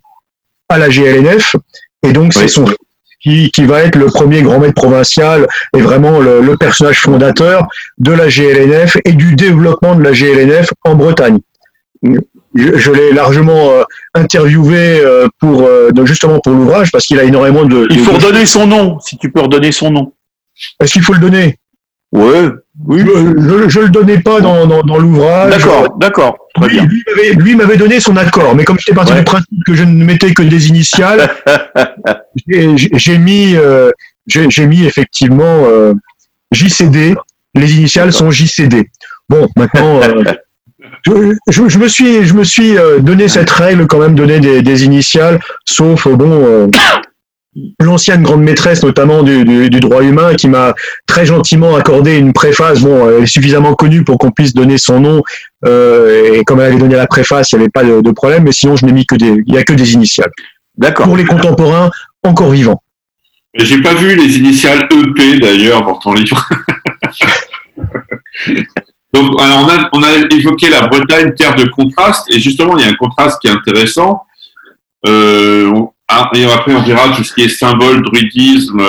à 0.68 0.78
la 0.78 0.90
GLNF. 0.90 1.56
Et 2.04 2.12
donc, 2.12 2.34
c'est 2.34 2.50
son 2.50 2.66
qui, 3.26 3.50
qui 3.52 3.66
va 3.66 3.82
être 3.82 3.96
le 3.96 4.06
premier 4.06 4.44
grand 4.44 4.60
maître 4.60 4.76
provincial 4.76 5.48
et 5.76 5.82
vraiment 5.82 6.20
le, 6.20 6.56
personnage 6.58 7.02
fondateur 7.02 7.68
de 7.98 8.12
la 8.12 8.28
GLNF 8.28 8.98
et 9.04 9.14
du 9.14 9.36
développement 9.36 9.96
de 9.96 10.04
la 10.04 10.12
GLNF 10.12 10.70
en 10.84 10.96
Bretagne. 10.96 11.40
Je, 12.56 12.92
l'ai 12.92 13.12
largement 13.12 13.72
euh, 13.72 13.84
interviewé 14.14 15.02
euh, 15.02 15.28
pour 15.40 15.64
euh, 15.64 15.92
justement 16.06 16.40
pour 16.40 16.54
l'ouvrage 16.54 16.92
parce 16.92 17.06
qu'il 17.06 17.20
a 17.20 17.24
énormément 17.24 17.66
de. 17.66 17.88
Il 17.90 18.00
faut 18.00 18.14
redonner 18.14 18.46
son 18.46 18.66
nom, 18.66 19.00
si 19.00 19.18
tu 19.18 19.30
peux 19.32 19.42
redonner 19.42 19.72
son 19.72 19.92
nom. 19.92 20.14
Est-ce 20.80 20.94
qu'il 20.94 21.04
faut 21.04 21.14
le 21.14 21.20
donner? 21.20 21.60
Ouais, 22.12 22.50
oui. 22.86 23.02
Je, 23.02 23.80
ne 23.80 23.84
le 23.84 23.90
donnais 23.90 24.20
pas 24.20 24.40
dans, 24.40 24.66
dans, 24.66 24.98
l'ouvrage. 24.98 25.52
D'accord, 25.52 25.98
d'accord. 25.98 26.38
Très 26.56 26.70
lui, 26.70 26.78
bien. 26.78 27.34
Lui 27.34 27.56
m'avait 27.56 27.76
donné 27.76 28.00
son 28.00 28.16
accord, 28.16 28.56
mais 28.56 28.64
comme 28.64 28.78
j'étais 28.80 28.96
parti 28.96 29.14
du 29.14 29.24
principe 29.24 29.64
que 29.66 29.74
je 29.74 29.84
ne 29.84 30.04
mettais 30.04 30.34
que 30.34 30.42
des 30.42 30.70
initiales, 30.70 31.30
j'ai 32.48 33.18
mis, 33.18 33.56
euh, 33.56 33.92
j'ai 34.28 34.66
mis 34.66 34.86
effectivement 34.86 35.66
euh, 35.68 35.94
JCD. 36.52 37.16
Les 37.54 37.78
initiales 37.78 38.14
sont 38.14 38.32
JCD. 38.32 38.90
Bon, 39.28 39.48
maintenant, 39.58 40.02
euh, 40.02 40.24
je, 41.06 41.70
je, 41.70 41.78
me 41.78 41.88
suis, 41.88 42.26
je 42.26 42.34
me 42.34 42.44
suis 42.44 42.76
donné 43.00 43.28
cette 43.28 43.50
règle 43.50 43.88
quand 43.88 44.00
même, 44.00 44.16
donner 44.16 44.40
des, 44.40 44.62
des 44.62 44.86
initiales, 44.86 45.40
sauf 45.66 46.08
bon 46.08 46.70
l'ancienne 47.80 48.22
grande 48.24 48.42
maîtresse 48.42 48.84
notamment 48.84 49.24
du, 49.24 49.70
droit 49.70 50.04
humain 50.04 50.36
qui 50.36 50.48
m'a 50.48 50.76
très 51.08 51.26
gentiment 51.26 51.76
accordé 51.76 52.18
une 52.18 52.34
préface 52.34 52.82
bon 52.82 53.10
elle 53.10 53.24
est 53.24 53.28
suffisamment 53.28 53.76
connue 53.76 54.04
pour 54.04 54.18
qu'on 54.18 54.32
puisse 54.32 54.54
donner 54.54 54.78
son 54.78 55.00
nom 55.00 55.24
euh, 55.66 56.34
et 56.34 56.44
comme 56.44 56.60
elle 56.60 56.68
avait 56.68 56.78
donné 56.78 56.96
la 56.96 57.08
préface 57.08 57.54
il 57.54 57.58
n'y 57.58 57.64
avait 57.64 57.72
pas 57.72 57.84
de, 57.84 58.12
problème 58.12 58.44
mais 58.44 58.52
sinon 58.52 58.76
je 58.76 58.86
n'ai 58.86 58.92
mis 58.92 59.06
que 59.06 59.16
des 59.16 59.42
il 59.46 59.54
y 59.54 59.58
a 59.58 59.64
que 59.64 59.74
des 59.74 59.94
initiales. 59.94 60.32
D'accord. 60.78 61.06
Pour 61.06 61.16
les 61.16 61.24
contemporains 61.24 61.90
encore 62.24 62.52
vivants. 62.52 62.82
J'ai 63.54 63.82
pas 63.82 63.94
vu 63.94 64.16
les 64.16 64.38
initiales 64.38 64.90
EP 64.92 65.40
d'ailleurs 65.40 65.86
dans 65.86 65.98
ton 65.98 66.14
livre 66.14 66.50
donc 69.16 69.32
on 69.94 70.04
a 70.04 70.14
évoqué 70.32 70.70
la 70.70 70.88
Bretagne 70.88 71.34
terre 71.36 71.56
de 71.56 71.66
contraste 71.70 72.30
et 72.30 72.40
justement 72.40 72.78
il 72.78 72.86
y 72.86 72.88
a 72.88 72.92
un 72.92 72.96
contraste 72.96 73.42
qui 73.42 73.48
est 73.48 73.52
intéressant 73.52 74.22
euh, 75.08 75.72
ah, 76.08 76.30
et 76.36 76.46
après, 76.46 76.74
on 76.74 76.84
verra 76.84 77.16
tout 77.16 77.24
ce 77.24 77.34
qui 77.34 77.44
est 77.44 77.50
symbole, 77.50 78.04
druidisme. 78.04 78.82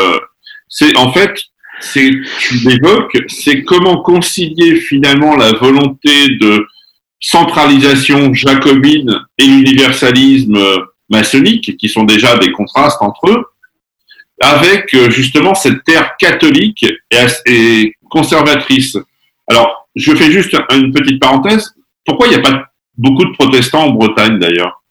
C'est 0.69 0.97
en 0.97 1.13
fait, 1.13 1.35
c'est 1.81 2.11
tu 2.39 2.55
l'évoques, 2.65 3.17
c'est 3.29 3.65
comment 3.65 4.03
concilier 4.03 4.77
finalement 4.77 5.37
la 5.37 5.53
volonté 5.53 6.29
de 6.41 6.67
centralisation 7.21 8.35
jacobine 8.35 9.19
et 9.39 9.47
l'universalisme 9.47 10.59
maçonnique, 11.09 11.77
qui 11.77 11.89
sont 11.89 12.05
déjà 12.05 12.37
des 12.39 12.53
contrastes 12.53 13.01
entre 13.01 13.31
eux, 13.31 13.45
avec 14.41 14.93
euh, 14.95 15.09
justement 15.09 15.55
cette 15.55 15.83
terre 15.85 16.17
catholique 16.19 16.85
et, 17.47 17.95
conservatrice. 18.11 18.99
Alors, 19.49 19.86
je 19.97 20.15
fais 20.15 20.31
juste 20.31 20.57
une 20.73 20.93
petite 20.93 21.21
parenthèse. 21.21 21.75
Pourquoi 22.05 22.29
il 22.29 22.31
n'y 22.31 22.37
a 22.37 22.41
pas 22.41 22.67
beaucoup 22.97 23.25
de 23.25 23.33
protestants 23.33 23.87
en 23.87 23.91
Bretagne 23.91 24.39
d'ailleurs? 24.39 24.83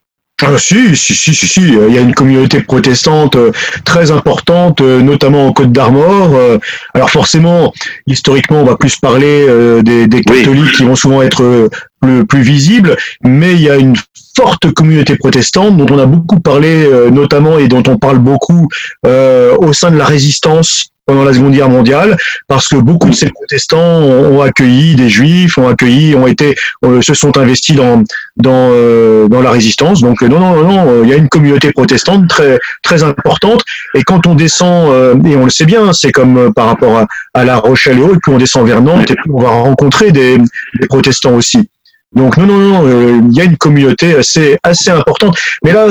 Ah, 0.42 0.58
si, 0.58 0.98
si, 0.98 1.16
si, 1.16 1.34
si, 1.34 1.48
si, 1.48 1.62
il 1.62 1.94
y 1.94 1.98
a 1.98 2.02
une 2.02 2.14
communauté 2.14 2.60
protestante 2.60 3.38
euh, 3.38 3.52
très 3.86 4.12
importante, 4.12 4.82
euh, 4.82 5.02
notamment 5.02 5.48
en 5.48 5.54
Côte 5.54 5.72
d'Armor. 5.72 6.36
Euh, 6.36 6.58
alors 6.94 7.10
forcément, 7.10 7.72
historiquement, 8.06 8.60
on 8.60 8.66
va 8.66 8.76
plus 8.76 8.98
parler 8.98 9.48
des, 9.82 10.22
catholiques 10.24 10.74
qui 10.74 10.84
vont 10.84 10.98
souvent 10.98 11.22
être 11.22 11.70
plus, 12.02 12.26
plus 12.26 12.42
visibles, 12.42 12.98
mais 13.24 13.54
il 13.54 13.62
y 13.62 13.70
a 13.70 13.78
une 13.78 13.96
forte 14.36 14.72
communauté 14.74 15.16
protestante 15.16 15.78
dont 15.78 15.88
on 15.90 16.00
a 16.00 16.06
beaucoup 16.06 16.40
parlé, 16.40 16.90
notamment 17.12 17.58
et 17.58 17.68
dont 17.68 17.84
on 17.88 17.98
parle 17.98 18.20
beaucoup 18.20 18.68
au 19.04 19.74
sein 19.74 19.92
de 19.92 19.98
la 19.98 20.06
résistance 20.06 20.92
pendant 21.06 21.24
la 21.24 21.34
Seconde 21.34 21.54
Guerre 21.54 21.70
mondiale, 21.70 22.18
parce 22.48 22.68
que 22.68 22.78
beaucoup 22.78 23.10
de 23.10 23.16
ces 23.16 23.30
protestants 23.30 24.02
ont, 24.02 24.42
accueilli 24.42 24.96
des 24.96 25.10
juifs, 25.10 25.58
ont 25.58 25.68
accueilli, 25.68 26.16
ont 26.16 26.28
été, 26.28 26.56
euh, 26.84 27.02
se 27.02 27.14
sont 27.14 27.38
investis 27.38 27.76
dans 27.76 28.04
dans 28.38 28.70
euh, 28.72 29.28
dans 29.28 29.42
la 29.42 29.52
résistance. 29.52 30.02
Donc 30.02 30.22
non 30.22 30.40
non 30.40 30.64
non, 30.64 31.04
il 31.04 31.10
y 31.10 31.14
a 31.14 31.16
une 31.16 31.30
communauté 31.30 31.72
protestante 31.72 32.28
très 32.28 32.60
très 32.82 33.04
importante. 33.04 33.62
Et 33.94 34.04
quand 34.04 34.26
on 34.28 34.36
descend, 34.36 34.92
euh, 34.92 35.16
et 35.26 35.36
on 35.36 35.46
le 35.46 35.50
sait 35.50 35.66
bien, 35.66 35.94
c'est 35.94 36.12
comme 36.12 36.54
par 36.54 36.68
rapport 36.68 36.98
à, 36.98 37.08
à, 37.34 37.46
La 37.46 37.58
Rochelle 37.58 38.00
et 38.00 38.02
autres, 38.02 38.20
puis 38.22 38.34
on 38.34 38.38
descend 38.38 38.68
vers 38.68 38.82
Nantes, 38.82 39.12
et 39.12 39.16
puis 39.16 39.32
on 39.32 39.42
va 39.42 39.50
rencontrer 39.50 40.12
des, 40.12 40.38
des 40.80 40.88
protestants 40.88 41.36
aussi. 41.36 41.70
Donc 42.14 42.38
non 42.38 42.46
non 42.46 42.60
non, 42.60 43.28
il 43.30 43.36
y 43.36 43.42
a 43.42 43.46
une 43.46 43.58
communauté 43.58 44.16
assez 44.16 44.58
assez 44.64 44.90
importante. 44.90 45.38
Mais 45.64 45.74
là, 45.74 45.88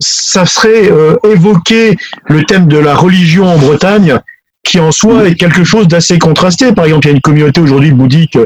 ça 0.00 0.46
serait 0.46 0.90
évoquer 1.24 1.96
le 2.26 2.42
thème 2.44 2.66
de 2.66 2.78
la 2.78 2.94
religion 2.94 3.46
en 3.46 3.58
Bretagne 3.58 4.18
qui 4.64 4.78
en 4.78 4.92
soi 4.92 5.28
est 5.28 5.34
quelque 5.34 5.64
chose 5.64 5.88
d'assez 5.88 6.18
contrasté. 6.18 6.72
Par 6.72 6.84
exemple, 6.84 7.06
il 7.06 7.10
y 7.10 7.12
a 7.12 7.16
une 7.16 7.20
communauté 7.20 7.60
aujourd'hui 7.60 7.92
bouddhique 7.92 8.38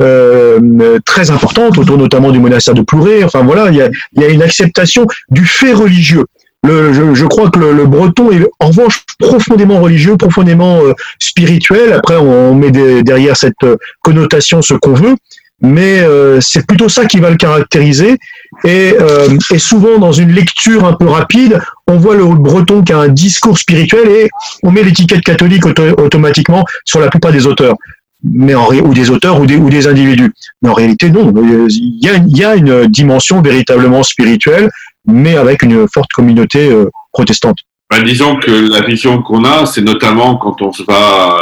euh, 0.00 0.98
très 1.04 1.30
importante, 1.30 1.78
autour 1.78 1.98
notamment 1.98 2.30
du 2.30 2.38
monastère 2.38 2.74
de 2.74 2.82
Plouré. 2.82 3.24
Enfin 3.24 3.42
voilà, 3.42 3.70
il 3.70 3.76
y 3.76 3.82
a, 3.82 3.90
y 4.16 4.24
a 4.24 4.28
une 4.28 4.42
acceptation 4.42 5.06
du 5.30 5.44
fait 5.44 5.72
religieux. 5.72 6.24
Le, 6.62 6.94
je, 6.94 7.14
je, 7.14 7.26
crois 7.26 7.50
que 7.50 7.58
le, 7.58 7.72
le, 7.72 7.84
breton 7.84 8.30
est 8.30 8.40
en 8.58 8.68
revanche 8.68 9.04
profondément 9.18 9.80
religieux, 9.80 10.16
profondément 10.16 10.80
euh, 10.82 10.94
spirituel. 11.18 11.92
Après, 11.92 12.16
on 12.16 12.54
met 12.54 12.70
derrière 12.70 13.36
cette 13.36 13.62
euh, 13.64 13.76
connotation 14.00 14.62
ce 14.62 14.74
qu'on 14.74 14.94
veut 14.94 15.14
mais 15.60 16.00
euh, 16.00 16.40
c'est 16.40 16.66
plutôt 16.66 16.88
ça 16.88 17.06
qui 17.06 17.18
va 17.18 17.30
le 17.30 17.36
caractériser. 17.36 18.18
Et, 18.64 18.94
euh, 19.00 19.36
et, 19.50 19.58
souvent, 19.58 19.98
dans 19.98 20.12
une 20.12 20.32
lecture 20.32 20.84
un 20.84 20.92
peu 20.92 21.06
rapide, 21.06 21.60
on 21.86 21.96
voit 21.96 22.16
le 22.16 22.24
breton 22.24 22.82
qui 22.82 22.92
a 22.92 22.98
un 22.98 23.08
discours 23.08 23.58
spirituel 23.58 24.08
et 24.08 24.30
on 24.62 24.70
met 24.70 24.82
l'étiquette 24.82 25.22
catholique 25.22 25.64
automatiquement 25.66 26.64
sur 26.84 27.00
la 27.00 27.08
plupart 27.08 27.32
des 27.32 27.46
auteurs. 27.46 27.76
Mais 28.22 28.54
en, 28.54 28.68
ou 28.68 28.94
des 28.94 29.10
auteurs 29.10 29.40
ou 29.40 29.46
des, 29.46 29.56
ou 29.56 29.68
des 29.68 29.86
individus. 29.86 30.32
Mais 30.62 30.70
en 30.70 30.74
réalité, 30.74 31.10
non. 31.10 31.32
Il 31.68 31.98
y 32.00 32.44
a, 32.44 32.54
une 32.54 32.86
dimension 32.86 33.42
véritablement 33.42 34.02
spirituelle, 34.02 34.70
mais 35.06 35.36
avec 35.36 35.62
une 35.62 35.86
forte 35.88 36.12
communauté 36.12 36.70
euh, 36.70 36.86
protestante. 37.12 37.58
Ben, 37.90 38.02
disons 38.02 38.36
que 38.36 38.50
la 38.50 38.80
vision 38.80 39.22
qu'on 39.22 39.44
a, 39.44 39.66
c'est 39.66 39.82
notamment 39.82 40.36
quand 40.36 40.62
on 40.62 40.72
se 40.72 40.82
va 40.84 41.38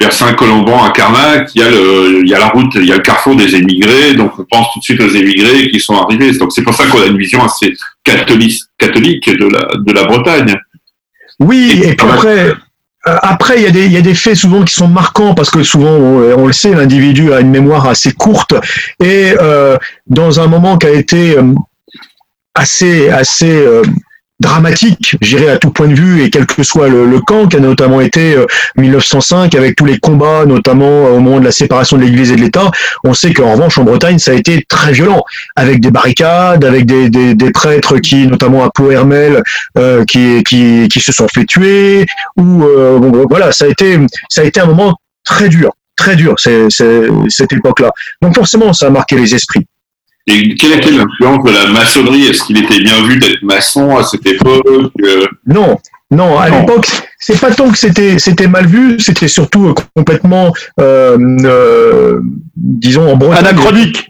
vers 0.00 0.12
Saint-Colomban 0.12 0.84
à 0.84 0.90
Carnac, 0.90 1.50
il 1.54 1.60
y 1.60 1.64
a 1.64 1.70
le, 1.70 2.20
il 2.22 2.28
y 2.28 2.34
a 2.34 2.38
la 2.38 2.48
route, 2.48 2.72
il 2.76 2.84
y 2.84 2.92
a 2.92 2.96
le 2.96 3.02
carrefour 3.02 3.34
des 3.34 3.56
émigrés, 3.56 4.14
donc 4.14 4.38
on 4.38 4.44
pense 4.44 4.72
tout 4.72 4.78
de 4.78 4.84
suite 4.84 5.00
aux 5.00 5.08
émigrés 5.08 5.68
qui 5.70 5.80
sont 5.80 5.96
arrivés. 5.96 6.32
Donc 6.38 6.52
c'est 6.52 6.62
pour 6.62 6.74
ça 6.74 6.86
qu'on 6.86 7.02
a 7.02 7.06
une 7.06 7.18
vision 7.18 7.42
assez 7.42 7.74
catholique, 8.04 8.62
catholique 8.78 9.28
de 9.28 9.48
la, 9.48 9.68
de 9.76 9.92
la 9.92 10.04
Bretagne. 10.04 10.56
Oui, 11.40 11.80
et, 11.84 11.94
puis 11.94 12.06
après, 12.08 12.52
euh, 13.08 13.16
après, 13.22 13.56
il 13.58 13.62
y, 13.62 13.66
a 13.66 13.70
des, 13.70 13.86
il 13.86 13.92
y 13.92 13.96
a 13.96 14.00
des 14.00 14.14
faits 14.14 14.36
souvent 14.36 14.64
qui 14.64 14.74
sont 14.74 14.88
marquants 14.88 15.34
parce 15.34 15.50
que 15.50 15.62
souvent, 15.62 15.90
on, 15.90 16.46
le 16.46 16.52
sait, 16.52 16.74
l'individu 16.74 17.32
a 17.32 17.40
une 17.40 17.50
mémoire 17.50 17.86
assez 17.86 18.12
courte 18.12 18.54
et 19.02 19.34
euh, 19.40 19.76
dans 20.06 20.40
un 20.40 20.46
moment 20.46 20.78
qui 20.78 20.86
a 20.86 20.90
été 20.90 21.38
euh, 21.38 21.54
assez, 22.54 23.08
assez 23.08 23.50
euh, 23.50 23.82
dramatique, 24.40 25.16
j'irai 25.20 25.50
à 25.50 25.58
tout 25.58 25.70
point 25.70 25.88
de 25.88 25.94
vue, 25.94 26.22
et 26.22 26.30
quel 26.30 26.46
que 26.46 26.62
soit 26.62 26.88
le, 26.88 27.06
le 27.06 27.20
camp, 27.20 27.48
qui 27.48 27.56
a 27.56 27.60
notamment 27.60 28.00
été 28.00 28.36
1905, 28.76 29.54
euh, 29.54 29.58
avec 29.58 29.76
tous 29.76 29.84
les 29.84 29.98
combats, 29.98 30.46
notamment 30.46 31.06
euh, 31.06 31.10
au 31.10 31.20
moment 31.20 31.40
de 31.40 31.44
la 31.44 31.50
séparation 31.50 31.96
de 31.96 32.02
l'Église 32.02 32.30
et 32.30 32.36
de 32.36 32.40
l'État, 32.40 32.70
on 33.04 33.14
sait 33.14 33.32
qu'en 33.32 33.52
revanche, 33.52 33.78
en 33.78 33.84
Bretagne, 33.84 34.18
ça 34.18 34.30
a 34.30 34.34
été 34.34 34.64
très 34.68 34.92
violent, 34.92 35.24
avec 35.56 35.80
des 35.80 35.90
barricades, 35.90 36.64
avec 36.64 36.86
des, 36.86 37.10
des, 37.10 37.34
des 37.34 37.50
prêtres 37.50 37.98
qui, 37.98 38.26
notamment 38.26 38.64
à 38.64 38.70
Pau-Hermel, 38.70 39.42
euh, 39.76 40.04
qui, 40.04 40.42
qui, 40.44 40.88
qui, 40.88 41.00
se 41.00 41.12
sont 41.12 41.26
fait 41.32 41.44
tuer, 41.44 42.06
ou 42.36 42.44
bon, 42.44 43.26
voilà, 43.28 43.52
ça 43.52 43.64
a 43.64 43.68
été, 43.68 43.98
ça 44.28 44.42
a 44.42 44.44
été 44.44 44.60
un 44.60 44.66
moment 44.66 44.94
très 45.24 45.48
dur, 45.48 45.72
très 45.96 46.16
dur, 46.16 46.34
c'est, 46.38 46.68
cette 46.70 47.52
époque-là. 47.52 47.90
Donc 48.22 48.34
forcément, 48.34 48.72
ça 48.72 48.86
a 48.86 48.90
marqué 48.90 49.16
les 49.16 49.34
esprits. 49.34 49.66
Et 50.30 50.54
quelle 50.56 50.74
était 50.74 50.90
l'influence 50.90 51.42
de 51.42 51.50
la 51.50 51.66
maçonnerie? 51.72 52.26
Est-ce 52.26 52.44
qu'il 52.44 52.58
était 52.58 52.80
bien 52.80 53.02
vu 53.02 53.18
d'être 53.18 53.42
maçon 53.42 53.96
à 53.96 54.04
cette 54.04 54.26
époque? 54.26 54.62
Non, 55.46 55.78
non, 56.10 56.38
à 56.38 56.50
l'époque, 56.50 56.86
c'est 57.18 57.40
pas 57.40 57.50
tant 57.50 57.70
que 57.70 57.78
c'était 57.78 58.18
c'était 58.18 58.46
mal 58.46 58.66
vu, 58.66 58.98
c'était 58.98 59.28
surtout 59.28 59.74
complètement, 59.94 60.54
euh, 60.80 61.18
euh, 61.44 62.20
disons, 62.56 63.12
en 63.12 63.16
Bretagne. 63.16 63.46
Anachronique. 63.46 64.08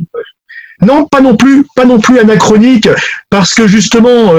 Non, 0.81 1.07
pas 1.07 1.21
non 1.21 1.37
plus, 1.37 1.65
pas 1.75 1.85
non 1.85 1.99
plus 1.99 2.19
anachronique, 2.19 2.89
parce 3.31 3.55
que 3.55 3.67
justement, 3.67 4.33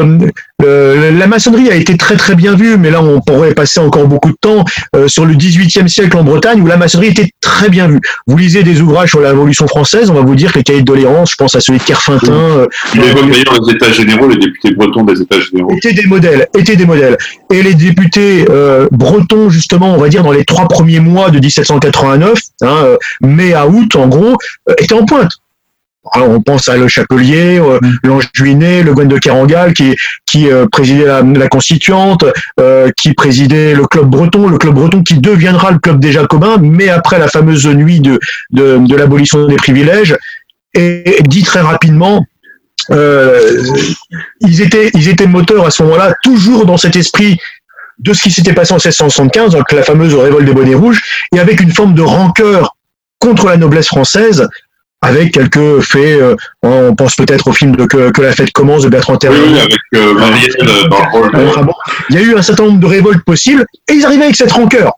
euh, 0.61 1.11
la 1.11 1.28
maçonnerie 1.28 1.70
a 1.70 1.76
été 1.76 1.98
très 1.98 2.16
très 2.16 2.36
bien 2.36 2.56
vue, 2.56 2.78
mais 2.78 2.91
là 2.91 3.02
on 3.02 3.22
pourrait 3.22 3.53
passer 3.53 3.80
encore 3.80 4.07
beaucoup 4.07 4.32
de 4.32 4.38
temps 4.40 4.66
euh, 4.95 5.07
sur 5.07 5.26
le 5.26 5.34
XVIIIe 5.34 5.90
siècle 5.90 6.18
en 6.18 6.24
Bretagne 6.24 6.61
où 6.61 6.68
la 6.68 6.78
maçonnerie 6.78 7.10
était 7.10 7.30
très 7.40 7.70
bien 7.70 7.88
vue. 7.88 8.02
Vous 8.28 8.38
lisez 8.38 8.64
des 8.64 8.82
ouvrages 8.82 9.10
sur 9.10 9.22
la 9.22 9.30
Révolution 9.30 9.68
française, 9.68 10.10
on 10.10 10.14
va 10.14 10.22
vous 10.22 10.36
dire 10.36 10.52
que 10.52 10.60
les 10.60 10.64
cahiers 10.64 10.82
de 10.82 10.86
doléances, 10.86 11.32
je 11.32 11.36
pense 11.36 11.56
à 11.56 11.61
celui 11.61 11.80
de 11.80 11.84
Kerfintin. 11.84 12.32
Euh, 12.32 12.68
Il 12.94 13.03
évoque 13.03 13.30
d'ailleurs 13.30 13.61
les 13.66 13.74
États 13.74 13.91
généraux, 13.91 14.28
les 14.28 14.38
députés 14.38 14.72
bretons 14.72 15.03
des 15.03 15.22
États 15.22 15.40
généraux. 15.40 15.72
Étaient 15.72 15.94
des 15.94 16.07
modèles, 16.07 16.48
étaient 16.57 16.76
des 16.76 16.86
modèles. 16.86 17.18
Et 17.52 17.61
les 17.61 17.74
députés 17.74 18.45
bretons, 18.91 19.49
justement, 19.49 19.94
on 19.94 19.98
va 19.98 20.10
dire 20.10 20.24
dans 20.24 20.32
les 20.32 20.45
trois 20.45 20.68
premiers 20.68 20.99
mois 20.99 21.30
de 21.30 21.40
1789, 21.40 22.34
hein, 22.61 22.86
mai 23.22 23.53
à 23.53 23.68
août 23.68 23.95
en 23.95 24.07
gros, 24.07 24.38
étaient 24.78 24.94
en 24.94 25.06
pointe 25.06 25.32
on 26.15 26.41
pense 26.41 26.68
à 26.68 26.77
Le 26.77 26.88
Chapelier, 26.88 27.60
euh. 27.60 27.80
Juinet, 28.34 28.84
le 28.84 28.94
Gwen 28.94 29.07
de 29.07 29.18
Kerangal, 29.18 29.73
qui, 29.73 29.95
euh, 30.36 30.65
présidait 30.72 31.06
la, 31.06 31.48
Constituante, 31.48 32.26
euh, 32.60 32.90
qui 32.95 33.14
présidait 33.14 33.73
le 33.73 33.86
Club 33.86 34.07
Breton, 34.07 34.48
le 34.48 34.57
Club 34.57 34.76
Breton 34.76 35.03
qui 35.03 35.15
deviendra 35.19 35.72
le 35.72 35.80
Club 35.80 35.99
des 35.99 36.11
Jacobins, 36.11 36.57
mais 36.60 36.90
après 36.90 37.19
la 37.19 37.27
fameuse 37.27 37.68
nuit 37.68 37.99
de, 37.99 38.19
l'abolition 38.95 39.48
des 39.48 39.56
privilèges. 39.56 40.18
Et 40.76 41.18
dit 41.27 41.44
très 41.44 41.61
rapidement, 41.61 42.26
euh, 42.91 43.61
ils 44.41 44.61
étaient 44.61 45.27
moteurs 45.27 45.65
à 45.65 45.72
ce 45.72 45.84
moment-là, 45.84 46.14
toujours 46.23 46.65
dans 46.65 46.77
cet 46.77 46.95
esprit 46.95 47.38
de 47.98 48.14
ce 48.14 48.23
qui 48.23 48.31
s'était 48.31 48.53
passé 48.53 48.72
en 48.72 48.77
1675, 48.77 49.52
donc 49.53 49.72
la 49.72 49.84
fameuse 49.84 50.15
révolte 50.15 50.45
des 50.45 50.53
bonnets 50.53 50.76
rouges, 50.76 51.02
et 51.36 51.40
avec 51.40 51.60
une 51.60 51.72
forme 51.72 51.94
de 51.94 52.02
rancœur 52.02 52.76
contre 53.19 53.48
la 53.48 53.57
noblesse 53.57 53.88
française, 53.88 54.48
avec 55.02 55.32
quelques 55.34 55.80
faits. 55.82 56.22
Euh, 56.22 56.36
on 56.64 56.96
pense 56.96 57.16
peut-être 57.16 57.48
au 57.48 57.54
film 57.54 57.76
de 57.76 57.86
que, 57.86 58.22
la 58.22 58.34
fête 58.34 58.52
commence 58.52 58.84
de 58.84 58.90
Bertrand 58.90 59.18
Terrier. 59.18 59.40
Oui, 59.42 59.60
avec 59.60 59.80
euh, 59.96 60.14
Marielle 60.14 60.56
euh, 60.62 60.88
dans 60.88 61.40
le 61.40 61.50
rôle. 61.50 61.72
Il 62.10 62.16
y 62.16 62.20
a 62.20 62.22
eu 62.22 62.36
un 62.36 62.42
certain 62.42 62.66
nombre 62.66 62.80
de 62.80 62.86
révoltes 62.86 63.24
possibles 63.24 63.66
et 63.90 63.94
ils 63.94 64.06
arrivaient 64.06 64.26
avec 64.26 64.36
cette 64.36 64.52
rancœur. 64.52 64.94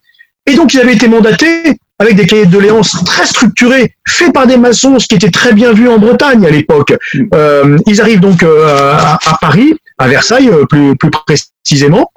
Et 0.48 0.56
donc 0.56 0.73
ils 0.73 0.80
avaient 0.80 0.94
été 0.94 1.07
mandatés 1.07 1.78
avec 1.99 2.15
des 2.15 2.26
cahiers 2.26 2.48
de 2.48 2.52
doléances 2.52 3.03
très 3.06 3.28
structurés, 3.28 3.94
faits 4.07 4.34
par 4.34 4.48
des 4.48 4.57
maçons, 4.57 4.98
ce 4.98 5.06
qui 5.06 5.14
était 5.14 5.30
très 5.30 5.53
bien 5.53 5.72
vu 5.72 5.88
en 5.88 5.99
Bretagne 5.99 6.44
à 6.48 6.49
l'époque. 6.49 6.95
Euh, 7.36 7.78
ils 7.86 8.02
arrivent 8.02 8.22
donc 8.22 8.41
à, 8.41 9.19
à, 9.23 9.38
Paris, 9.40 9.76
à 9.99 10.07
Versailles 10.07 10.49
plus, 10.68 10.95
plus 10.95 11.11
précisément, 11.11 12.11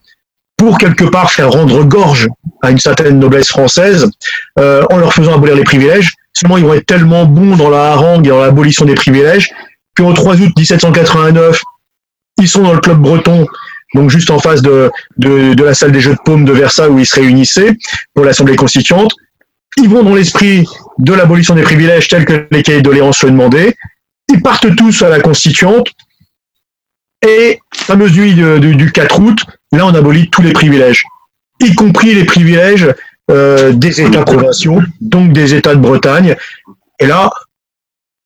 pour 0.57 0.79
quelque 0.79 1.05
part 1.05 1.31
faire 1.31 1.51
rendre 1.51 1.85
gorge 1.85 2.29
à 2.63 2.71
une 2.71 2.79
certaine 2.79 3.19
noblesse 3.19 3.49
française 3.49 4.11
euh, 4.59 4.85
en 4.91 4.97
leur 4.99 5.13
faisant 5.13 5.35
abolir 5.35 5.57
les 5.57 5.65
privilèges. 5.65 6.13
Seulement, 6.37 6.59
ils 6.59 6.65
vont 6.65 6.75
être 6.75 6.87
tellement 6.87 7.25
bons 7.25 7.57
dans 7.57 7.71
la 7.71 7.93
harangue 7.93 8.27
et 8.27 8.31
dans 8.31 8.41
l'abolition 8.41 8.85
des 8.85 8.95
privilèges 8.95 9.51
qu'au 9.97 10.13
3 10.13 10.41
août 10.41 10.53
1789, 10.57 11.63
ils 12.41 12.49
sont 12.49 12.63
dans 12.63 12.73
le 12.73 12.81
club 12.81 12.99
breton, 12.99 13.47
donc 13.95 14.11
juste 14.11 14.31
en 14.31 14.41
face 14.41 14.61
de, 14.61 14.91
la 15.19 15.75
salle 15.75 15.93
des 15.93 16.01
Jeux 16.01 16.15
de 16.15 16.21
Paume 16.25 16.45
de 16.45 16.53
Versailles 16.53 16.91
où 16.91 16.99
ils 16.99 17.07
se 17.07 17.15
réunissaient 17.15 17.77
pour 18.13 18.25
l'Assemblée 18.25 18.57
constituante. 18.57 19.13
Ils 19.77 19.89
vont 19.89 20.03
dans 20.03 20.15
l'esprit 20.15 20.67
de 20.99 21.13
l'abolition 21.13 21.55
des 21.55 21.63
privilèges 21.63 22.09
tels 22.09 22.25
que 22.25 22.47
les 22.51 22.63
cahiers 22.63 22.79
de 22.79 22.85
doléances 22.85 23.23
le 23.23 23.31
demandaient. 23.31 23.77
Ils 24.33 24.43
partent 24.43 24.75
tous 24.75 25.03
à 25.03 25.09
la 25.09 25.21
constituante. 25.21 25.89
Et, 27.27 27.61
fameuse 27.73 28.17
nuit 28.17 28.35
du 28.35 28.93
4 28.93 29.21
août, 29.21 29.39
là, 29.73 29.87
on 29.87 29.95
abolit 29.95 30.29
tous 30.29 30.43
les 30.43 30.53
privilèges, 30.53 31.05
y 31.61 31.75
compris 31.75 32.15
les 32.15 32.25
privilèges 32.25 32.95
euh, 33.31 33.73
des 33.73 34.01
États 34.01 34.23
provinciaux, 34.23 34.81
donc 35.01 35.33
des 35.33 35.55
États 35.55 35.75
de 35.75 35.81
Bretagne. 35.81 36.37
Et 37.01 37.07
là, 37.07 37.31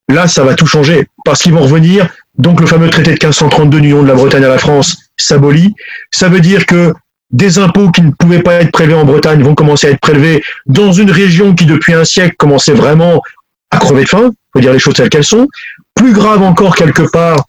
là, 0.09 0.27
ça 0.27 0.45
va 0.45 0.55
tout 0.55 0.67
changer, 0.67 1.07
parce 1.25 1.43
qu'ils 1.43 1.53
vont 1.53 1.63
revenir. 1.63 2.09
Donc 2.37 2.61
le 2.61 2.67
fameux 2.67 2.89
traité 2.91 3.11
de 3.11 3.15
1532 3.15 3.81
d'union 3.81 4.03
de 4.03 4.09
la 4.09 4.15
Bretagne 4.15 4.45
à 4.45 4.49
la 4.49 4.59
France 4.59 4.97
s'abolit. 5.17 5.75
Ça 6.11 6.29
veut 6.29 6.41
dire 6.41 6.67
que 6.67 6.93
des 7.31 7.59
impôts 7.59 7.91
qui 7.91 8.03
ne 8.03 8.11
pouvaient 8.13 8.43
pas 8.43 8.55
être 8.55 8.73
prélevés 8.73 8.95
en 8.95 9.05
Bretagne 9.05 9.43
vont 9.43 9.55
commencer 9.55 9.89
à 9.89 9.91
être 9.91 10.01
prélevés 10.01 10.43
dans 10.67 10.93
une 10.93 11.11
région 11.11 11.55
qui 11.55 11.67
depuis 11.67 11.93
un 11.93 12.05
siècle 12.05 12.37
commençait 12.39 12.73
vraiment 12.73 13.23
à 13.71 13.79
crever 13.79 14.05
de 14.05 14.09
faim, 14.09 14.31
faut 14.53 14.61
dire 14.61 14.73
les 14.73 14.79
choses 14.79 14.95
telles 14.95 15.11
qu'elles 15.11 15.25
sont. 15.25 15.47
Plus 15.95 16.13
grave 16.13 16.43
encore 16.43 16.75
quelque 16.75 17.03
part, 17.03 17.45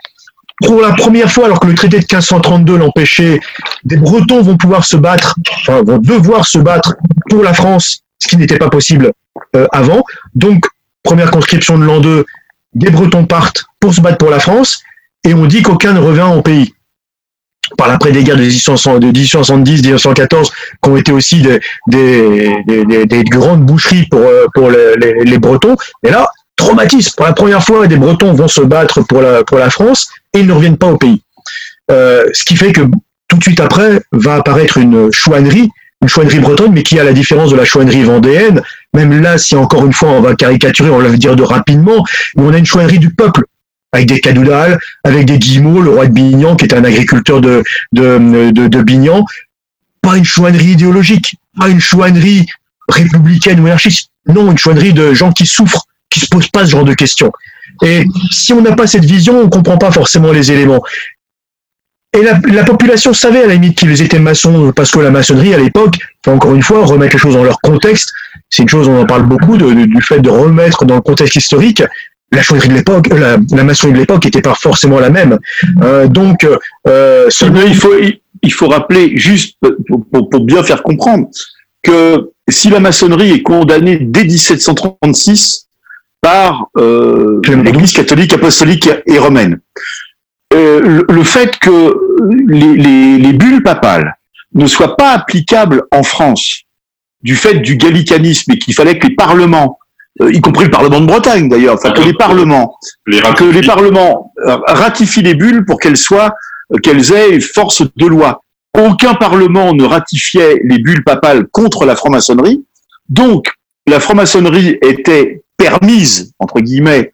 pour 0.66 0.82
la 0.82 0.94
première 0.94 1.32
fois, 1.32 1.46
alors 1.46 1.60
que 1.60 1.68
le 1.68 1.76
traité 1.76 1.98
de 1.98 2.04
1532 2.04 2.78
l'empêchait, 2.78 3.40
des 3.84 3.98
Bretons 3.98 4.42
vont 4.42 4.58
pouvoir 4.58 4.86
se 4.86 4.98
battre, 4.98 5.36
enfin 5.62 5.82
vont 5.84 5.98
devoir 5.98 6.46
se 6.46 6.58
battre 6.58 6.96
pour 7.30 7.44
la 7.44 7.54
France, 7.54 8.02
ce 8.20 8.28
qui 8.28 8.38
n'était 8.38 8.58
pas 8.58 8.70
possible 8.70 9.12
euh, 9.56 9.68
avant. 9.72 10.04
Donc, 10.36 10.66
première 11.04 11.32
conscription 11.32 11.78
de 11.78 11.86
l'an 11.86 12.00
2, 12.00 12.26
des 12.74 12.90
Bretons 12.90 13.26
partent 13.26 13.66
pour 13.80 13.94
se 13.94 14.02
battre 14.02 14.18
pour 14.18 14.30
la 14.30 14.40
France, 14.40 14.82
et 15.24 15.34
on 15.34 15.46
dit 15.46 15.62
qu'aucun 15.62 15.94
ne 15.94 16.00
revient 16.00 16.28
au 16.36 16.42
pays. 16.42 16.74
Par 17.78 17.88
l'après 17.88 18.12
des 18.12 18.24
guerres 18.24 18.36
de 18.36 18.42
1870, 18.42 19.84
1814, 19.84 20.52
qui 20.82 20.90
ont 20.90 20.98
été 20.98 21.12
aussi 21.12 21.42
des, 21.42 21.60
des, 21.88 23.24
grandes 23.26 23.64
boucheries 23.64 24.08
pour, 24.08 24.22
euh, 24.22 24.48
pour 24.56 24.72
les, 24.72 25.24
les 25.24 25.38
Bretons. 25.38 25.76
Et 26.04 26.10
là, 26.10 26.28
traumatisme. 26.60 27.14
Pour 27.18 27.26
la 27.26 27.34
première 27.34 27.64
fois, 27.64 27.88
des 27.88 27.98
Bretons 27.98 28.34
vont 28.34 28.48
se 28.48 28.62
battre 28.62 29.02
pour 29.02 29.22
la, 29.22 29.44
pour 29.44 29.58
la 29.58 29.70
France 29.70 30.08
et 30.34 30.40
ils 30.42 30.48
ne 30.48 30.54
reviennent 30.54 30.78
pas 30.78 30.88
au 30.88 30.98
pays. 30.98 31.22
Euh, 31.90 32.24
ce 32.34 32.44
qui 32.44 32.56
fait 32.56 32.72
que 32.72 32.82
tout 33.28 33.38
de 33.38 33.44
suite 33.44 33.60
après 33.60 34.02
va 34.12 34.36
apparaître 34.36 34.78
une 34.78 35.12
chouannerie, 35.12 35.70
une 36.02 36.08
chouannerie 36.08 36.40
bretonne, 36.40 36.72
mais 36.72 36.84
qui 36.84 37.00
a 37.00 37.04
la 37.04 37.14
différence 37.14 37.50
de 37.52 37.56
la 37.56 37.66
chouannerie 37.66 38.04
vendéenne. 38.04 38.62
Même 38.94 39.22
là, 39.22 39.38
si 39.38 39.56
encore 39.56 39.86
une 39.86 39.94
fois 39.94 40.10
on 40.10 40.22
va 40.22 40.36
caricaturer, 40.36 40.90
on 40.90 41.00
va 41.00 41.08
le 41.08 41.18
dire 41.18 41.36
de 41.36 41.44
rapidement, 41.44 42.04
mais 42.36 42.44
on 42.44 42.54
a 42.54 42.58
une 42.58 42.66
chouannerie 42.66 43.00
du 43.00 43.12
peuple 43.14 43.44
avec 43.92 44.08
des 44.08 44.20
cadoudales, 44.20 44.78
avec 45.04 45.26
des 45.26 45.40
guillemots, 45.40 45.82
le 45.82 45.90
roi 45.90 46.06
de 46.06 46.14
Bignan, 46.14 46.56
qui 46.56 46.66
était 46.66 46.76
un 46.76 46.84
agriculteur 46.84 47.42
de, 47.42 47.64
de, 47.92 48.52
de, 48.52 48.68
de 48.68 48.82
Bignan. 48.84 49.26
Pas 50.02 50.16
une 50.16 50.26
chouannerie 50.26 50.74
idéologique, 50.78 51.36
pas 51.58 51.70
une 51.70 51.82
chouannerie 51.82 52.46
républicaine 52.88 53.60
ou 53.60 53.66
anarchiste. 53.66 54.10
Non, 54.28 54.52
une 54.52 54.58
chouannerie 54.58 54.94
de 54.94 55.14
gens 55.14 55.32
qui 55.32 55.46
souffrent, 55.46 55.86
qui 56.10 56.20
se 56.20 56.28
posent 56.28 56.50
pas 56.50 56.66
ce 56.66 56.72
genre 56.72 56.86
de 56.86 56.94
questions. 56.94 57.32
Et 57.84 58.06
si 58.32 58.54
on 58.54 58.62
n'a 58.62 58.76
pas 58.76 58.88
cette 58.88 59.06
vision, 59.06 59.40
on 59.40 59.50
comprend 59.50 59.78
pas 59.78 59.92
forcément 59.92 60.32
les 60.32 60.52
éléments. 60.52 60.84
Et 62.18 62.24
la, 62.24 62.40
la, 62.52 62.64
population 62.64 63.14
savait 63.14 63.44
à 63.44 63.48
la 63.48 63.54
limite 63.54 63.78
qu'ils 63.78 64.02
étaient 64.02 64.20
maçons, 64.20 64.74
parce 64.76 64.90
que 64.92 65.00
la 65.00 65.12
maçonnerie 65.12 65.54
à 65.54 65.58
l'époque, 65.58 65.96
encore 66.26 66.56
une 66.56 66.64
fois, 66.64 66.84
remettre 66.84 67.14
les 67.14 67.20
choses 67.20 67.36
dans 67.36 67.44
leur 67.44 67.62
contexte, 67.62 68.12
c'est 68.50 68.64
une 68.64 68.70
chose, 68.70 68.88
on 68.88 69.02
en 69.02 69.06
parle 69.06 69.28
beaucoup, 69.28 69.58
du 69.58 70.02
fait 70.02 70.20
de 70.20 70.30
remettre 70.30 70.86
dans 70.86 70.96
le 70.96 71.02
contexte 71.02 71.36
historique. 71.36 71.84
La 72.32 72.42
chouannerie 72.42 72.70
de 72.70 72.74
l'époque, 72.74 73.08
la, 73.10 73.38
la, 73.52 73.64
maçonnerie 73.64 73.94
de 73.94 74.00
l'époque 74.00 74.26
n'était 74.26 74.42
pas 74.42 74.56
forcément 74.56 75.00
la 75.00 75.12
même. 75.12 75.38
Euh, 75.84 76.08
donc, 76.08 76.46
euh, 76.88 77.30
il 77.68 77.76
faut 77.76 77.94
il 78.42 78.54
faut 78.54 78.68
rappeler 78.68 79.18
juste 79.18 79.58
pour 80.12 80.46
bien 80.46 80.64
faire 80.64 80.82
comprendre 80.82 81.28
que 81.84 82.30
si 82.50 82.70
la 82.70 82.80
maçonnerie 82.80 83.32
est 83.32 83.42
condamnée 83.42 83.98
dès 84.00 84.24
1736 84.24 85.69
par 86.22 86.68
euh, 86.78 87.40
l'Église 87.48 87.94
catholique, 87.94 88.34
apostolique 88.34 88.90
et 89.06 89.18
romaine. 89.18 89.60
Euh, 90.54 91.04
le, 91.08 91.24
fait 91.24 91.58
que 91.60 91.96
les, 92.48 92.76
les, 92.76 93.18
les, 93.20 93.34
bulles 93.34 93.62
papales 93.62 94.18
ne 94.56 94.66
soient 94.66 94.98
pas 94.98 95.12
applicables 95.12 95.84
en 95.92 96.02
France 96.02 96.64
du 97.22 97.36
fait 97.36 97.56
du 97.60 97.76
gallicanisme 97.76 98.52
et 98.54 98.58
qu'il 98.58 98.74
fallait 98.74 98.98
que 98.98 99.08
les 99.08 99.16
parlements, 99.16 99.78
euh, 100.22 100.34
y 100.34 100.42
compris 100.42 100.66
le 100.66 100.72
Parlement 100.72 101.02
de 101.02 101.06
Bretagne 101.06 101.50
d'ailleurs, 101.50 101.76
enfin 101.76 101.92
que 101.92 102.02
les 102.02 102.14
parlements, 102.14 102.76
que 103.06 103.44
les 103.44 103.62
parlements 103.62 104.34
euh, 104.48 104.58
ratifient 104.68 105.22
les 105.22 105.36
bulles 105.36 105.66
pour 105.66 105.80
qu'elles 105.80 105.98
soient, 105.98 106.34
qu'elles 106.82 107.12
aient 107.14 107.40
force 107.40 107.84
de 107.96 108.06
loi. 108.08 108.42
Aucun 108.76 109.14
parlement 109.14 109.74
ne 109.74 109.84
ratifiait 109.84 110.60
les 110.64 110.80
bulles 110.80 111.04
papales 111.04 111.48
contre 111.52 111.86
la 111.86 111.96
franc-maçonnerie, 111.96 112.64
donc 113.08 113.52
la 113.88 114.00
franc-maçonnerie 114.00 114.78
était 114.82 115.44
permise, 115.60 116.34
entre 116.40 116.62
guillemets, 116.62 117.12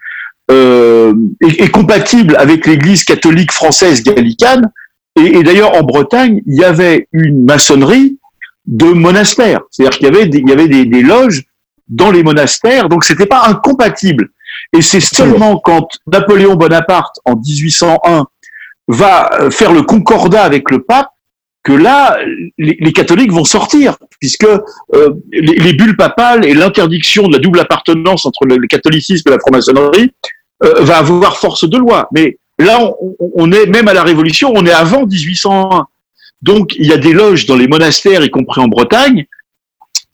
euh, 0.51 1.13
et, 1.41 1.69
compatible 1.69 2.35
avec 2.37 2.67
l'Église 2.67 3.03
catholique 3.03 3.51
française 3.51 4.03
gallicane. 4.03 4.71
Et, 5.17 5.43
d'ailleurs, 5.43 5.73
en 5.75 5.83
Bretagne, 5.83 6.41
il 6.45 6.59
y 6.59 6.63
avait 6.63 7.07
une 7.11 7.45
maçonnerie 7.45 8.19
de 8.67 8.85
monastères. 8.85 9.61
C'est-à-dire 9.71 9.97
qu'il 9.97 10.07
y 10.07 10.15
avait, 10.15 10.27
des, 10.27 10.37
il 10.39 10.49
y 10.49 10.53
avait 10.53 10.67
des, 10.67 11.01
loges 11.01 11.43
dans 11.87 12.11
les 12.11 12.23
monastères, 12.23 12.89
donc 12.89 13.03
c'était 13.03 13.25
pas 13.25 13.47
incompatible. 13.47 14.29
Et 14.73 14.81
c'est 14.81 14.99
seulement 14.99 15.59
quand 15.59 15.87
Napoléon 16.07 16.55
Bonaparte, 16.55 17.19
en 17.25 17.35
1801, 17.35 18.25
va 18.87 19.49
faire 19.49 19.73
le 19.73 19.81
concordat 19.81 20.43
avec 20.43 20.69
le 20.69 20.83
pape, 20.83 21.09
que 21.63 21.73
là, 21.73 22.17
les, 22.59 22.93
catholiques 22.93 23.31
vont 23.31 23.43
sortir, 23.43 23.97
puisque 24.25 24.43
euh, 24.45 25.09
les, 25.31 25.73
bulles 25.73 25.95
papales 25.95 26.45
et 26.45 26.55
l'interdiction 26.55 27.27
de 27.27 27.33
la 27.33 27.39
double 27.39 27.59
appartenance 27.59 28.25
entre 28.25 28.47
le, 28.47 28.57
catholicisme 28.65 29.29
et 29.29 29.31
la 29.31 29.37
franc-maçonnerie 29.37 30.09
euh, 30.63 30.81
va 30.83 30.97
avoir 30.97 31.37
force 31.37 31.69
de 31.69 31.77
loi. 31.77 32.09
Mais 32.11 32.39
là, 32.57 32.79
on, 33.19 33.51
est 33.51 33.67
même 33.67 33.87
à 33.87 33.93
la 33.93 34.01
Révolution, 34.01 34.51
on 34.55 34.65
est 34.65 34.71
avant 34.71 35.05
1801. 35.05 35.85
Donc, 36.41 36.73
il 36.75 36.87
y 36.87 36.91
a 36.91 36.97
des 36.97 37.13
loges 37.13 37.45
dans 37.45 37.55
les 37.55 37.67
monastères, 37.67 38.23
y 38.23 38.31
compris 38.31 38.61
en 38.61 38.67
Bretagne, 38.67 39.25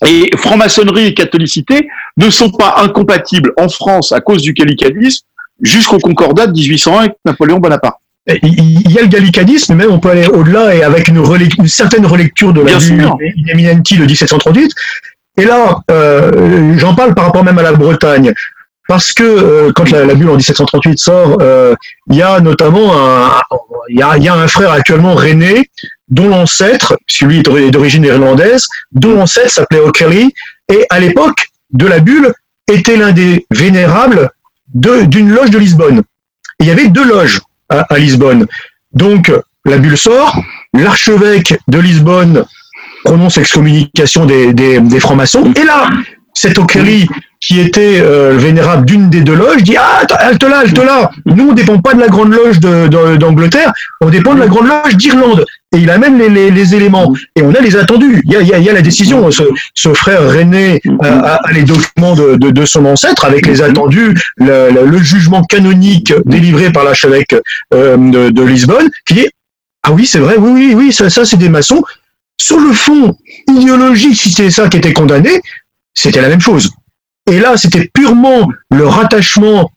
et 0.06 0.30
franc-maçonnerie 0.36 1.06
et 1.08 1.14
catholicité 1.14 1.88
ne 2.18 2.30
sont 2.30 2.52
pas 2.52 2.76
incompatibles 2.80 3.54
en 3.58 3.70
France 3.70 4.12
à 4.12 4.20
cause 4.20 4.42
du 4.42 4.52
gallicanisme 4.52 5.26
jusqu'au 5.62 6.00
concordat 6.00 6.48
de 6.48 6.52
1801 6.52 6.98
avec 6.98 7.14
Napoléon 7.24 7.60
Bonaparte 7.60 8.01
il 8.28 8.92
y 8.92 9.00
a 9.00 9.02
le 9.02 9.08
gallicanisme, 9.08 9.76
mais 9.76 9.86
on 9.86 10.00
peut 10.00 10.10
aller 10.10 10.28
au-delà 10.28 10.76
et 10.76 10.84
avec 10.84 11.08
une, 11.08 11.24
une, 11.58 11.68
certaine 11.68 12.06
relecture 12.06 12.54
de 12.54 12.62
la 12.62 12.78
vue 12.78 13.04
Eminenti 13.50 13.98
de 13.98 14.06
1738. 14.06 14.72
Et 15.38 15.46
là, 15.46 15.80
euh, 15.90 16.78
j'en 16.78 16.94
parle 16.94 17.16
par 17.16 17.26
rapport 17.26 17.44
même 17.44 17.58
à 17.58 17.64
la 17.64 17.72
Bretagne, 17.72 18.34
parce 18.88 19.12
que 19.12 19.24
euh, 19.24 19.72
quand 19.74 19.90
la, 19.90 20.14
bulle 20.14 20.30
en 20.30 20.36
1738 20.36 21.00
sort, 21.00 21.38
euh, 21.42 21.74
il 22.10 22.18
y 22.18 22.22
a 22.22 22.40
notamment 22.42 22.94
un, 22.96 23.42
il 23.90 24.00
y 24.00 24.04
a, 24.04 24.18
y 24.18 24.28
a, 24.28 24.36
un 24.36 24.48
frère 24.48 24.72
actuellement 24.72 25.16
René, 25.16 25.70
dont 26.10 26.28
l'ancêtre, 26.28 26.98
celui 27.08 27.40
est 27.40 27.72
d'origine 27.72 28.04
irlandaise, 28.04 28.68
dont 28.92 29.16
l'ancêtre 29.16 29.52
s'appelait 29.52 29.80
O'Kelly, 29.80 30.34
et 30.70 30.86
à 30.90 31.00
l'époque 31.00 31.48
de 31.72 31.88
la 31.88 32.00
bulle 32.00 32.34
était 32.70 32.98
l'un 32.98 33.14
des 33.14 33.46
vénérables 33.50 34.30
d'une 34.74 35.34
loge 35.34 35.50
de 35.50 35.58
Lisbonne. 35.58 36.02
il 36.60 36.68
y 36.68 36.72
avait 36.72 36.88
deux 36.88 37.06
loges 37.06 37.42
à, 37.72 37.98
Lisbonne. 37.98 38.46
Donc, 38.94 39.32
la 39.66 39.78
bulle 39.78 39.98
sort, 39.98 40.38
l'archevêque 40.74 41.58
de 41.68 41.80
Lisbonne 41.80 42.46
prononce 43.04 43.38
excommunication 43.38 44.26
des, 44.26 44.54
des, 44.54 45.00
francs-maçons, 45.00 45.52
et 45.56 45.64
là, 45.64 45.90
cet 46.34 46.58
O'Kelly, 46.58 47.08
qui 47.40 47.60
était 47.60 48.00
euh, 48.00 48.38
vénérable 48.38 48.86
d'une 48.86 49.10
des 49.10 49.22
deux 49.22 49.34
loges, 49.34 49.64
dit 49.64 49.76
Ah, 49.78 50.02
halte 50.20 50.44
là, 50.44 50.60
halte 50.60 50.78
là 50.78 51.12
Nous, 51.26 51.50
on 51.50 51.54
dépend 51.54 51.80
pas 51.80 51.94
de 51.94 52.00
la 52.00 52.08
Grande 52.08 52.34
Loge 52.34 52.60
d'Angleterre, 52.60 53.74
on 54.00 54.10
dépend 54.10 54.36
de 54.36 54.40
la 54.40 54.48
Grande 54.48 54.68
Loge 54.68 54.96
d'Irlande. 54.96 55.46
Et 55.74 55.80
il 55.80 55.90
amène 55.90 56.18
les, 56.18 56.52
les, 56.52 56.76
éléments. 56.76 57.14
Et 57.36 57.42
on 57.42 57.56
a 57.56 57.62
les 57.62 57.78
attendus. 57.78 58.22
Il 58.26 58.34
y 58.34 58.70
a, 58.70 58.74
la 58.74 58.82
décision. 58.82 59.32
Ce, 59.32 59.44
ce 59.74 59.94
frère 59.94 60.22
René 60.30 60.82
a, 61.02 61.40
les 61.54 61.64
documents 61.64 62.14
de, 62.14 62.66
son 62.66 62.86
ancêtre 62.86 63.24
avec 63.24 63.48
les 63.48 63.62
attendus, 63.62 64.14
le, 64.36 64.98
jugement 65.02 65.44
canonique 65.44 66.14
délivré 66.26 66.72
par 66.72 66.84
l'archevêque 66.84 67.36
euh, 67.74 67.98
de, 68.32 68.44
Lisbonne, 68.44 68.90
qui 69.06 69.14
dit 69.14 69.28
Ah 69.84 69.94
oui, 69.94 70.06
c'est 70.06 70.20
vrai, 70.20 70.36
oui, 70.38 70.52
oui, 70.54 70.74
oui, 70.76 70.94
ça, 70.94 71.10
ça 71.10 71.26
c'est 71.26 71.38
des 71.38 71.50
maçons. 71.50 71.82
Sur 72.40 72.60
le 72.60 72.74
fond 72.74 73.16
idéologique, 73.48 74.20
si 74.20 74.32
c'était 74.32 74.52
ça 74.52 74.68
qui 74.68 74.78
était 74.78 74.94
condamné, 74.94 75.42
c'était 75.94 76.22
la 76.22 76.30
même 76.30 76.42
chose. 76.42 76.72
Et 77.30 77.40
là, 77.40 77.58
c'était 77.58 77.90
purement 77.94 78.50
le 78.72 78.88
rattachement 78.88 79.72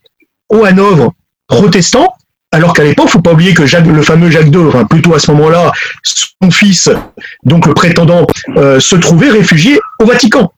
au 0.49 0.65
Hanovre 0.65 1.13
protestant, 1.47 2.15
alors 2.53 2.73
qu'à 2.73 2.85
l'époque, 2.85 3.09
faut 3.09 3.21
pas 3.21 3.33
oublier 3.33 3.53
que 3.53 3.67
Jacques, 3.67 3.87
le 3.87 4.03
fameux 4.03 4.31
Jacques 4.31 4.47
II, 4.47 4.69
enfin 4.69 4.85
plutôt 4.85 5.15
à 5.15 5.19
ce 5.19 5.31
moment-là, 5.33 5.73
son 6.05 6.51
fils, 6.51 6.89
donc 7.45 7.67
le 7.67 7.75
prétendant, 7.75 8.27
euh, 8.57 8.79
se 8.81 8.97
trouvait 8.97 9.31
réfugié 9.31 9.81
au 10.01 10.07
Vatican 10.07 10.53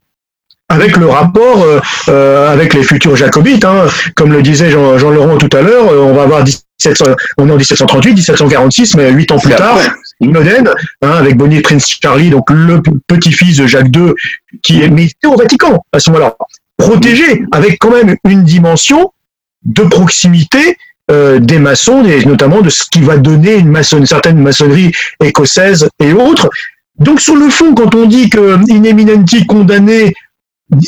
avec 0.69 0.97
le 0.97 1.07
rapport 1.07 1.63
euh, 1.63 1.81
euh, 2.09 2.53
avec 2.53 2.75
les 2.75 2.83
futurs 2.83 3.17
jacobites, 3.17 3.65
hein. 3.65 3.87
comme 4.15 4.33
le 4.33 4.43
disait 4.43 4.71
Jean, 4.71 4.99
Jean 4.99 5.11
Laurent 5.11 5.39
tout 5.39 5.55
à 5.57 5.63
l'heure, 5.63 5.87
on 5.87 6.13
va 6.13 6.23
avoir 6.23 6.45
1700, 6.45 7.05
on 7.39 7.49
est 7.49 7.53
en 7.53 7.57
1738, 7.57 8.15
1746, 8.15 8.97
mais 8.97 9.11
huit 9.11 9.31
ans 9.31 9.39
plus 9.39 9.55
tard, 9.55 9.79
Modène, 10.21 10.69
hein, 11.03 11.11
avec 11.11 11.37
Bonnier 11.37 11.61
Prince 11.61 11.99
Charlie, 12.03 12.31
donc 12.31 12.51
le 12.51 12.81
petit-fils 13.07 13.57
de 13.59 13.67
Jacques 13.67 13.95
II, 13.95 14.13
qui 14.63 14.83
est 14.83 14.89
mis 14.89 15.13
au 15.27 15.37
Vatican 15.37 15.85
à 15.93 15.99
ce 15.99 16.11
moment-là, 16.11 16.37
protégé, 16.77 17.45
avec 17.53 17.79
quand 17.79 17.91
même 17.91 18.17
une 18.25 18.45
dimension 18.45 19.13
de 19.65 19.83
proximité 19.83 20.79
euh, 21.11 21.39
des 21.39 21.59
maçons, 21.59 22.05
et 22.05 22.25
notamment 22.25 22.63
de 22.63 22.71
ce 22.71 22.85
qui 22.91 23.01
va 23.01 23.17
donner 23.17 23.57
une, 23.57 23.69
maçon, 23.69 23.99
une 23.99 24.07
certaine 24.07 24.39
maçonnerie 24.39 24.93
écossaise 25.23 25.89
et 26.01 26.13
autres. 26.13 26.49
Donc 26.99 27.21
sur 27.21 27.37
le 27.37 27.51
fond, 27.51 27.75
quand 27.75 27.95
on 27.95 28.07
dit 28.07 28.31
que 28.31 28.59
Ineminenti 28.71 29.47
condamnait 29.47 30.15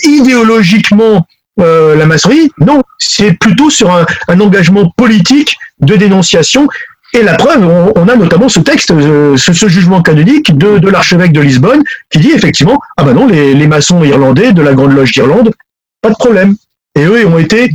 idéologiquement 0.05 1.27
euh, 1.61 1.95
la 1.97 2.07
maçonnerie, 2.07 2.51
non, 2.59 2.83
c'est 2.99 3.33
plutôt 3.33 3.69
sur 3.69 3.93
un, 3.93 4.07
un, 4.29 4.41
engagement 4.41 4.91
politique 4.97 5.57
de 5.81 5.97
dénonciation. 5.97 6.69
Et 7.15 7.23
la 7.23 7.35
preuve, 7.35 7.67
on, 7.97 8.09
a 8.09 8.17
notamment 8.17 8.49
ce 8.49 8.61
texte, 8.61 8.91
euh, 8.91 9.37
ce, 9.37 9.69
jugement 9.69 10.03
canonique 10.03 10.57
de, 10.57 10.89
l'archevêque 10.89 11.33
de 11.33 11.41
Lisbonne, 11.41 11.83
qui 12.11 12.19
dit 12.19 12.33
effectivement, 12.33 12.81
ah 12.97 13.05
ben 13.05 13.15
non, 13.15 13.27
les, 13.27 13.67
maçons 13.67 14.05
irlandais 14.05 14.53
de 14.53 14.61
la 14.61 14.75
Grande 14.75 14.93
Loge 14.93 15.13
d'Irlande, 15.13 15.53
pas 16.03 16.11
de 16.11 16.15
problème. 16.15 16.55
Et 16.95 17.05
eux 17.05 17.27
ont 17.27 17.39
été 17.39 17.71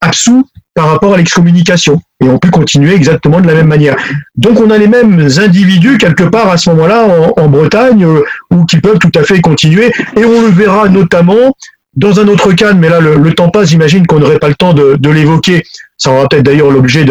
absous 0.00 0.46
par 0.74 0.88
rapport 0.88 1.14
à 1.14 1.16
l'excommunication 1.16 2.00
et 2.20 2.28
ont 2.28 2.38
pu 2.38 2.50
continuer 2.50 2.94
exactement 2.94 3.40
de 3.40 3.46
la 3.46 3.54
même 3.54 3.68
manière. 3.68 3.96
Donc 4.36 4.58
on 4.58 4.70
a 4.70 4.78
les 4.78 4.88
mêmes 4.88 5.28
individus 5.38 5.98
quelque 5.98 6.24
part 6.24 6.48
à 6.48 6.56
ce 6.56 6.70
moment-là 6.70 7.06
en, 7.36 7.48
Bretagne 7.48 8.04
euh, 8.04 8.22
ou 8.50 8.64
qui 8.64 8.80
peuvent 8.80 8.98
tout 8.98 9.12
à 9.14 9.22
fait 9.22 9.40
continuer 9.40 9.92
et 10.16 10.24
on 10.24 10.42
le 10.42 10.48
verra 10.48 10.88
notamment 10.88 11.54
dans 11.94 12.20
un 12.20 12.28
autre 12.28 12.52
cas, 12.52 12.72
mais 12.72 12.88
là 12.88 13.00
le, 13.00 13.34
temps 13.34 13.50
passe, 13.50 13.68
j'imagine 13.68 14.06
qu'on 14.06 14.18
n'aurait 14.18 14.38
pas 14.38 14.48
le 14.48 14.54
temps 14.54 14.72
de, 14.72 15.08
l'évoquer. 15.10 15.62
Ça 16.02 16.10
aura 16.10 16.28
peut-être 16.28 16.42
d'ailleurs 16.42 16.72
l'objet 16.72 17.04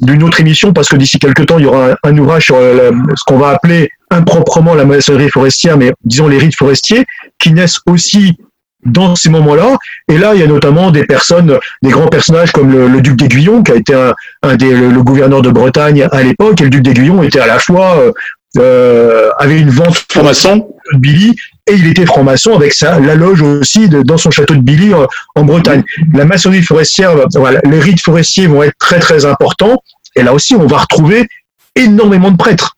d'une 0.00 0.22
autre 0.24 0.40
émission 0.40 0.72
parce 0.72 0.88
que 0.88 0.96
d'ici 0.96 1.20
quelques 1.20 1.46
temps 1.46 1.58
il 1.58 1.64
y 1.64 1.68
aura 1.68 1.90
un, 2.02 2.18
ouvrage 2.18 2.46
sur 2.46 2.56
euh, 2.56 2.90
ce 3.14 3.22
qu'on 3.24 3.38
va 3.38 3.50
appeler 3.50 3.88
improprement 4.10 4.74
la 4.74 4.84
maçonnerie 4.84 5.30
forestière, 5.30 5.78
mais 5.78 5.92
disons 6.04 6.26
les 6.26 6.38
rites 6.38 6.56
forestiers 6.56 7.06
qui 7.38 7.52
naissent 7.52 7.78
aussi 7.86 8.36
dans 8.84 9.14
ces 9.14 9.30
moments-là. 9.30 9.78
Et 10.08 10.18
là, 10.18 10.34
il 10.34 10.40
y 10.40 10.42
a 10.42 10.48
notamment 10.48 10.90
des 10.90 11.04
personnes, 11.04 11.56
des 11.82 11.90
grands 11.90 12.08
personnages 12.08 12.50
comme 12.50 12.72
le, 12.72 13.00
duc 13.00 13.14
d'Aiguillon, 13.14 13.62
qui 13.62 13.70
a 13.70 13.76
été 13.76 13.94
des, 14.58 14.74
le, 14.74 15.02
gouverneur 15.04 15.40
de 15.40 15.50
Bretagne 15.50 16.08
à 16.10 16.22
l'époque, 16.24 16.60
et 16.60 16.64
le 16.64 16.70
duc 16.70 16.82
d'Aiguillon 16.82 17.22
était 17.22 17.38
à 17.38 17.46
la 17.46 17.60
fois 17.60 18.12
euh, 18.58 19.30
avait 19.38 19.58
une 19.58 19.70
vente 19.70 20.04
franc-maçon 20.10 20.68
de 20.92 20.98
Billy 20.98 21.34
et 21.66 21.74
il 21.74 21.86
était 21.86 22.06
franc-maçon 22.06 22.54
avec 22.54 22.72
sa, 22.72 22.98
la 22.98 23.14
loge 23.14 23.40
aussi 23.42 23.88
dans 23.88 24.18
son 24.18 24.30
château 24.30 24.54
de 24.54 24.60
Billy 24.60 24.92
en, 25.34 25.44
Bretagne. 25.44 25.84
La 26.12 26.24
maçonnerie 26.24 26.62
forestière, 26.62 27.12
les 27.64 27.80
rites 27.80 28.00
forestiers 28.00 28.46
vont 28.46 28.62
être 28.62 28.76
très 28.78 28.98
très 28.98 29.24
importants. 29.24 29.82
Et 30.16 30.22
là 30.22 30.34
aussi, 30.34 30.54
on 30.54 30.66
va 30.66 30.78
retrouver 30.78 31.28
énormément 31.76 32.30
de 32.30 32.36
prêtres 32.36 32.76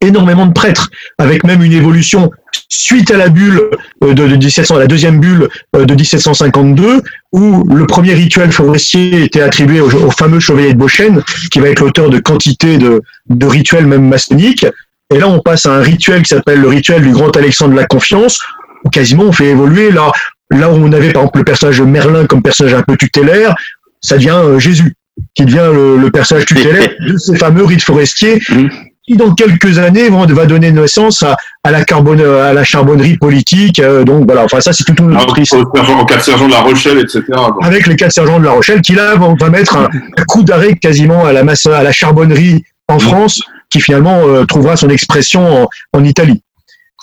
énormément 0.00 0.46
de 0.46 0.52
prêtres, 0.52 0.90
avec 1.18 1.44
même 1.44 1.62
une 1.62 1.72
évolution 1.72 2.30
suite 2.68 3.10
à 3.10 3.16
la 3.16 3.28
bulle 3.28 3.60
euh, 4.04 4.14
de, 4.14 4.24
1700, 4.24 4.78
la 4.78 4.86
deuxième 4.86 5.20
bulle 5.20 5.48
euh, 5.76 5.84
de 5.84 5.94
1752, 5.94 7.02
où 7.32 7.64
le 7.64 7.86
premier 7.86 8.14
rituel 8.14 8.52
forestier 8.52 9.24
était 9.24 9.42
attribué 9.42 9.80
au, 9.80 10.10
fameux 10.10 10.40
chevalier 10.40 10.72
de 10.72 10.78
Beauchesne, 10.78 11.22
qui 11.50 11.60
va 11.60 11.68
être 11.68 11.80
l'auteur 11.80 12.10
de 12.10 12.18
quantité 12.18 12.78
de, 12.78 13.02
de 13.28 13.46
rituels 13.46 13.86
même 13.86 14.08
maçonniques. 14.08 14.66
Et 15.12 15.18
là, 15.18 15.28
on 15.28 15.40
passe 15.40 15.66
à 15.66 15.72
un 15.72 15.82
rituel 15.82 16.22
qui 16.22 16.30
s'appelle 16.30 16.60
le 16.60 16.68
rituel 16.68 17.02
du 17.02 17.10
grand 17.10 17.34
Alexandre 17.36 17.72
de 17.72 17.76
la 17.76 17.86
confiance, 17.86 18.40
où 18.84 18.90
quasiment 18.90 19.24
on 19.24 19.32
fait 19.32 19.46
évoluer. 19.46 19.90
Là, 19.90 20.12
là 20.50 20.70
où 20.70 20.76
on 20.76 20.92
avait 20.92 21.12
par 21.12 21.22
exemple 21.22 21.38
le 21.38 21.44
personnage 21.44 21.78
de 21.78 21.84
Merlin 21.84 22.26
comme 22.26 22.42
personnage 22.42 22.74
un 22.74 22.82
peu 22.82 22.96
tutélaire, 22.96 23.54
ça 24.00 24.16
devient 24.16 24.40
euh, 24.42 24.58
Jésus 24.58 24.94
qui 25.34 25.44
devient 25.44 25.70
le, 25.72 26.10
personnage 26.10 26.46
tutélaire 26.46 26.90
de 27.00 27.16
ces 27.16 27.36
fameux 27.36 27.64
rites 27.64 27.82
forestiers. 27.82 28.40
Mmh 28.48 28.68
qui 29.08 29.16
dans 29.16 29.34
quelques 29.34 29.78
années 29.78 30.10
vont, 30.10 30.26
va 30.26 30.46
donner 30.46 30.70
naissance 30.70 31.22
à, 31.22 31.36
à, 31.64 31.70
la 31.70 31.84
carbone, 31.84 32.20
à 32.20 32.52
la 32.52 32.62
charbonnerie 32.62 33.16
politique. 33.16 33.78
Euh, 33.78 34.04
donc 34.04 34.26
voilà, 34.26 34.44
enfin 34.44 34.60
ça 34.60 34.72
c'est 34.72 34.84
tout 34.84 35.02
une 35.02 35.16
autre 35.16 35.38
histoire. 35.38 35.64
En 35.74 36.04
quatre 36.04 36.24
sergents 36.24 36.46
de 36.46 36.52
la 36.52 36.60
Rochelle, 36.60 36.98
etc. 36.98 37.22
Avec 37.62 37.86
les 37.86 37.96
quatre 37.96 38.12
sergents 38.12 38.38
de 38.38 38.44
la 38.44 38.52
Rochelle, 38.52 38.82
qui 38.82 38.92
là 38.92 39.14
vont, 39.16 39.34
va 39.40 39.48
mettre 39.48 39.76
un, 39.76 39.88
coup 40.28 40.42
d'arrêt 40.42 40.76
quasiment 40.76 41.24
à 41.24 41.32
la 41.32 41.42
masse, 41.42 41.66
à 41.66 41.82
la 41.82 41.92
charbonnerie 41.92 42.64
en 42.88 42.96
mm. 42.96 43.00
France, 43.00 43.40
qui 43.70 43.80
finalement 43.80 44.20
euh, 44.26 44.44
trouvera 44.44 44.76
son 44.76 44.90
expression 44.90 45.64
en, 45.64 45.68
en 45.92 46.04
Italie. 46.04 46.42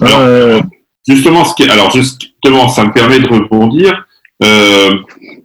Alors, 0.02 0.20
euh, 0.20 0.60
justement, 1.08 1.44
ce 1.44 1.56
qui, 1.56 1.68
alors 1.70 1.90
justement, 1.92 2.70
ça 2.70 2.84
me 2.84 2.94
permet 2.94 3.20
de 3.20 3.28
rebondir. 3.28 4.06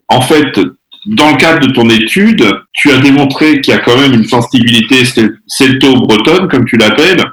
en 0.09 0.21
fait, 0.21 0.61
dans 1.07 1.31
le 1.31 1.37
cadre 1.37 1.67
de 1.67 1.73
ton 1.73 1.89
étude, 1.89 2.45
tu 2.73 2.91
as 2.91 2.99
démontré 2.99 3.61
qu'il 3.61 3.75
y 3.75 3.77
a 3.77 3.81
quand 3.81 3.97
même 3.97 4.13
une 4.13 4.27
sensibilité 4.27 5.05
celto-bretonne, 5.47 6.49
comme 6.49 6.65
tu 6.65 6.77
l'appelles. 6.77 7.25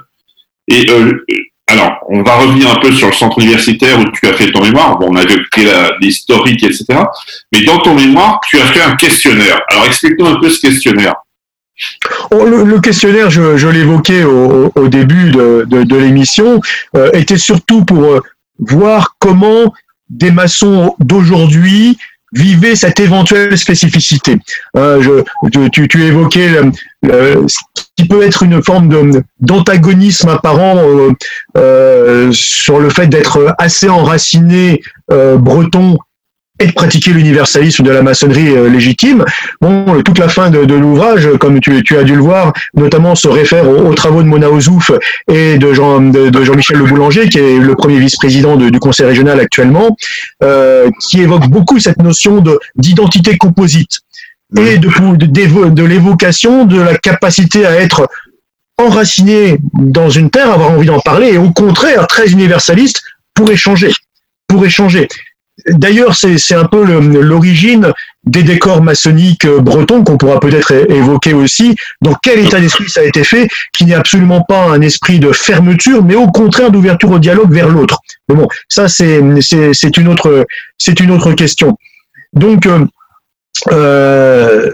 Et 0.68 0.90
euh, 0.90 1.24
alors, 1.66 1.98
on 2.08 2.22
va 2.22 2.36
revenir 2.36 2.70
un 2.70 2.76
peu 2.76 2.90
sur 2.92 3.08
le 3.08 3.12
centre 3.12 3.38
universitaire 3.38 3.98
où 4.00 4.04
tu 4.12 4.26
as 4.26 4.32
fait 4.32 4.50
ton 4.50 4.62
mémoire. 4.62 4.98
Bon, 4.98 5.08
on 5.10 5.16
avait 5.16 5.36
pris 5.50 5.66
l'historique, 6.00 6.62
etc. 6.62 6.86
Mais 7.52 7.62
dans 7.62 7.78
ton 7.78 7.94
mémoire, 7.94 8.40
tu 8.48 8.58
as 8.58 8.66
fait 8.66 8.82
un 8.82 8.96
questionnaire. 8.96 9.60
Alors, 9.68 9.84
explique-nous 9.84 10.26
un 10.26 10.40
peu 10.40 10.48
ce 10.48 10.60
questionnaire. 10.60 11.14
Oh, 12.30 12.44
le, 12.44 12.80
questionnaire, 12.80 13.30
je, 13.30 13.68
l'évoquais 13.68 14.24
au, 14.24 14.88
début 14.88 15.30
de, 15.30 15.96
l'émission, 15.96 16.60
euh, 16.96 17.10
était 17.12 17.38
surtout 17.38 17.84
pour 17.84 18.04
euh, 18.04 18.20
voir 18.58 19.14
comment 19.18 19.72
des 20.08 20.30
maçons 20.30 20.96
d'aujourd'hui 20.98 21.98
vivez 22.32 22.76
cette 22.76 23.00
éventuelle 23.00 23.56
spécificité. 23.56 24.38
Euh, 24.76 25.22
tu, 25.70 26.02
évoquais 26.02 26.50
ce 27.02 27.58
qui 27.96 28.06
peut 28.06 28.22
être 28.22 28.42
une 28.42 28.62
forme 28.62 29.22
d'antagonisme 29.40 30.28
apparent 30.28 30.76
euh, 30.78 31.10
euh, 31.56 32.32
sur 32.32 32.80
le 32.80 32.90
fait 32.90 33.06
d'être 33.06 33.54
assez 33.58 33.88
enraciné 33.88 34.82
breton 35.10 35.98
et 36.58 36.66
de 36.66 36.72
pratiquer 36.72 37.12
l'universalisme 37.12 37.84
de 37.84 37.90
la 37.90 38.02
maçonnerie 38.02 38.56
euh, 38.56 38.68
légitime. 38.68 39.24
Bon, 39.60 40.02
toute 40.02 40.18
la 40.18 40.28
fin 40.28 40.50
de, 40.50 40.64
de 40.64 40.74
l'ouvrage, 40.74 41.28
comme 41.38 41.60
tu, 41.60 41.82
tu, 41.82 41.96
as 41.96 42.02
dû 42.02 42.14
le 42.14 42.22
voir, 42.22 42.52
notamment 42.74 43.14
se 43.14 43.28
réfère 43.28 43.68
aux, 43.68 43.94
travaux 43.94 44.22
de 44.22 44.28
Mona 44.28 44.50
Ozouf 44.50 44.90
et 45.30 45.58
de, 45.58 45.72
Jean, 45.72 46.00
de, 46.00 46.44
Jean-Michel 46.44 46.78
Le 46.78 46.84
Boulanger, 46.84 47.28
qui 47.28 47.38
est 47.38 47.58
le 47.58 47.74
premier 47.74 47.98
vice-président 47.98 48.56
du 48.56 48.78
Conseil 48.78 49.06
régional 49.06 49.40
actuellement, 49.40 49.96
euh, 50.42 50.90
qui 51.00 51.20
évoque 51.20 51.48
beaucoup 51.48 51.78
cette 51.78 52.02
notion 52.02 52.42
d'identité 52.76 53.36
composite 53.36 54.00
et 54.56 54.78
de, 54.78 54.88
de, 55.16 55.68
de 55.68 55.84
l'évocation 55.84 56.64
de 56.64 56.80
la 56.80 56.96
capacité 56.96 57.66
à 57.66 57.74
être 57.76 58.08
enraciné 58.78 59.58
dans 59.74 60.08
une 60.08 60.30
terre, 60.30 60.50
avoir 60.50 60.70
envie 60.70 60.86
d'en 60.86 61.00
parler, 61.00 61.34
et 61.34 61.38
au 61.38 61.50
contraire 61.50 62.06
très 62.06 62.30
universaliste 62.30 63.02
pour 63.34 63.50
échanger 63.50 63.92
pour 64.48 64.64
échanger. 64.64 65.06
D'ailleurs, 65.66 66.14
c'est 66.14 66.54
un 66.54 66.64
peu 66.64 66.84
l'origine 66.84 67.92
des 68.24 68.42
décors 68.42 68.82
maçonniques 68.82 69.44
euh, 69.44 69.60
bretons 69.60 70.04
qu'on 70.04 70.18
pourra 70.18 70.38
peut-être 70.38 70.72
évoquer 70.90 71.32
aussi. 71.32 71.76
Dans 72.02 72.14
quel 72.14 72.40
état 72.40 72.60
d'esprit 72.60 72.88
ça 72.88 73.00
a 73.00 73.04
été 73.04 73.24
fait, 73.24 73.48
qui 73.72 73.86
n'est 73.86 73.94
absolument 73.94 74.42
pas 74.42 74.64
un 74.64 74.80
esprit 74.82 75.18
de 75.18 75.32
fermeture, 75.32 76.04
mais 76.04 76.14
au 76.14 76.28
contraire 76.28 76.70
d'ouverture 76.70 77.10
au 77.10 77.18
dialogue 77.18 77.52
vers 77.52 77.68
l'autre. 77.68 77.98
Mais 78.28 78.34
bon, 78.34 78.48
ça 78.68 78.88
c'est 78.88 79.18
une 79.18 80.08
autre 80.08 80.46
c'est 80.76 81.00
une 81.00 81.10
autre 81.10 81.32
question. 81.32 81.76
Donc 82.34 82.66
euh, 82.66 82.84
euh, 83.72 84.70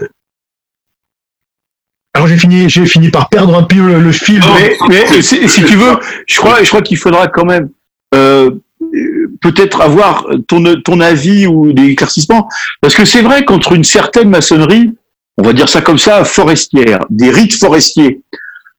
alors 2.13 2.27
j'ai 2.27 2.37
fini, 2.37 2.69
j'ai 2.69 2.85
fini 2.85 3.09
par 3.09 3.29
perdre 3.29 3.55
un 3.55 3.63
peu 3.63 3.75
le, 3.75 4.11
fil. 4.11 4.41
Mais, 4.89 5.21
si, 5.21 5.39
tu 5.47 5.75
veux, 5.75 5.97
je 6.27 6.37
crois, 6.37 6.63
je 6.63 6.69
crois 6.69 6.81
qu'il 6.81 6.97
faudra 6.97 7.27
quand 7.27 7.45
même 7.45 7.69
peut-être 9.45 9.81
avoir 9.89 10.25
ton, 10.47 10.59
ton 10.87 10.99
avis 10.99 11.45
ou 11.45 11.71
des 11.71 11.87
éclaircissements, 11.93 12.47
parce 12.81 12.95
que 12.95 13.05
c'est 13.05 13.21
vrai 13.21 13.45
qu'entre 13.45 13.73
une 13.73 13.83
certaine 13.83 14.29
maçonnerie, 14.29 14.87
on 15.37 15.43
va 15.43 15.53
dire 15.53 15.69
ça 15.69 15.81
comme 15.81 15.99
ça, 16.07 16.23
forestière, 16.23 16.99
des 17.09 17.29
rites 17.29 17.57
forestiers, 17.63 18.21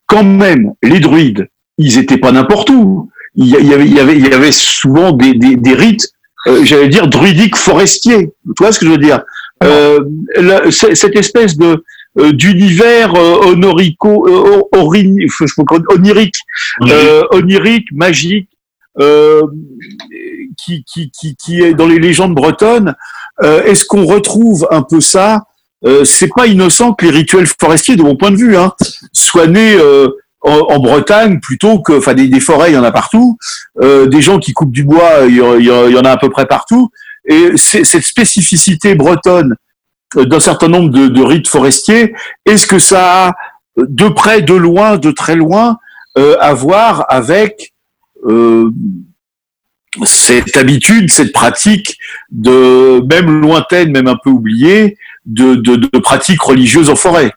quand 0.07 0.25
même, 0.25 0.73
les 0.83 1.01
druides, 1.01 1.47
ils 1.79 1.99
étaient 1.99 2.23
pas 2.27 2.33
n'importe 2.33 2.71
où. 2.71 3.11
Il 3.37 3.47
y 3.47 3.75
avait, 3.75 3.87
il 3.87 3.95
y 3.95 4.01
avait, 4.01 4.17
il 4.17 4.27
y 4.27 4.33
avait 4.33 4.51
souvent 4.53 5.13
des, 5.13 5.35
des, 5.35 5.57
des 5.57 5.75
rites, 5.75 6.09
euh, 6.49 6.65
j'allais 6.65 6.89
dire 6.89 7.07
druidiques 7.07 7.57
forestiers. 7.57 8.31
Tu 8.45 8.59
vois 8.59 8.73
ce 8.73 8.81
que 8.81 8.87
je 8.87 8.91
veux 8.93 9.05
dire? 9.09 9.21
Euh, 9.63 10.01
Cette 10.71 11.17
espèce 11.17 11.57
de 11.57 11.85
euh, 12.19 12.33
d'univers 12.33 13.13
honorico, 13.51 14.11
onirique, 15.93 16.39
onirique, 17.31 17.89
magique, 17.93 18.49
qui, 20.57 20.85
qui, 20.85 21.61
est 21.61 21.75
dans 21.75 21.87
les 21.87 21.99
légendes 21.99 22.35
bretonnes. 22.35 22.95
Euh, 23.43 23.63
Est-ce 23.65 23.85
qu'on 23.85 24.05
retrouve 24.05 24.67
un 24.71 24.83
peu 24.83 25.01
ça? 25.01 25.45
Euh, 25.85 26.05
C'est 26.05 26.31
pas 26.35 26.47
innocent 26.47 26.95
que 26.95 27.05
les 27.05 27.11
rituels 27.11 27.47
forestiers, 27.47 27.97
de 27.97 28.03
mon 28.03 28.17
point 28.17 28.31
de 28.31 28.37
vue, 28.37 28.57
hein, 28.57 28.73
soient 29.13 29.47
nés 29.47 29.75
euh, 29.75 30.09
en, 30.43 30.79
Bretagne 30.79 31.41
plutôt 31.41 31.81
que, 31.81 31.99
enfin, 31.99 32.15
des, 32.15 32.41
forêts, 32.41 32.71
il 32.71 32.75
y 32.75 32.79
en 32.79 32.85
a 32.85 32.93
partout. 32.93 33.37
Euh, 33.83 34.07
des 34.07 34.23
gens 34.23 34.39
qui 34.39 34.53
coupent 34.53 34.73
du 34.73 34.85
bois, 34.85 35.27
il 35.27 35.35
y, 35.35 35.67
y, 35.67 35.99
en 35.99 36.05
a 36.05 36.11
à 36.11 36.17
peu 36.17 36.31
près 36.31 36.47
partout. 36.47 36.91
Et 37.29 37.57
cette 37.57 38.05
spécificité 38.05 38.95
bretonne 38.95 39.57
d'un 40.15 40.39
certain 40.41 40.69
nombre 40.69 40.91
de, 40.91 41.09
de 41.09 41.23
rites 41.23 41.49
forestiers, 41.49 42.15
est-ce 42.47 42.67
que 42.69 42.79
ça 42.79 43.27
a 43.27 43.33
de 43.77 44.09
près, 44.09 44.43
de 44.43 44.55
loin, 44.55 44.97
de 44.97 45.11
très 45.11 45.35
loin 45.35 45.79
à 46.17 46.55
voir 46.55 47.05
avec 47.11 47.75
euh, 48.27 48.71
cette 50.05 50.57
habitude, 50.57 51.11
cette 51.11 51.33
pratique 51.33 51.99
de 52.31 53.01
même 53.07 53.41
lointaine, 53.41 53.93
même 53.93 54.09
un 54.09 54.19
peu 54.23 54.31
oubliée, 54.31 54.99
de, 55.25 55.55
de, 55.55 55.77
de 55.77 55.99
pratiques 55.99 56.43
religieuses 56.43 56.91
en 56.91 56.97
forêt. 56.97 57.33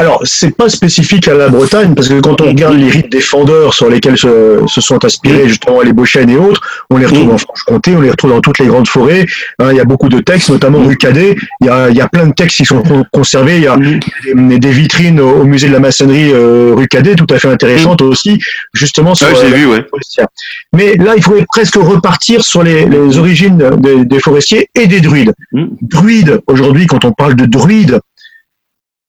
Alors, 0.00 0.22
c'est 0.24 0.56
pas 0.56 0.68
spécifique 0.68 1.28
à 1.28 1.34
la 1.34 1.48
Bretagne, 1.48 1.94
parce 1.94 2.08
que 2.08 2.18
quand 2.20 2.40
on 2.40 2.46
regarde 2.46 2.76
les 2.76 2.90
rites 2.90 3.12
défendeurs 3.12 3.72
sur 3.72 3.88
lesquels 3.88 4.18
se, 4.18 4.60
se 4.66 4.80
sont 4.80 5.04
inspirés 5.04 5.48
justement 5.48 5.82
les 5.82 5.92
Beauchesnes 5.92 6.30
et 6.30 6.36
autres, 6.36 6.60
on 6.90 6.96
les 6.96 7.06
retrouve 7.06 7.30
en 7.30 7.38
Franche-Comté, 7.38 7.94
on 7.94 8.00
les 8.00 8.10
retrouve 8.10 8.30
dans 8.30 8.40
toutes 8.40 8.58
les 8.58 8.66
grandes 8.66 8.88
forêts. 8.88 9.24
Hein, 9.60 9.68
il 9.70 9.76
y 9.76 9.80
a 9.80 9.84
beaucoup 9.84 10.08
de 10.08 10.18
textes, 10.18 10.50
notamment 10.50 10.80
rue 10.80 10.96
Cadet. 10.96 11.36
Il 11.60 11.68
y 11.68 11.70
a, 11.70 11.90
il 11.90 11.96
y 11.96 12.00
a 12.00 12.08
plein 12.08 12.26
de 12.26 12.32
textes 12.32 12.56
qui 12.56 12.64
sont 12.64 12.82
conservés. 13.12 13.58
Il 13.58 13.62
y 13.62 13.68
a 13.68 13.76
des, 13.76 14.70
vitrines 14.72 15.20
au 15.20 15.44
musée 15.44 15.68
de 15.68 15.72
la 15.72 15.78
maçonnerie 15.78 16.32
euh, 16.32 16.72
rue 16.74 16.88
Cadet, 16.88 17.14
tout 17.14 17.32
à 17.32 17.38
fait 17.38 17.48
intéressantes 17.48 18.02
aussi, 18.02 18.42
justement 18.72 19.14
sur 19.14 19.28
ouais, 19.28 19.50
vu, 19.52 19.68
Mais 20.72 20.96
là, 20.96 21.12
il 21.16 21.22
faudrait 21.22 21.46
presque 21.46 21.76
repartir 21.76 22.42
sur 22.42 22.64
les, 22.64 22.86
les 22.86 23.16
origines 23.16 23.62
des, 23.78 24.04
des, 24.04 24.18
forestiers 24.18 24.68
et 24.74 24.88
des 24.88 25.00
druides. 25.00 25.32
Mm. 25.52 25.66
Druides, 25.82 26.40
aujourd'hui, 26.48 26.88
quand 26.88 27.04
on 27.04 27.12
parle 27.12 27.36
de 27.36 27.46
druides, 27.46 28.00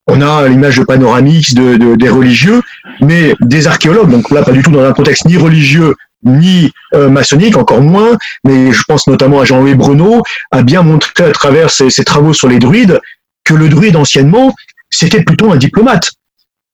on 0.07 0.21
a 0.21 0.47
l'image 0.47 0.77
de 0.77 0.83
panoramiques 0.83 1.55
de, 1.55 1.95
des 1.95 2.09
religieux, 2.09 2.61
mais 3.01 3.35
des 3.41 3.67
archéologues, 3.67 4.09
donc 4.09 4.29
là 4.29 4.43
pas 4.43 4.51
du 4.51 4.61
tout 4.61 4.71
dans 4.71 4.83
un 4.83 4.93
contexte 4.93 5.25
ni 5.25 5.37
religieux 5.37 5.95
ni 6.23 6.71
euh, 6.93 7.09
maçonnique, 7.09 7.55
encore 7.55 7.81
moins, 7.81 8.17
mais 8.43 8.71
je 8.71 8.83
pense 8.87 9.07
notamment 9.07 9.39
à 9.41 9.45
Jean-Louis 9.45 9.75
Bruno, 9.75 10.23
a 10.51 10.63
bien 10.63 10.81
montré 10.81 11.23
à 11.23 11.31
travers 11.31 11.69
ses, 11.69 11.89
travaux 12.03 12.33
sur 12.33 12.47
les 12.47 12.59
druides 12.59 12.99
que 13.43 13.53
le 13.53 13.69
druide 13.69 13.95
anciennement, 13.95 14.53
c'était 14.89 15.23
plutôt 15.23 15.51
un 15.51 15.55
diplomate. 15.55 16.11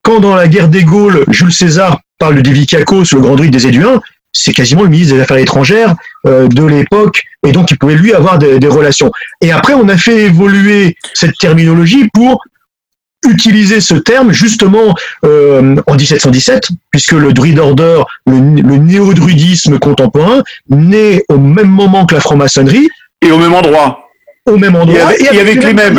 Quand 0.04 0.20
dans 0.20 0.36
la 0.36 0.48
guerre 0.48 0.70
des 0.70 0.84
Gaules, 0.84 1.26
Jules 1.28 1.52
César 1.52 2.00
parle 2.18 2.36
de 2.36 2.42
Diviciacos, 2.42 3.06
le 3.12 3.20
grand 3.20 3.36
druide 3.36 3.52
des 3.52 3.68
Éduins, 3.68 4.02
c'est 4.32 4.54
quasiment 4.54 4.84
le 4.84 4.90
ministre 4.90 5.16
des 5.16 5.22
Affaires 5.22 5.38
étrangères 5.38 5.96
euh, 6.26 6.48
de 6.48 6.64
l'époque, 6.64 7.24
et 7.46 7.52
donc 7.52 7.72
il 7.72 7.78
pouvait 7.78 7.96
lui 7.96 8.14
avoir 8.14 8.40
des, 8.40 8.58
des, 8.60 8.68
relations. 8.68 9.12
Et 9.42 9.52
après, 9.52 9.74
on 9.74 9.90
a 9.90 9.98
fait 9.98 10.24
évoluer 10.24 10.96
cette 11.14 11.36
terminologie 11.38 12.10
pour 12.14 12.42
utiliser 13.28 13.82
ce 13.82 13.96
terme 13.96 14.32
justement 14.32 14.96
euh, 15.26 15.76
en 15.88 15.96
1717, 15.96 16.70
puisque 16.90 17.12
le 17.12 17.34
druid 17.34 17.60
order, 17.60 18.02
le, 18.26 18.62
le 18.62 18.78
néo-druidisme 18.78 19.80
contemporain, 19.80 20.44
naît 20.70 21.24
au 21.30 21.38
même 21.38 21.70
moment 21.70 22.06
que 22.06 22.16
la 22.16 22.22
franc-maçonnerie. 22.22 22.90
Et 23.22 23.32
au 23.32 23.38
même 23.38 23.54
endroit. 23.54 24.10
Au 24.46 24.58
même 24.58 24.76
endroit. 24.76 25.16
Et 25.18 25.40
avec, 25.40 25.64
les 25.64 25.74
mêmes. 25.74 25.98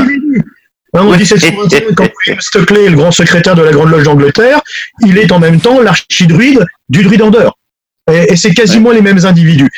Hein, 0.95 1.01
en 1.01 1.17
1725, 1.17 1.95
quand 1.97 2.09
William 2.27 2.41
Stockley 2.41 2.85
est 2.85 2.91
le 2.91 2.97
grand 2.97 3.13
secrétaire 3.13 3.55
de 3.55 3.63
la 3.63 3.71
Grande 3.71 3.91
Loge 3.91 4.03
d'Angleterre, 4.03 4.61
il 5.07 5.17
est 5.17 5.33
en 5.33 5.39
même 5.39 5.61
temps 5.61 5.81
l'archidruide 5.81 6.67
du 6.89 7.03
druid 7.03 7.23
order. 7.23 7.49
Et, 8.11 8.33
et 8.33 8.37
c'est 8.37 8.53
quasiment 8.53 8.91
les 8.91 9.01
mêmes 9.01 9.25
individus. 9.25 9.71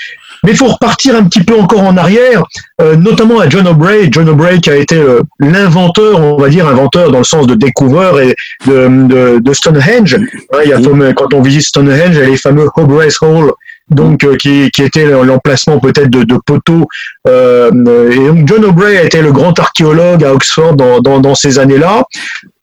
Mais 0.44 0.52
il 0.52 0.56
faut 0.56 0.68
repartir 0.68 1.16
un 1.16 1.24
petit 1.24 1.42
peu 1.42 1.58
encore 1.58 1.82
en 1.82 1.96
arrière, 1.96 2.44
euh, 2.80 2.96
notamment 2.96 3.40
à 3.40 3.48
John 3.48 3.66
O'Bray. 3.66 4.08
John 4.10 4.28
O'Bray 4.28 4.60
qui 4.60 4.70
a 4.70 4.76
été 4.76 4.96
euh, 4.96 5.22
l'inventeur, 5.40 6.20
on 6.20 6.36
va 6.36 6.48
dire 6.48 6.68
inventeur 6.68 7.10
dans 7.10 7.18
le 7.18 7.24
sens 7.24 7.46
de 7.46 7.54
découvreur 7.54 8.20
et 8.20 8.34
de, 8.66 9.38
de, 9.38 9.52
Stonehenge. 9.52 10.14
Hein, 10.52 10.58
il 10.64 10.70
y 10.70 10.72
a, 10.74 11.12
quand 11.14 11.32
on 11.32 11.40
visite 11.40 11.62
Stonehenge, 11.62 12.14
il 12.16 12.18
y 12.18 12.22
a 12.22 12.26
les 12.26 12.36
fameux 12.36 12.68
O'Bray's 12.76 13.20
Hall, 13.22 13.52
donc 13.90 14.22
euh, 14.24 14.36
qui, 14.36 14.70
qui 14.70 14.82
était 14.82 15.06
l'emplacement 15.06 15.78
peut-être 15.78 16.10
de, 16.10 16.24
de 16.24 16.38
poteaux. 16.44 16.86
et 17.26 18.26
donc 18.26 18.46
John 18.46 18.64
O'Bray 18.66 18.98
a 18.98 19.04
été 19.04 19.22
le 19.22 19.32
grand 19.32 19.58
archéologue 19.58 20.24
à 20.24 20.34
Oxford 20.34 20.74
dans, 20.74 21.00
dans, 21.00 21.20
dans 21.20 21.34
ces 21.34 21.58
années-là 21.58 22.04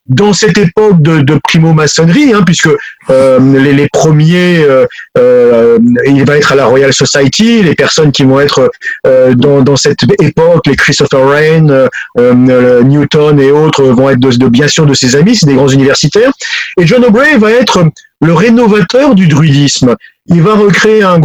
dans 0.06 0.32
cette 0.32 0.58
époque 0.58 1.00
de, 1.00 1.20
de 1.20 1.38
primo-maçonnerie, 1.42 2.32
hein, 2.34 2.42
puisque 2.44 2.68
euh, 3.10 3.38
les, 3.58 3.72
les, 3.72 3.88
premiers, 3.88 4.58
euh, 4.64 4.84
euh, 5.16 5.78
il 6.06 6.24
va 6.24 6.38
être 6.38 6.52
à 6.52 6.54
la 6.56 6.66
Royal 6.66 6.92
Society, 6.92 7.62
les 7.62 7.74
personnes 7.74 8.10
qui 8.10 8.24
vont 8.24 8.40
être 8.40 8.70
euh, 9.06 9.34
dans, 9.34 9.62
dans, 9.62 9.76
cette 9.76 10.02
époque, 10.20 10.66
les 10.66 10.76
Christopher 10.76 11.20
Wren, 11.20 11.88
euh, 12.18 12.82
Newton 12.82 13.38
et 13.38 13.52
autres 13.52 13.84
vont 13.84 14.10
être 14.10 14.18
de, 14.18 14.48
bien 14.48 14.68
sûr 14.68 14.86
de 14.86 14.94
ses 14.94 15.14
amis, 15.14 15.36
c'est 15.36 15.46
des 15.46 15.54
grands 15.54 15.68
universitaires. 15.68 16.32
Et 16.80 16.86
John 16.86 17.04
O'Bray 17.04 17.38
va 17.38 17.52
être 17.52 17.84
le 18.20 18.34
rénovateur 18.34 19.14
du 19.14 19.28
druidisme. 19.28 19.94
Il 20.26 20.42
va 20.42 20.54
recréer 20.54 21.02
un, 21.02 21.20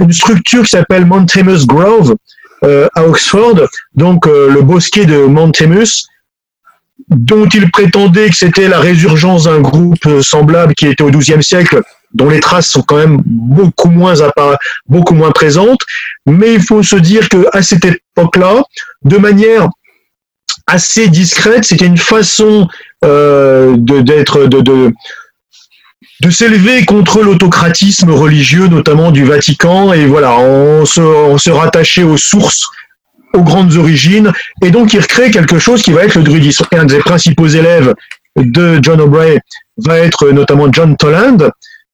une 0.00 0.12
structure 0.12 0.62
qui 0.62 0.70
s'appelle 0.70 1.06
Montemus 1.06 1.66
Grove 1.66 2.16
à 2.62 3.04
Oxford, 3.04 3.56
donc 3.96 4.26
le 4.26 4.62
bosquet 4.62 5.04
de 5.04 5.24
Montemus, 5.24 6.06
dont 7.08 7.48
il 7.48 7.70
prétendait 7.70 8.30
que 8.30 8.36
c'était 8.36 8.68
la 8.68 8.78
résurgence 8.78 9.44
d'un 9.44 9.60
groupe 9.60 10.20
semblable 10.20 10.74
qui 10.74 10.86
était 10.86 11.02
au 11.02 11.10
XIIe 11.10 11.42
siècle, 11.42 11.82
dont 12.14 12.28
les 12.28 12.40
traces 12.40 12.68
sont 12.68 12.82
quand 12.82 12.96
même 12.96 13.22
beaucoup 13.24 13.90
moins 13.90 14.14
beaucoup 14.86 15.14
moins 15.14 15.30
présentes. 15.30 15.80
Mais 16.26 16.54
il 16.54 16.62
faut 16.62 16.82
se 16.82 16.96
dire 16.96 17.28
que 17.28 17.46
à 17.52 17.62
cette 17.62 17.84
époque-là, 17.84 18.62
de 19.04 19.16
manière 19.16 19.68
assez 20.66 21.08
discrète, 21.08 21.64
c'était 21.64 21.86
une 21.86 21.98
façon 21.98 22.68
euh, 23.04 23.74
d'être 23.76 24.46
de, 24.46 24.60
de, 24.60 24.92
de 26.20 26.30
s'élever 26.30 26.84
contre 26.84 27.20
l'autocratisme 27.20 28.10
religieux, 28.10 28.68
notamment 28.68 29.10
du 29.10 29.24
Vatican, 29.24 29.92
et 29.92 30.06
voilà, 30.06 30.38
on 30.38 30.84
se, 30.84 31.00
on 31.00 31.36
se 31.36 31.50
rattachait 31.50 32.04
aux 32.04 32.16
sources 32.16 32.68
aux 33.34 33.42
grandes 33.42 33.76
origines, 33.76 34.32
et 34.62 34.70
donc 34.70 34.92
il 34.94 35.00
recrée 35.00 35.30
quelque 35.30 35.58
chose 35.58 35.82
qui 35.82 35.92
va 35.92 36.04
être 36.04 36.14
le 36.16 36.22
druidisme. 36.22 36.64
un 36.72 36.84
des 36.84 36.98
principaux 36.98 37.48
élèves 37.48 37.94
de 38.36 38.78
John 38.82 39.00
O'Brien 39.00 39.38
va 39.78 39.98
être 39.98 40.30
notamment 40.30 40.68
John 40.70 40.96
Toland, 40.96 41.50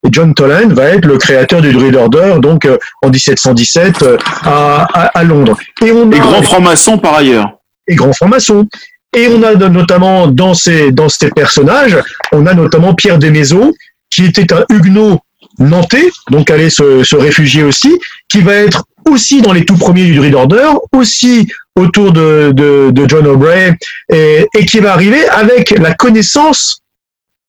et 0.07 0.09
John 0.13 0.33
Toland 0.33 0.69
va 0.69 0.85
être 0.91 1.07
le 1.07 1.19
créateur 1.19 1.61
du 1.61 1.73
Druid 1.73 1.97
Order, 1.97 2.37
donc 2.41 2.65
euh, 2.65 2.79
en 3.03 3.11
1717 3.11 4.03
euh, 4.03 4.17
à, 4.43 4.85
à, 4.85 5.25
Londres. 5.25 5.57
Et, 5.83 5.91
on 5.91 6.11
a, 6.13 6.17
et 6.17 6.21
grand 6.21 6.43
franc-maçon 6.43 6.99
par 6.99 7.15
ailleurs. 7.15 7.59
Et 7.89 7.97
grand 7.97 8.13
franc-maçon. 8.13 8.69
Et 9.17 9.27
on 9.29 9.43
a 9.43 9.55
notamment 9.55 10.29
dans 10.29 10.55
ces, 10.55 10.93
dans 10.93 11.09
ces 11.09 11.31
personnages, 11.31 11.97
on 12.31 12.47
a 12.47 12.55
notamment 12.55 12.95
Pierre 12.95 13.19
Desmaisons, 13.19 13.73
qui 14.11 14.27
était 14.27 14.53
un 14.53 14.65
huguenot 14.71 15.19
nantais, 15.59 16.11
donc 16.31 16.51
allait 16.51 16.71
se, 16.71 17.03
se 17.03 17.17
réfugier 17.17 17.65
aussi, 17.65 17.99
qui 18.29 18.41
va 18.41 18.55
être 18.55 18.85
aussi 19.09 19.43
dans 19.43 19.53
les 19.53 19.65
tout 19.65 19.77
premiers 19.77 20.05
du 20.05 20.15
Druid 20.15 20.35
Order, 20.35 20.71
aussi 20.93 21.49
autour 21.77 22.13
de, 22.13 22.93
John 23.07 23.27
O'Brien, 23.27 23.75
et, 24.13 24.47
qui 24.67 24.81
va 24.81 24.93
arriver 24.93 25.27
avec 25.29 25.71
la 25.71 25.95
connaissance 25.95 26.83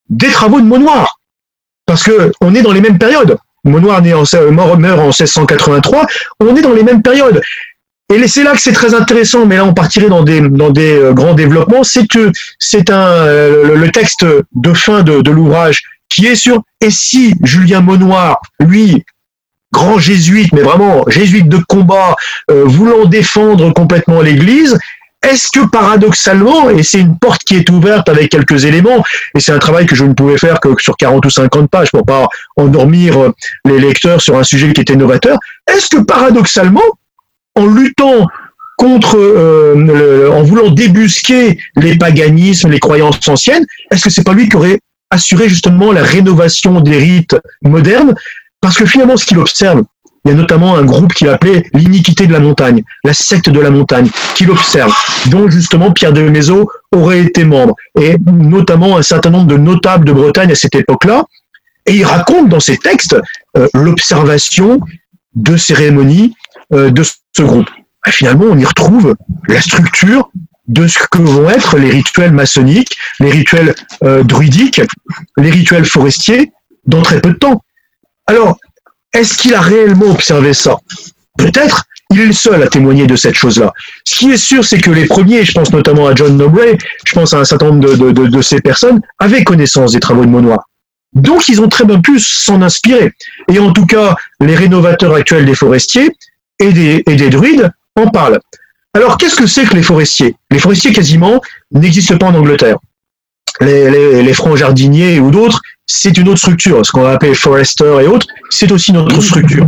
des 0.09 0.29
travaux 0.29 0.59
de 0.59 0.65
Monoir. 0.65 1.19
Parce 1.85 2.03
que 2.03 2.31
on 2.41 2.53
est 2.55 2.61
dans 2.61 2.71
les 2.71 2.81
mêmes 2.81 2.97
périodes. 2.97 3.37
Monoir 3.63 3.99
en, 3.99 4.77
meurt 4.77 4.99
en 4.99 5.07
1683, 5.07 6.07
on 6.39 6.55
est 6.55 6.61
dans 6.61 6.73
les 6.73 6.83
mêmes 6.83 7.01
périodes. 7.01 7.41
Et 8.11 8.27
c'est 8.27 8.43
là 8.43 8.53
que 8.53 8.61
c'est 8.61 8.71
très 8.71 8.95
intéressant, 8.95 9.45
mais 9.45 9.57
là 9.57 9.65
on 9.65 9.73
partirait 9.73 10.09
dans 10.09 10.23
des, 10.23 10.41
euh, 10.41 11.13
grands 11.13 11.35
développements, 11.35 11.83
c'est 11.83 12.07
que 12.07 12.31
c'est 12.57 12.89
euh, 12.89 13.75
le 13.75 13.91
texte 13.91 14.25
de 14.55 14.73
fin 14.73 15.03
de, 15.03 15.21
de 15.21 15.29
l'ouvrage 15.29 15.83
qui 16.09 16.25
est 16.25 16.35
sur 16.35 16.63
et 16.81 16.89
si 16.89 17.35
Julien 17.43 17.81
Monoir, 17.81 18.41
lui, 18.59 19.03
grand 19.71 19.99
jésuite, 19.99 20.51
mais 20.53 20.61
vraiment 20.61 21.03
jésuite 21.07 21.47
de 21.47 21.57
combat, 21.67 22.15
euh, 22.51 22.63
voulant 22.65 23.05
défendre 23.05 23.71
complètement 23.73 24.21
l'Église, 24.21 24.77
est-ce 25.21 25.49
que 25.51 25.67
paradoxalement, 25.67 26.69
et 26.69 26.81
c'est 26.81 26.99
une 26.99 27.17
porte 27.17 27.43
qui 27.43 27.57
est 27.57 27.69
ouverte 27.69 28.07
avec 28.07 28.29
quelques 28.29 28.63
éléments, 28.63 29.03
et 29.35 29.39
c'est 29.39 29.51
un 29.51 29.59
travail 29.59 29.85
que 29.85 29.95
je 29.95 30.05
ne 30.05 30.13
pouvais 30.13 30.37
faire 30.37 30.59
que 30.61 30.69
sur 30.79 30.95
40 30.95 31.25
ou 31.25 31.29
50 31.29 31.69
pages 31.69 31.91
pour 31.91 32.05
pas 32.05 32.27
endormir 32.55 33.21
euh, 33.21 33.33
les 33.65 33.79
lecteurs 33.79 34.21
sur 34.21 34.37
un 34.37 34.43
sujet 34.43 34.71
qui 34.71 34.81
était 34.81 34.95
novateur, 34.95 35.37
est-ce 35.67 35.89
que 35.89 36.01
paradoxalement, 36.01 36.83
en 37.55 37.65
luttant 37.65 38.27
contre, 38.77 39.17
euh, 39.17 40.31
en 40.31 40.41
voulant 40.43 40.69
débusquer 40.69 41.59
les 41.75 41.97
paganismes, 41.97 42.69
les 42.69 42.79
croyances 42.79 43.27
anciennes, 43.27 43.65
est-ce 43.91 44.05
que 44.05 44.09
c'est 44.09 44.23
pas 44.23 44.33
lui 44.33 44.47
qui 44.47 44.55
aurait 44.55 44.79
assuré 45.11 45.49
justement 45.49 45.91
la 45.91 46.03
rénovation 46.03 46.79
des 46.79 46.97
rites 46.97 47.35
modernes 47.61 48.15
parce 48.61 48.75
que 48.75 48.85
finalement, 48.85 49.17
ce 49.17 49.25
qu'il 49.25 49.39
observe, 49.39 49.83
il 50.25 50.31
y 50.31 50.33
a 50.33 50.37
notamment 50.37 50.75
un 50.75 50.83
groupe 50.83 51.13
qu'il 51.13 51.29
appelait 51.29 51.63
l'iniquité 51.73 52.27
de 52.27 52.33
la 52.33 52.39
montagne, 52.39 52.83
la 53.05 53.13
secte 53.13 53.49
de 53.49 53.59
la 53.59 53.69
montagne, 53.69 54.09
qu'il 54.35 54.51
observe, 54.51 54.93
dont 55.27 55.49
justement 55.49 55.91
Pierre 55.91 56.11
de 56.11 56.21
Mézeau 56.21 56.69
aurait 56.91 57.21
été 57.21 57.45
membre, 57.45 57.75
et 57.99 58.17
notamment 58.25 58.97
un 58.97 59.01
certain 59.01 59.29
nombre 59.29 59.47
de 59.47 59.57
notables 59.57 60.05
de 60.05 60.11
Bretagne 60.11 60.51
à 60.51 60.55
cette 60.55 60.75
époque-là. 60.75 61.23
Et 61.85 61.95
il 61.95 62.03
raconte 62.03 62.49
dans 62.49 62.59
ses 62.59 62.77
textes 62.77 63.15
euh, 63.57 63.67
l'observation 63.73 64.81
de 65.35 65.55
cérémonies 65.55 66.35
euh, 66.73 66.91
de 66.91 67.03
ce 67.03 67.41
groupe. 67.41 67.69
Et 68.05 68.11
finalement, 68.11 68.45
on 68.51 68.57
y 68.57 68.65
retrouve 68.65 69.15
la 69.47 69.61
structure 69.61 70.29
de 70.67 70.87
ce 70.87 70.99
que 70.99 71.17
vont 71.17 71.49
être 71.49 71.77
les 71.77 71.89
rituels 71.89 72.31
maçonniques, 72.31 72.95
les 73.19 73.31
rituels 73.31 73.73
euh, 74.03 74.23
druidiques, 74.23 74.81
les 75.37 75.49
rituels 75.49 75.85
forestiers 75.85 76.51
dans 76.85 77.01
très 77.01 77.21
peu 77.21 77.29
de 77.31 77.37
temps. 77.37 77.63
Alors, 78.29 78.59
est-ce 79.11 79.35
qu'il 79.39 79.55
a 79.55 79.59
réellement 79.59 80.11
observé 80.11 80.53
ça? 80.53 80.77
Peut-être, 81.35 81.85
il 82.11 82.19
est 82.19 82.27
le 82.27 82.31
seul 82.31 82.61
à 82.61 82.67
témoigner 82.67 83.07
de 83.07 83.15
cette 83.15 83.33
chose-là. 83.33 83.73
Ce 84.05 84.19
qui 84.19 84.29
est 84.29 84.37
sûr, 84.37 84.63
c'est 84.63 84.79
que 84.79 84.91
les 84.91 85.07
premiers, 85.07 85.43
je 85.43 85.51
pense 85.51 85.73
notamment 85.73 86.05
à 86.05 86.13
John 86.13 86.37
Nobray, 86.37 86.77
je 87.07 87.13
pense 87.13 87.33
à 87.33 87.39
un 87.39 87.43
certain 87.43 87.71
nombre 87.71 87.87
de, 87.87 88.41
ces 88.43 88.61
personnes, 88.61 89.01
avaient 89.17 89.43
connaissance 89.43 89.93
des 89.93 89.99
travaux 89.99 90.25
de 90.25 90.29
Monoir. 90.29 90.69
Donc, 91.13 91.49
ils 91.49 91.59
ont 91.59 91.69
très 91.69 91.85
bien 91.85 92.01
pu 92.01 92.19
s'en 92.19 92.61
inspirer. 92.61 93.13
Et 93.51 93.57
en 93.57 93.73
tout 93.73 93.87
cas, 93.87 94.15
les 94.39 94.55
rénovateurs 94.55 95.15
actuels 95.15 95.47
des 95.47 95.55
forestiers 95.55 96.15
et 96.59 96.71
des, 96.71 97.29
druides 97.31 97.71
en 97.95 98.09
parlent. 98.11 98.39
Alors, 98.93 99.17
qu'est-ce 99.17 99.37
que 99.37 99.47
c'est 99.47 99.65
que 99.65 99.73
les 99.73 99.81
forestiers? 99.81 100.35
Les 100.51 100.59
forestiers, 100.59 100.93
quasiment, 100.93 101.41
n'existent 101.71 102.19
pas 102.19 102.27
en 102.27 102.35
Angleterre. 102.35 102.77
Les 103.59 104.33
francs 104.33 104.55
jardiniers 104.55 105.19
ou 105.19 105.31
d'autres, 105.31 105.61
c'est 105.91 106.17
une 106.17 106.29
autre 106.29 106.37
structure. 106.37 106.85
Ce 106.85 106.91
qu'on 106.91 107.01
va 107.01 107.13
appeler 107.13 107.33
Forester 107.33 107.97
et 108.03 108.07
autres, 108.07 108.27
c'est 108.51 108.71
aussi 108.71 108.91
une 108.91 108.97
autre 108.97 109.19
structure. 109.21 109.67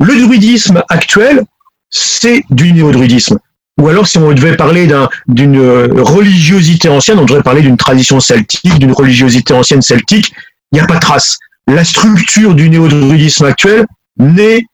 Le 0.00 0.20
druidisme 0.26 0.82
actuel, 0.88 1.44
c'est 1.88 2.42
du 2.50 2.72
néo-druidisme. 2.72 3.38
Ou 3.80 3.88
alors, 3.88 4.08
si 4.08 4.18
on 4.18 4.32
devait 4.32 4.56
parler 4.56 4.90
d'une 5.28 5.58
religiosité 6.00 6.88
ancienne, 6.88 7.20
on 7.20 7.24
devrait 7.24 7.44
parler 7.44 7.62
d'une 7.62 7.76
tradition 7.76 8.18
celtique, 8.18 8.78
d'une 8.78 8.92
religiosité 8.92 9.54
ancienne 9.54 9.82
celtique. 9.82 10.34
Il 10.72 10.76
n'y 10.76 10.80
a 10.80 10.86
pas 10.86 10.96
de 10.96 11.00
trace. 11.00 11.38
La 11.68 11.84
structure 11.84 12.54
du 12.54 12.68
néo-druidisme 12.68 13.44
actuel 13.44 13.86
naît 14.18 14.64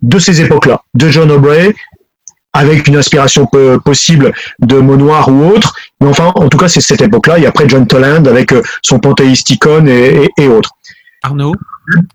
de 0.00 0.18
ces 0.18 0.40
époques-là, 0.40 0.80
de 0.94 1.10
John 1.10 1.30
O'Brien 1.30 1.70
avec 2.52 2.86
une 2.86 2.96
inspiration 2.96 3.48
possible 3.84 4.32
de 4.60 4.76
mot 4.76 4.96
noir 4.96 5.28
ou 5.28 5.44
autre. 5.46 5.74
Mais 6.00 6.08
enfin, 6.08 6.32
en 6.34 6.48
tout 6.48 6.58
cas, 6.58 6.68
c'est 6.68 6.80
cette 6.80 7.00
époque-là. 7.00 7.38
Et 7.38 7.46
après 7.46 7.68
John 7.68 7.86
Toland 7.86 8.24
avec 8.26 8.52
euh, 8.52 8.62
son 8.82 8.98
panthéisticon 8.98 9.86
et, 9.86 10.28
et, 10.38 10.48
autres. 10.48 10.72
Arnaud? 11.22 11.54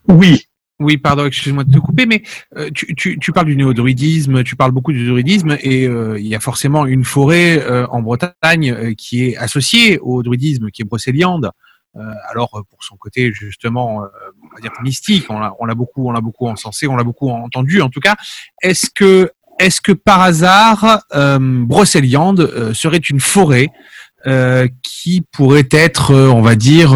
Oui. 0.07 0.43
Oui, 0.79 0.97
pardon, 0.97 1.25
excuse-moi 1.25 1.63
de 1.63 1.73
te 1.73 1.79
couper, 1.79 2.05
mais 2.05 2.21
euh, 2.55 2.69
tu, 2.71 2.93
tu, 2.93 3.17
tu, 3.17 3.31
parles 3.31 3.47
du 3.47 3.55
néo-druidisme, 3.55 4.43
tu 4.43 4.55
parles 4.55 4.71
beaucoup 4.71 4.91
du 4.91 5.07
druidisme, 5.07 5.57
et 5.61 5.87
euh, 5.87 6.19
il 6.19 6.27
y 6.27 6.35
a 6.35 6.39
forcément 6.39 6.85
une 6.85 7.03
forêt 7.03 7.65
en 7.89 8.03
Bretagne 8.03 8.93
qui 8.93 9.25
est 9.25 9.37
associée 9.37 9.97
au 9.97 10.21
druidisme, 10.21 10.69
qui 10.69 10.83
est 10.83 10.85
Brocéliande. 10.85 11.49
alors 12.29 12.63
pour 12.69 12.83
son 12.83 12.95
côté 12.95 13.33
justement, 13.33 13.95
on 13.95 14.55
va 14.55 14.61
dire 14.61 14.71
mystique, 14.83 15.25
on 15.31 15.65
l'a 15.65 15.73
beaucoup, 15.73 16.07
on 16.07 16.11
l'a 16.11 16.21
beaucoup 16.21 16.45
encensé, 16.45 16.85
on 16.85 16.95
l'a 16.95 17.03
beaucoup 17.03 17.31
entendu 17.31 17.81
en 17.81 17.89
tout 17.89 17.99
cas. 17.99 18.15
Est-ce 18.61 18.91
que 18.93 19.31
est-ce 19.59 19.81
que 19.81 19.91
par 19.91 20.21
hasard, 20.21 20.99
euh, 21.15 21.37
Brocéliande 21.39 22.39
euh, 22.39 22.73
serait 22.73 22.97
une 22.97 23.19
forêt 23.19 23.69
euh, 24.25 24.67
qui 24.83 25.23
pourrait 25.31 25.69
être, 25.71 26.11
euh, 26.11 26.27
on 26.27 26.41
va 26.41 26.55
dire, 26.55 26.95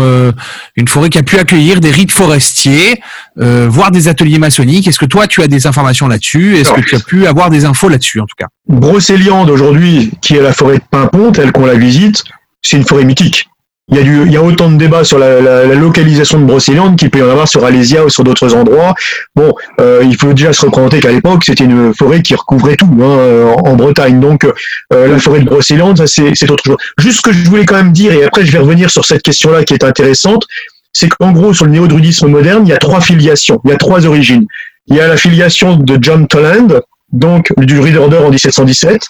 une 0.76 0.88
forêt 0.88 1.10
qui 1.10 1.18
a 1.18 1.24
pu 1.24 1.38
accueillir 1.38 1.80
des 1.80 1.92
rites 1.92 2.12
forestiers, 2.12 3.02
voire 3.36 3.92
des 3.92 4.08
ateliers 4.08 4.40
maçonniques? 4.40 4.88
Est-ce 4.88 5.00
que 5.00 5.06
toi, 5.06 5.28
tu 5.28 5.42
as 5.42 5.48
des 5.48 5.68
informations 5.68 6.08
là-dessus? 6.08 6.58
Est-ce 6.58 6.74
que 6.74 6.82
tu 6.82 6.96
as 6.96 7.00
pu 7.00 7.28
avoir 7.28 7.50
des 7.50 7.66
infos 7.66 7.90
là-dessus, 7.90 8.20
en 8.20 8.26
tout 8.26 8.36
cas? 8.38 8.48
Brocéliande, 8.68 9.50
aujourd'hui, 9.50 10.12
qui 10.22 10.36
est 10.36 10.42
la 10.42 10.54
forêt 10.54 10.78
de 10.78 10.84
Pimpon, 10.90 11.32
telle 11.32 11.52
qu'on 11.52 11.66
la 11.66 11.76
visite, 11.76 12.24
c'est 12.62 12.78
une 12.78 12.86
forêt 12.86 13.06
mythique 13.06 13.48
il 13.90 13.98
y, 13.98 14.00
a 14.00 14.04
du, 14.04 14.22
il 14.26 14.32
y 14.32 14.38
a 14.38 14.42
autant 14.42 14.72
de 14.72 14.78
débats 14.78 15.04
sur 15.04 15.20
la, 15.20 15.42
la, 15.42 15.66
la 15.66 15.76
localisation 15.76 16.40
de 16.40 16.46
Brocéliande 16.46 16.96
qu'il 16.98 17.10
peut 17.10 17.20
y 17.20 17.24
en 17.24 17.30
avoir 17.30 17.48
sur 17.48 17.66
Alésia 17.66 18.06
ou 18.06 18.10
sur 18.10 18.24
d'autres 18.24 18.54
endroits. 18.56 18.94
Bon, 19.36 19.54
euh, 19.82 20.02
il 20.06 20.16
faut 20.16 20.32
déjà 20.34 20.54
se 20.54 20.66
représenter 20.66 21.02
qu'à 21.02 21.12
l'époque, 21.12 21.44
c'était 21.44 21.66
une 21.66 21.94
forêt 21.94 22.22
qui 22.22 22.34
recouvrait 22.36 22.78
tout 22.78 22.88
hein, 23.02 23.56
en, 23.66 23.76
Bretagne. 23.76 24.20
Donc, 24.20 24.46
euh, 24.46 25.08
la 25.08 25.20
forêt 25.20 25.42
de 25.42 25.46
Brocéliande, 25.46 25.98
ça 25.98 26.08
c'est 26.08 26.50
autre 26.50 26.64
chose. 26.66 26.78
Juste 27.00 27.18
ce 27.18 27.22
que 27.22 27.34
je 27.34 27.44
voulais 27.50 27.66
quand 27.66 27.76
même 27.76 27.92
dire, 27.92 28.14
et 28.14 28.24
après 28.24 28.46
je 28.46 28.52
vais 28.52 28.60
revenir 28.60 28.90
sur 28.90 29.04
cette 29.04 29.24
question-là 29.24 29.64
qui 29.66 29.74
est 29.74 29.84
intéressante, 29.84 30.46
c'est 30.94 31.10
qu'en 31.10 31.32
gros, 31.32 31.54
sur 31.54 31.66
le 31.66 31.72
néo-druidisme 31.72 32.28
moderne, 32.28 32.64
il 32.66 32.70
y 32.70 32.74
a 32.74 32.78
trois 32.78 33.02
filiations, 33.02 33.60
il 33.66 33.72
y 33.72 33.74
a 33.74 33.78
trois 33.78 34.06
origines. 34.06 34.46
Il 34.88 34.96
y 34.96 35.02
a 35.02 35.08
la 35.08 35.18
filiation 35.18 35.76
de 35.76 35.98
John 36.02 36.28
Toland, 36.28 36.82
donc 37.12 37.52
du 37.58 37.80
Reader 37.80 38.00
Order 38.00 38.18
en 38.18 38.30
1717. 38.30 39.02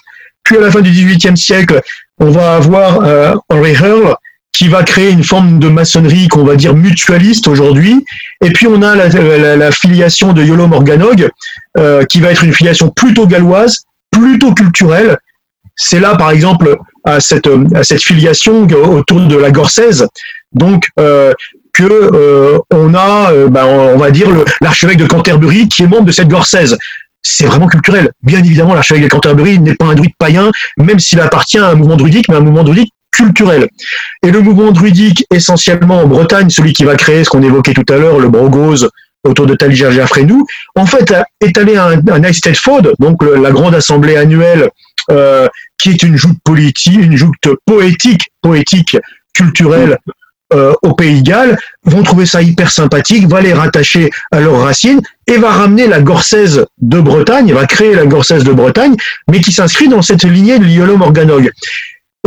Puis 0.42 0.56
à 0.56 0.60
la 0.60 0.70
fin 0.70 0.80
du 0.80 0.90
XVIIIe 0.90 1.36
siècle, 1.36 1.80
on 2.18 2.30
va 2.30 2.56
avoir 2.56 3.00
euh, 3.02 3.34
Henry 3.48 3.74
Hurl, 3.74 4.16
qui 4.52 4.68
va 4.68 4.82
créer 4.82 5.10
une 5.10 5.24
forme 5.24 5.58
de 5.58 5.68
maçonnerie 5.68 6.28
qu'on 6.28 6.44
va 6.44 6.56
dire 6.56 6.74
mutualiste 6.74 7.48
aujourd'hui. 7.48 8.04
Et 8.44 8.50
puis 8.50 8.66
on 8.66 8.82
a 8.82 8.94
la, 8.94 9.72
filiation 9.72 10.32
de 10.32 10.42
Yolo 10.42 10.66
Morganog, 10.66 11.28
euh, 11.78 12.04
qui 12.04 12.20
va 12.20 12.32
être 12.32 12.44
une 12.44 12.52
filiation 12.52 12.90
plutôt 12.90 13.26
galloise, 13.26 13.80
plutôt 14.10 14.52
culturelle. 14.52 15.16
C'est 15.74 16.00
là, 16.00 16.16
par 16.16 16.30
exemple, 16.30 16.76
à 17.04 17.20
cette, 17.20 17.48
à 17.74 17.82
cette 17.82 18.02
filiation 18.02 18.66
autour 18.66 19.20
de 19.20 19.36
la 19.36 19.50
Gorsaise, 19.50 20.06
donc 20.52 20.88
euh, 21.00 21.32
que 21.72 21.84
euh, 21.84 22.58
on 22.70 22.94
a, 22.94 23.32
euh, 23.32 23.48
ben, 23.48 23.64
on 23.64 23.96
va 23.96 24.10
dire, 24.10 24.28
l'archevêque 24.60 24.98
de 24.98 25.06
Canterbury 25.06 25.68
qui 25.68 25.82
est 25.82 25.86
membre 25.86 26.04
de 26.04 26.12
cette 26.12 26.28
Gorsaise 26.28 26.76
c'est 27.24 27.46
vraiment 27.46 27.68
culturel. 27.68 28.10
Bien 28.24 28.40
évidemment, 28.40 28.74
l'archevêque 28.74 29.04
de 29.04 29.08
Canterbury 29.08 29.60
n'est 29.60 29.76
pas 29.76 29.86
un 29.86 29.94
druide 29.94 30.10
païen, 30.18 30.50
même 30.76 30.98
s'il 30.98 31.20
appartient 31.20 31.58
à 31.58 31.68
un 31.68 31.74
mouvement 31.76 31.96
druidique, 31.96 32.28
mais 32.28 32.34
un 32.34 32.40
mouvement 32.40 32.64
druidique 32.64 32.92
Et 34.22 34.30
le 34.30 34.40
mouvement 34.40 34.72
druidique, 34.72 35.26
essentiellement 35.32 36.02
en 36.02 36.06
Bretagne, 36.06 36.50
celui 36.50 36.72
qui 36.72 36.84
va 36.84 36.96
créer 36.96 37.24
ce 37.24 37.30
qu'on 37.30 37.42
évoquait 37.42 37.74
tout 37.74 37.92
à 37.92 37.96
l'heure, 37.96 38.18
le 38.18 38.28
brogose 38.28 38.90
autour 39.24 39.46
de 39.46 39.54
Taliger 39.54 40.04
Frénou, 40.06 40.46
en 40.74 40.86
fait, 40.86 41.14
est 41.40 41.56
allé 41.56 41.76
à 41.76 41.88
un, 41.88 42.00
un 42.06 42.54
Fode, 42.54 42.94
donc 42.98 43.22
la 43.22 43.50
grande 43.50 43.74
assemblée 43.74 44.16
annuelle, 44.16 44.68
euh, 45.10 45.48
qui 45.78 45.90
est 45.90 46.02
une 46.02 46.16
joute 46.16 46.38
politique, 46.44 46.96
une 46.96 47.16
joute 47.16 47.48
poétique, 47.66 48.30
poétique, 48.40 48.96
culturelle, 49.34 49.98
euh, 50.52 50.74
au 50.82 50.92
Pays 50.92 51.22
Galles, 51.22 51.56
vont 51.84 52.02
trouver 52.02 52.26
ça 52.26 52.42
hyper 52.42 52.70
sympathique, 52.70 53.26
va 53.26 53.40
les 53.40 53.54
rattacher 53.54 54.10
à 54.30 54.40
leurs 54.40 54.60
racines 54.60 55.00
et 55.26 55.38
va 55.38 55.50
ramener 55.50 55.86
la 55.86 56.00
Gorsaise 56.00 56.66
de 56.78 57.00
Bretagne, 57.00 57.54
va 57.54 57.64
créer 57.66 57.94
la 57.94 58.04
Gorsaise 58.04 58.44
de 58.44 58.52
Bretagne, 58.52 58.94
mais 59.30 59.40
qui 59.40 59.50
s'inscrit 59.50 59.88
dans 59.88 60.02
cette 60.02 60.24
lignée 60.24 60.58
de 60.58 60.64
Liolo 60.64 60.98
Morganog. 60.98 61.50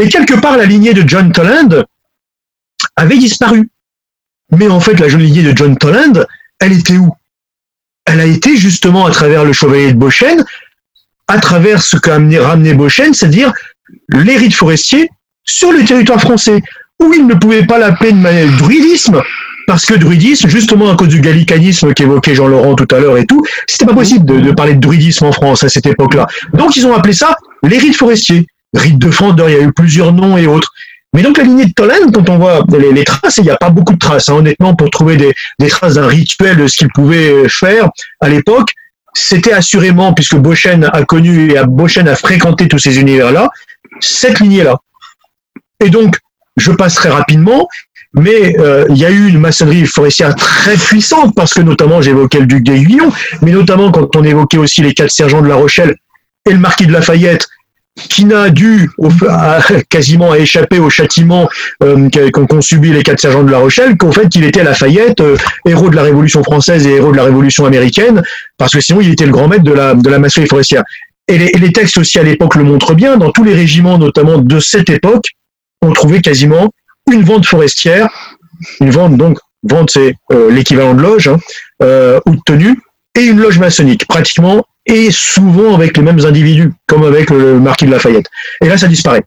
Et 0.01 0.09
quelque 0.09 0.34
part, 0.34 0.57
la 0.57 0.65
lignée 0.65 0.93
de 0.93 1.07
John 1.07 1.31
Toland 1.31 1.84
avait 2.95 3.17
disparu. 3.17 3.69
Mais 4.51 4.67
en 4.67 4.80
fait, 4.80 4.99
la 4.99 5.07
jeune 5.07 5.22
lignée 5.22 5.43
de 5.43 5.55
John 5.55 5.77
Toland, 5.77 6.26
elle 6.59 6.73
était 6.73 6.97
où? 6.97 7.11
Elle 8.05 8.19
a 8.19 8.26
été 8.26 8.55
justement 8.57 9.05
à 9.05 9.11
travers 9.11 9.43
le 9.45 9.53
chevalier 9.53 9.93
de 9.93 9.97
Beauchesne, 9.97 10.45
à 11.27 11.39
travers 11.39 11.81
ce 11.81 11.97
qu'a 11.97 12.17
ramené 12.17 12.73
Beauchesne, 12.73 13.13
c'est-à-dire 13.13 13.51
les 14.09 14.38
rites 14.38 14.53
forestiers 14.53 15.09
sur 15.43 15.72
le 15.72 15.84
territoire 15.84 16.22
français, 16.22 16.61
où 16.99 17.13
il 17.13 17.26
ne 17.26 17.34
pouvait 17.34 17.65
pas 17.65 17.80
l'appeler 17.80 18.11
de 18.11 18.17
manière 18.17 18.51
druidisme, 18.57 19.22
parce 19.67 19.85
que 19.85 19.95
druidisme, 19.95 20.47
justement 20.47 20.91
à 20.91 20.95
cause 20.95 21.07
du 21.07 21.22
gallicanisme 21.22 21.93
qu'évoquait 21.93 22.35
Jean-Laurent 22.35 22.76
tout 22.76 22.88
à 22.93 22.99
l'heure 22.99 23.17
et 23.17 23.26
tout, 23.26 23.43
c'était 23.67 23.85
pas 23.85 23.95
possible 23.95 24.26
de, 24.26 24.39
de, 24.39 24.51
parler 24.51 24.76
de 24.76 24.80
druidisme 24.80 25.26
en 25.26 25.31
France 25.31 25.63
à 25.63 25.69
cette 25.69 25.88
époque-là. 25.88 26.27
Donc 26.53 26.76
ils 26.76 26.85
ont 26.85 26.93
appelé 26.93 27.13
ça 27.13 27.35
les 27.63 27.80
rites 27.80 27.95
forestiers 27.95 28.45
rite 28.76 28.99
de 28.99 29.10
Fandor, 29.11 29.49
il 29.49 29.56
y 29.56 29.60
a 29.60 29.64
eu 29.64 29.72
plusieurs 29.72 30.14
noms 30.14 30.38
et 30.38 30.47
autres. 30.47 30.72
Mais 31.14 31.22
donc 31.22 31.38
la 31.38 31.45
lignée 31.45 31.65
de 31.65 31.72
Tolen, 31.72 32.11
quand 32.11 32.30
on 32.30 32.38
voit 32.38 32.65
les, 32.77 33.03
traces, 33.06 33.38
il 33.38 33.43
n'y 33.43 33.49
a 33.49 33.56
pas 33.56 33.69
beaucoup 33.69 33.93
de 33.93 33.99
traces, 33.99 34.27
hein, 34.27 34.34
honnêtement, 34.34 34.76
pour 34.76 34.89
trouver 34.89 35.15
des, 35.15 35.69
traces 35.69 35.93
d'un 35.95 36.07
rituel 36.07 36.57
de 36.57 36.68
ce 36.68 36.76
qu'il 36.76 36.89
pouvait 36.89 37.47
faire 37.47 37.89
à 38.19 38.27
l'époque, 38.27 38.73
c'était 39.14 39.53
assurément, 39.53 40.14
puisque 40.14 40.35
Beauchesne 40.35 40.89
a 40.91 41.03
connu 41.06 41.53
et 41.53 41.64
Beauchesne 41.65 42.10
a 42.10 42.18
fréquenté 42.18 42.68
tous 42.68 42.80
ces 42.80 42.99
univers-là, 42.99 43.49
cette 44.02 44.41
lignée-là. 44.41 44.76
Et 45.81 45.89
donc, 45.89 46.18
je 46.57 46.73
passerai 46.73 47.07
rapidement, 47.07 47.69
mais 48.14 48.60
euh, 48.60 48.85
il 48.89 48.97
y 48.97 49.06
a 49.06 49.10
eu 49.10 49.30
une 49.30 49.39
maçonnerie 49.39 49.85
forestière 49.85 50.35
très 50.35 50.76
puissante, 50.76 51.34
parce 51.34 51.53
que 51.53 51.61
notamment, 51.61 52.02
j'évoquais 52.02 52.41
le 52.41 52.45
duc 52.45 52.64
d'Aiguillon, 52.64 53.10
mais 53.41 53.52
notamment 53.52 53.89
quand 53.89 54.14
on 54.18 54.23
évoquait 54.26 54.57
aussi 54.57 54.81
les 54.81 54.93
quatre 54.93 55.11
sergents 55.11 55.41
de 55.41 55.47
La 55.47 55.56
Rochelle 55.56 55.95
et 56.45 56.52
le 56.52 56.60
marquis 56.60 56.88
de 56.88 56.91
Lafayette, 56.91 57.47
qui 57.95 58.26
n'a 58.26 58.49
dû 58.49 58.89
quasiment 59.89 60.31
à 60.31 60.39
échapper 60.39 60.80
au 60.80 60.89
châtiment 60.89 61.47
euh, 61.84 62.09
qu'ont 62.09 62.61
subi 62.61 62.91
les 62.91 63.03
quatre 63.03 63.19
sergents 63.19 63.43
de 63.43 63.51
La 63.51 63.59
Rochelle 63.59 63.97
qu'en 63.97 64.11
fait 64.11 64.35
il 64.35 64.43
était 64.43 64.63
Lafayette, 64.63 65.22
euh, 65.22 65.38
héros 65.65 65.89
de 65.89 65.95
la 65.95 66.03
Révolution 66.03 66.43
française 66.43 66.85
et 66.88 66.95
héros 66.95 67.11
de 67.11 67.17
la 67.17 67.23
Révolution 67.23 67.65
américaine, 67.65 68.22
parce 68.57 68.73
que 68.73 68.81
sinon 68.81 69.01
il 69.01 69.11
était 69.11 69.26
le 69.26 69.31
grand 69.31 69.47
maître 69.47 69.63
de 69.63 69.72
la, 69.72 69.93
de 69.93 70.09
la 70.09 70.19
maçonnerie 70.19 70.49
forestière. 70.49 70.84
Et 71.27 71.38
les, 71.38 71.72
textes 71.72 71.97
aussi 71.97 72.19
à 72.19 72.23
l'époque 72.23 72.55
le 72.55 72.63
montrent 72.63 72.93
bien, 72.93 73.17
dans 73.17 73.31
tous 73.31 73.43
les 73.43 73.55
régiments 73.55 73.97
notamment 73.97 74.38
de 74.38 74.59
cette 74.59 74.89
époque, 74.89 75.26
on 75.81 75.91
trouvait 75.91 76.22
quasiment 76.22 76.72
une 77.11 77.23
vente 77.23 77.45
forestière, 77.45 78.09
une 78.80 78.91
vente 78.91 79.17
donc, 79.17 79.39
vente 79.63 79.89
c'est 79.89 80.15
euh, 80.31 80.51
l'équivalent 80.51 80.93
de 80.93 81.01
loge, 81.01 81.30
hein, 81.30 81.39
ou 82.26 82.35
de 82.35 82.41
tenue, 82.45 82.80
et 83.17 83.23
une 83.23 83.39
loge 83.39 83.57
maçonnique, 83.57 84.05
pratiquement 84.07 84.65
et 84.86 85.10
souvent 85.12 85.76
avec 85.76 85.98
les 85.98 86.03
mêmes 86.03 86.24
individus, 86.26 86.74
comme 86.88 87.03
avec 87.03 87.30
le 87.30 87.60
marquis 87.60 87.86
de 87.86 87.91
Lafayette. 87.91 88.28
Et 88.62 88.68
là, 88.68 88.78
ça 88.78 88.88
disparaît. 88.88 89.24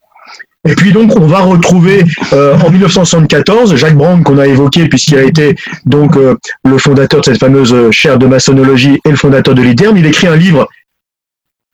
Et 0.67 0.75
puis 0.75 0.93
donc, 0.93 1.17
on 1.17 1.27
va 1.27 1.41
retrouver 1.41 2.05
euh, 2.33 2.57
en 2.59 2.71
1974 2.71 3.77
Jacques 3.77 3.97
Brand 3.97 4.23
qu'on 4.23 4.39
a 4.39 4.47
évoqué 4.47 4.89
puisqu'il 4.89 5.17
a 5.17 5.23
été 5.23 5.57
donc 5.87 6.17
euh, 6.17 6.37
le 6.65 6.79
fondateur 6.79 7.21
de 7.21 7.25
cette 7.25 7.39
fameuse 7.39 7.91
chaire 7.91 8.19
de 8.19 8.27
maçonnologie 8.27 8.99
et 9.05 9.11
le 9.11 9.17
fondateur 9.17 9.55
de 9.55 9.63
l'IDERM. 9.63 9.97
Il 9.97 10.07
écrit 10.07 10.27
un 10.27 10.37
livre 10.37 10.69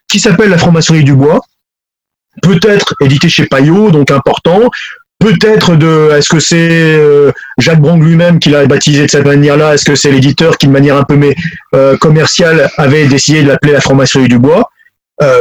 qui 0.08 0.20
s'appelle 0.20 0.50
La 0.50 0.58
franc-maçonnerie 0.58 1.04
du 1.04 1.14
bois, 1.14 1.40
peut-être 2.42 2.94
édité 3.00 3.28
chez 3.28 3.46
Payot, 3.46 3.90
donc 3.90 4.10
important, 4.10 4.60
peut-être 5.18 5.76
de 5.76 6.10
est-ce 6.16 6.28
que 6.28 6.40
c'est 6.40 6.68
euh, 6.70 7.32
Jacques 7.58 7.80
Brong 7.80 8.02
lui-même 8.02 8.38
qui 8.38 8.50
l'a 8.50 8.66
baptisé 8.66 9.06
de 9.06 9.10
cette 9.10 9.24
manière-là? 9.24 9.74
Est-ce 9.74 9.84
que 9.84 9.94
c'est 9.94 10.10
l'éditeur 10.10 10.58
qui 10.58 10.66
de 10.66 10.72
manière 10.72 10.96
un 10.96 11.04
peu 11.04 11.16
mais, 11.16 11.34
euh, 11.74 11.96
commerciale 11.96 12.70
avait 12.76 13.06
décidé 13.06 13.42
de 13.42 13.48
l'appeler 13.48 13.72
la 13.72 13.80
franc-maçonnerie 13.80 14.28
du 14.28 14.38
bois? 14.38 14.70
Euh, 15.22 15.40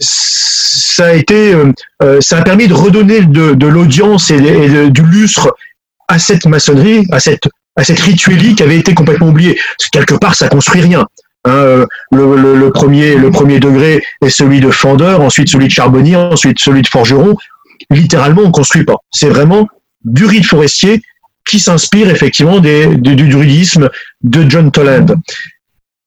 ça 0.00 1.06
a 1.06 1.12
été 1.12 1.54
ça 2.20 2.38
a 2.38 2.42
permis 2.42 2.66
de 2.66 2.72
redonner 2.72 3.20
de, 3.20 3.66
l'audience 3.66 4.30
et, 4.30 4.40
du 4.90 5.02
lustre 5.02 5.54
à 6.08 6.18
cette 6.18 6.46
maçonnerie 6.46 7.06
à 7.12 7.20
cette 7.20 7.48
à 7.76 7.84
cette 7.84 8.00
rituelie 8.00 8.54
qui 8.54 8.62
avait 8.62 8.78
été 8.78 8.94
complètement 8.94 9.28
oubliée. 9.28 9.58
Quelque 9.92 10.14
part 10.14 10.34
ça 10.34 10.48
construit 10.48 10.80
rien 10.80 11.06
hein, 11.44 11.84
le, 12.10 12.54
le, 12.54 12.70
premier, 12.70 13.16
le 13.16 13.30
premier 13.30 13.60
degré 13.60 14.02
est 14.22 14.30
celui 14.30 14.60
de 14.60 14.70
Fendeur, 14.70 15.20
ensuite 15.20 15.48
celui 15.48 15.66
de 15.66 15.72
Charbonnier, 15.72 16.16
ensuite 16.16 16.58
celui 16.58 16.80
de 16.80 16.88
Forgeron 16.88 17.36
littéralement, 17.90 18.42
on 18.42 18.50
construit 18.50 18.84
pas. 18.84 18.96
C'est 19.10 19.28
vraiment 19.28 19.68
du 20.04 20.24
rite 20.24 20.46
forestier 20.46 21.02
qui 21.44 21.58
s'inspire 21.58 22.10
effectivement 22.10 22.60
du, 22.60 22.96
druidisme 22.96 23.90
de 24.22 24.48
John 24.48 24.70
Toland. 24.70 25.06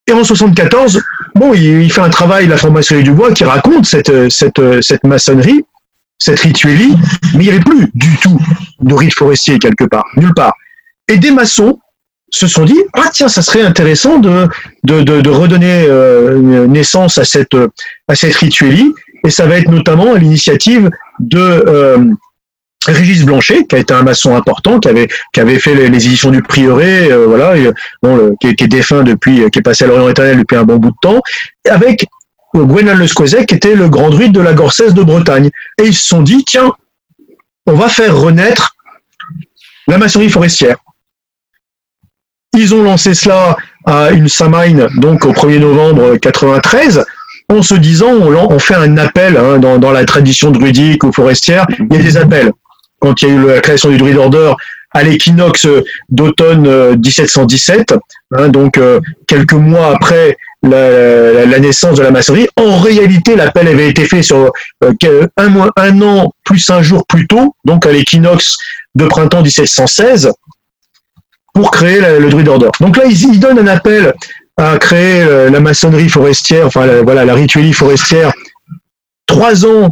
Et 0.08 0.14
en 0.14 0.24
74, 0.24 1.02
bon, 1.34 1.54
il, 1.54 1.92
fait 1.92 2.02
un 2.02 2.10
travail, 2.10 2.48
la 2.48 2.58
formation 2.58 3.00
du 3.02 3.12
bois, 3.12 3.34
qui 3.34 3.44
raconte 3.44 3.86
cette, 3.86 4.30
cette, 4.30 4.62
cette 4.82 5.04
maçonnerie, 5.04 5.66
cette 6.18 6.40
rituelie, 6.40 6.96
mais 7.34 7.44
il 7.44 7.48
n'y 7.48 7.50
avait 7.50 7.60
plus 7.60 7.90
du 7.94 8.16
tout 8.18 8.40
de 8.82 8.94
rite 8.94 9.14
forestier 9.14 9.60
quelque 9.60 9.86
part, 9.86 10.06
nulle 10.16 10.34
part. 10.34 10.54
Et 11.08 11.18
des 11.18 11.32
maçons 11.32 11.80
se 12.30 12.48
sont 12.48 12.66
dit 12.66 12.78
ah 12.94 13.10
tiens 13.14 13.28
ça 13.28 13.42
serait 13.42 13.62
intéressant 13.62 14.18
de 14.18 14.48
de, 14.84 15.02
de, 15.04 15.30
redonner 15.30 15.86
euh, 15.88 16.68
naissance 16.68 17.18
à 17.18 17.24
cette 17.24 17.56
à 18.08 18.16
cette 18.16 18.36
rituelie 18.36 18.94
et 19.26 19.30
ça 19.30 19.46
va 19.46 19.58
être 19.58 19.70
notamment 19.70 20.14
à 20.14 20.18
l'initiative 20.18 20.90
de 21.20 21.40
euh, 21.40 21.98
Régis 22.86 23.24
Blanchet, 23.24 23.66
qui 23.66 23.76
a 23.76 23.80
été 23.80 23.94
un 23.94 24.04
maçon 24.04 24.36
important, 24.36 24.80
qui 24.80 24.90
avait 24.90 25.60
fait 25.60 25.74
les, 25.74 25.86
éditions 25.86 26.30
du 26.30 26.44
Prieuré, 26.44 27.12
euh, 27.12 27.26
voilà, 27.28 27.56
qui, 28.40 28.48
est 28.48 28.68
défunt 28.68 29.04
depuis, 29.04 29.50
qui 29.50 29.60
est 29.60 29.64
passé 29.64 29.86
à 29.86 29.88
l'Orient 29.88 30.10
éternel 30.10 30.38
depuis 30.38 30.56
un 30.56 30.64
bon 30.64 30.78
bout 30.78 30.92
de 30.92 30.98
temps, 31.02 31.22
avec 31.68 32.06
Gwenan 32.54 32.96
Le 32.96 33.08
Squozet, 33.08 33.46
qui 33.46 33.56
était 33.56 33.76
le 33.76 33.90
grand 33.90 34.10
druide 34.10 34.32
de 34.32 34.42
la 34.42 34.54
Gorcesse 34.54 34.94
de 34.94 35.04
Bretagne. 35.04 35.50
Et 35.80 35.88
ils 35.88 35.96
se 35.96 36.06
sont 36.08 36.22
dit, 36.22 36.44
tiens, 36.46 36.72
on 37.66 37.74
va 37.74 37.90
faire 37.90 38.16
renaître 38.16 38.76
la 39.88 39.98
maçonnerie 39.98 40.30
forestière. 40.30 40.78
Ils 42.54 42.74
ont 42.74 42.84
lancé 42.84 43.14
cela 43.14 43.58
à 43.86 44.12
une 44.12 44.30
Samhain, 44.30 44.88
donc 44.98 45.26
au 45.26 45.34
1er 45.34 45.60
novembre 45.60 46.16
93, 46.18 47.04
en 47.50 47.62
se 47.62 47.76
disant, 47.76 48.12
on, 48.12 48.60
fait 48.60 48.76
un 48.76 48.98
appel 48.98 49.38
hein, 49.38 49.60
dans, 49.60 49.92
la 49.92 50.06
tradition 50.06 50.52
druidique 50.52 51.04
ou 51.04 51.12
forestière, 51.12 51.66
il 51.80 51.96
y 51.96 52.00
a 52.00 52.02
des 52.02 52.18
appels. 52.18 52.52
Quand 53.00 53.22
il 53.22 53.28
y 53.28 53.32
a 53.32 53.36
eu 53.36 53.48
la 53.48 53.62
création 53.62 53.90
du 53.90 53.98
Druid 53.98 54.18
Order 54.18 54.54
à 54.92 55.04
l'équinoxe 55.04 55.68
d'automne 56.10 56.96
1717, 56.96 57.92
euh, 57.92 57.98
hein, 58.38 58.48
donc 58.48 58.78
euh, 58.78 59.00
quelques 59.28 59.54
mois 59.54 59.94
après 59.94 60.38
la, 60.64 61.60
naissance 61.60 61.98
de 61.98 62.04
la 62.04 62.12
maçonnerie. 62.12 62.48
En 62.58 62.78
réalité, 62.80 63.36
l'appel 63.36 63.68
avait 63.68 63.90
été 63.90 64.06
fait 64.06 64.24
sur 64.24 64.52
euh, 64.84 65.28
un, 65.38 65.50
mois, 65.50 65.72
un 65.76 66.02
an 66.02 66.32
plus 66.44 66.70
un 66.70 66.82
jour 66.82 67.06
plus 67.06 67.28
tôt, 67.28 67.56
donc 67.66 67.86
à 67.86 67.92
l'équinoxe 67.92 68.58
de 68.96 69.06
printemps 69.06 69.42
1716 69.42 70.32
pour 71.54 71.72
créer 71.72 72.02
le 72.20 72.30
druide 72.30 72.48
order. 72.48 72.70
Donc 72.80 72.98
là, 72.98 73.04
ils, 73.06 73.40
donnent 73.40 73.60
un 73.60 73.68
appel 73.68 74.14
à 74.58 74.78
créer 74.78 75.22
euh, 75.22 75.50
la 75.50 75.60
maçonnerie 75.60 76.10
forestière, 76.10 76.68
enfin 76.68 77.02
voilà, 77.04 77.26
la 77.26 77.34
rituelie 77.34 77.74
forestière, 77.74 78.32
trois 79.26 79.66
ans 79.66 79.90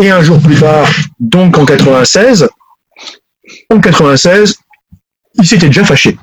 et 0.00 0.10
un 0.10 0.22
jour 0.22 0.40
plus 0.40 0.58
tard, 0.58 0.88
donc 1.20 1.56
en 1.58 1.64
96. 1.64 2.48
En 3.70 3.80
96, 3.80 4.56
ils 5.34 5.46
s'étaient 5.46 5.66
déjà 5.66 5.84
fâchés, 5.84 6.16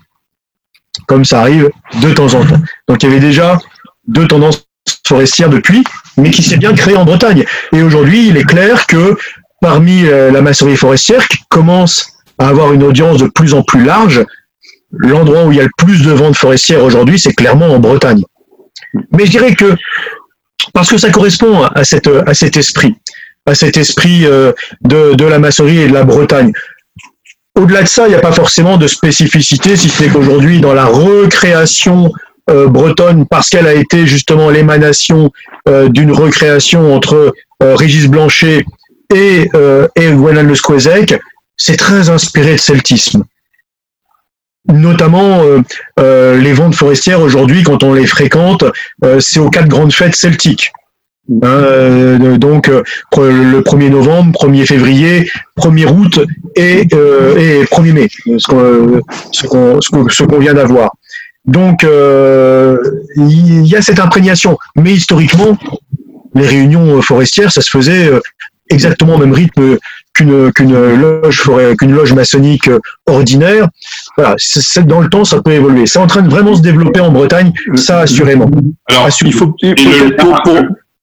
comme 1.08 1.26
ça 1.26 1.42
arrive 1.42 1.70
de 2.02 2.12
temps 2.12 2.34
en 2.34 2.46
temps. 2.46 2.62
Donc 2.88 3.04
il 3.04 3.10
y 3.10 3.12
avait 3.12 3.22
déjà 3.22 3.58
deux 4.08 4.28
tendances 4.28 4.66
forestières 5.08 5.50
depuis, 5.50 5.84
mais 6.18 6.32
qui 6.32 6.44
s'est 6.44 6.58
bien 6.58 6.74
créé 6.74 6.96
en 6.96 7.06
Bretagne. 7.06 7.46
Et 7.74 7.82
aujourd'hui, 7.82 8.28
il 8.28 8.38
est 8.38 8.44
clair 8.44 8.88
que 8.88 9.18
parmi 9.62 10.06
euh, 10.06 10.32
la 10.32 10.42
maçonnerie 10.42 10.78
forestière, 10.78 11.28
qui 11.28 11.40
commence 11.50 12.14
à 12.38 12.48
avoir 12.48 12.74
une 12.74 12.84
audience 12.84 13.18
de 13.18 13.28
plus 13.28 13.54
en 13.54 13.64
plus 13.64 13.84
large. 13.84 14.26
L'endroit 14.91 15.45
où 15.45 15.52
il 15.52 15.57
y 15.57 15.61
a 15.61 15.64
le 15.64 15.70
plus 15.78 16.02
de 16.03 16.11
ventes 16.11 16.38
forestières 16.38 16.84
aujourd'hui, 16.84 17.20
c'est 17.20 17.34
clairement 17.34 17.68
en 17.68 17.80
Bretagne. 17.80 18.24
Mais 19.11 19.26
je 19.26 19.32
dirais 19.32 19.53
que, 19.53 19.76
parce 20.74 20.90
que 20.90 20.98
ça 20.98 21.11
correspond 21.11 21.64
à, 21.64 21.84
cet 21.84 22.57
esprit, 22.57 22.95
à 23.45 23.56
cet 23.56 23.78
esprit 23.78 24.26
euh, 24.26 24.52
de, 24.82 25.24
la 25.26 25.40
maçonnerie 25.40 25.82
et 25.82 25.88
de 25.88 25.94
la 25.94 26.03
Bretagne. 26.03 26.52
Au-delà 27.56 27.84
de 27.84 27.88
ça, 27.88 28.07
il 28.07 28.10
n'y 28.10 28.16
a 28.16 28.22
pas 28.22 28.32
forcément 28.32 28.78
de 28.78 28.88
spécificité, 28.88 29.76
si 29.76 29.90
ce 29.90 30.03
n'est 30.03 30.10
qu'aujourd'hui, 30.10 30.60
dans 30.60 30.74
la 30.74 30.86
recréation 30.86 32.11
euh, 32.49 32.68
bretonne, 32.68 33.26
parce 33.28 33.49
qu'elle 33.49 33.68
a 33.68 33.74
été 33.74 34.07
justement 34.07 34.49
l'émanation 34.49 35.32
euh, 35.68 35.90
d'une 35.90 36.11
recréation 36.11 36.95
entre 36.95 37.34
Régis 37.61 38.07
Blanchet 38.07 38.64
et, 39.14 39.49
Gwenan 39.98 40.48
Le 40.48 40.56
Squezec, 40.56 41.20
c'est 41.57 41.76
très 41.76 42.10
inspiré 42.10 42.53
de 42.53 42.60
celtisme. 42.60 43.26
Notamment 44.68 45.41
euh, 45.44 45.61
euh, 45.99 46.38
les 46.38 46.53
ventes 46.53 46.76
forestières 46.76 47.22
aujourd'hui, 47.22 47.64
quand 47.64 47.81
on 47.84 47.94
les 47.94 48.06
fréquente, 48.06 48.65
euh, 49.03 49.19
c'est 49.19 49.40
aux 49.40 49.49
quatre 49.49 49.69
grandes 49.69 49.94
fêtes 49.94 50.15
celtiques. 50.15 50.72
Hein, 51.44 52.18
donc 52.40 52.68
le 52.68 53.61
1er 53.61 53.90
novembre, 53.91 54.31
1er 54.40 54.65
février, 54.65 55.30
1er 55.60 55.86
août 55.86 56.19
et, 56.56 56.81
et 56.81 57.64
1er 57.65 57.94
mai, 57.94 58.07
ce 58.40 60.23
qu'on 60.26 60.40
vient 60.40 60.56
d'avoir. 60.56 60.95
Donc 61.45 61.86
il 63.15 63.68
y 63.68 63.76
a 63.76 63.81
cette 63.84 63.99
imprégnation, 63.99 64.57
mais 64.76 64.94
historiquement, 64.94 65.56
les 66.34 66.48
réunions 66.48 66.99
forestières, 67.03 67.52
ça 67.52 67.61
se 67.61 67.69
faisait 67.69 68.10
exactement 68.70 69.16
au 69.16 69.18
même 69.18 69.34
rythme 69.34 69.78
qu'une 70.14 70.52
qu'une 70.54 70.74
loge 70.74 71.50
qu'une 71.78 71.94
loge 71.94 72.14
maçonnique 72.14 72.68
euh, 72.68 72.80
ordinaire. 73.08 73.68
Voilà, 74.18 74.36
c'est, 74.38 74.86
dans 74.86 75.02
le 75.02 75.10
temps, 75.10 75.26
ça 75.26 75.41
peut 75.41 75.52
évoluer. 75.52 75.86
C'est 75.86 76.00
en 76.00 76.08
train 76.08 76.22
de 76.22 76.30
vraiment 76.30 76.56
se 76.56 76.62
développer 76.62 77.00
en 77.00 77.12
Bretagne, 77.12 77.54
ça 77.76 78.00
assurément. 78.00 78.50
Alors, 78.90 79.10
il 79.22 79.34
faut 79.34 79.56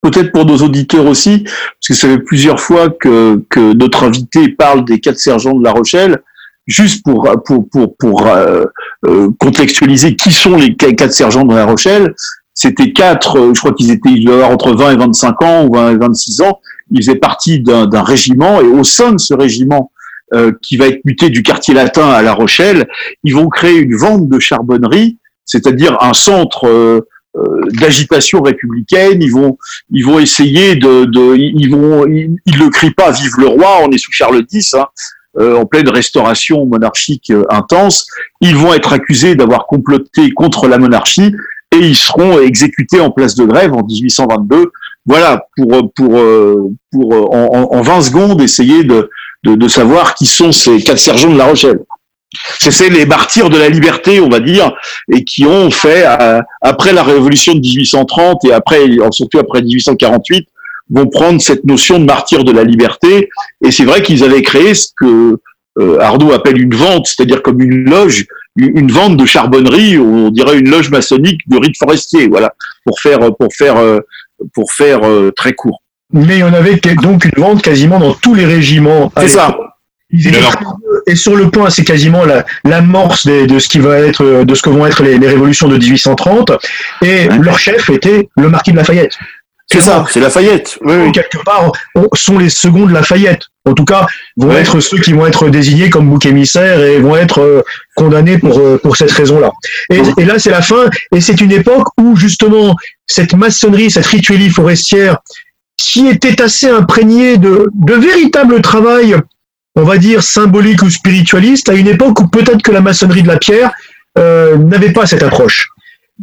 peut-être 0.02 0.32
pour, 0.32 0.44
nos 0.46 0.58
auditeurs 0.58 1.06
aussi, 1.06 1.44
parce 1.44 1.88
que 1.88 1.94
ça 1.94 2.08
fait 2.08 2.18
plusieurs 2.18 2.60
fois 2.60 2.90
que, 2.90 3.42
que 3.50 3.72
notre 3.72 4.04
invité 4.04 4.48
parle 4.48 4.84
des 4.84 5.00
quatre 5.00 5.18
sergents 5.18 5.54
de 5.54 5.64
La 5.64 5.72
Rochelle. 5.72 6.18
Juste 6.66 7.04
pour 7.04 7.30
pour 7.44 7.68
pour, 7.68 7.96
pour 7.96 8.26
euh, 8.26 8.64
euh, 9.06 9.30
contextualiser 9.38 10.16
qui 10.16 10.32
sont 10.32 10.56
les 10.56 10.74
quatre 10.74 11.12
sergents 11.12 11.44
de 11.44 11.54
La 11.54 11.64
Rochelle, 11.64 12.12
c'était 12.54 12.92
quatre, 12.92 13.52
je 13.54 13.60
crois 13.60 13.72
qu'ils 13.72 13.92
étaient 13.92 14.10
ils 14.10 14.28
avoir 14.28 14.50
entre 14.50 14.72
20 14.72 14.92
et 14.92 14.96
25 14.96 15.42
ans 15.42 15.66
ou 15.66 15.74
20 15.74 15.92
et 15.92 15.96
26 15.96 16.40
ans, 16.40 16.58
il 16.90 17.02
faisait 17.02 17.16
partie 17.16 17.60
d'un 17.60 18.02
régiment 18.02 18.60
et 18.60 18.66
au 18.66 18.84
sein 18.84 19.12
de 19.12 19.18
ce 19.18 19.34
régiment 19.34 19.90
euh, 20.34 20.52
qui 20.60 20.76
va 20.76 20.88
être 20.88 21.04
muté 21.04 21.30
du 21.30 21.44
quartier 21.44 21.72
latin 21.72 22.08
à 22.08 22.20
La 22.20 22.32
Rochelle, 22.32 22.88
ils 23.22 23.32
vont 23.32 23.48
créer 23.48 23.76
une 23.76 23.96
vente 23.96 24.28
de 24.28 24.40
charbonnerie, 24.40 25.18
c'est-à-dire 25.44 25.96
un 26.02 26.14
centre 26.14 26.66
euh, 26.66 27.06
euh, 27.36 27.60
d'agitation 27.80 28.42
républicaine. 28.42 29.22
Ils 29.22 29.30
vont, 29.30 29.56
ils 29.92 30.04
vont 30.04 30.18
essayer 30.18 30.74
de, 30.74 31.04
de 31.04 31.36
ils 31.36 31.70
vont, 31.70 32.06
ils, 32.08 32.58
le 32.58 32.70
crient 32.70 32.90
pas 32.90 33.12
"Vive 33.12 33.38
le 33.38 33.46
roi", 33.46 33.82
on 33.84 33.90
est 33.92 33.98
sous 33.98 34.10
Charles 34.10 34.44
X. 34.50 34.74
Hein, 34.74 34.86
en 35.38 35.66
pleine 35.66 35.88
restauration 35.90 36.64
monarchique 36.64 37.30
intense, 37.50 38.06
ils 38.40 38.56
vont 38.56 38.72
être 38.72 38.94
accusés 38.94 39.34
d'avoir 39.34 39.66
comploté 39.66 40.30
contre 40.30 40.66
la 40.66 40.78
monarchie 40.78 41.30
et 41.74 41.78
ils 41.78 41.94
seront 41.94 42.40
exécutés 42.40 43.00
en 43.00 43.10
place 43.10 43.34
de 43.34 43.44
grève 43.44 43.74
en 43.74 43.84
1822 43.84 44.72
voilà, 45.06 45.46
pour 45.56 45.92
pour 45.94 46.20
pour 46.92 47.34
en, 47.34 47.68
en 47.72 47.82
20 47.82 48.02
secondes 48.02 48.42
essayer 48.42 48.84
de, 48.84 49.08
de, 49.44 49.54
de 49.54 49.68
savoir 49.68 50.14
qui 50.14 50.26
sont 50.26 50.52
ces 50.52 50.82
quatre 50.82 50.98
sergents 50.98 51.30
de 51.30 51.38
La 51.38 51.46
Rochelle. 51.46 51.80
C'est 52.58 52.90
les 52.90 53.06
martyrs 53.06 53.50
de 53.50 53.56
la 53.56 53.68
liberté, 53.68 54.20
on 54.20 54.28
va 54.28 54.40
dire, 54.40 54.72
et 55.12 55.24
qui 55.24 55.46
ont 55.46 55.70
fait 55.70 56.04
euh, 56.04 56.40
après 56.60 56.92
la 56.92 57.02
révolution 57.02 57.54
de 57.54 57.60
1830 57.60 58.44
et 58.44 58.52
après 58.52 58.84
surtout 59.12 59.38
après 59.38 59.62
1848 59.62 60.48
vont 60.90 61.06
prendre 61.06 61.40
cette 61.40 61.64
notion 61.64 61.98
de 61.98 62.04
martyr 62.04 62.44
de 62.44 62.52
la 62.52 62.64
liberté. 62.64 63.28
Et 63.64 63.70
c'est 63.70 63.84
vrai 63.84 64.02
qu'ils 64.02 64.22
avaient 64.24 64.42
créé 64.42 64.74
ce 64.74 64.88
que 64.98 65.38
euh, 65.78 65.98
Arnaud 66.00 66.32
appelle 66.32 66.60
une 66.60 66.74
vente, 66.74 67.06
c'est-à-dire 67.06 67.42
comme 67.42 67.60
une 67.60 67.88
loge, 67.88 68.26
une 68.56 68.90
vente 68.90 69.16
de 69.16 69.24
charbonnerie, 69.24 69.98
on 69.98 70.30
dirait 70.30 70.58
une 70.58 70.70
loge 70.70 70.90
maçonnique 70.90 71.40
de 71.46 71.58
rite 71.58 71.76
forestier, 71.76 72.28
voilà, 72.28 72.54
pour 72.84 73.00
faire 73.00 73.18
pour 73.38 73.52
faire 73.54 73.76
euh, 73.76 74.00
pour 74.54 74.72
faire 74.72 75.00
euh, 75.04 75.32
très 75.34 75.52
court. 75.52 75.82
Mais 76.12 76.36
il 76.36 76.40
y 76.40 76.44
en 76.44 76.54
avait 76.54 76.76
donc 77.02 77.24
une 77.24 77.42
vente 77.42 77.62
quasiment 77.62 77.98
dans 77.98 78.14
tous 78.14 78.34
les 78.34 78.46
régiments. 78.46 79.12
C'est 79.18 79.28
ça. 79.28 79.56
Et 81.08 81.16
sur 81.16 81.36
le 81.36 81.50
point, 81.50 81.68
c'est 81.68 81.84
quasiment 81.84 82.22
l'amorce 82.64 83.26
de 83.26 83.58
ce 83.58 83.68
qui 83.68 83.80
va 83.80 83.98
être, 83.98 84.44
de 84.44 84.54
ce 84.54 84.62
que 84.62 84.70
vont 84.70 84.86
être 84.86 85.02
les, 85.02 85.18
révolutions 85.26 85.68
de 85.68 85.76
1830. 85.76 86.52
Et 87.02 87.28
leur 87.28 87.58
chef 87.58 87.90
était 87.90 88.28
le 88.36 88.48
marquis 88.48 88.70
de 88.70 88.76
Lafayette. 88.76 89.18
C'est 89.68 89.80
ça, 89.80 90.06
c'est 90.08 90.20
Lafayette. 90.20 90.78
Oui, 90.82 91.10
Quelque 91.12 91.38
part, 91.38 91.72
sont 92.14 92.38
les 92.38 92.50
seconds 92.50 92.86
de 92.86 92.92
Lafayette. 92.92 93.42
En 93.64 93.74
tout 93.74 93.84
cas, 93.84 94.06
vont 94.36 94.52
être 94.52 94.78
ceux 94.78 94.98
qui 94.98 95.12
vont 95.12 95.26
être 95.26 95.48
désignés 95.48 95.90
comme 95.90 96.08
bouc 96.08 96.24
émissaire 96.24 96.80
et 96.80 97.00
vont 97.00 97.16
être 97.16 97.40
euh, 97.40 97.62
condamnés 97.96 98.38
pour, 98.38 98.58
euh, 98.60 98.78
pour 98.80 98.96
cette 98.96 99.10
raison-là. 99.10 99.50
Et, 99.90 100.00
et, 100.18 100.24
là, 100.24 100.38
c'est 100.38 100.50
la 100.50 100.62
fin. 100.62 100.88
Et 101.12 101.20
c'est 101.20 101.40
une 101.40 101.50
époque 101.50 101.88
où, 102.00 102.14
justement, 102.14 102.76
cette 103.06 103.34
maçonnerie, 103.34 103.90
cette 103.90 104.06
rituelie 104.06 104.50
forestière, 104.50 105.18
qui 105.76 106.06
était 106.06 106.40
assez 106.40 106.68
imprégnée 106.68 107.36
de, 107.36 107.66
de 107.74 107.94
véritable 107.94 108.62
travail, 108.62 109.16
on 109.74 109.82
va 109.82 109.98
dire, 109.98 110.22
symbolique 110.22 110.82
ou 110.82 110.90
spiritualiste, 110.90 111.68
à 111.68 111.74
une 111.74 111.88
époque 111.88 112.20
où 112.20 112.28
peut-être 112.28 112.62
que 112.62 112.70
la 112.70 112.80
maçonnerie 112.80 113.24
de 113.24 113.28
la 113.28 113.38
pierre 113.38 113.72
euh, 114.16 114.56
n'avait 114.58 114.92
pas 114.92 115.06
cette 115.06 115.24
approche 115.24 115.68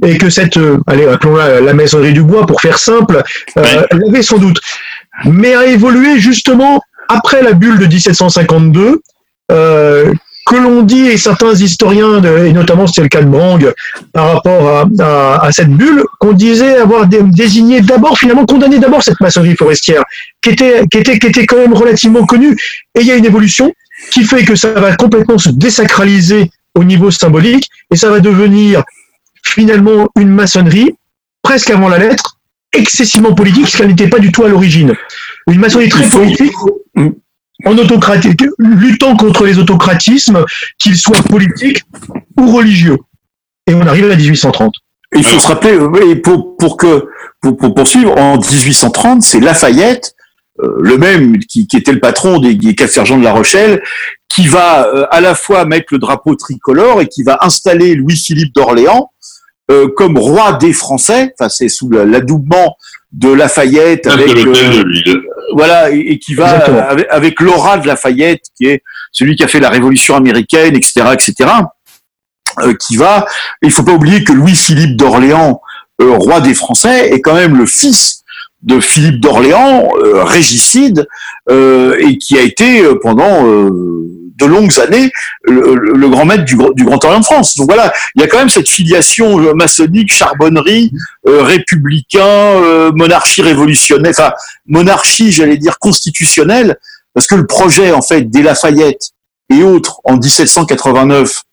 et 0.02 0.18
que 0.18 0.30
cette, 0.30 0.58
euh, 0.58 0.80
allez, 0.88 1.06
appelons-la 1.06 1.62
la 1.62 1.74
maçonnerie 1.74 2.14
du 2.14 2.24
bois 2.24 2.46
pour 2.46 2.62
faire 2.62 2.80
simple, 2.80 3.22
euh, 3.58 3.84
elle 3.92 4.04
avait 4.08 4.24
sans 4.24 4.38
doute, 4.38 4.60
mais 5.26 5.54
a 5.54 5.66
évolué 5.66 6.20
justement 6.20 6.82
après 7.10 7.44
la 7.44 7.54
bulle 7.54 7.78
de 7.78 7.86
1752, 7.86 9.02
euh, 9.52 10.14
que 10.46 10.56
l'on 10.56 10.82
dit, 10.82 11.08
et 11.08 11.18
certains 11.18 11.54
historiens, 11.54 12.22
et 12.22 12.52
notamment 12.52 12.86
c'est 12.86 13.02
le 13.02 13.08
cas 13.08 13.22
de 13.22 13.28
Brang, 13.28 13.74
par 14.12 14.34
rapport 14.34 14.90
à, 15.00 15.52
cette 15.52 15.70
bulle, 15.70 16.04
qu'on 16.20 16.34
disait 16.34 16.78
avoir 16.78 17.08
désigné 17.08 17.80
d'abord, 17.80 18.18
finalement 18.18 18.46
condamné 18.46 18.78
d'abord 18.78 19.02
cette 19.04 19.22
maçonnerie 19.22 19.56
forestière, 19.56 20.04
qui 20.42 20.50
était, 20.50 20.86
qui, 20.92 20.98
était, 20.98 21.18
qui 21.18 21.28
était 21.28 21.46
quand 21.46 21.58
même 21.58 21.74
relativement 21.74 22.26
connue. 22.26 22.58
Et 22.96 23.02
il 23.02 23.08
y 23.08 23.12
a 23.12 23.16
une 23.16 23.26
évolution 23.26 23.74
qui 24.12 24.26
fait 24.26 24.44
que 24.44 24.56
ça 24.56 24.72
va 24.74 24.96
complètement 24.98 25.38
se 25.38 25.50
désacraliser 25.50 26.52
au 26.76 26.84
niveau 26.84 27.10
symbolique, 27.10 27.70
et 27.90 27.96
ça 27.96 28.10
va 28.10 28.20
devenir 28.20 28.84
finalement 29.54 30.10
une 30.18 30.30
maçonnerie, 30.30 30.92
presque 31.42 31.70
avant 31.70 31.90
la 31.90 31.98
lettre, 31.98 32.38
excessivement 32.74 33.34
politique, 33.34 33.68
ce 33.68 33.78
qu'elle 33.78 33.88
n'était 33.88 34.10
pas 34.10 34.20
du 34.20 34.32
tout 34.32 34.44
à 34.44 34.50
l'origine. 34.50 34.94
Une 35.50 35.60
maçonnerie 35.60 35.90
très 35.90 36.08
politique, 36.10 36.54
en 37.66 37.78
autocratique, 37.78 38.44
luttant 38.58 39.16
contre 39.16 39.46
les 39.46 39.60
autocratismes, 39.60 40.44
qu'ils 40.80 40.98
soient 40.98 41.22
politiques 41.22 41.84
ou 42.40 42.52
religieux. 42.52 42.98
Et 43.68 43.74
on 43.74 43.82
arrive 43.82 44.10
à 44.10 44.16
1830. 44.16 44.74
Il 45.16 45.24
faut 45.24 45.40
se 45.40 45.48
rappeler, 45.48 45.78
pour, 46.16 46.58
pour 46.58 46.76
que 46.76 47.06
pour, 47.42 47.76
poursuivre, 47.76 48.18
en 48.18 48.38
1830, 48.38 49.22
c'est 49.22 49.40
Lafayette, 49.40 50.16
euh, 50.62 50.76
le 50.80 50.98
même 50.98 51.38
qui, 51.40 51.68
était 51.74 51.92
le 51.92 52.00
patron 52.00 52.40
des, 52.40 52.56
des 52.56 52.76
Jean 53.04 53.18
de 53.18 53.24
La 53.24 53.34
Rochelle, 53.34 53.84
qui 54.30 54.48
va 54.48 54.88
euh, 54.88 55.06
à 55.12 55.22
la 55.22 55.36
fois 55.36 55.66
mettre 55.66 55.88
le 55.92 56.00
drapeau 56.00 56.36
tricolore 56.36 57.02
et 57.02 57.08
qui 57.08 57.22
va 57.24 57.38
installer 57.42 57.96
Louis-Philippe 57.96 58.54
d'Orléans 58.56 59.12
euh, 59.72 59.88
comme 59.96 60.18
roi 60.18 60.54
des 60.54 60.74
Français. 60.74 61.34
Enfin, 61.40 61.50
c'est 61.50 61.70
sous 61.70 61.90
l'adoubement 61.90 62.76
de 63.12 63.30
Lafayette 63.30 64.08
avec 64.08 64.36
voilà 65.56 65.92
et, 65.92 66.18
qui 66.18 66.34
va 66.34 66.50
avec, 66.90 67.08
avec 67.12 67.40
Laura 67.40 67.78
de 67.78 67.86
Lafayette 67.86 68.42
qui 68.58 68.66
est 68.66 68.82
celui 69.12 69.36
qui 69.36 69.44
a 69.44 69.48
fait 69.48 69.60
la 69.60 69.70
Révolution 69.70 70.16
américaine, 70.16 70.76
etc., 70.76 71.06
etc. 71.14 71.50
Euh, 72.60 72.74
qui 72.76 72.98
va. 72.98 73.26
Il 73.62 73.72
faut 73.72 73.84
pas 73.84 73.94
oublier 73.94 74.24
que 74.24 74.32
Louis-Philippe 74.32 74.96
d'Orléans, 74.96 75.62
euh, 76.02 76.18
roi 76.18 76.40
des 76.40 76.54
Français, 76.54 77.10
est 77.10 77.22
quand 77.22 77.34
même 77.34 77.58
le 77.58 77.66
fils 77.66 78.24
de 78.62 78.80
Philippe 78.80 79.20
d'Orléans, 79.20 79.90
euh, 79.98 80.24
régicide, 80.24 81.08
et 81.50 82.18
qui 82.18 82.38
a 82.38 82.42
été 82.42 82.84
pendant 83.02 83.46
de 84.38 84.46
longues 84.46 84.80
années 84.80 85.12
le, 85.44 86.10
grand 86.10 86.26
maître 86.26 86.44
du, 86.44 86.56
Grand 86.56 87.04
Orient 87.06 87.20
de 87.20 87.26
France. 87.26 87.56
Donc 87.56 87.68
voilà, 87.68 87.94
il 88.16 88.22
y 88.22 88.26
a 88.26 88.28
quand 88.28 88.40
même 88.40 88.50
cette 88.50 88.70
filiation 88.70 89.54
maçonnique, 89.54 90.14
charbonnerie, 90.14 90.92
républicain, 91.26 92.92
monarchie 92.96 93.42
révolutionnaire, 93.42 94.12
enfin 94.12 94.34
monarchie, 94.66 95.32
j'allais 95.32 95.58
dire 95.58 95.80
constitutionnelle, 95.80 96.78
parce 97.14 97.28
que 97.28 97.36
le 97.36 97.46
projet 97.46 97.92
en 97.92 98.02
fait 98.02 98.30
des 98.30 98.42
Lafayette 98.42 99.12
et 99.50 99.64
autres 99.64 100.02
en 100.04 100.18
1789 100.18 101.44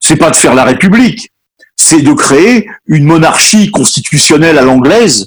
c'est 0.00 0.16
pas 0.16 0.30
de 0.30 0.36
faire 0.36 0.54
la 0.54 0.64
République, 0.64 1.30
c'est 1.76 2.02
de 2.02 2.12
créer 2.12 2.68
une 2.86 3.04
monarchie 3.04 3.70
constitutionnelle 3.70 4.58
à 4.58 4.62
l'anglaise, 4.62 5.26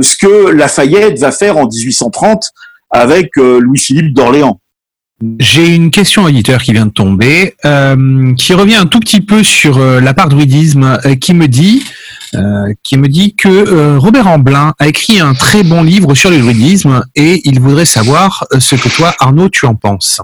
ce 0.00 0.16
que 0.16 0.50
Lafayette 0.50 1.18
va 1.18 1.32
faire 1.32 1.56
en 1.56 1.66
1830 1.66 2.52
avec 2.90 3.36
euh, 3.38 3.58
Louis-Philippe 3.58 4.12
d'Orléans. 4.12 4.60
J'ai 5.38 5.74
une 5.74 5.90
question 5.90 6.24
auditeur 6.24 6.62
qui 6.62 6.72
vient 6.72 6.86
de 6.86 6.92
tomber, 6.92 7.54
euh, 7.64 8.34
qui 8.34 8.54
revient 8.54 8.76
un 8.76 8.86
tout 8.86 9.00
petit 9.00 9.20
peu 9.20 9.42
sur 9.42 9.78
euh, 9.78 10.00
la 10.00 10.14
part 10.14 10.28
druidisme, 10.28 10.98
qui 11.20 11.34
me 11.34 11.46
dit, 11.46 11.84
qui 12.84 12.96
me 12.96 13.08
dit 13.08 13.34
que 13.34 13.96
Robert 13.96 14.28
Amblin 14.28 14.72
a 14.78 14.86
écrit 14.86 15.18
un 15.18 15.34
très 15.34 15.64
bon 15.64 15.82
livre 15.82 16.14
sur 16.14 16.30
le 16.30 16.38
druidisme 16.38 17.02
et 17.16 17.40
il 17.44 17.58
voudrait 17.58 17.84
savoir 17.84 18.46
ce 18.56 18.76
que 18.76 18.88
toi, 18.88 19.12
Arnaud, 19.18 19.48
tu 19.48 19.66
en 19.66 19.74
penses. 19.74 20.20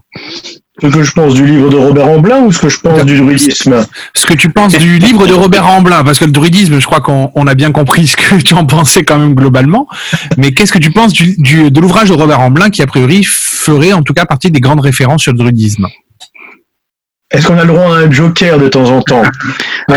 Ce 0.83 0.89
que 0.89 1.03
je 1.03 1.13
pense 1.13 1.33
du 1.33 1.47
livre 1.47 1.71
de 1.71 1.77
Robert 1.77 2.07
Amblin 2.07 2.41
ou 2.41 2.53
ce 2.53 2.59
que 2.59 2.69
je 2.69 2.79
pense 2.81 3.03
du 3.07 3.19
druidisme 3.19 3.87
Ce 4.15 4.27
que 4.27 4.35
tu 4.35 4.51
penses 4.51 4.77
du 4.77 4.99
livre 4.99 5.27
de 5.27 5.33
Robert 5.33 5.67
Amblin, 5.67 6.05
parce 6.05 6.19
que 6.19 6.27
le 6.27 6.33
druidisme, 6.33 6.79
je 6.79 6.85
crois 6.85 7.01
qu'on 7.01 7.47
a 7.47 7.55
bien 7.55 7.73
compris 7.73 8.07
ce 8.07 8.17
que 8.17 8.37
tu 8.43 8.53
en 8.53 8.67
pensais 8.67 9.03
quand 9.03 9.19
même 9.19 9.35
globalement. 9.35 9.89
Mais 10.37 10.53
qu'est-ce 10.53 10.73
que 10.73 10.79
tu 10.79 10.91
penses 10.91 11.15
du, 11.15 11.71
de 11.71 11.81
l'ouvrage 11.81 12.11
de 12.11 12.15
Robert 12.15 12.41
Amblin 12.41 12.69
qui, 12.69 12.83
a 12.83 12.87
priori, 12.87 13.25
ferait 13.25 13.95
en 13.95 14.03
tout 14.03 14.13
cas 14.13 14.27
partie 14.27 14.51
des 14.51 14.61
grandes 14.61 14.81
références 14.81 15.23
sur 15.23 15.33
le 15.33 15.39
druidisme? 15.39 15.87
Est-ce 17.31 17.49
qu'on 17.49 17.59
a 17.59 17.65
le 17.65 17.73
droit 17.73 17.97
à 17.97 18.01
un 18.01 18.11
joker 18.11 18.59
de 18.59 18.69
temps 18.69 18.89
en 18.89 19.03
temps? 19.03 19.23
Non, 19.89 19.97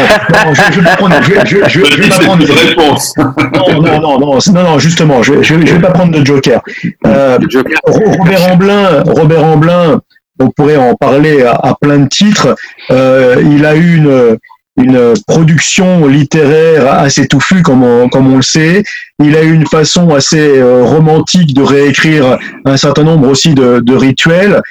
je, 0.71 0.79
vais 0.79 0.83
pas 0.83 0.95
prendre. 0.95 1.15
Je, 1.21 1.57
je, 1.67 1.79
vais 1.79 2.09
pas 2.09 2.19
prendre 2.19 2.43
de 2.43 2.51
réponse. 2.51 3.13
Non, 3.17 3.33
non, 3.37 3.81
non, 3.81 4.19
non, 4.19 4.39
non, 4.53 4.63
non, 4.63 4.79
justement, 4.79 5.21
je, 5.21 5.43
je, 5.43 5.53
vais 5.53 5.79
pas 5.79 5.91
prendre 5.91 6.17
de 6.17 6.25
joker. 6.25 6.61
Euh, 7.05 7.37
Robert 7.85 8.51
Amblin, 8.51 9.03
Robert 9.05 9.43
Amblin, 9.43 10.01
on 10.39 10.49
pourrait 10.49 10.77
en 10.77 10.95
parler 10.95 11.43
à, 11.43 11.75
plein 11.79 11.99
de 11.99 12.07
titres. 12.07 12.55
Euh, 12.91 13.41
il 13.45 13.65
a 13.65 13.75
eu 13.75 13.97
une, 13.97 14.37
une 14.79 15.13
production 15.27 16.07
littéraire 16.07 16.91
assez 16.93 17.27
touffue, 17.27 17.61
comme 17.61 17.83
on, 17.83 18.07
comme 18.09 18.31
on 18.31 18.37
le 18.37 18.41
sait. 18.41 18.83
Il 19.21 19.35
a 19.35 19.43
eu 19.43 19.53
une 19.53 19.67
façon 19.67 20.13
assez 20.13 20.57
euh, 20.57 20.83
romantique 20.83 21.53
de 21.53 21.61
réécrire 21.61 22.39
un 22.65 22.77
certain 22.77 23.03
nombre 23.03 23.27
aussi 23.27 23.53
de, 23.53 23.93
rituels. 23.93 24.61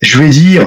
Je 0.00 0.18
vais 0.18 0.30
dire, 0.30 0.66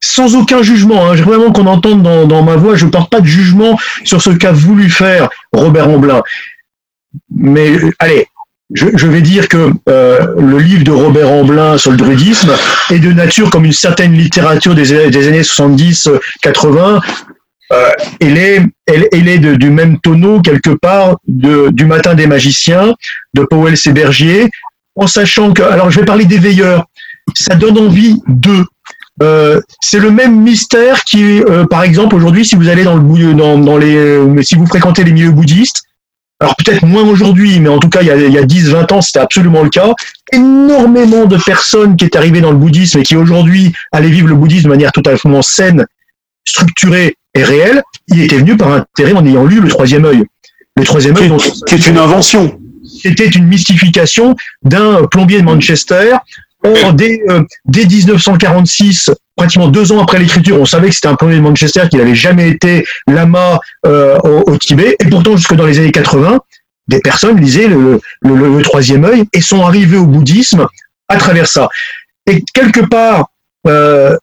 sans 0.00 0.34
aucun 0.34 0.62
jugement, 0.62 1.08
hein, 1.08 1.14
vraiment 1.14 1.52
qu'on 1.52 1.66
entende 1.66 2.02
dans, 2.02 2.42
ma 2.42 2.56
voix, 2.56 2.74
je 2.74 2.84
ne 2.84 2.90
porte 2.90 3.10
pas 3.10 3.20
de 3.20 3.26
jugement 3.26 3.78
sur 4.04 4.20
ce 4.20 4.30
qu'a 4.30 4.52
voulu 4.52 4.90
faire 4.90 5.30
Robert 5.52 5.88
Amblin. 5.88 6.22
Mais 7.34 7.76
allez, 7.98 8.26
je, 8.72 9.06
vais 9.06 9.20
dire 9.20 9.48
que 9.48 9.72
euh, 9.88 10.34
le 10.38 10.58
livre 10.58 10.84
de 10.84 10.92
Robert 10.92 11.30
Amblin 11.30 11.76
sur 11.76 11.90
le 11.90 11.96
druidisme 11.96 12.52
est 12.90 12.98
de 12.98 13.12
nature 13.12 13.50
comme 13.50 13.64
une 13.64 13.72
certaine 13.72 14.12
littérature 14.12 14.74
des, 14.74 14.92
années 14.92 15.42
70-80. 15.42 17.00
Euh, 17.72 17.90
elle 18.20 18.38
est, 18.38 18.62
elle, 18.86 19.28
est 19.28 19.38
du 19.38 19.70
même 19.70 19.98
tonneau 20.00 20.40
quelque 20.40 20.70
part 20.70 21.16
de, 21.26 21.70
du 21.70 21.84
Matin 21.84 22.14
des 22.14 22.26
magiciens 22.26 22.94
de 23.34 23.42
Powell 23.42 23.76
Sébergier, 23.76 24.50
en 24.96 25.06
sachant 25.06 25.52
que, 25.52 25.62
alors 25.62 25.90
je 25.90 26.00
vais 26.00 26.06
parler 26.06 26.24
des 26.24 26.38
veilleurs, 26.38 26.86
ça 27.34 27.54
donne 27.54 27.78
envie 27.78 28.20
d'eux. 28.26 28.64
Euh, 29.22 29.60
c'est 29.80 29.98
le 29.98 30.10
même 30.10 30.40
mystère 30.40 31.04
qui, 31.04 31.42
euh, 31.42 31.66
par 31.66 31.82
exemple, 31.82 32.14
aujourd'hui, 32.16 32.44
si 32.44 32.56
vous 32.56 32.68
allez 32.68 32.84
dans 32.84 32.96
le 32.96 33.34
dans, 33.34 33.58
dans 33.58 33.78
les, 33.78 34.18
si 34.42 34.54
vous 34.54 34.66
fréquentez 34.66 35.04
les 35.04 35.12
milieux 35.12 35.30
bouddhistes, 35.30 35.82
alors 36.40 36.56
peut-être 36.56 36.84
moins 36.86 37.04
aujourd'hui, 37.04 37.60
mais 37.60 37.68
en 37.68 37.78
tout 37.78 37.90
cas 37.90 38.00
il 38.00 38.08
y 38.08 38.10
a, 38.10 38.16
il 38.16 38.32
y 38.32 38.38
a 38.38 38.42
10-20 38.42 38.94
ans 38.94 39.00
c'était 39.02 39.18
absolument 39.18 39.62
le 39.62 39.68
cas, 39.68 39.92
énormément 40.32 41.26
de 41.26 41.36
personnes 41.36 41.96
qui 41.96 42.06
étaient 42.06 42.16
arrivées 42.16 42.40
dans 42.40 42.50
le 42.50 42.56
bouddhisme 42.56 43.00
et 43.00 43.02
qui 43.02 43.14
aujourd'hui 43.14 43.72
allaient 43.92 44.08
vivre 44.08 44.28
le 44.28 44.34
bouddhisme 44.34 44.64
de 44.64 44.68
manière 44.68 44.92
totalement 44.92 45.42
saine, 45.42 45.84
structurée 46.46 47.16
et 47.34 47.44
réelle, 47.44 47.82
y 48.08 48.22
étaient 48.22 48.38
venus 48.38 48.56
par 48.56 48.72
intérêt 48.72 49.12
en 49.12 49.24
ayant 49.24 49.44
lu 49.44 49.60
le 49.60 49.68
troisième 49.68 50.04
œil. 50.04 50.24
Le 50.76 50.84
troisième 50.84 51.16
œil, 51.16 51.30
qui 51.66 51.74
est 51.74 51.86
une 51.86 51.98
invention. 51.98 52.58
C'était 53.02 53.28
une 53.28 53.46
mystification 53.46 54.34
d'un 54.62 55.04
plombier 55.06 55.40
de 55.40 55.44
Manchester 55.44 56.16
Or, 56.62 56.92
dès, 56.92 57.20
euh, 57.28 57.42
dès 57.64 57.86
1946, 57.86 59.10
pratiquement 59.36 59.68
deux 59.68 59.92
ans 59.92 60.02
après 60.02 60.18
l'écriture, 60.18 60.60
on 60.60 60.66
savait 60.66 60.88
que 60.88 60.94
c'était 60.94 61.08
un 61.08 61.14
plombier 61.14 61.38
de 61.38 61.42
Manchester, 61.42 61.88
qu'il 61.88 61.98
n'avait 61.98 62.14
jamais 62.14 62.48
été 62.50 62.84
lama 63.06 63.60
euh, 63.86 64.18
au, 64.18 64.56
Tibet. 64.58 64.96
Et 65.00 65.06
pourtant, 65.06 65.36
jusque 65.36 65.54
dans 65.54 65.66
les 65.66 65.78
années 65.78 65.92
80, 65.92 66.40
des 66.88 67.00
personnes 67.00 67.40
lisaient 67.40 67.68
le, 67.68 68.00
le, 68.22 68.62
troisième 68.62 69.04
œil 69.04 69.24
et 69.32 69.40
sont 69.40 69.64
arrivées 69.64 69.96
au 69.96 70.06
bouddhisme 70.06 70.66
à 71.08 71.16
travers 71.16 71.46
ça. 71.46 71.68
Et 72.26 72.44
quelque 72.52 72.80
part, 72.80 73.30
euh, 73.66 74.16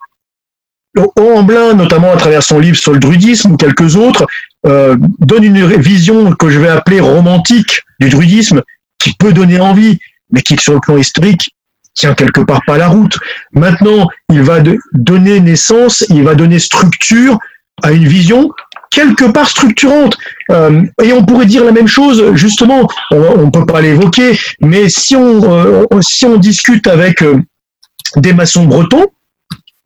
Amblin, 1.15 1.73
notamment 1.73 2.11
à 2.11 2.17
travers 2.17 2.43
son 2.43 2.59
livre 2.59 2.77
sur 2.77 2.93
le 2.93 2.99
druidisme 2.99 3.51
ou 3.53 3.57
quelques 3.57 3.95
autres, 3.95 4.25
euh, 4.65 4.95
donne 5.19 5.43
une 5.43 5.65
vision 5.77 6.33
que 6.33 6.49
je 6.49 6.59
vais 6.59 6.69
appeler 6.69 6.99
romantique 6.99 7.83
du 7.99 8.09
druidisme, 8.09 8.61
qui 8.99 9.13
peut 9.13 9.33
donner 9.33 9.59
envie, 9.59 9.99
mais 10.31 10.41
qui, 10.41 10.57
sur 10.57 10.73
le 10.73 10.79
plan 10.79 10.97
historique, 10.97 11.55
tient 11.97 12.13
quelque 12.13 12.41
part 12.41 12.61
pas 12.65 12.77
la 12.77 12.87
route. 12.87 13.17
Maintenant, 13.51 14.07
il 14.31 14.41
va 14.41 14.59
donner 14.93 15.39
naissance, 15.39 16.05
il 16.09 16.23
va 16.23 16.35
donner 16.35 16.59
structure 16.59 17.37
à 17.83 17.91
une 17.91 18.07
vision 18.07 18.51
quelque 18.89 19.25
part 19.25 19.49
structurante. 19.49 20.17
Euh, 20.51 20.83
et 21.03 21.11
on 21.11 21.25
pourrait 21.25 21.45
dire 21.45 21.63
la 21.63 21.71
même 21.71 21.87
chose, 21.87 22.33
justement, 22.35 22.87
on 23.11 23.45
ne 23.45 23.51
peut 23.51 23.65
pas 23.65 23.81
l'évoquer, 23.81 24.39
mais 24.61 24.89
si 24.89 25.15
on, 25.15 25.51
euh, 25.51 25.85
si 26.01 26.25
on 26.25 26.37
discute 26.37 26.87
avec 26.87 27.21
euh, 27.21 27.41
des 28.15 28.33
maçons 28.33 28.65
bretons, 28.65 29.05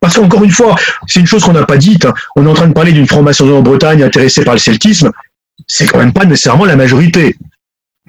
parce 0.00 0.16
qu'encore 0.16 0.44
une 0.44 0.50
fois, 0.50 0.76
c'est 1.06 1.20
une 1.20 1.26
chose 1.26 1.44
qu'on 1.44 1.52
n'a 1.52 1.64
pas 1.64 1.76
dite, 1.76 2.04
hein, 2.04 2.14
on 2.36 2.46
est 2.46 2.48
en 2.48 2.54
train 2.54 2.68
de 2.68 2.72
parler 2.72 2.92
d'une 2.92 3.06
formation 3.06 3.56
en 3.56 3.62
Bretagne 3.62 4.02
intéressée 4.02 4.44
par 4.44 4.54
le 4.54 4.60
celtisme, 4.60 5.10
c'est 5.66 5.86
quand 5.86 5.98
même 5.98 6.12
pas 6.12 6.24
nécessairement 6.24 6.64
la 6.64 6.76
majorité 6.76 7.36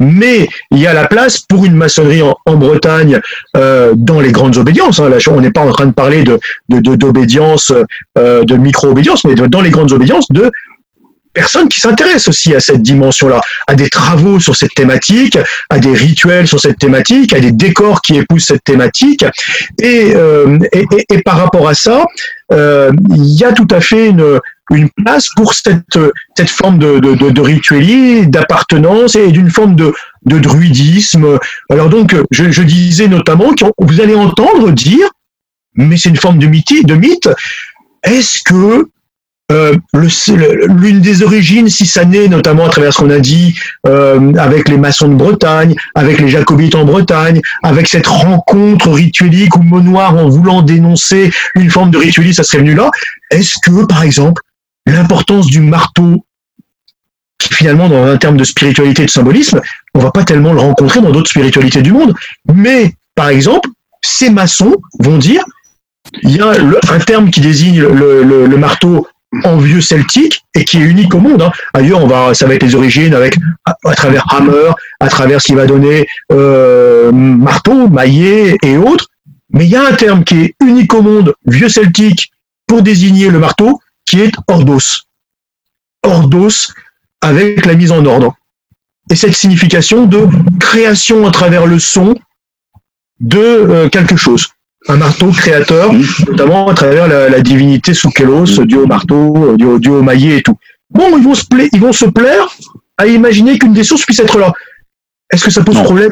mais 0.03 0.47
il 0.71 0.79
y 0.79 0.87
a 0.87 0.93
la 0.93 1.07
place 1.07 1.39
pour 1.39 1.65
une 1.65 1.75
maçonnerie 1.75 2.21
en, 2.21 2.55
Bretagne 2.55 3.19
euh, 3.57 3.93
dans 3.95 4.19
les 4.19 4.31
grandes 4.31 4.57
obédiences. 4.57 4.99
Hein. 4.99 5.09
On 5.31 5.41
n'est 5.41 5.51
pas 5.51 5.61
en 5.61 5.71
train 5.71 5.87
de 5.87 5.91
parler 5.91 6.23
de 6.23 6.39
d'obédience, 6.69 7.71
de, 7.71 7.85
euh, 8.17 8.43
de 8.43 8.55
micro-obédience, 8.55 9.23
mais 9.25 9.35
dans 9.35 9.61
les 9.61 9.69
grandes 9.69 9.91
obédiences 9.91 10.27
de 10.29 10.51
personnes 11.33 11.67
qui 11.67 11.79
s'intéressent 11.79 12.29
aussi 12.29 12.55
à 12.55 12.59
cette 12.59 12.81
dimension-là, 12.81 13.41
à 13.67 13.75
des 13.75 13.89
travaux 13.89 14.39
sur 14.39 14.55
cette 14.55 14.73
thématique, 14.75 15.37
à 15.69 15.79
des 15.79 15.93
rituels 15.93 16.47
sur 16.47 16.59
cette 16.59 16.77
thématique, 16.77 17.33
à 17.33 17.39
des 17.39 17.51
décors 17.51 18.01
qui 18.01 18.15
épousent 18.17 18.45
cette 18.45 18.63
thématique. 18.63 19.25
Et, 19.81 20.13
euh, 20.15 20.59
et, 20.71 21.21
par 21.23 21.37
rapport 21.37 21.67
à 21.67 21.73
ça, 21.73 22.05
il 22.53 23.39
y 23.39 23.43
a 23.43 23.53
tout 23.53 23.67
à 23.71 23.81
fait 23.81 24.09
une, 24.09 24.39
place 24.95 25.27
pour 25.35 25.53
cette, 25.53 25.83
forme 26.47 26.79
de, 26.79 26.99
de, 26.99 27.15
de 27.15 28.25
d'appartenance 28.25 29.15
et 29.15 29.31
d'une 29.31 29.49
forme 29.49 29.75
de, 29.75 29.93
de 30.25 30.39
druidisme. 30.39 31.39
Alors 31.69 31.89
donc, 31.89 32.15
je, 32.31 32.51
je 32.51 32.63
disais 32.63 33.07
notamment 33.07 33.53
que 33.53 33.65
vous 33.77 34.01
allez 34.01 34.15
entendre 34.15 34.71
dire, 34.71 35.07
mais 35.75 35.97
c'est 35.97 36.09
une 36.09 36.17
forme 36.17 36.39
de 36.39 36.47
mythe, 36.47 36.85
de 36.85 36.95
mythe 36.95 37.29
est-ce 38.03 38.43
que 38.43 38.89
euh, 39.51 39.75
l'une 39.93 41.01
des 41.01 41.21
origines, 41.21 41.69
si 41.69 41.85
ça 41.85 42.05
naît 42.05 42.27
notamment 42.27 42.65
à 42.65 42.69
travers 42.69 42.93
ce 42.93 42.99
qu'on 42.99 43.09
a 43.09 43.19
dit 43.19 43.55
euh, 43.87 44.33
avec 44.35 44.69
les 44.69 44.77
maçons 44.77 45.09
de 45.09 45.15
Bretagne, 45.15 45.75
avec 45.95 46.21
les 46.21 46.29
jacobites 46.29 46.75
en 46.75 46.85
Bretagne, 46.85 47.41
avec 47.61 47.87
cette 47.87 48.07
rencontre 48.07 48.89
rituelique 48.89 49.55
ou 49.57 49.63
noir 49.63 50.15
en 50.15 50.29
voulant 50.29 50.61
dénoncer 50.61 51.31
une 51.55 51.69
forme 51.69 51.91
de 51.91 51.97
ritualisme, 51.97 52.37
ça 52.37 52.43
serait 52.43 52.59
venu 52.59 52.73
là. 52.73 52.89
Est-ce 53.31 53.55
que, 53.61 53.85
par 53.85 54.03
exemple, 54.03 54.41
l'importance 54.85 55.47
du 55.47 55.59
marteau, 55.59 56.25
qui 57.37 57.53
finalement, 57.53 57.89
dans 57.89 58.05
un 58.05 58.17
terme 58.17 58.37
de 58.37 58.45
spiritualité 58.45 59.03
et 59.03 59.05
de 59.07 59.11
symbolisme, 59.11 59.59
on 59.93 59.99
va 59.99 60.11
pas 60.11 60.23
tellement 60.23 60.53
le 60.53 60.61
rencontrer 60.61 61.01
dans 61.01 61.11
d'autres 61.11 61.29
spiritualités 61.29 61.81
du 61.81 61.91
monde, 61.91 62.13
mais 62.53 62.95
par 63.13 63.27
exemple, 63.27 63.69
ces 64.01 64.29
maçons 64.29 64.77
vont 64.99 65.17
dire, 65.17 65.43
il 66.21 66.31
y 66.35 66.41
a 66.41 66.51
un 66.51 66.99
terme 66.99 67.29
qui 67.29 67.41
désigne 67.41 67.81
le 67.81 68.57
marteau 68.57 69.05
en 69.43 69.57
vieux 69.57 69.81
celtique 69.81 70.43
et 70.55 70.63
qui 70.65 70.77
est 70.77 70.81
unique 70.81 71.13
au 71.13 71.19
monde. 71.19 71.41
Hein. 71.41 71.51
Ailleurs, 71.73 72.03
on 72.03 72.07
va, 72.07 72.33
ça 72.33 72.45
va 72.45 72.55
être 72.55 72.63
les 72.63 72.75
origines 72.75 73.13
avec 73.13 73.37
à, 73.65 73.95
travers 73.95 74.25
Hammer, 74.33 74.71
à 74.99 75.07
travers 75.07 75.41
ce 75.41 75.47
qui 75.47 75.53
va 75.53 75.65
donner 75.65 76.07
euh, 76.31 77.11
marteau, 77.11 77.87
maillet 77.89 78.57
et 78.63 78.77
autres. 78.77 79.07
Mais 79.51 79.65
il 79.65 79.71
y 79.71 79.75
a 79.75 79.87
un 79.87 79.93
terme 79.93 80.23
qui 80.23 80.41
est 80.41 80.55
unique 80.61 80.93
au 80.93 81.01
monde, 81.01 81.33
vieux 81.45 81.69
celtique, 81.69 82.31
pour 82.67 82.81
désigner 82.81 83.29
le 83.29 83.39
marteau, 83.39 83.79
qui 84.05 84.21
est 84.21 84.31
ordos. 84.47 85.03
Ordos 86.03 86.71
avec 87.21 87.65
la 87.65 87.75
mise 87.75 87.91
en 87.91 88.05
ordre. 88.05 88.35
Et 89.09 89.15
cette 89.15 89.35
signification 89.35 90.05
de 90.05 90.27
création 90.59 91.27
à 91.27 91.31
travers 91.31 91.65
le 91.65 91.79
son 91.79 92.15
de 93.19 93.37
euh, 93.37 93.89
quelque 93.89 94.15
chose 94.15 94.52
un 94.87 94.97
marteau 94.97 95.31
créateur, 95.31 95.91
notamment 96.27 96.67
à 96.67 96.73
travers 96.73 97.07
la, 97.07 97.39
divinité 97.41 97.93
Soukelos, 97.93 98.65
Dieu 98.65 98.79
au 98.83 98.87
marteau, 98.87 99.55
Dieu, 99.55 99.79
Dieu, 99.79 99.91
au 99.91 100.03
maillet 100.03 100.37
et 100.37 100.41
tout. 100.41 100.57
Bon, 100.89 101.17
ils 101.17 101.23
vont 101.23 101.33
se, 101.33 101.45
ils 101.71 101.79
vont 101.79 101.93
se 101.93 102.05
plaire 102.05 102.47
à 102.97 103.07
imaginer 103.07 103.57
qu'une 103.57 103.73
des 103.73 103.83
sources 103.83 104.05
puisse 104.05 104.19
être 104.19 104.37
là. 104.37 104.51
Est-ce 105.31 105.45
que 105.45 105.51
ça 105.51 105.63
pose 105.63 105.81
problème 105.81 106.11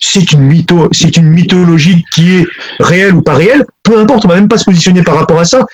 C'est 0.00 0.32
une, 0.32 0.40
mytho, 0.40 0.88
c'est 0.92 1.16
une 1.16 1.28
mythologie 1.28 2.04
qui 2.12 2.36
est 2.36 2.46
réelle 2.80 3.14
ou 3.14 3.22
pas 3.22 3.34
réelle, 3.34 3.64
peu 3.82 3.98
importe, 3.98 4.24
on 4.24 4.28
va 4.28 4.36
même 4.36 4.48
pas 4.48 4.58
se 4.58 4.64
positionner 4.64 5.02
par 5.02 5.14
rapport 5.14 5.38
à 5.38 5.44
ça, 5.44 5.64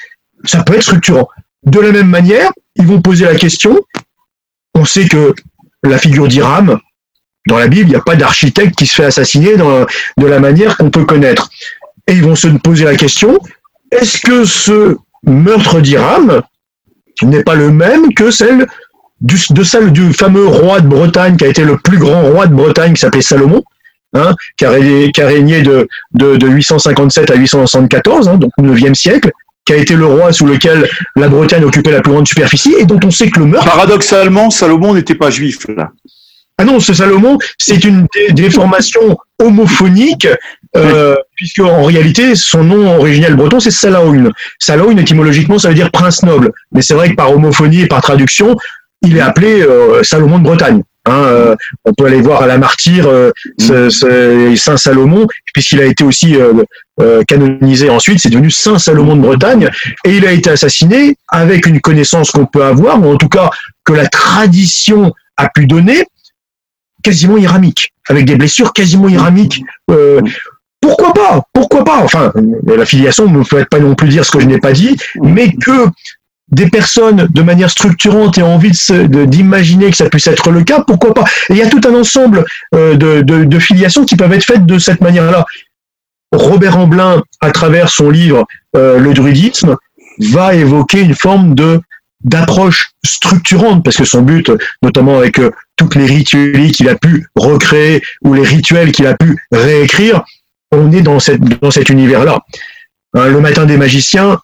ça 0.45 0.63
peut 0.63 0.75
être 0.75 0.83
structurant. 0.83 1.29
De 1.65 1.81
la 1.81 1.93
même 1.93 2.09
manière, 2.09 2.51
ils 2.77 2.87
vont 2.87 3.01
poser 3.01 3.25
la 3.25 3.37
question, 3.37 3.81
on 4.75 4.85
sait 4.85 5.07
que 5.07 5.35
la 5.85 5.99
figure 5.99 6.29
d'Iram, 6.29 6.79
dans 7.47 7.59
la 7.59 7.69
Bible, 7.69 7.89
il 7.89 7.93
n'y 7.93 7.97
a 7.97 8.01
pas 8.01 8.17
d'architecte 8.17 8.77
qui 8.77 8.87
se 8.87 8.95
fait 8.95 9.05
assassiner 9.05 9.57
de 9.57 10.27
la 10.27 10.41
manière 10.41 10.77
qu'on 10.77 10.91
peut 10.91 11.05
connaître 11.05 11.49
et 12.07 12.13
ils 12.13 12.23
vont 12.23 12.35
se 12.35 12.49
poser 12.49 12.85
la 12.85 12.97
question, 12.97 13.39
est-ce 13.91 14.21
que 14.21 14.45
ce 14.45 14.97
meurtre 15.25 15.81
d'Iram 15.81 16.43
n'est 17.23 17.45
pas 17.45 17.55
le 17.55 17.71
même 17.71 18.13
que 18.15 18.31
celle 18.31 18.67
du, 19.21 19.37
de 19.51 19.63
celle 19.63 19.93
du 19.93 20.13
fameux 20.13 20.47
roi 20.47 20.81
de 20.81 20.89
Bretagne, 20.89 21.37
qui 21.37 21.45
a 21.45 21.49
été 21.49 21.65
le 21.65 21.79
plus 21.79 21.99
grand 21.99 22.23
roi 22.23 22.47
de 22.47 22.55
Bretagne, 22.55 22.95
qui 22.95 23.01
s'appelait 23.01 23.23
Salomon, 23.23 23.63
hein, 24.15 24.35
qui, 24.57 24.65
a, 24.65 24.71
régné 24.71 25.63
de, 25.63 25.89
de, 26.15 26.47
857 26.47 27.31
à 27.31 27.35
874, 27.35 28.29
hein, 28.29 28.37
donc 28.37 28.51
au 28.59 28.63
9e 28.63 28.95
siècle, 28.95 29.31
qui 29.65 29.73
a 29.73 29.77
été 29.77 29.95
le 29.95 30.07
roi 30.07 30.33
sous 30.33 30.47
lequel 30.47 30.89
la 31.15 31.29
Bretagne 31.29 31.65
occupait 31.65 31.93
la 31.93 32.01
plus 32.01 32.13
grande 32.13 32.27
superficie, 32.27 32.75
et 32.79 32.85
dont 32.85 32.99
on 33.05 33.11
sait 33.11 33.31
que 33.31 33.39
le 33.39 33.47
meurtre... 33.47 33.71
Paradoxalement, 33.71 34.51
Salomon 34.51 34.95
n'était 34.95 35.15
pas 35.15 35.31
juif, 35.31 35.59
là. 35.69 35.91
Ah 36.59 36.65
non, 36.65 36.81
ce 36.81 36.93
Salomon, 36.93 37.39
c'est 37.59 37.85
une 37.85 38.07
déformation 38.31 39.17
homophonique, 39.39 40.29
euh, 40.77 41.17
puisque 41.43 41.59
en 41.59 41.83
réalité, 41.83 42.37
son 42.37 42.63
nom 42.63 43.01
originel 43.01 43.35
breton, 43.35 43.59
c'est 43.59 43.73
Salaoun. 43.73 44.31
Salaoun, 44.61 44.97
étymologiquement, 44.97 45.59
ça 45.59 45.71
veut 45.71 45.75
dire 45.75 45.91
prince 45.91 46.23
noble. 46.23 46.53
Mais 46.71 46.83
c'est 46.83 46.95
vrai 46.95 47.11
que 47.11 47.17
par 47.17 47.33
homophonie 47.33 47.81
et 47.81 47.87
par 47.89 48.01
traduction, 48.01 48.57
il 49.05 49.17
est 49.17 49.21
appelé 49.21 49.61
euh, 49.61 50.05
Salomon 50.05 50.39
de 50.39 50.45
Bretagne. 50.45 50.85
Hein, 51.05 51.25
euh, 51.25 51.57
on 51.85 51.95
peut 51.95 52.07
aller 52.07 52.21
voir 52.21 52.43
à 52.43 52.47
la 52.47 52.59
martyre 52.59 53.09
euh, 53.09 53.33
Saint 53.59 54.77
Salomon, 54.77 55.27
puisqu'il 55.53 55.81
a 55.81 55.85
été 55.85 56.05
aussi 56.05 56.37
canonisé 57.27 57.91
ensuite, 57.91 58.21
c'est 58.21 58.31
devenu 58.31 58.53
Saint 58.53 58.79
Salomon 58.79 59.17
de 59.17 59.23
Bretagne, 59.23 59.69
et 60.05 60.17
il 60.17 60.25
a 60.25 60.31
été 60.31 60.49
assassiné 60.49 61.17
avec 61.27 61.67
une 61.67 61.81
connaissance 61.81 62.31
qu'on 62.31 62.47
peut 62.47 62.63
avoir, 62.63 63.05
ou 63.05 63.13
en 63.13 63.17
tout 63.17 63.29
cas 63.29 63.51
que 63.85 63.93
la 63.93 64.07
tradition 64.07 65.13
a 65.37 65.49
pu 65.49 65.67
donner, 65.67 66.05
quasiment 67.03 67.37
iramique, 67.37 67.93
avec 68.09 68.25
des 68.25 68.37
blessures 68.37 68.73
quasiment 68.73 69.09
iramiques. 69.09 69.63
Euh, 69.91 70.21
pourquoi 70.83 71.15
pas? 71.15 71.43
Pourquoi 71.55 71.85
pas? 71.85 72.03
Enfin, 72.03 72.33
la 72.67 72.85
filiation 72.85 73.31
ne 73.31 73.43
peut 73.45 73.65
pas 73.65 73.79
non 73.79 73.95
plus 73.95 74.09
dire 74.09 74.25
ce 74.27 74.33
que 74.33 74.41
je 74.41 74.47
n'ai 74.47 74.59
pas 74.59 74.73
dit, 74.73 74.97
mais 75.23 75.55
que 75.55 75.89
des 76.49 76.69
personnes 76.69 77.29
de 77.31 77.43
manière 77.43 77.71
structurante 77.71 78.37
aient 78.37 78.43
envie 78.43 78.73
d'imaginer 79.27 79.91
que 79.91 79.97
ça 79.97 80.11
puisse 80.11 80.27
être 80.27 80.51
le 80.51 80.65
cas, 80.65 80.83
pourquoi 80.87 81.15
pas? 81.15 81.25
Et 81.49 81.55
il 81.55 81.57
y 81.57 81.63
a 81.63 81.69
tout 81.69 81.81
un 81.89 81.95
ensemble 81.95 82.45
euh, 82.75 82.97
de, 82.97 83.59
filiations 83.59 84.05
qui 84.05 84.17
peuvent 84.17 84.33
être 84.33 84.45
faites 84.45 84.67
de 84.67 84.79
cette 84.79 85.01
manière-là. 85.01 85.47
Robert 86.33 86.79
Amblin, 86.79 87.23
à 87.41 87.51
travers 87.53 87.89
son 87.89 88.11
livre 88.11 88.45
euh, 88.77 88.99
Le 88.99 89.15
druidisme, 89.15 89.77
va 90.19 90.55
évoquer 90.55 91.01
une 91.01 91.15
forme 91.15 91.55
d'approche 92.25 92.91
structurante, 93.05 93.85
parce 93.85 93.97
que 93.97 94.05
son 94.05 94.23
but, 94.23 94.51
notamment 94.83 95.19
avec 95.19 95.39
euh, 95.39 95.53
toutes 95.77 95.95
les 95.95 96.07
rituels 96.07 96.73
qu'il 96.73 96.89
a 96.89 96.97
pu 96.97 97.29
recréer 97.37 98.03
ou 98.23 98.35
les 98.35 98.43
rituels 98.43 98.93
qu'il 98.93 99.07
a 99.07 99.15
pu 99.15 99.39
réécrire, 99.53 100.23
on 100.73 100.91
est 100.91 101.03
dans, 101.03 101.21
cette, 101.21 101.41
dans 101.61 101.71
cet 101.71 101.89
univers-là. 101.89 102.41
Hein, 103.15 103.29
le 103.29 103.41
matin 103.41 103.67
des 103.67 103.77
magiciens, 103.77 104.39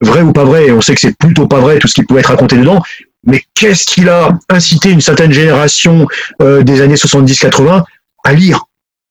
vrai 0.00 0.22
ou 0.22 0.32
pas 0.32 0.44
vrai, 0.44 0.70
on 0.70 0.80
sait 0.80 0.94
que 0.94 1.00
c'est 1.00 1.16
plutôt 1.16 1.46
pas 1.46 1.60
vrai 1.60 1.78
tout 1.78 1.88
ce 1.88 1.94
qui 1.94 2.02
pouvait 2.04 2.20
être 2.20 2.26
raconté 2.26 2.56
dedans, 2.56 2.82
mais 3.26 3.42
qu'est-ce 3.54 3.86
qu'il 3.86 4.08
a 4.08 4.38
incité 4.48 4.90
une 4.90 5.00
certaine 5.00 5.32
génération 5.32 6.06
euh, 6.40 6.62
des 6.62 6.80
années 6.80 6.94
70-80 6.94 7.84
à 8.24 8.32
lire, 8.32 8.64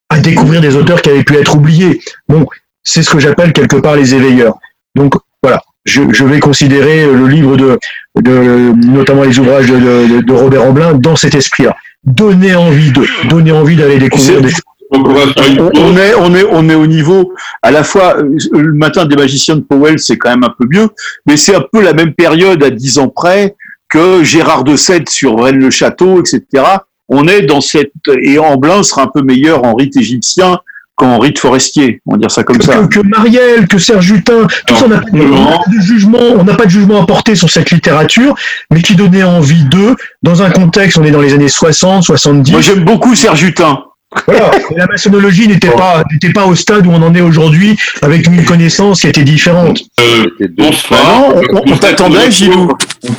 à 0.10 0.20
découvrir 0.20 0.62
des 0.62 0.76
auteurs 0.76 1.02
qui 1.02 1.10
avaient 1.10 1.24
pu 1.24 1.36
être 1.36 1.56
oubliés? 1.56 2.02
Bon, 2.28 2.48
c'est 2.84 3.04
ce 3.04 3.10
que 3.10 3.20
j'appelle 3.20 3.54
quelque 3.54 3.78
part 3.78 3.96
les 3.96 4.16
éveilleurs. 4.16 4.58
Donc 4.96 5.16
voilà, 5.44 5.62
je, 5.86 6.02
je, 6.12 6.26
vais 6.26 6.40
considérer 6.40 7.06
le 7.06 7.28
livre 7.28 7.56
de, 7.56 7.80
de 8.20 8.74
notamment 8.86 9.24
les 9.24 9.40
ouvrages 9.40 9.68
de, 9.68 10.22
de, 10.22 10.34
Robert 10.34 10.64
Amblin 10.64 10.94
dans 10.94 11.16
cet 11.16 11.36
esprit-là. 11.36 11.76
Donner 12.04 12.56
envie 12.56 12.92
de, 12.92 13.06
donner 13.30 13.52
envie 13.52 13.76
d'aller 13.76 13.98
découvrir 13.98 14.42
des 14.42 14.52
on, 14.92 15.98
est, 15.98 16.14
on, 16.16 16.36
est, 16.36 16.46
on 16.52 16.70
est 16.70 16.76
au 16.76 16.88
niveau, 16.88 17.34
à 17.62 17.72
la 17.72 17.84
fois, 17.84 18.18
euh, 18.18 18.38
le 18.52 18.74
matin 18.74 19.06
des 19.06 19.16
magiciens 19.16 19.56
de 19.56 19.62
Powell, 19.62 20.00
c'est 20.00 20.18
quand 20.18 20.30
même 20.30 20.44
un 20.44 20.54
peu 20.58 20.66
mieux, 20.70 20.90
mais 21.26 21.38
c'est 21.38 21.56
un 21.56 21.64
peu 21.72 21.82
la 21.82 21.94
même 21.94 22.14
période 22.14 22.62
à 22.64 22.70
dix 22.70 23.00
ans 23.00 23.08
près 23.08 23.56
que 23.90 24.24
Gérard 24.24 24.64
de 24.64 24.76
Sède 24.76 25.10
sur 25.10 25.42
Rennes-le-Château, 25.42 26.20
etc. 26.20 26.64
On 27.08 27.28
est 27.28 27.42
dans 27.42 27.62
cette, 27.62 27.92
et 28.22 28.40
Amblin 28.40 28.84
sera 28.84 29.04
un 29.04 29.08
peu 29.08 29.22
meilleur 29.22 29.66
en 29.66 29.76
rite 29.76 29.98
égyptien 29.98 30.60
qu'en 30.96 31.20
rite 31.20 31.40
forestier, 31.40 32.02
on 32.06 32.14
va 32.14 32.18
dire 32.20 32.32
ça 32.32 32.44
comme 32.44 32.62
ça. 32.62 32.88
Que, 32.88 33.00
Marielle, 33.00 33.68
que 33.68 33.80
Serge 33.80 34.12
Hutin, 34.12 34.46
tout 34.68 34.76
ça, 34.76 34.86
on 34.86 34.90
n'a 34.90 35.00
pas, 35.00 35.08
de 35.10 35.82
jugement, 35.82 36.20
on 36.38 36.44
n'a 36.44 36.54
pas 36.54 36.66
de 36.66 36.70
jugement 36.70 37.02
à 37.02 37.06
porter 37.06 37.36
sur 37.36 37.50
cette 37.50 37.72
littérature, 37.72 38.36
mais 38.70 38.82
qui 38.82 38.96
donnait 38.96 39.24
envie 39.24 39.64
d'eux, 39.66 39.96
dans 40.22 40.44
un 40.44 40.52
contexte, 40.52 40.98
on 40.98 41.04
est 41.04 41.12
dans 41.12 41.22
les 41.22 41.34
années 41.34 41.50
60, 41.50 42.04
70. 42.04 42.52
Moi 42.52 42.62
j'aime 42.62 42.84
beaucoup 42.86 43.16
Serge 43.16 43.42
Hutin. 43.42 43.84
Voilà. 44.26 44.52
la 44.76 44.88
maçonnologie 44.88 45.48
n'était 45.48 45.72
pas 45.72 46.04
n'était 46.12 46.34
pas 46.34 46.46
au 46.46 46.54
stade 46.56 46.86
où 46.86 46.92
on 46.92 47.02
en 47.02 47.16
est 47.16 47.22
aujourd'hui 47.22 47.78
avec 48.02 48.28
une 48.28 48.44
connaissance 48.44 49.02
qui 49.02 49.08
était 49.08 49.24
différente. 49.24 49.82
Euh, 50.00 50.26
bonsoir. 50.58 51.34
on, 51.50 51.78
t'attendait, 51.78 52.30
Gilou. 52.30 52.72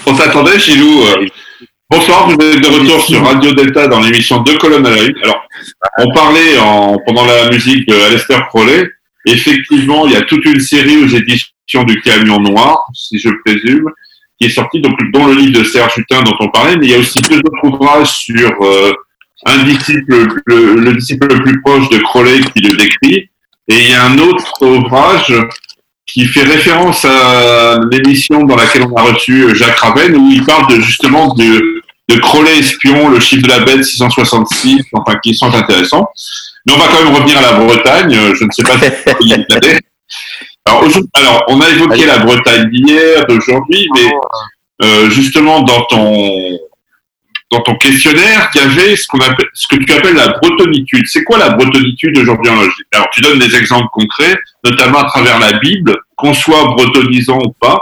On 0.07 0.15
t'attendait, 0.15 0.59
Gilou. 0.59 1.05
Bonsoir, 1.91 2.27
vous 2.27 2.35
êtes 2.35 2.61
de 2.61 2.69
retour 2.69 3.03
sur 3.05 3.23
Radio 3.23 3.53
Delta 3.53 3.87
dans 3.87 4.01
l'émission 4.01 4.41
Deux 4.43 4.57
colonnes 4.57 4.87
à 4.87 4.91
la 4.91 5.03
une. 5.03 5.15
Alors, 5.23 5.43
on 5.99 6.11
parlait 6.15 6.59
en, 6.59 6.99
pendant 7.07 7.27
la 7.27 7.51
musique 7.51 7.87
de 7.87 7.95
Alester 7.95 8.39
Crowley. 8.49 8.89
Effectivement, 9.27 10.07
il 10.07 10.13
y 10.13 10.17
a 10.17 10.23
toute 10.23 10.45
une 10.47 10.61
série 10.61 11.05
aux 11.05 11.09
éditions 11.09 11.85
du 11.85 12.01
Camion 12.01 12.41
Noir, 12.41 12.87
si 12.95 13.19
je 13.19 13.29
présume, 13.45 13.91
qui 14.41 14.47
est 14.47 14.51
sortie, 14.51 14.81
donc, 14.81 14.99
dont 15.13 15.27
le 15.27 15.35
livre 15.35 15.61
de 15.61 15.65
Serge 15.65 15.99
Hutin 15.99 16.23
dont 16.23 16.37
on 16.41 16.49
parlait, 16.49 16.77
mais 16.77 16.87
il 16.87 16.93
y 16.93 16.95
a 16.95 16.99
aussi 16.99 17.21
deux 17.21 17.39
autres 17.39 17.65
ouvrages 17.65 18.11
sur 18.11 18.51
euh, 18.63 18.93
un 19.47 19.65
disciple, 19.65 20.27
le, 20.47 20.93
disciple 20.95 21.27
le 21.29 21.43
plus 21.43 21.61
proche 21.63 21.89
de 21.89 21.99
Crowley 21.99 22.41
qui 22.55 22.63
le 22.63 22.77
décrit, 22.77 23.29
et 23.69 23.75
il 23.75 23.91
y 23.91 23.95
a 23.95 24.05
un 24.05 24.19
autre 24.19 24.53
ouvrage 24.61 25.33
qui 26.07 26.27
fait 26.27 26.43
référence 26.43 27.05
à 27.05 27.79
l'émission 27.91 28.45
dans 28.45 28.57
laquelle 28.57 28.85
on 28.91 28.97
a 28.97 29.03
reçu 29.03 29.55
Jacques 29.55 29.79
Raven, 29.79 30.17
où 30.17 30.31
il 30.31 30.45
parle 30.45 30.69
de, 30.69 30.81
justement 30.81 31.35
de 31.35 31.83
de 32.09 32.17
Crowley 32.17 32.59
espion, 32.59 33.09
le 33.09 33.21
chiffre 33.21 33.43
de 33.43 33.49
la 33.49 33.61
bête 33.61 33.85
666, 33.85 34.83
enfin 34.93 35.19
qui 35.23 35.35
sont 35.35 35.53
intéressants. 35.55 36.07
Mais 36.67 36.73
on 36.73 36.79
va 36.79 36.89
quand 36.89 37.05
même 37.05 37.15
revenir 37.15 37.39
à 37.39 37.43
la 37.43 37.53
Bretagne. 37.53 38.35
Je 38.35 38.45
ne 38.45 38.51
sais 38.51 38.63
pas 38.63 38.79
si 38.79 38.91
vous 39.21 39.27
y 39.27 39.79
alors, 40.65 40.85
alors, 41.15 41.45
on 41.49 41.61
a 41.61 41.69
évoqué 41.71 42.07
la 42.07 42.19
Bretagne 42.19 42.71
d'hier, 42.71 43.25
d'aujourd'hui, 43.27 43.89
mais 43.95 44.11
euh, 44.85 45.11
justement 45.11 45.61
dans 45.63 45.83
ton 45.87 46.59
dans 47.53 47.61
ton 47.61 47.75
questionnaire, 47.77 48.51
il 48.55 48.61
y 48.61 48.97
ce 48.97 49.67
que 49.69 49.77
tu 49.77 49.93
appelles 49.93 50.15
la 50.15 50.29
bretonitude. 50.29 51.05
C'est 51.07 51.23
quoi 51.23 51.39
la 51.39 51.51
bretonitude 51.51 52.17
aujourd'hui 52.17 52.51
en 52.51 52.57
logique? 52.57 52.87
Alors, 52.95 53.09
tu 53.13 53.21
donnes 53.21 53.39
des 53.39 53.55
exemples 53.55 53.89
concrets, 53.93 54.35
notamment 54.65 55.01
à 55.01 55.05
travers 55.05 55.39
la 55.39 55.53
Bible, 55.59 55.95
qu'on 56.17 56.33
soit 56.33 56.65
bretonisant 56.65 57.39
ou 57.39 57.53
pas. 57.61 57.79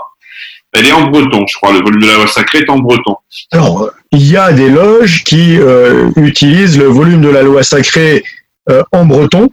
Elle 0.73 0.87
est 0.87 0.93
en 0.93 1.03
breton, 1.03 1.47
je 1.47 1.55
crois. 1.55 1.73
Le 1.73 1.79
volume 1.79 2.03
de 2.03 2.07
la 2.07 2.15
loi 2.15 2.27
sacrée 2.27 2.59
est 2.59 2.71
en 2.71 2.79
breton. 2.79 3.17
Alors, 3.53 3.91
il 4.11 4.27
y 4.27 4.37
a 4.37 4.53
des 4.53 4.69
loges 4.69 5.23
qui 5.23 5.57
euh, 5.59 6.11
utilisent 6.17 6.79
le 6.79 6.87
volume 6.87 7.21
de 7.21 7.29
la 7.29 7.43
loi 7.43 7.63
sacrée 7.63 8.25
euh, 8.69 8.83
en 8.93 9.05
breton. 9.05 9.49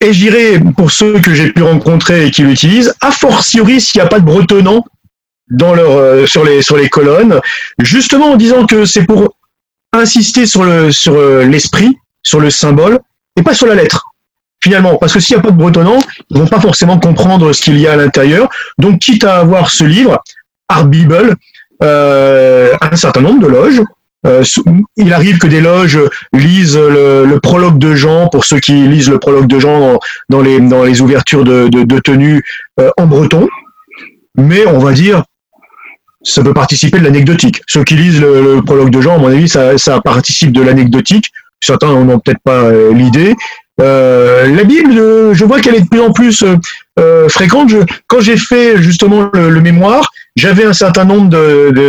Et 0.00 0.12
j'irai, 0.12 0.58
pour 0.76 0.90
ceux 0.90 1.20
que 1.20 1.34
j'ai 1.34 1.52
pu 1.52 1.62
rencontrer 1.62 2.26
et 2.26 2.30
qui 2.30 2.42
l'utilisent, 2.42 2.94
a 3.02 3.10
fortiori 3.10 3.80
s'il 3.80 4.00
n'y 4.00 4.06
a 4.06 4.08
pas 4.08 4.20
de 4.20 4.24
bretonnant 4.24 4.84
euh, 5.52 6.26
sur, 6.26 6.44
les, 6.44 6.88
colonnes, 6.88 7.40
justement 7.78 8.32
en 8.32 8.36
disant 8.36 8.66
que 8.66 8.84
c'est 8.84 9.04
pour 9.04 9.36
insister 9.92 10.46
sur 10.46 10.64
sur 10.92 11.16
l'esprit, 11.42 11.96
sur 12.22 12.40
le 12.40 12.50
symbole, 12.50 12.98
et 13.36 13.42
pas 13.42 13.54
sur 13.54 13.66
la 13.66 13.74
lettre 13.74 14.14
finalement, 14.64 14.96
parce 14.96 15.12
que 15.12 15.20
s'il 15.20 15.36
n'y 15.36 15.40
a 15.40 15.42
pas 15.42 15.50
de 15.50 15.58
bretonnant, 15.58 15.98
ils 16.30 16.38
vont 16.38 16.46
pas 16.46 16.58
forcément 16.58 16.98
comprendre 16.98 17.52
ce 17.52 17.60
qu'il 17.60 17.78
y 17.78 17.86
a 17.86 17.92
à 17.92 17.96
l'intérieur. 17.96 18.48
Donc, 18.78 18.98
quitte 18.98 19.22
à 19.24 19.36
avoir 19.36 19.70
ce 19.70 19.84
livre, 19.84 20.22
Art 20.68 20.86
Bible, 20.86 21.36
euh, 21.82 22.72
un 22.80 22.96
certain 22.96 23.20
nombre 23.20 23.42
de 23.42 23.46
loges. 23.46 23.82
Euh, 24.26 24.42
il 24.96 25.12
arrive 25.12 25.36
que 25.36 25.46
des 25.46 25.60
loges 25.60 26.00
lisent 26.32 26.78
le, 26.78 27.38
prologue 27.42 27.78
de 27.78 27.94
Jean, 27.94 28.28
pour 28.28 28.46
ceux 28.46 28.58
qui 28.58 28.72
lisent 28.72 29.10
le 29.10 29.18
prologue 29.18 29.46
de 29.46 29.58
Jean 29.58 29.98
dans, 30.30 30.40
les, 30.40 31.00
ouvertures 31.02 31.44
de, 31.44 31.68
de, 31.68 31.98
tenue 31.98 32.42
euh, 32.80 32.90
en 32.96 33.04
breton. 33.04 33.46
Mais 34.38 34.66
on 34.66 34.78
va 34.78 34.92
dire, 34.92 35.24
ça 36.24 36.42
peut 36.42 36.54
participer 36.54 36.98
de 36.98 37.04
l'anecdotique. 37.04 37.62
Ceux 37.66 37.84
qui 37.84 37.94
lisent 37.94 38.20
le, 38.20 38.60
prologue 38.64 38.90
de 38.90 39.00
Jean, 39.00 39.16
à 39.16 39.18
mon 39.18 39.28
avis, 39.28 39.48
ça, 39.48 39.78
ça 39.78 40.00
participe 40.00 40.52
de 40.52 40.62
l'anecdotique. 40.62 41.26
Certains 41.60 41.92
n'ont 41.92 42.18
peut-être 42.18 42.42
pas 42.44 42.70
l'idée, 42.92 43.34
euh, 43.80 44.54
la 44.54 44.64
Bible, 44.64 45.34
je 45.34 45.44
vois 45.44 45.60
qu'elle 45.60 45.74
est 45.74 45.80
de 45.80 45.88
plus 45.88 46.00
en 46.00 46.12
plus 46.12 46.42
euh, 46.42 46.56
euh, 47.00 47.28
fréquente. 47.28 47.72
quand 48.06 48.20
j'ai 48.20 48.36
fait 48.36 48.80
justement 48.80 49.30
le, 49.32 49.60
mémoire, 49.60 50.10
j'avais 50.36 50.64
un 50.64 50.72
certain 50.72 51.04
nombre 51.04 51.30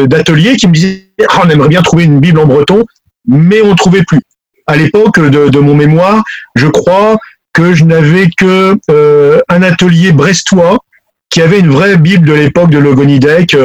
d'ateliers 0.07 0.55
qui 0.55 0.67
me 0.67 0.73
disaient 0.73 1.09
ah, 1.29 1.41
on 1.45 1.49
aimerait 1.49 1.69
bien 1.69 1.83
trouver 1.83 2.05
une 2.05 2.19
Bible 2.19 2.39
en 2.39 2.47
breton, 2.47 2.85
mais 3.27 3.61
on 3.61 3.71
ne 3.71 3.75
trouvait 3.75 4.03
plus. 4.03 4.21
À 4.67 4.75
l'époque 4.75 5.19
de, 5.19 5.59
mon 5.59 5.75
mémoire, 5.75 6.23
je 6.55 6.67
crois 6.67 7.17
que 7.53 7.75
je 7.75 7.83
n'avais 7.83 8.29
que 8.35 8.75
un 9.47 9.61
atelier 9.61 10.11
brestois 10.11 10.79
qui 11.29 11.41
avait 11.41 11.59
une 11.59 11.69
vraie 11.69 11.97
Bible 11.97 12.27
de 12.27 12.33
l'époque 12.33 12.69
de 12.69 12.77
Logonidec 12.77 13.57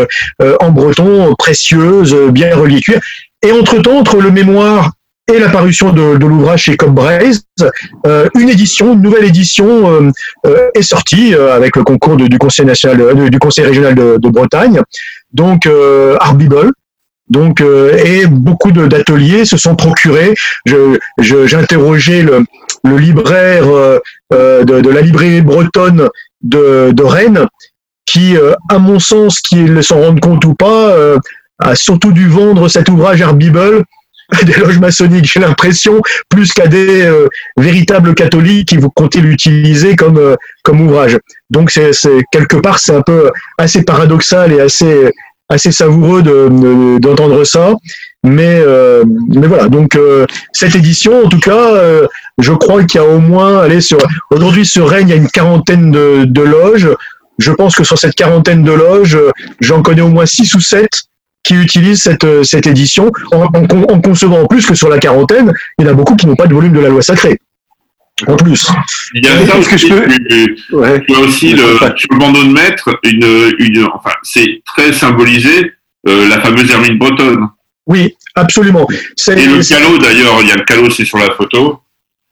en 0.60 0.70
breton, 0.70 1.34
précieuse, 1.38 2.16
bien 2.30 2.56
reliée 2.56 2.80
Et 3.42 3.52
entre-temps, 3.52 3.98
entre 3.98 4.20
le 4.20 4.30
mémoire 4.30 4.92
et 5.32 5.38
la 5.38 5.48
parution 5.48 5.92
de, 5.92 6.16
l'ouvrage 6.16 6.64
chez 6.64 6.76
Cobb 6.76 6.98
euh, 8.06 8.28
une 8.38 8.48
édition, 8.48 8.94
une 8.94 9.02
nouvelle 9.02 9.24
édition 9.24 9.90
euh, 9.90 10.10
euh, 10.46 10.68
est 10.74 10.82
sortie 10.82 11.34
avec 11.34 11.76
le 11.76 11.84
concours 11.84 12.16
du 12.16 12.38
Conseil 12.38 12.66
national, 12.66 13.30
du 13.30 13.38
Conseil 13.38 13.66
régional 13.66 13.94
de, 13.94 14.28
Bretagne. 14.28 14.80
Donc 15.32 15.68
Art 16.20 16.34
Bible, 16.34 16.72
donc, 17.28 17.60
et 17.60 18.26
beaucoup 18.26 18.72
d'ateliers 18.72 19.44
se 19.44 19.56
sont 19.56 19.76
procurés. 19.76 20.34
J'ai 20.66 21.56
interrogé 21.56 22.22
le, 22.22 22.44
le, 22.84 22.96
libraire 22.96 23.66
de, 24.30 24.88
la 24.88 25.00
librairie 25.00 25.42
bretonne 25.42 26.08
de, 26.42 27.02
Rennes, 27.02 27.46
qui, 28.06 28.34
à 28.68 28.78
mon 28.78 28.98
sens, 28.98 29.40
qu'ils 29.40 29.82
s'en 29.84 30.00
rendent 30.00 30.20
compte 30.20 30.44
ou 30.44 30.54
pas, 30.54 30.94
a 31.58 31.74
surtout 31.74 32.12
dû 32.12 32.28
vendre 32.28 32.68
cet 32.68 32.88
ouvrage 32.88 33.22
Art 33.22 33.34
Bible 33.34 33.84
des 34.44 34.54
loges 34.54 34.78
maçonniques, 34.78 35.30
j'ai 35.30 35.40
l'impression, 35.40 36.00
plus 36.28 36.52
qu'à 36.52 36.66
des 36.66 37.02
euh, 37.02 37.26
véritables 37.56 38.14
catholiques 38.14 38.68
qui 38.68 38.76
vous 38.76 38.90
comptez 38.90 39.20
l'utiliser 39.20 39.96
comme 39.96 40.18
euh, 40.18 40.36
comme 40.62 40.80
ouvrage. 40.80 41.18
Donc 41.50 41.70
c'est 41.70 41.90
quelque 42.30 42.56
part 42.56 42.78
c'est 42.78 42.94
un 42.94 43.02
peu 43.02 43.30
assez 43.58 43.82
paradoxal 43.82 44.52
et 44.52 44.60
assez 44.60 45.10
assez 45.48 45.72
savoureux 45.72 46.22
d'entendre 47.00 47.44
ça. 47.44 47.74
Mais 48.22 48.60
euh, 48.60 49.02
mais 49.28 49.46
voilà 49.46 49.68
donc 49.68 49.98
cette 50.52 50.76
édition 50.76 51.24
en 51.24 51.28
tout 51.28 51.40
cas 51.40 51.82
je 52.38 52.52
crois 52.52 52.84
qu'il 52.84 53.00
y 53.00 53.04
a 53.04 53.06
au 53.06 53.18
moins 53.18 53.60
allez 53.60 53.80
sur 53.80 53.98
aujourd'hui 54.30 54.66
sur 54.66 54.88
Rennes 54.90 55.08
il 55.08 55.10
y 55.10 55.14
a 55.14 55.16
une 55.16 55.28
quarantaine 55.28 55.90
de, 55.90 56.24
de 56.26 56.42
loges. 56.42 56.90
Je 57.38 57.52
pense 57.52 57.74
que 57.74 57.84
sur 57.84 57.96
cette 57.96 58.14
quarantaine 58.14 58.62
de 58.62 58.72
loges, 58.72 59.18
j'en 59.60 59.80
connais 59.80 60.02
au 60.02 60.10
moins 60.10 60.26
six 60.26 60.54
ou 60.54 60.60
sept 60.60 60.90
qui 61.42 61.54
utilisent 61.54 62.02
cette, 62.02 62.24
euh, 62.24 62.42
cette 62.42 62.66
édition 62.66 63.10
en, 63.32 63.44
en, 63.44 64.00
concevant 64.00 64.42
en 64.42 64.46
plus 64.46 64.66
que 64.66 64.74
sur 64.74 64.90
la 64.90 64.98
quarantaine, 64.98 65.52
il 65.78 65.86
y 65.86 65.88
en 65.88 65.92
a 65.92 65.94
beaucoup 65.94 66.16
qui 66.16 66.26
n'ont 66.26 66.36
pas 66.36 66.46
de 66.46 66.54
volume 66.54 66.72
de 66.72 66.80
la 66.80 66.90
loi 66.90 67.02
sacrée. 67.02 67.38
En 68.26 68.36
plus. 68.36 68.68
Il 69.14 69.24
y 69.24 69.28
a 69.28 69.46
ça 69.46 69.70
que 69.70 69.78
je 69.78 69.86
peux... 69.88 71.22
aussi 71.22 71.52
le, 71.54 71.78
sur 71.96 72.08
le 72.12 72.18
bandeau 72.18 72.44
de 72.44 72.52
maître, 72.52 72.90
une, 73.04 73.54
une, 73.58 73.88
enfin, 73.94 74.14
c'est 74.22 74.60
très 74.66 74.92
symbolisé, 74.92 75.72
euh, 76.06 76.28
la 76.28 76.40
fameuse 76.40 76.70
hermine 76.70 76.98
bretonne. 76.98 77.48
Oui, 77.86 78.16
absolument. 78.34 78.86
Et 78.90 79.46
le 79.46 79.66
calot 79.66 79.98
d'ailleurs, 79.98 80.38
il 80.42 80.48
y 80.48 80.52
a 80.52 80.56
le 80.56 80.64
calot 80.64 80.86
aussi 80.86 81.04
sur 81.04 81.18
la 81.18 81.30
photo. 81.32 81.80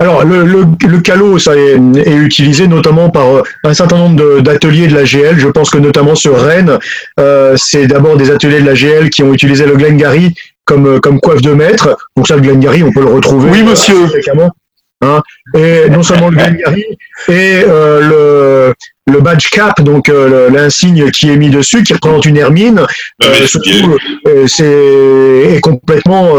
Alors, 0.00 0.24
le, 0.24 0.44
le, 0.44 0.64
le 0.86 1.00
calot, 1.00 1.40
ça 1.40 1.56
est, 1.56 1.76
est, 1.96 2.14
utilisé 2.14 2.68
notamment 2.68 3.10
par 3.10 3.26
euh, 3.26 3.42
un 3.64 3.74
certain 3.74 3.96
nombre 3.96 4.40
d'ateliers 4.40 4.86
de, 4.86 4.94
la 4.94 5.04
GL. 5.04 5.40
Je 5.40 5.48
pense 5.48 5.70
que 5.70 5.78
notamment 5.78 6.14
sur 6.14 6.40
Rennes, 6.40 6.78
euh, 7.18 7.56
c'est 7.56 7.88
d'abord 7.88 8.16
des 8.16 8.30
ateliers 8.30 8.60
de 8.60 8.66
la 8.66 8.74
GL 8.74 9.10
qui 9.10 9.24
ont 9.24 9.32
utilisé 9.32 9.66
le 9.66 9.74
Glengarry 9.74 10.36
comme, 10.64 10.86
euh, 10.86 11.00
comme 11.00 11.18
coiffe 11.18 11.42
de 11.42 11.52
maître. 11.52 11.98
Donc 12.16 12.28
ça, 12.28 12.36
le 12.36 12.42
Glengarry, 12.42 12.84
on 12.84 12.92
peut 12.92 13.00
le 13.00 13.08
retrouver. 13.08 13.50
Oui, 13.50 13.64
monsieur. 13.64 14.06
Hein. 15.00 15.22
Et 15.54 15.88
non 15.90 16.02
seulement 16.02 16.28
le 16.30 16.36
Glengarry, 16.36 16.84
et 17.28 17.62
euh, 17.64 18.72
le, 19.06 19.12
le 19.12 19.20
badge 19.20 19.48
cap, 19.50 19.80
donc 19.82 20.08
euh, 20.08 20.50
l'insigne 20.50 21.10
qui 21.10 21.30
est 21.30 21.36
mis 21.36 21.50
dessus, 21.50 21.82
qui 21.84 21.92
représente 21.92 22.26
une 22.26 22.36
hermine, 22.36 22.84
euh, 23.24 23.46
c'est 24.46 24.64
est 25.54 25.60
complètement 25.60 26.34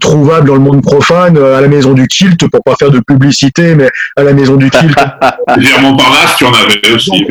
trouvable 0.00 0.48
dans 0.48 0.54
le 0.54 0.60
monde 0.60 0.82
profane 0.82 1.38
à 1.38 1.60
la 1.60 1.68
maison 1.68 1.94
du 1.94 2.06
kilt, 2.06 2.48
pour 2.48 2.62
pas 2.62 2.76
faire 2.78 2.90
de 2.90 3.00
publicité, 3.00 3.74
mais 3.74 3.88
à 4.16 4.22
la 4.22 4.32
maison 4.34 4.56
du 4.56 4.70
kilt. 4.70 4.94
Virement 5.58 5.96
par 5.96 6.10
là, 6.10 6.34
tu 6.36 6.44
en 6.44 6.52
avais 6.52 6.94
aussi. 6.94 7.24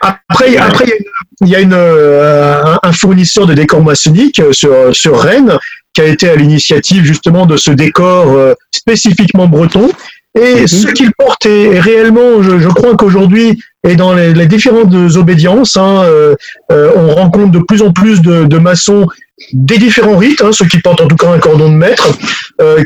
Après, 0.00 0.56
après, 0.56 0.86
il 1.42 1.48
y 1.48 1.54
a, 1.54 1.60
une, 1.60 1.74
un 1.74 2.92
fournisseur 2.92 3.46
de 3.46 3.54
décors 3.54 3.82
maçonniques 3.82 4.42
sur, 4.52 4.94
sur 4.94 5.20
Rennes 5.20 5.58
qui 5.92 6.00
a 6.00 6.06
été 6.06 6.28
à 6.28 6.36
l'initiative 6.36 7.04
justement 7.04 7.46
de 7.46 7.56
ce 7.56 7.70
décor 7.70 8.32
euh, 8.32 8.54
spécifiquement 8.70 9.46
breton. 9.46 9.90
Et 10.38 10.60
mhm. 10.60 10.66
ce 10.68 10.86
qu'il 10.92 11.12
porte 11.12 11.44
est, 11.46 11.80
réellement, 11.80 12.40
je, 12.42 12.68
crois 12.68 12.96
qu'aujourd'hui, 12.96 13.60
et 13.82 13.96
dans 13.96 14.14
les, 14.14 14.46
différentes 14.46 14.94
obédiences, 15.16 15.76
hein, 15.76 16.04
euh, 16.04 16.36
euh, 16.70 16.92
on 16.94 17.14
rencontre 17.14 17.50
de 17.50 17.58
plus 17.58 17.82
en 17.82 17.92
plus 17.92 18.22
de, 18.22 18.58
maçons 18.58 19.08
des 19.52 19.78
différents 19.78 20.16
rites, 20.16 20.40
hein, 20.42 20.52
ceux 20.52 20.66
qui 20.66 20.78
portent 20.78 21.00
en 21.00 21.08
tout 21.08 21.16
cas 21.16 21.32
un 21.32 21.38
cordon 21.40 21.70
de 21.70 21.76
maître, 21.76 22.08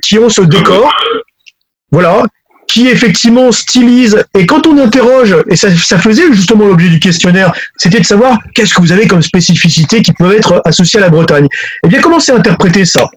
qui 0.03 0.19
ont 0.19 0.31
ce 0.31 0.41
décor. 0.41 0.91
Voilà, 1.91 2.23
qui 2.66 2.89
effectivement 2.89 3.53
stylise. 3.53 4.24
Et 4.39 4.47
quand 4.47 4.66
on 4.66 4.78
interroge, 4.78 5.36
et 5.49 5.57
ça, 5.57 5.70
faisait 5.99 6.32
justement 6.32 6.66
l'objet 6.66 6.89
du 6.89 6.99
questionnaire, 6.99 7.53
c'était 7.77 8.01
de 8.01 8.07
savoir 8.07 8.39
qu'est-ce 8.55 8.74
que 8.74 8.81
vous 8.81 8.93
avez 8.93 9.07
comme 9.07 9.23
spécificité 9.23 10.03
qui 10.03 10.12
peut 10.12 10.36
être 10.36 10.61
associée 10.65 10.99
à 10.99 11.03
la 11.03 11.11
Bretagne. 11.11 11.47
Eh 11.85 11.89
bien, 11.89 12.01
comment 12.01 12.20
c'est 12.20 12.32
interpréter 12.32 12.85
ça? 12.85 13.09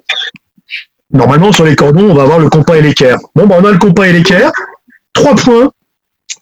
Normalement, 1.11 1.51
sur 1.51 1.63
les 1.63 1.75
cordons, 1.75 2.11
on 2.11 2.13
va 2.13 2.23
avoir 2.23 2.39
le 2.39 2.49
compas 2.49 2.75
et 2.75 2.81
l'équerre. 2.81 3.17
Bon, 3.33 3.47
ben, 3.47 3.57
on 3.61 3.65
a 3.65 3.71
le 3.71 3.77
compas 3.77 4.03
et 4.03 4.13
l'équerre, 4.13 4.51
trois 5.13 5.35
points, 5.35 5.71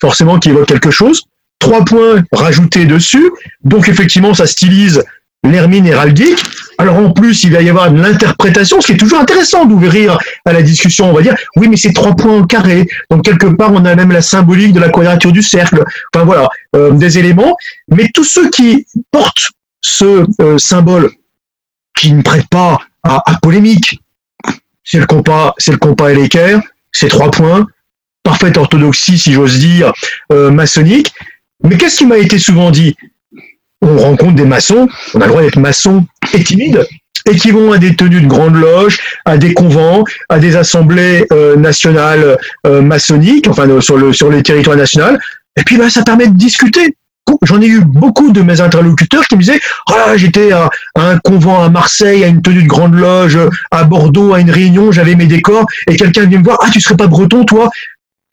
forcément 0.01 0.39
qui 0.39 0.49
évoquent 0.49 0.67
quelque 0.67 0.91
chose, 0.91 1.23
trois 1.59 1.85
points 1.85 2.23
rajoutés 2.31 2.85
dessus, 2.85 3.31
donc 3.63 3.87
effectivement, 3.87 4.33
ça 4.33 4.47
stylise 4.47 5.03
l'hermine 5.43 5.85
héraldique. 5.85 6.43
Alors 6.85 6.99
en 6.99 7.11
plus, 7.11 7.43
il 7.43 7.51
va 7.51 7.63
y 7.63 7.69
avoir 7.69 7.89
de 7.89 7.99
l'interprétation, 7.99 8.79
ce 8.79 8.85
qui 8.85 8.93
est 8.93 8.97
toujours 8.97 9.19
intéressant 9.19 9.65
d'ouvrir 9.65 10.19
à 10.45 10.53
la 10.53 10.61
discussion. 10.61 11.09
On 11.09 11.13
va 11.13 11.23
dire, 11.23 11.35
oui, 11.55 11.67
mais 11.67 11.77
c'est 11.77 11.93
trois 11.93 12.15
points 12.15 12.37
en 12.37 12.43
carré. 12.45 12.87
Donc 13.09 13.25
quelque 13.25 13.47
part, 13.47 13.73
on 13.73 13.83
a 13.85 13.95
même 13.95 14.11
la 14.11 14.21
symbolique 14.21 14.71
de 14.71 14.79
la 14.79 14.89
quadrature 14.89 15.31
du 15.31 15.41
cercle. 15.41 15.83
Enfin 16.13 16.25
voilà, 16.25 16.47
euh, 16.75 16.91
des 16.91 17.17
éléments. 17.17 17.57
Mais 17.87 18.11
tous 18.13 18.23
ceux 18.23 18.51
qui 18.51 18.85
portent 19.09 19.49
ce 19.81 20.27
euh, 20.39 20.59
symbole, 20.59 21.09
qui 21.97 22.13
ne 22.13 22.21
prêtent 22.21 22.49
pas 22.49 22.77
à, 23.01 23.23
polémique, 23.41 23.99
c'est 24.83 24.99
le 24.99 25.07
compas, 25.07 25.55
c'est 25.57 25.71
le 25.71 25.79
compas 25.79 26.09
et 26.09 26.15
l'équerre, 26.15 26.61
c'est 26.91 27.07
trois 27.07 27.31
points, 27.31 27.65
parfaite 28.21 28.57
orthodoxie, 28.57 29.17
si 29.17 29.33
j'ose 29.33 29.57
dire, 29.57 29.91
euh, 30.31 30.51
maçonnique. 30.51 31.11
Mais 31.63 31.77
qu'est-ce 31.77 31.97
qui 31.97 32.05
m'a 32.05 32.19
été 32.19 32.37
souvent 32.37 32.69
dit? 32.69 32.95
On 33.81 33.97
rencontre 33.97 34.35
des 34.35 34.45
maçons, 34.45 34.87
on 35.13 35.21
a 35.21 35.25
le 35.25 35.29
droit 35.29 35.41
d'être 35.41 35.59
maçon 35.59 36.05
et 36.33 36.43
timide, 36.43 36.85
et 37.29 37.35
qui 37.35 37.51
vont 37.51 37.71
à 37.71 37.77
des 37.77 37.95
tenues 37.95 38.21
de 38.21 38.27
grandes 38.27 38.55
loges, 38.55 38.99
à 39.25 39.37
des 39.37 39.53
convents, 39.53 40.03
à 40.29 40.39
des 40.39 40.55
assemblées 40.55 41.25
euh, 41.31 41.55
nationales 41.55 42.37
euh, 42.67 42.81
maçonniques, 42.81 43.47
enfin 43.47 43.67
euh, 43.67 43.81
sur 43.81 43.97
le 43.97 44.13
sur 44.13 44.29
les 44.29 44.43
territoires 44.43 44.77
nationaux. 44.77 45.17
Et 45.57 45.63
puis 45.63 45.77
bah, 45.77 45.89
ça 45.89 46.03
permet 46.03 46.27
de 46.27 46.37
discuter. 46.37 46.95
J'en 47.41 47.59
ai 47.59 47.65
eu 47.65 47.81
beaucoup 47.81 48.31
de 48.31 48.41
mes 48.41 48.61
interlocuteurs 48.61 49.25
qui 49.27 49.35
me 49.35 49.41
disaient 49.41 49.59
ah, 49.87 50.15
j'étais 50.15 50.51
à, 50.51 50.69
un 50.95 51.17
convent 51.17 51.63
à 51.63 51.69
Marseille, 51.69 52.23
à 52.23 52.27
une 52.27 52.43
tenue 52.43 52.61
de 52.61 52.67
grande 52.67 52.93
loge, 52.93 53.39
à 53.71 53.83
Bordeaux, 53.83 54.35
à 54.35 54.39
une 54.39 54.51
réunion, 54.51 54.91
j'avais 54.91 55.15
mes 55.15 55.25
décors, 55.25 55.65
et 55.89 55.95
quelqu'un 55.95 56.25
vient 56.25 56.39
me 56.39 56.43
voir, 56.43 56.59
ah 56.61 56.69
tu 56.71 56.79
serais 56.79 56.95
pas 56.95 57.07
breton 57.07 57.43
toi? 57.43 57.71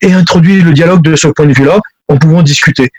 Et 0.03 0.13
introduit 0.13 0.61
le 0.61 0.73
dialogue 0.73 1.03
de 1.03 1.17
ce 1.17 1.29
point 1.29 1.47
de 1.47 1.55
vue-là 1.55 1.81
en 2.09 2.19
pouvant 2.19 2.43
discuter. 2.43 2.91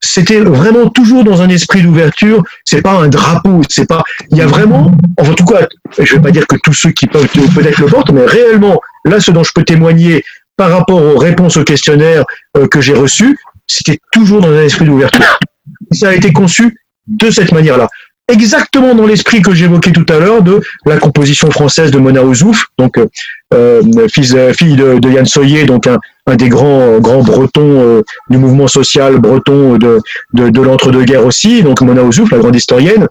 C'était 0.00 0.40
vraiment 0.40 0.88
toujours 0.88 1.24
dans 1.24 1.42
un 1.42 1.48
esprit 1.48 1.82
d'ouverture. 1.82 2.42
C'est 2.64 2.82
pas 2.82 2.92
un 2.92 3.08
drapeau, 3.08 3.62
c'est 3.68 3.86
pas. 3.86 4.02
Il 4.30 4.38
y 4.38 4.40
a 4.40 4.46
vraiment, 4.46 4.92
en 5.18 5.34
tout 5.34 5.44
cas, 5.44 5.66
je 5.98 6.14
vais 6.14 6.22
pas 6.22 6.30
dire 6.30 6.46
que 6.46 6.56
tous 6.56 6.72
ceux 6.72 6.90
qui 6.90 7.06
peuvent 7.06 7.28
peut-être 7.28 7.78
le 7.78 7.86
portent, 7.86 8.10
mais 8.10 8.24
réellement, 8.24 8.80
là, 9.04 9.20
ce 9.20 9.30
dont 9.30 9.44
je 9.44 9.52
peux 9.52 9.64
témoigner 9.64 10.24
par 10.56 10.70
rapport 10.70 11.02
aux 11.02 11.18
réponses 11.18 11.56
au 11.56 11.64
questionnaire 11.64 12.24
euh, 12.56 12.66
que 12.66 12.80
j'ai 12.80 12.94
reçues, 12.94 13.38
c'était 13.66 13.98
toujours 14.12 14.40
dans 14.40 14.50
un 14.50 14.62
esprit 14.62 14.84
d'ouverture. 14.84 15.38
Ça 15.92 16.10
a 16.10 16.14
été 16.14 16.32
conçu 16.32 16.78
de 17.06 17.30
cette 17.30 17.52
manière-là 17.52 17.88
exactement 18.30 18.94
dans 18.94 19.06
l'esprit 19.06 19.42
que 19.42 19.54
j'évoquais 19.54 19.92
tout 19.92 20.06
à 20.08 20.18
l'heure 20.18 20.42
de 20.42 20.60
la 20.86 20.98
composition 20.98 21.50
française 21.50 21.90
de 21.90 21.98
Mona 21.98 22.22
Ozouf, 22.22 22.66
donc 22.78 22.98
euh, 22.98 23.06
euh 23.54 23.82
fils, 24.12 24.34
fille 24.56 24.76
de, 24.76 24.98
de, 24.98 25.10
Yann 25.10 25.26
Soyer, 25.26 25.64
donc 25.64 25.86
un, 25.86 25.98
un 26.26 26.36
des 26.36 26.48
grands 26.48 26.98
grands 26.98 27.22
bretons 27.22 27.80
euh, 27.80 28.02
du 28.28 28.38
mouvement 28.38 28.68
social 28.68 29.18
breton 29.18 29.76
de, 29.76 30.00
de, 30.34 30.50
de 30.50 30.62
l'entre-deux-guerres 30.62 31.26
aussi, 31.26 31.62
donc 31.62 31.80
Mona 31.80 32.02
Ozouf, 32.02 32.30
la 32.30 32.38
grande 32.38 32.56
historienne. 32.56 33.06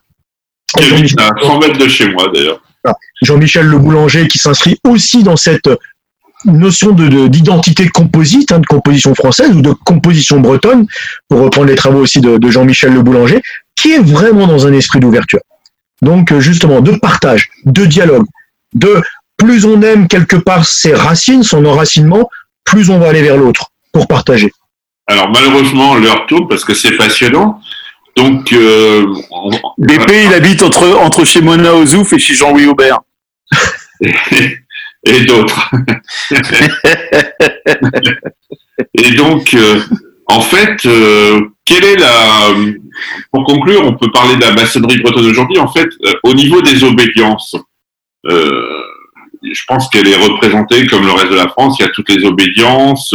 Jean-Michel, 0.77 1.19
à 1.19 1.31
100 1.41 1.59
mètres 1.59 1.79
de 1.79 1.87
chez 1.87 2.09
moi 2.09 2.27
d'ailleurs. 2.33 2.61
Jean-Michel 3.21 3.65
Le 3.65 3.77
Boulanger 3.77 4.27
qui 4.27 4.37
s'inscrit 4.37 4.79
aussi 4.83 5.23
dans 5.23 5.35
cette 5.35 5.69
notion 6.45 6.91
de 6.91 7.27
d'identité 7.27 7.87
composite, 7.89 8.51
hein, 8.51 8.59
de 8.59 8.65
composition 8.65 9.13
française 9.13 9.51
ou 9.53 9.61
de 9.61 9.71
composition 9.71 10.39
bretonne, 10.39 10.87
pour 11.27 11.41
reprendre 11.41 11.67
les 11.67 11.75
travaux 11.75 11.99
aussi 11.99 12.21
de, 12.21 12.37
de 12.37 12.49
Jean-Michel 12.49 12.93
Le 12.93 13.01
Boulanger, 13.01 13.41
qui 13.79 13.93
est 13.93 13.99
vraiment 13.99 14.45
dans 14.45 14.67
un 14.67 14.73
esprit 14.73 14.99
d'ouverture. 14.99 15.39
Donc 16.01 16.31
euh, 16.31 16.39
justement, 16.39 16.81
de 16.81 16.91
partage, 16.91 17.49
de 17.65 17.85
dialogue, 17.85 18.25
de 18.73 19.01
plus 19.37 19.65
on 19.65 19.81
aime 19.81 20.07
quelque 20.07 20.35
part 20.35 20.65
ses 20.65 20.93
racines, 20.93 21.43
son 21.43 21.65
enracinement, 21.65 22.29
plus 22.65 22.89
on 22.89 22.99
va 22.99 23.09
aller 23.09 23.21
vers 23.21 23.37
l'autre 23.37 23.71
pour 23.91 24.07
partager. 24.07 24.51
Alors 25.07 25.29
malheureusement, 25.29 25.95
l'heure 25.95 26.25
tourne 26.27 26.47
parce 26.47 26.65
que 26.65 26.73
c'est 26.73 26.97
passionnant. 26.97 27.61
Donc, 28.15 28.51
euh, 28.51 29.05
BP, 29.77 30.11
il 30.25 30.33
habite 30.33 30.61
entre, 30.61 30.97
entre 30.97 31.23
chez 31.23 31.41
Mona 31.41 31.73
Ozouf 31.73 32.11
et 32.11 32.19
chez 32.19 32.33
Jean-Louis 32.33 32.65
Aubert. 32.65 32.99
et, 34.01 35.21
d'autres. 35.21 35.71
et 38.93 39.11
donc, 39.11 39.53
euh, 39.53 39.79
en 40.27 40.41
fait, 40.41 40.85
euh, 40.85 41.39
quelle 41.69 41.85
est 41.85 41.95
la. 41.97 42.49
Pour 43.31 43.43
conclure, 43.43 43.81
on 43.85 43.93
peut 43.93 44.11
parler 44.11 44.35
de 44.35 44.41
la 44.41 44.53
maçonnerie 44.53 44.99
bretonne 44.99 45.27
aujourd'hui. 45.27 45.59
En 45.59 45.71
fait, 45.71 45.87
euh, 46.05 46.13
au 46.23 46.33
niveau 46.33 46.61
des 46.61 46.83
obédiences, 46.83 47.55
euh, 48.25 48.81
je 49.43 49.61
pense 49.67 49.87
qu'elle 49.89 50.07
est 50.07 50.17
représentée 50.17 50.85
comme 50.87 51.05
le 51.05 51.11
reste 51.11 51.29
de 51.29 51.35
la 51.35 51.47
France. 51.47 51.77
Il 51.79 51.83
y 51.83 51.85
a 51.85 51.89
toutes 51.89 52.09
les 52.09 52.25
obédiences. 52.25 53.13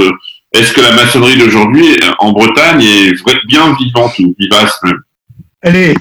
Est-ce 0.53 0.73
que 0.73 0.81
la 0.81 0.93
maçonnerie 0.93 1.37
d'aujourd'hui 1.37 1.99
en 2.21 2.31
Bretagne 2.31 2.83
est 2.83 3.47
bien 3.47 3.75
vivante 3.75 4.13
ou 4.21 4.35
vivace 4.39 4.79
même? 4.85 5.01
Elle 5.65 5.77
est 5.77 5.95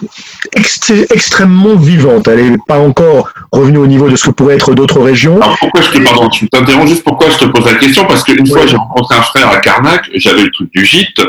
extrêmement 1.09 1.75
vivante. 1.75 2.27
Elle 2.27 2.51
n'est 2.51 2.57
pas 2.67 2.79
encore 2.79 3.29
revenue 3.51 3.77
au 3.77 3.87
niveau 3.87 4.09
de 4.09 4.15
ce 4.17 4.25
que 4.25 4.31
pourraient 4.31 4.55
être 4.55 4.73
d'autres 4.73 4.99
régions. 4.99 5.37
Alors 5.41 5.57
pourquoi 5.57 5.81
je 5.81 5.89
te, 5.89 5.99
pardon, 5.99 6.29
je 6.29 6.45
t'interromps 6.47 6.89
juste 6.89 7.03
pourquoi 7.03 7.29
je 7.29 7.37
te 7.37 7.45
pose 7.45 7.65
la 7.65 7.75
question? 7.75 8.05
Parce 8.05 8.23
qu'une 8.23 8.45
fois, 8.45 8.67
j'ai 8.67 8.75
rencontré 8.75 9.15
un 9.15 9.21
frère 9.21 9.49
à 9.49 9.57
Carnac, 9.57 10.09
j'avais 10.15 10.43
le 10.43 10.51
truc 10.51 10.69
du 10.73 10.85
gîte. 10.85 11.21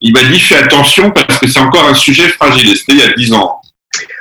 Il 0.00 0.12
m'a 0.12 0.22
dit 0.24 0.38
fais 0.40 0.56
attention 0.56 1.10
parce 1.10 1.38
que 1.38 1.46
c'est 1.46 1.60
encore 1.60 1.86
un 1.88 1.94
sujet 1.94 2.28
fragile. 2.28 2.76
C'était 2.76 2.92
il 2.92 2.98
y 2.98 3.02
a 3.02 3.12
10 3.12 3.32
ans. 3.34 3.60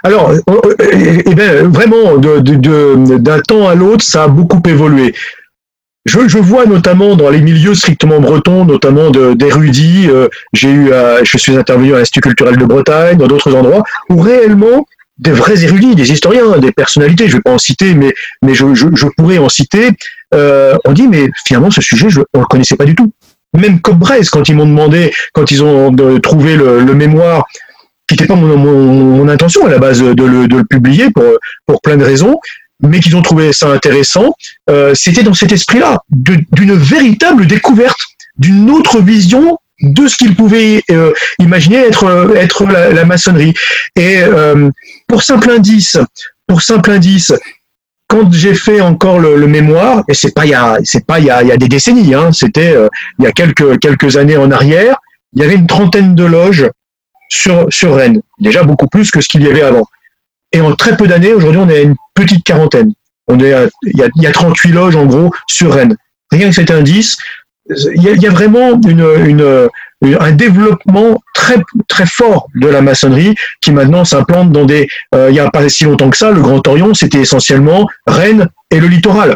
Alors, 0.04 0.30
euh, 0.30 0.40
euh, 0.50 1.22
eh 1.26 1.36
bien, 1.36 1.64
vraiment, 1.70 2.18
d'un 2.18 3.40
temps 3.42 3.68
à 3.68 3.76
l'autre, 3.76 4.04
ça 4.04 4.24
a 4.24 4.28
beaucoup 4.28 4.62
évolué. 4.68 5.14
Je, 6.06 6.28
je, 6.28 6.38
vois 6.38 6.66
notamment 6.66 7.16
dans 7.16 7.30
les 7.30 7.42
milieux 7.42 7.76
strictement 7.76 8.20
bretons, 8.20 8.66
notamment 8.66 9.12
d'érudits, 9.12 10.08
euh, 10.10 10.28
j'ai 10.54 10.70
eu, 10.70 10.92
je 11.24 11.38
suis 11.38 11.56
intervenu 11.56 11.94
à 11.94 12.00
l'Institut 12.00 12.22
culturel 12.22 12.58
de 12.58 12.66
Bretagne, 12.66 13.18
dans 13.18 13.28
d'autres 13.28 13.54
endroits, 13.54 13.84
où 14.10 14.20
réellement 14.20 14.86
des 15.20 15.32
vrais 15.32 15.64
érudits, 15.64 15.96
des 15.96 16.12
historiens, 16.12 16.58
des 16.58 16.72
personnalités, 16.72 17.28
je 17.28 17.34
ne 17.34 17.38
vais 17.38 17.42
pas 17.42 17.52
en 17.52 17.58
citer, 17.58 17.94
mais, 17.94 18.14
mais 18.42 18.56
je, 18.56 18.74
je, 18.74 18.88
je 18.94 19.08
pourrais 19.18 19.38
en 19.38 19.50
citer, 19.50 19.90
euh, 20.34 20.78
on 20.86 20.94
dit, 20.94 21.08
mais 21.08 21.30
finalement, 21.46 21.72
ce 21.72 21.82
sujet, 21.82 22.10
je, 22.10 22.22
on 22.34 22.40
ne 22.40 22.44
le 22.44 22.48
connaissait 22.48 22.76
pas 22.76 22.86
du 22.86 22.96
tout. 22.96 23.12
Même 23.58 23.82
Cobrez, 23.82 24.22
quand 24.32 24.48
ils 24.48 24.56
m'ont 24.56 24.68
demandé, 24.68 25.12
quand 25.34 25.50
ils 25.52 25.64
ont 25.64 25.96
trouvé 26.20 26.56
le, 26.56 26.82
le 26.82 26.94
mémoire, 26.94 27.46
qui 28.08 28.16
n'était 28.16 28.28
pas 28.28 28.36
mon, 28.36 28.58
mon, 28.58 29.16
mon, 29.18 29.30
intention 29.30 29.66
à 29.66 29.70
la 29.70 29.78
base 29.78 30.02
de 30.02 30.24
le, 30.24 30.48
de 30.48 30.58
le 30.58 30.64
publier 30.64 31.12
pour, 31.12 31.26
pour 31.66 31.82
plein 31.82 31.98
de 31.98 32.04
raisons, 32.04 32.40
mais 32.82 33.00
qu'ils 33.00 33.16
ont 33.16 33.22
trouvé 33.22 33.54
ça 33.54 33.70
intéressant, 33.72 34.34
euh, 34.70 34.94
c'était 34.96 35.24
dans 35.24 35.34
cet 35.34 35.52
esprit-là, 35.52 36.00
d'une 36.10 36.76
véritable 36.76 37.46
découverte, 37.46 38.00
d'une 38.38 38.70
autre 38.70 39.02
vision 39.02 39.58
de 39.82 40.08
ce 40.08 40.18
qu'ils 40.18 40.36
pouvaient 40.36 40.84
euh, 40.92 41.12
imaginer 41.40 41.78
être, 41.78 42.36
être 42.36 42.66
la, 42.66 43.06
maçonnerie. 43.06 43.54
Et 43.96 44.22
euh, 44.22 44.70
pour 45.08 45.24
simple 45.24 45.52
indice, 45.52 45.98
pour 46.48 46.62
simple 46.62 46.92
indice, 46.92 47.34
quand 48.10 48.34
j'ai 48.34 48.56
fait 48.56 48.82
encore 48.82 49.20
le, 49.20 49.48
mémoire, 49.48 50.04
et 50.08 50.14
c'est 50.14 50.34
pas 50.34 50.46
il 50.46 50.50
y 50.50 50.56
a, 50.56 50.80
c'est 50.84 51.06
pas 51.06 51.20
il 51.20 51.26
y 51.26 51.32
a, 51.32 51.58
des 51.58 51.68
décennies, 51.68 52.16
hein, 52.16 52.32
c'était 52.34 52.76
il 53.20 53.26
y 53.26 53.28
a 53.28 53.32
quelques 53.32 53.80
quelques 53.80 54.18
années 54.18 54.36
en 54.36 54.50
arrière, 54.52 54.98
il 55.34 55.42
y 55.42 55.46
avait 55.46 55.56
une 55.56 55.68
trentaine 55.68 56.16
de 56.16 56.26
loges 56.26 56.70
sur 57.30 57.68
sur 57.70 57.96
Rennes, 57.96 58.22
déjà 58.40 58.64
beaucoup 58.64 58.88
plus 58.88 59.12
que 59.12 59.22
ce 59.22 59.30
qu'il 59.30 59.44
y 59.44 59.48
avait 59.48 59.62
avant. 59.62 59.86
Et 60.52 60.60
en 60.60 60.76
très 60.76 60.98
peu 60.98 61.08
d'années, 61.08 61.34
aujourd'hui, 61.34 61.62
on 61.64 61.70
est 61.70 61.78
à 61.78 61.82
une 61.82 61.96
petite 62.16 62.44
quarantaine. 62.44 62.94
On 63.28 63.40
est 63.40 63.54
il, 63.84 64.00
y 64.00 64.02
a, 64.02 64.10
il 64.16 64.24
y 64.24 64.28
a 64.28 64.32
38 64.32 64.72
loges 64.72 64.96
en 64.96 65.06
gros 65.06 65.32
sur 65.48 65.72
Rennes. 65.72 65.96
Rien 66.32 66.50
que 66.50 66.56
cet 66.56 66.72
indice, 66.72 67.18
il 67.70 68.04
y 68.04 68.22
y 68.22 68.28
a 68.28 68.32
vraiment 68.32 68.80
une, 68.88 69.06
une, 69.26 69.70
un 70.20 70.32
développement 70.32 71.22
très 71.34 71.58
très 71.88 72.06
fort 72.06 72.48
de 72.56 72.68
la 72.68 72.82
maçonnerie 72.82 73.36
qui 73.62 73.72
maintenant 73.72 74.06
s'implante 74.06 74.52
dans 74.52 74.66
des. 74.66 74.88
Euh, 75.16 75.28
il 75.30 75.34
n'y 75.34 75.40
a 75.40 75.50
pas 75.50 75.68
si 75.70 75.86
longtemps 75.86 76.10
que 76.10 76.18
ça, 76.18 76.32
le 76.32 76.42
Grand 76.42 76.66
Orient, 76.68 76.94
c'était 76.94 77.20
essentiellement 77.20 77.88
Rennes 78.08 78.48
et 78.72 78.80
le 78.80 78.88
littoral. 78.88 79.36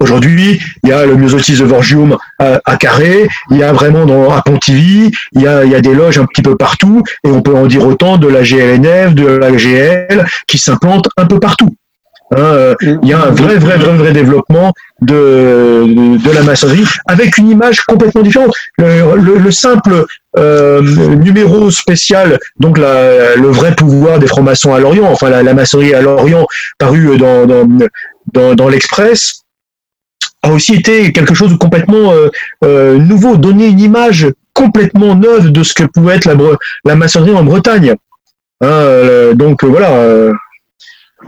Aujourd'hui, 0.00 0.60
il 0.82 0.88
y 0.88 0.92
a 0.92 1.06
le 1.06 1.14
Myosotis 1.14 1.58
de 1.58 1.64
Vorgium 1.64 2.18
à, 2.40 2.76
Carré, 2.76 3.28
il 3.52 3.58
y 3.58 3.62
a 3.62 3.72
vraiment 3.72 4.04
dans, 4.04 4.32
à 4.32 4.42
Pontivy, 4.42 5.12
il 5.30 5.40
y, 5.40 5.46
a, 5.46 5.64
il 5.64 5.70
y 5.70 5.76
a 5.76 5.80
des 5.80 5.94
loges 5.94 6.18
un 6.18 6.26
petit 6.26 6.42
peu 6.42 6.56
partout, 6.56 7.04
et 7.24 7.30
on 7.30 7.40
peut 7.40 7.54
en 7.54 7.66
dire 7.66 7.86
autant 7.86 8.16
de 8.16 8.26
la 8.26 8.42
GLNF, 8.42 9.14
de 9.14 9.26
la 9.28 9.56
GL, 9.56 10.26
qui 10.48 10.58
s'implantent 10.58 11.08
un 11.16 11.26
peu 11.26 11.38
partout. 11.38 11.76
Hein, 12.34 12.38
euh, 12.38 12.74
il 12.80 13.08
y 13.08 13.12
a 13.12 13.20
un 13.20 13.30
vrai, 13.30 13.56
vrai, 13.56 13.76
vrai, 13.76 13.92
vrai 13.92 14.12
développement 14.12 14.72
de, 15.02 16.16
de, 16.16 16.30
la 16.30 16.42
maçonnerie 16.42 16.86
avec 17.06 17.36
une 17.36 17.50
image 17.50 17.82
complètement 17.82 18.22
différente. 18.22 18.54
Le, 18.78 19.38
le, 19.38 19.50
simple 19.50 20.06
euh, 20.38 20.80
numéro 21.14 21.70
spécial, 21.70 22.38
donc 22.58 22.78
la, 22.78 23.36
le 23.36 23.48
vrai 23.48 23.74
pouvoir 23.74 24.18
des 24.18 24.26
francs-maçons 24.26 24.72
à 24.72 24.80
Lorient, 24.80 25.10
enfin 25.10 25.28
la, 25.28 25.42
la 25.42 25.52
maçonnerie 25.52 25.92
à 25.92 26.00
Lorient, 26.00 26.46
paru 26.78 27.18
dans, 27.18 27.46
dans, 27.46 27.68
dans, 28.32 28.54
dans 28.54 28.68
l'Express, 28.68 29.42
a 30.42 30.50
aussi 30.50 30.74
été 30.74 31.12
quelque 31.12 31.34
chose 31.34 31.52
de 31.52 31.56
complètement 31.56 32.12
euh, 32.12 32.28
euh, 32.64 32.98
nouveau, 32.98 33.36
donner 33.36 33.68
une 33.68 33.80
image 33.80 34.26
complètement 34.52 35.14
neuve 35.14 35.50
de 35.50 35.62
ce 35.62 35.72
que 35.72 35.84
pouvait 35.84 36.16
être 36.16 36.26
la, 36.26 36.34
la 36.84 36.96
maçonnerie 36.96 37.34
en 37.34 37.44
Bretagne. 37.44 37.94
Hein, 38.60 38.66
euh, 38.66 39.34
donc 39.34 39.64
voilà. 39.64 39.88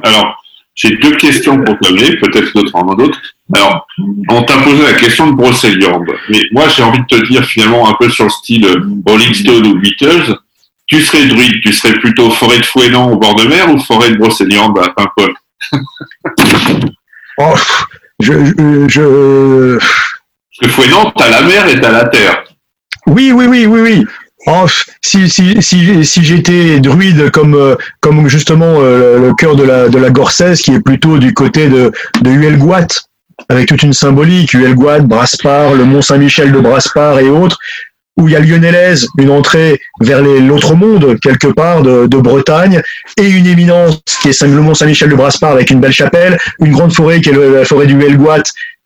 Alors, 0.03 0.44
j'ai 0.75 0.97
deux 0.97 1.17
questions 1.17 1.63
pour 1.63 1.79
t'amener, 1.79 2.17
peut-être 2.17 2.53
d'autres 2.55 2.75
en 2.75 2.95
d'autres. 2.95 3.21
Alors, 3.55 3.87
on 4.29 4.43
t'a 4.43 4.59
posé 4.59 4.83
la 4.83 4.95
question 4.95 5.31
de 5.31 5.37
Brocéliande, 5.37 6.07
mais 6.29 6.43
moi 6.53 6.69
j'ai 6.69 6.83
envie 6.83 7.01
de 7.01 7.07
te 7.07 7.27
dire 7.27 7.45
finalement 7.45 7.89
un 7.89 7.95
peu 7.99 8.09
sur 8.11 8.25
le 8.25 8.31
style 8.31 8.67
Rolling 9.07 9.35
Stone 9.35 9.67
ou 9.67 9.79
Beatles. 9.79 10.37
Tu 10.87 11.01
serais 11.01 11.27
druide, 11.27 11.63
tu 11.63 11.73
serais 11.73 11.95
plutôt 11.95 12.31
forêt 12.31 12.59
de 12.59 12.67
Fouénan 12.67 13.11
au 13.11 13.17
bord 13.17 13.35
de 13.37 13.45
mer 13.45 13.73
ou 13.73 13.79
forêt 13.79 14.11
de 14.11 14.17
Brocéliande 14.17 14.79
à 14.79 14.91
Paimpol 14.91 15.33
oh, 17.39 17.55
je, 18.21 18.33
je, 18.45 18.89
je... 18.89 19.79
Parce 20.61 20.77
que 20.77 20.91
non, 20.91 21.11
t'as 21.17 21.31
la 21.31 21.43
mer 21.43 21.69
et 21.69 21.81
t'as 21.81 21.91
la 21.91 22.05
terre. 22.05 22.45
Oui, 23.07 23.33
oui, 23.33 23.47
oui, 23.47 23.67
oui, 23.67 23.81
oui. 23.81 24.07
Oh, 24.47 24.67
si 25.01 25.31
si, 25.31 25.63
si, 25.63 26.05
si 26.05 26.25
j'étais 26.25 26.79
druide 26.79 27.31
comme, 27.31 27.55
euh, 27.55 27.77
comme 28.01 28.29
justement 28.29 28.75
euh, 28.79 29.19
le 29.19 29.35
cœur 29.35 29.57
de 29.57 29.65
la, 29.65 29.89
de 29.89 29.99
la 29.99 30.11
Gorsaise, 30.11 30.61
qui 30.61 30.73
est 30.73 30.81
plutôt 30.81 31.19
du 31.19 31.33
côté 31.33 31.69
de, 31.69 31.93
de 32.21 32.31
Huelgoat, 32.31 32.89
avec 33.49 33.69
toute 33.69 33.83
une 33.83 33.95
symbolique, 33.95 34.51
Huelgoat, 34.53 35.01
Braspar, 35.01 35.75
le 35.75 35.85
Mont 35.85 36.03
Saint-Michel 36.03 36.53
de 36.53 36.61
Braspar 36.61 37.21
et 37.21 37.31
autres, 37.31 37.59
où 38.19 38.29
il 38.29 38.33
y 38.33 38.37
a 38.37 38.41
Lyonnaise, 38.41 39.09
une 39.19 39.31
entrée 39.31 39.81
vers 40.01 40.23
l'autre 40.23 40.75
monde, 40.75 41.19
quelque 41.21 41.49
part, 41.49 41.83
de, 41.83 42.07
de, 42.07 42.17
Bretagne, 42.19 42.83
et 43.17 43.27
une 43.27 43.47
éminence 43.47 44.03
qui 44.23 44.29
est 44.29 44.43
le 44.43 44.61
Mont 44.61 44.75
Saint-Michel 44.75 45.09
de 45.09 45.17
Braspar 45.17 45.53
avec 45.53 45.71
une 45.71 45.81
belle 45.81 45.93
chapelle, 45.93 46.39
une 46.61 46.73
grande 46.73 46.93
forêt 46.93 47.21
qui 47.21 47.31
est 47.31 47.33
la 47.33 47.65
forêt 47.65 47.87
du 47.87 47.95
Huelgoat, 47.95 48.43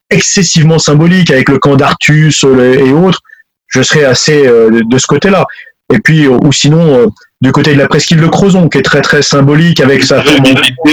excessivement 0.09 0.79
symbolique 0.79 1.31
avec 1.31 1.49
le 1.49 1.59
camp 1.59 1.77
d'Artus 1.77 2.45
et 2.45 2.93
autres. 2.93 3.21
Je 3.69 3.83
serais 3.83 4.05
assez 4.05 4.47
euh, 4.47 4.81
de 4.85 4.99
ce 4.99 5.07
côté-là. 5.07 5.47
Et 5.93 5.99
puis, 5.99 6.27
euh, 6.27 6.39
ou 6.43 6.53
sinon, 6.53 6.99
euh, 6.99 7.07
du 7.41 7.53
côté 7.53 7.73
de 7.75 7.79
la 7.79 7.89
presqu'île 7.89 8.21
de 8.21 8.27
Crozon, 8.27 8.69
qui 8.69 8.79
est 8.79 8.83
très 8.83 9.01
très 9.01 9.23
symbolique 9.23 9.81
avec 9.81 10.03
sa 10.03 10.23
forme. 10.23 10.45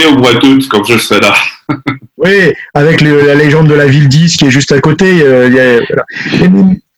au 0.08 0.18
mois 0.18 0.34
d'août 0.34 0.66
quand 0.70 0.84
je 0.84 0.98
serai 0.98 1.20
là. 1.20 1.34
oui, 2.18 2.52
avec 2.74 3.00
la 3.00 3.34
légende 3.34 3.68
de 3.68 3.74
la 3.74 3.86
ville 3.86 4.08
10 4.08 4.36
qui 4.36 4.46
est 4.46 4.50
juste 4.50 4.72
à 4.72 4.80
côté. 4.80 5.24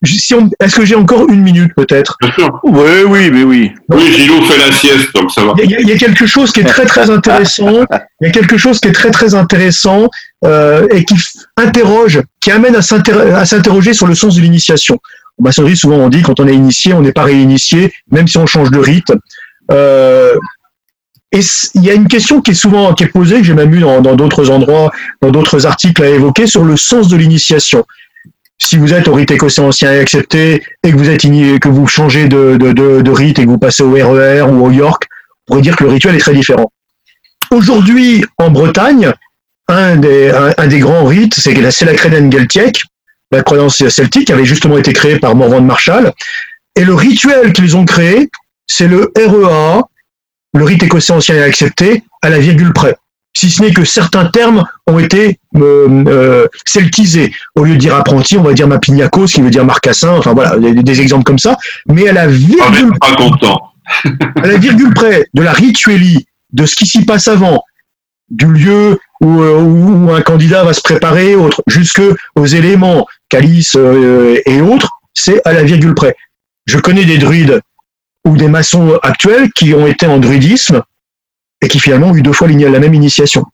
si 0.04 0.34
est-ce 0.60 0.76
que 0.76 0.84
j'ai 0.84 0.94
encore 0.94 1.28
une 1.28 1.42
minute 1.42 1.72
peut-être? 1.74 2.18
Oui, 2.62 3.02
oui, 3.06 3.30
mais 3.30 3.42
oui. 3.42 3.72
oui, 3.88 4.12
Gilou 4.12 4.44
fait 4.44 4.58
la 4.58 4.72
sieste, 4.72 5.12
donc 5.14 5.32
ça 5.32 5.44
va. 5.44 5.54
Il 5.62 5.70
y, 5.70 5.92
a 5.92 5.96
quelque 5.96 6.26
chose 6.26 6.52
qui 6.52 6.60
est 6.60 6.64
très 6.64 6.86
très 6.86 7.10
intéressant. 7.10 7.84
Il 8.20 8.26
y 8.26 8.26
a 8.26 8.30
quelque 8.30 8.58
chose 8.58 8.78
qui 8.78 8.88
est 8.88 8.92
très 8.92 9.10
très 9.10 9.34
intéressant 9.34 10.08
euh, 10.44 10.86
et 10.90 11.04
qui 11.04 11.16
interroge, 11.56 12.20
qui 12.40 12.52
amène 12.52 12.76
à 12.76 12.82
s'interroger 12.82 13.92
sur 13.92 14.06
le 14.06 14.14
sens 14.14 14.36
de 14.36 14.40
l'initiation. 14.40 15.00
En 15.38 15.44
maçonnerie, 15.44 15.76
souvent 15.76 15.96
on 15.96 16.08
dit 16.08 16.22
quand 16.22 16.40
on 16.40 16.48
est 16.48 16.54
initié, 16.54 16.92
on 16.94 17.02
n'est 17.02 17.12
pas 17.12 17.24
réinitié, 17.24 17.92
même 18.10 18.28
si 18.28 18.38
on 18.38 18.46
change 18.46 18.70
de 18.70 18.78
rite. 18.78 19.12
Euh, 19.70 20.34
et 21.30 21.40
il 21.74 21.84
y 21.84 21.90
a 21.90 21.94
une 21.94 22.08
question 22.08 22.40
qui 22.40 22.52
est 22.52 22.54
souvent 22.54 22.94
qui 22.94 23.04
est 23.04 23.08
posée, 23.08 23.44
j'ai 23.44 23.54
même 23.54 23.74
eu 23.74 23.80
dans 23.80 24.00
d'autres 24.00 24.50
endroits, 24.50 24.90
dans 25.20 25.30
d'autres 25.30 25.66
articles 25.66 26.02
à 26.02 26.08
évoquer, 26.08 26.46
sur 26.46 26.64
le 26.64 26.76
sens 26.76 27.08
de 27.08 27.16
l'initiation 27.16 27.84
si 28.58 28.76
vous 28.76 28.92
êtes 28.92 29.08
au 29.08 29.14
rite 29.14 29.30
écossais 29.30 29.62
ancien 29.62 29.92
et 29.92 30.00
accepté 30.00 30.62
et 30.82 30.90
que 30.90 30.96
vous 30.96 31.08
êtes 31.08 31.22
que 31.22 31.68
vous 31.68 31.86
changez 31.86 32.28
de, 32.28 32.56
de, 32.56 33.10
rite 33.10 33.38
et 33.38 33.44
que 33.44 33.50
vous 33.50 33.58
passez 33.58 33.82
au 33.82 33.92
RER 33.92 34.40
e 34.40 34.42
ou 34.42 34.66
au 34.66 34.70
York, 34.70 35.04
on 35.46 35.52
pourrait 35.52 35.62
dire 35.62 35.76
que 35.76 35.84
le 35.84 35.90
rituel 35.90 36.14
est 36.16 36.20
très 36.20 36.34
différent. 36.34 36.70
Aujourd'hui, 37.50 38.24
en 38.36 38.50
Bretagne, 38.50 39.12
un 39.68 39.96
des, 39.96 40.30
un, 40.30 40.66
des 40.66 40.80
grands 40.80 41.04
rites, 41.04 41.34
c'est 41.34 41.54
la, 41.54 41.70
la 41.70 41.94
Creden 41.94 42.30
la 43.30 43.42
croyance 43.42 43.86
celtique, 43.88 44.30
avait 44.30 44.44
justement 44.44 44.78
été 44.78 44.92
créée 44.92 45.18
par 45.18 45.34
Morvan 45.34 45.60
de 45.60 45.66
Marshall. 45.66 46.12
Et 46.76 46.84
le 46.84 46.94
rituel 46.94 47.52
qu'ils 47.52 47.76
ont 47.76 47.84
créé, 47.84 48.30
c'est 48.66 48.88
le 48.88 49.12
REA, 49.16 49.82
le 50.54 50.64
rite 50.64 50.82
écossais 50.82 51.12
ancien 51.12 51.34
et 51.34 51.42
accepté, 51.42 52.04
à 52.22 52.30
la 52.30 52.38
virgule 52.38 52.72
près 52.72 52.96
si 53.38 53.50
ce 53.50 53.62
n'est 53.62 53.72
que 53.72 53.84
certains 53.84 54.26
termes 54.26 54.64
ont 54.88 54.98
été 54.98 55.38
euh, 55.54 56.04
euh, 56.08 56.48
celtisés. 56.66 57.32
Au 57.54 57.62
lieu 57.62 57.74
de 57.74 57.78
dire 57.78 57.94
apprenti, 57.94 58.36
on 58.36 58.42
va 58.42 58.52
dire 58.52 58.66
mapignaco, 58.66 59.28
ce 59.28 59.34
qui 59.34 59.42
veut 59.42 59.50
dire 59.50 59.64
marcassin, 59.64 60.10
enfin 60.10 60.34
voilà, 60.34 60.58
des, 60.58 61.00
exemples 61.00 61.22
comme 61.22 61.38
ça. 61.38 61.56
Mais 61.86 62.08
à 62.08 62.12
la 62.12 62.26
virgule, 62.26 62.98
pas 62.98 63.14
content. 63.14 63.70
à 64.42 64.46
la 64.46 64.56
virgule 64.56 64.92
près 64.92 65.26
de 65.34 65.42
la 65.42 65.52
rituelie, 65.52 66.26
de 66.52 66.66
ce 66.66 66.74
qui 66.74 66.86
s'y 66.86 67.04
passe 67.04 67.28
avant, 67.28 67.62
du 68.30 68.46
lieu 68.46 68.98
où, 69.20 69.40
euh, 69.42 69.60
où, 69.60 70.12
un 70.12 70.22
candidat 70.22 70.64
va 70.64 70.72
se 70.72 70.82
préparer, 70.82 71.34
autre, 71.34 71.62
jusque 71.66 72.02
aux 72.36 72.46
éléments, 72.46 73.06
calice 73.28 73.74
et 73.74 74.60
autres, 74.60 74.90
c'est 75.14 75.40
à 75.46 75.52
la 75.52 75.62
virgule 75.62 75.94
près. 75.94 76.16
Je 76.66 76.78
connais 76.78 77.04
des 77.04 77.18
druides 77.18 77.60
ou 78.26 78.36
des 78.36 78.48
maçons 78.48 78.98
actuels 79.02 79.50
qui 79.52 79.74
ont 79.74 79.86
été 79.86 80.06
en 80.06 80.18
druidisme 80.18 80.82
et 81.62 81.68
qui 81.68 81.80
finalement 81.80 82.08
ont 82.08 82.14
eu 82.14 82.22
deux 82.22 82.32
fois 82.32 82.48
la 82.48 82.78
même 82.78 82.94
initiation. 82.94 83.44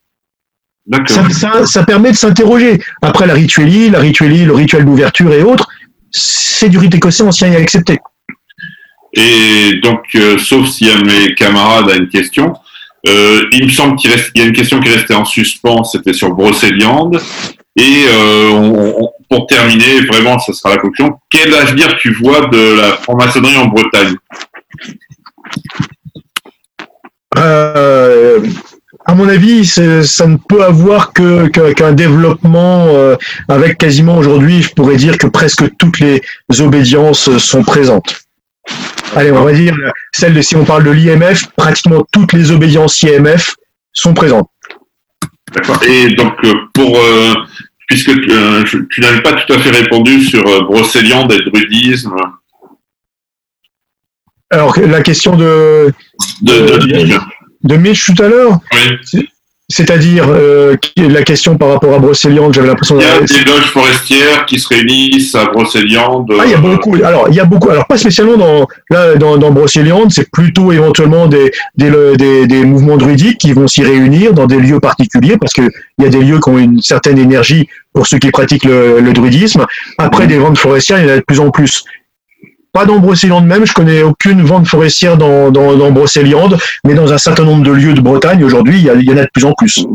Ça, 1.07 1.65
ça, 1.65 1.85
permet 1.85 2.11
de 2.11 2.17
s'interroger. 2.17 2.83
Après 3.01 3.27
la 3.27 3.33
rituelie, 3.33 3.89
la 3.89 4.01
rituelie, 4.01 4.45
le 4.45 4.53
rituel 4.53 4.85
d'ouverture 4.85 5.33
et 5.33 5.43
autres, 5.43 5.69
c'est 6.11 6.69
du 6.69 6.77
rite 6.77 6.95
écossais 6.95 7.23
ancien 7.23 7.51
et 7.51 7.57
accepté. 7.57 7.99
Et 9.15 9.81
donc, 9.83 10.03
euh, 10.15 10.39
sauf 10.39 10.69
si 10.69 10.91
un 10.91 11.01
de 11.01 11.07
mes 11.07 11.35
camarades 11.35 11.89
a 11.89 11.97
une 11.97 12.09
question, 12.09 12.53
euh, 13.07 13.43
il 13.53 13.67
me 13.67 13.71
semble 13.71 13.97
qu'il 13.97 14.11
y 14.11 14.41
a 14.41 14.45
une 14.45 14.53
question 14.53 14.81
qui 14.81 14.89
restait 14.89 15.15
en 15.15 15.25
suspens, 15.25 15.85
c'était 15.85 16.13
sur 16.13 16.31
Brocéliande. 16.31 17.21
Et 17.77 18.05
euh, 18.09 18.93
pour 19.29 19.47
terminer, 19.47 20.01
vraiment, 20.07 20.39
ce 20.39 20.53
sera 20.53 20.77
la 20.77 20.81
conclusion. 20.81 21.19
Quel 21.29 21.53
avenir 21.55 21.97
tu 21.97 22.13
vois 22.15 22.47
de 22.47 22.77
la 22.77 22.93
franc-maçonnerie 22.93 23.57
en 23.57 23.67
Bretagne? 23.67 24.15
Euh, 27.37 28.41
à 29.05 29.15
mon 29.15 29.29
avis, 29.29 29.67
ça 29.67 30.27
ne 30.27 30.37
peut 30.37 30.63
avoir 30.63 31.13
que 31.13 31.49
qu'un 31.49 31.93
développement 31.93 32.87
euh, 32.87 33.17
avec 33.49 33.77
quasiment 33.77 34.17
aujourd'hui, 34.19 34.63
je 34.63 34.73
pourrais 34.73 34.97
dire 34.97 35.19
que 35.19 35.27
presque 35.27 35.65
toutes 35.77 35.99
les 35.99 36.23
obédiences 36.61 37.37
sont 37.39 37.65
présentes. 37.65 38.24
Allez, 39.17 39.31
on 39.31 39.45
va 39.45 39.53
dire 39.53 39.77
celle 40.13 40.35
de 40.35 40.43
si 40.43 40.57
on 40.57 40.65
parle 40.65 40.85
de 40.85 40.91
l'IMF, 40.91 41.47
pratiquement 41.57 42.05
toutes 42.13 42.33
les 42.33 42.51
obédiences 42.51 43.01
IMF 43.03 43.55
sont 43.93 44.15
présentes. 44.15 44.49
D'accord. 45.53 45.81
Et 45.85 46.15
donc 46.15 46.33
euh, 46.45 46.53
pour 46.73 46.99
puisque 47.87 48.13
tu, 48.21 49.01
n'avais 49.01 49.23
pas 49.23 49.35
tout 49.35 49.53
à 49.53 49.59
fait 49.59 49.71
répondu 49.71 50.23
sur 50.23 50.43
Brocéliande 50.65 51.33
et 51.33 51.43
druidisme. 51.43 52.15
Alors, 54.51 54.79
la 54.79 55.03
question 55.03 55.37
de. 55.37 55.93
De, 56.43 57.19
de, 57.63 57.77
Mitch 57.77 58.07
tout 58.07 58.23
à 58.23 58.29
l'heure 58.29 58.59
Oui. 58.73 59.29
C'est-à-dire 59.69 60.27
euh, 60.29 60.77
la 60.97 61.23
question 61.23 61.57
par 61.57 61.71
rapport 61.71 61.95
à 61.95 61.99
Brocéliande, 61.99 62.53
j'avais 62.53 62.67
l'impression. 62.67 62.99
Il 62.99 63.03
y 63.03 63.07
a 63.07 63.21
des 63.21 63.51
loges 63.51 63.71
forestières 63.71 64.45
qui 64.45 64.59
se 64.59 64.69
réunissent 64.69 65.35
à 65.35 65.47
Brocéliande. 65.47 66.31
Ah, 66.39 66.43
il 66.45 66.51
y 66.51 66.55
a 66.55 66.59
beaucoup. 66.59 66.95
Alors, 67.03 67.29
il 67.31 67.35
y 67.35 67.41
a 67.41 67.47
beaucoup. 67.47 67.71
Alors, 67.71 67.87
pas 67.87 67.97
spécialement 67.97 68.37
dans 68.37 68.69
là 68.91 69.15
dans, 69.15 69.39
dans 69.39 69.53
Brocéliande, 69.53 70.13
c'est 70.13 70.31
plutôt 70.31 70.71
éventuellement 70.71 71.29
des 71.29 71.51
des, 71.77 72.47
des 72.47 72.65
mouvements 72.65 72.99
druidiques 72.99 73.39
qui 73.39 73.55
vont 73.55 73.67
s'y 73.67 73.83
réunir 73.83 74.35
dans 74.35 74.47
des 74.47 74.59
lieux 74.59 74.81
particuliers 74.81 75.39
parce 75.39 75.55
que 75.55 75.63
il 75.99 76.05
y 76.05 76.07
a 76.07 76.11
des 76.11 76.21
lieux 76.21 76.41
qui 76.41 76.51
ont 76.51 76.59
une 76.59 76.83
certaine 76.83 77.19
énergie 77.19 77.67
pour 77.95 78.07
ceux 78.07 78.19
qui 78.19 78.31
pratiquent 78.31 78.65
le, 78.65 79.01
le 79.01 79.13
druidisme. 79.15 79.65
Après, 79.97 80.27
des 80.27 80.39
ventes 80.39 80.59
forestières, 80.59 80.99
il 80.99 81.07
y 81.07 81.11
en 81.11 81.15
a 81.15 81.17
de 81.17 81.23
plus 81.23 81.41
en 81.41 81.51
plus 81.51 81.85
pas 82.75 82.85
dans 82.85 82.99
Brocéliande 82.99 83.47
même, 83.47 83.65
je 83.65 83.73
connais 83.73 84.03
aucune 84.03 84.43
vente 84.43 84.67
forestière 84.67 85.17
dans, 85.17 85.53
dans, 85.53 85.77
dans 85.77 85.93
Brocéliande, 85.93 86.59
mais 86.85 86.95
dans 86.95 87.13
un 87.13 87.19
certain 87.19 87.45
nombre 87.45 87.63
de 87.63 87.71
lieux 87.71 87.95
de 87.95 88.01
Bretagne, 88.01 88.43
aujourd'hui, 88.43 88.81
il 88.81 89.05
y, 89.05 89.13
en 89.13 89.17
a 89.17 89.23
de 89.23 89.31
plus 89.33 89.45
en 89.45 89.53
plus. 89.53 89.87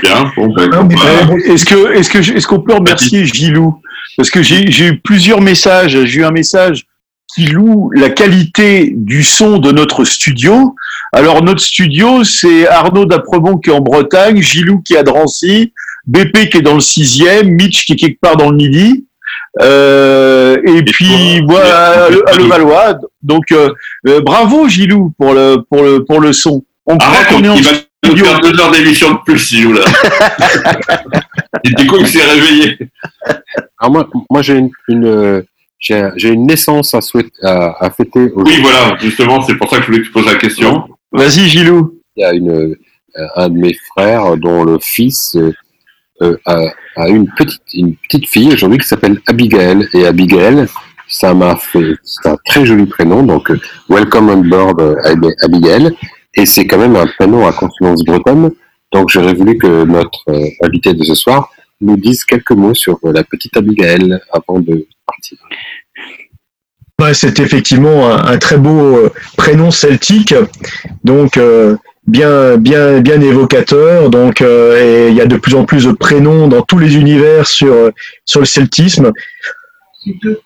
Bien, 0.00 0.30
bon, 0.36 0.46
ben, 0.54 0.70
hein, 0.72 0.88
Est-ce 1.44 1.66
que, 1.66 1.92
est-ce 1.94 2.08
que, 2.08 2.18
est-ce 2.18 2.46
qu'on 2.46 2.60
peut 2.60 2.74
remercier 2.74 3.26
Gilou? 3.26 3.82
Parce 4.16 4.30
que 4.30 4.42
j'ai, 4.42 4.70
j'ai 4.70 4.86
eu 4.86 4.98
plusieurs 5.00 5.40
messages. 5.40 6.04
J'ai 6.04 6.20
eu 6.20 6.24
un 6.24 6.30
message 6.30 6.86
qui 7.34 7.46
loue 7.46 7.90
la 7.92 8.10
qualité 8.10 8.94
du 8.96 9.24
son 9.24 9.58
de 9.58 9.72
notre 9.72 10.04
studio. 10.04 10.76
Alors, 11.12 11.42
notre 11.42 11.60
studio, 11.60 12.22
c'est 12.22 12.68
Arnaud 12.68 13.06
d'Apremont 13.06 13.58
qui 13.58 13.70
est 13.70 13.72
en 13.72 13.80
Bretagne, 13.80 14.40
Gilou 14.40 14.82
qui 14.82 14.94
est 14.94 14.98
à 14.98 15.02
Drancy, 15.02 15.72
BP 16.06 16.48
qui 16.48 16.58
est 16.58 16.62
dans 16.62 16.74
le 16.74 16.80
sixième, 16.80 17.48
Mitch 17.48 17.86
qui 17.86 17.94
est 17.94 17.96
quelque 17.96 18.20
part 18.20 18.36
dans 18.36 18.50
le 18.50 18.56
midi. 18.56 19.07
Euh, 19.60 20.56
et, 20.64 20.82
puis 20.82 21.42
voilà 21.46 22.04
à, 22.04 22.10
le 22.10 22.48
Valois. 22.48 22.98
Donc 23.22 23.50
euh, 23.52 23.70
euh, 24.06 24.20
bravo 24.20 24.68
Gilou 24.68 25.12
pour 25.18 25.34
le 25.34 25.56
pour 25.68 25.82
le 25.82 26.04
pour 26.04 26.20
le 26.20 26.32
son. 26.32 26.62
On 26.86 26.96
Arrête, 26.96 27.28
qu'on 27.28 27.42
est 27.42 27.48
en 27.48 27.54
va 27.56 27.70
nous 28.04 28.16
faire 28.16 28.40
deux 28.40 28.60
heures 28.60 28.70
d'émission 28.70 29.12
de 29.12 29.18
plus 29.24 29.38
Gilou 29.38 29.72
là. 29.72 29.84
Il 31.64 31.72
était 31.72 31.86
quoi 31.86 31.98
qu'il 31.98 32.08
s'est 32.08 32.24
réveillé. 32.24 32.78
Alors 33.78 33.92
moi 33.92 34.08
moi 34.30 34.42
j'ai 34.42 34.58
une, 34.58 34.70
une 34.88 35.44
j'ai 35.80 36.28
une 36.28 36.46
naissance 36.46 36.94
à, 36.94 37.00
souhaiter, 37.00 37.30
à, 37.42 37.84
à 37.84 37.90
fêter. 37.90 38.32
Oui, 38.34 38.58
voilà, 38.60 38.96
justement, 39.00 39.40
c'est 39.42 39.54
pour 39.54 39.70
ça 39.70 39.76
que 39.76 39.82
je 39.82 39.86
voulais 39.86 39.98
que 40.00 40.06
tu 40.06 40.10
poses 40.10 40.26
la 40.26 40.34
question. 40.34 40.88
Vas-y, 41.12 41.48
Gilou. 41.48 42.00
Il 42.16 42.22
y 42.22 42.24
a 42.24 42.32
une, 42.32 42.74
un 43.36 43.48
de 43.48 43.56
mes 43.56 43.74
frères 43.92 44.36
dont 44.36 44.64
le 44.64 44.78
fils 44.80 45.36
euh, 46.22 46.36
à, 46.46 47.08
une 47.08 47.28
petite 47.30 47.62
une 47.74 47.94
petite 47.94 48.26
fille 48.26 48.52
aujourd'hui 48.52 48.78
qui 48.78 48.88
s'appelle 48.88 49.20
Abigail 49.26 49.88
et 49.92 50.04
Abigail 50.04 50.66
ça 51.08 51.32
m'a 51.32 51.54
fait 51.54 51.94
c'est 52.02 52.28
un 52.28 52.36
très 52.44 52.66
joli 52.66 52.86
prénom 52.86 53.22
donc 53.22 53.50
euh, 53.52 53.60
welcome 53.88 54.28
on 54.28 54.38
board 54.38 54.80
euh, 54.80 55.30
Abigail 55.42 55.90
et 56.34 56.44
c'est 56.44 56.66
quand 56.66 56.78
même 56.78 56.96
un 56.96 57.06
prénom 57.06 57.46
à 57.46 57.52
consonance 57.52 58.02
bretonne 58.04 58.50
donc 58.90 59.10
j'aurais 59.10 59.34
voulu 59.34 59.58
que 59.58 59.84
notre 59.84 60.24
invité 60.62 60.92
de 60.92 61.04
ce 61.04 61.14
soir 61.14 61.50
nous 61.80 61.96
dise 61.96 62.24
quelques 62.24 62.50
mots 62.50 62.74
sur 62.74 62.98
la 63.04 63.22
petite 63.22 63.56
Abigail 63.56 64.18
avant 64.32 64.58
de 64.58 64.86
partir. 65.06 65.38
Bah, 66.98 67.14
c'est 67.14 67.38
effectivement 67.38 68.10
un, 68.10 68.38
très 68.38 68.56
beau 68.56 69.08
prénom 69.36 69.70
celtique. 69.70 70.34
Donc, 71.04 71.38
bien 72.08 72.56
bien 72.56 73.00
bien 73.00 73.20
évocateur 73.20 74.08
donc 74.10 74.40
euh, 74.40 75.06
et 75.06 75.10
il 75.10 75.14
y 75.14 75.20
a 75.20 75.26
de 75.26 75.36
plus 75.36 75.54
en 75.54 75.64
plus 75.64 75.84
de 75.84 75.92
prénoms 75.92 76.48
dans 76.48 76.62
tous 76.62 76.78
les 76.78 76.96
univers 76.96 77.46
sur 77.46 77.74
sur 78.24 78.40
le 78.40 78.46
celtisme. 78.46 79.12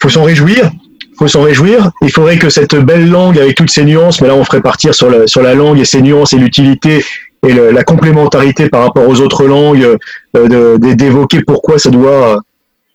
Faut 0.03 0.09
s'en 0.09 0.25
réjouir 0.25 0.71
faut 1.19 1.29
s'en 1.29 1.43
réjouir. 1.43 1.91
Il 2.01 2.11
faudrait 2.11 2.39
que 2.39 2.49
cette 2.49 2.75
belle 2.75 3.09
langue 3.09 3.39
avec 3.39 3.55
toutes 3.55 3.71
ses 3.71 3.85
nuances 3.85 4.21
mais 4.21 4.29
là 4.29 4.35
on 4.35 4.45
ferait 4.45 4.61
partir 4.61 4.95
sur 4.95 5.09
la 5.09 5.27
sur 5.27 5.43
la 5.43 5.55
langue 5.55 5.79
et 5.79 5.85
ses 5.85 6.03
nuances 6.03 6.33
et 6.33 6.39
l'utilité 6.39 7.05
et 7.47 7.53
la 7.53 7.85
complémentarité 7.85 8.69
par 8.69 8.83
rapport 8.85 9.09
aux 9.09 9.21
autres 9.21 9.45
langues 9.47 9.97
euh, 10.37 10.79
d'évoquer 10.79 11.43
pourquoi 11.43 11.79
ça 11.79 11.91
doit 11.91 12.41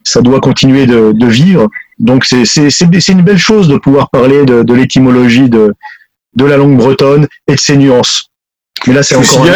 ça 0.04 0.22
doit 0.22 0.40
continuer 0.40 0.86
de, 0.86 1.12
de 1.12 1.26
vivre. 1.28 1.68
Donc 2.00 2.26
c'est 2.26 3.10
une 3.10 3.22
belle 3.22 3.38
chose 3.38 3.68
de 3.68 3.78
pouvoir 3.78 4.10
parler 4.10 4.46
de, 4.46 4.64
de 4.64 4.74
l'étymologie 4.74 5.50
de 5.50 5.74
de 6.36 6.46
la 6.46 6.58
langue 6.58 6.78
bretonne 6.78 7.28
et 7.48 7.56
de 7.56 7.60
ses 7.60 7.78
nuances 7.78 8.30
mais 8.86 8.94
là, 8.94 9.04
c'est 9.04 9.16
encore. 9.16 9.48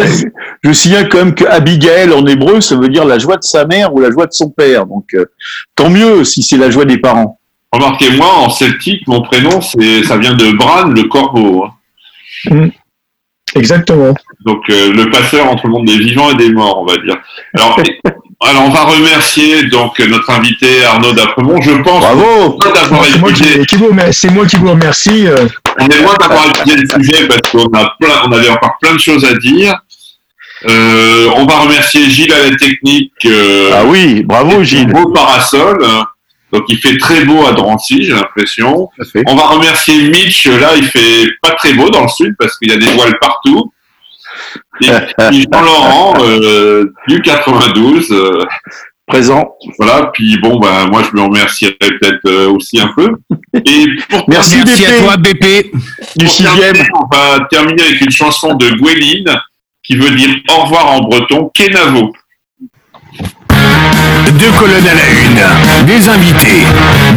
Je 0.63 0.71
signale 0.71 1.09
quand 1.09 1.17
même 1.19 1.35
que 1.35 1.45
Abigail 1.45 2.11
en 2.13 2.25
hébreu, 2.25 2.61
ça 2.61 2.75
veut 2.75 2.89
dire 2.89 3.05
la 3.05 3.19
joie 3.19 3.37
de 3.37 3.43
sa 3.43 3.65
mère 3.65 3.93
ou 3.93 3.99
la 3.99 4.11
joie 4.11 4.25
de 4.27 4.33
son 4.33 4.49
père. 4.49 4.85
Donc, 4.85 5.05
euh, 5.13 5.25
tant 5.75 5.89
mieux 5.89 6.23
si 6.23 6.43
c'est 6.43 6.57
la 6.57 6.69
joie 6.69 6.85
des 6.85 6.97
parents. 6.97 7.39
Remarquez-moi, 7.71 8.27
en 8.27 8.49
celtique, 8.49 9.07
mon 9.07 9.21
prénom, 9.21 9.61
c'est, 9.61 10.03
ça 10.03 10.17
vient 10.17 10.33
de 10.33 10.51
Bran, 10.51 10.87
le 10.87 11.03
corbeau. 11.03 11.65
Hein. 11.65 11.71
Mm. 12.49 12.67
Exactement. 13.55 14.13
Donc, 14.45 14.69
euh, 14.69 14.93
le 14.93 15.09
passeur 15.09 15.49
entre 15.49 15.67
le 15.67 15.73
monde 15.73 15.85
des 15.85 15.97
vivants 15.97 16.29
et 16.31 16.35
des 16.35 16.51
morts, 16.51 16.81
on 16.81 16.85
va 16.85 16.97
dire. 16.97 17.17
Alors, 17.53 17.77
alors, 18.41 18.63
on 18.65 18.69
va 18.69 18.83
remercier 18.83 19.63
donc 19.65 19.99
notre 19.99 20.29
invité 20.29 20.83
Arnaud 20.85 21.13
Dapremont. 21.13 21.59
Je 21.61 21.71
pense 21.71 21.99
Bravo 22.01 22.57
d'avoir 22.73 23.05
C'est 23.05 23.19
moi, 23.19 23.31
qui, 23.31 23.65
qui 23.65 23.75
vous, 23.75 23.89
c'est 24.11 24.31
moi 24.31 24.45
qui 24.45 24.55
vous 24.57 24.69
remercie. 24.71 25.27
euh, 25.27 25.47
On 25.79 25.87
est 25.87 26.01
loin 26.01 26.13
d'avoir 26.19 26.49
étudié 26.49 26.75
le 26.75 26.87
sujet 26.87 27.27
parce 27.27 27.49
qu'on 27.49 27.65
a 27.73 27.95
plein, 27.99 28.21
on 28.25 28.31
avait 28.31 28.49
encore 28.49 28.77
plein 28.81 28.93
de 28.93 28.99
choses 28.99 29.25
à 29.25 29.33
dire. 29.35 29.75
Euh, 30.69 31.29
on 31.35 31.45
va 31.45 31.59
remercier 31.59 32.09
Gilles 32.09 32.33
à 32.33 32.49
la 32.49 32.55
technique. 32.55 33.13
euh, 33.25 33.71
Ah 33.73 33.83
oui, 33.85 34.23
bravo 34.23 34.63
Gilles. 34.63 34.87
Beau 34.91 35.11
parasol. 35.11 35.83
Donc 36.51 36.63
il 36.67 36.77
fait 36.77 36.97
très 36.97 37.23
beau 37.23 37.45
à 37.47 37.53
Drancy, 37.53 38.03
j'ai 38.03 38.13
l'impression. 38.13 38.89
On 39.25 39.35
va 39.35 39.43
remercier 39.47 40.09
Mitch. 40.09 40.45
Là, 40.47 40.71
il 40.75 40.83
fait 40.83 41.27
pas 41.41 41.51
très 41.51 41.73
beau 41.73 41.89
dans 41.89 42.01
le 42.03 42.09
sud 42.09 42.35
parce 42.37 42.57
qu'il 42.57 42.69
y 42.69 42.73
a 42.73 42.77
des 42.77 42.91
voiles 42.91 43.17
partout. 43.19 43.71
Et 44.81 44.87
Jean-Laurent 45.53 46.13
euh, 46.19 46.93
du 47.07 47.21
92. 47.21 48.13
Présent. 49.11 49.55
voilà. 49.77 50.09
Puis 50.13 50.37
bon, 50.41 50.57
ben 50.57 50.87
moi 50.89 51.03
je 51.03 51.15
me 51.15 51.23
remercierai 51.23 51.75
peut-être 51.77 52.25
euh, 52.27 52.49
aussi 52.51 52.79
un 52.79 52.89
peu. 52.95 53.09
Et 53.65 53.85
pour 54.09 54.23
Merci, 54.29 54.61
Merci 54.65 54.85
à 54.85 54.99
toi, 54.99 55.17
BP. 55.17 55.71
Du 56.15 56.27
sixième. 56.27 56.75
On 56.93 57.15
va 57.15 57.45
terminer 57.49 57.83
avec 57.83 57.99
une 57.99 58.11
chanson 58.11 58.53
de 58.53 58.69
Gweline 58.77 59.27
qui 59.83 59.95
veut 59.95 60.11
dire 60.11 60.29
au 60.49 60.61
revoir 60.63 60.87
en 60.87 61.01
breton, 61.01 61.51
Kenavo. 61.53 62.13
Deux 64.39 64.51
colonnes 64.57 64.87
à 64.87 64.93
la 64.93 65.09
une, 65.09 65.85
des 65.85 66.07
invités, 66.07 66.63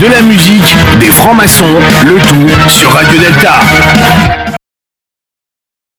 de 0.01 0.07
la 0.09 0.21
musique, 0.23 0.75
des 0.99 1.12
francs-maçons, 1.12 1.79
le 2.05 2.16
tout 2.16 2.71
sur 2.71 2.91
Radio 2.91 3.21
Delta. 3.21 4.44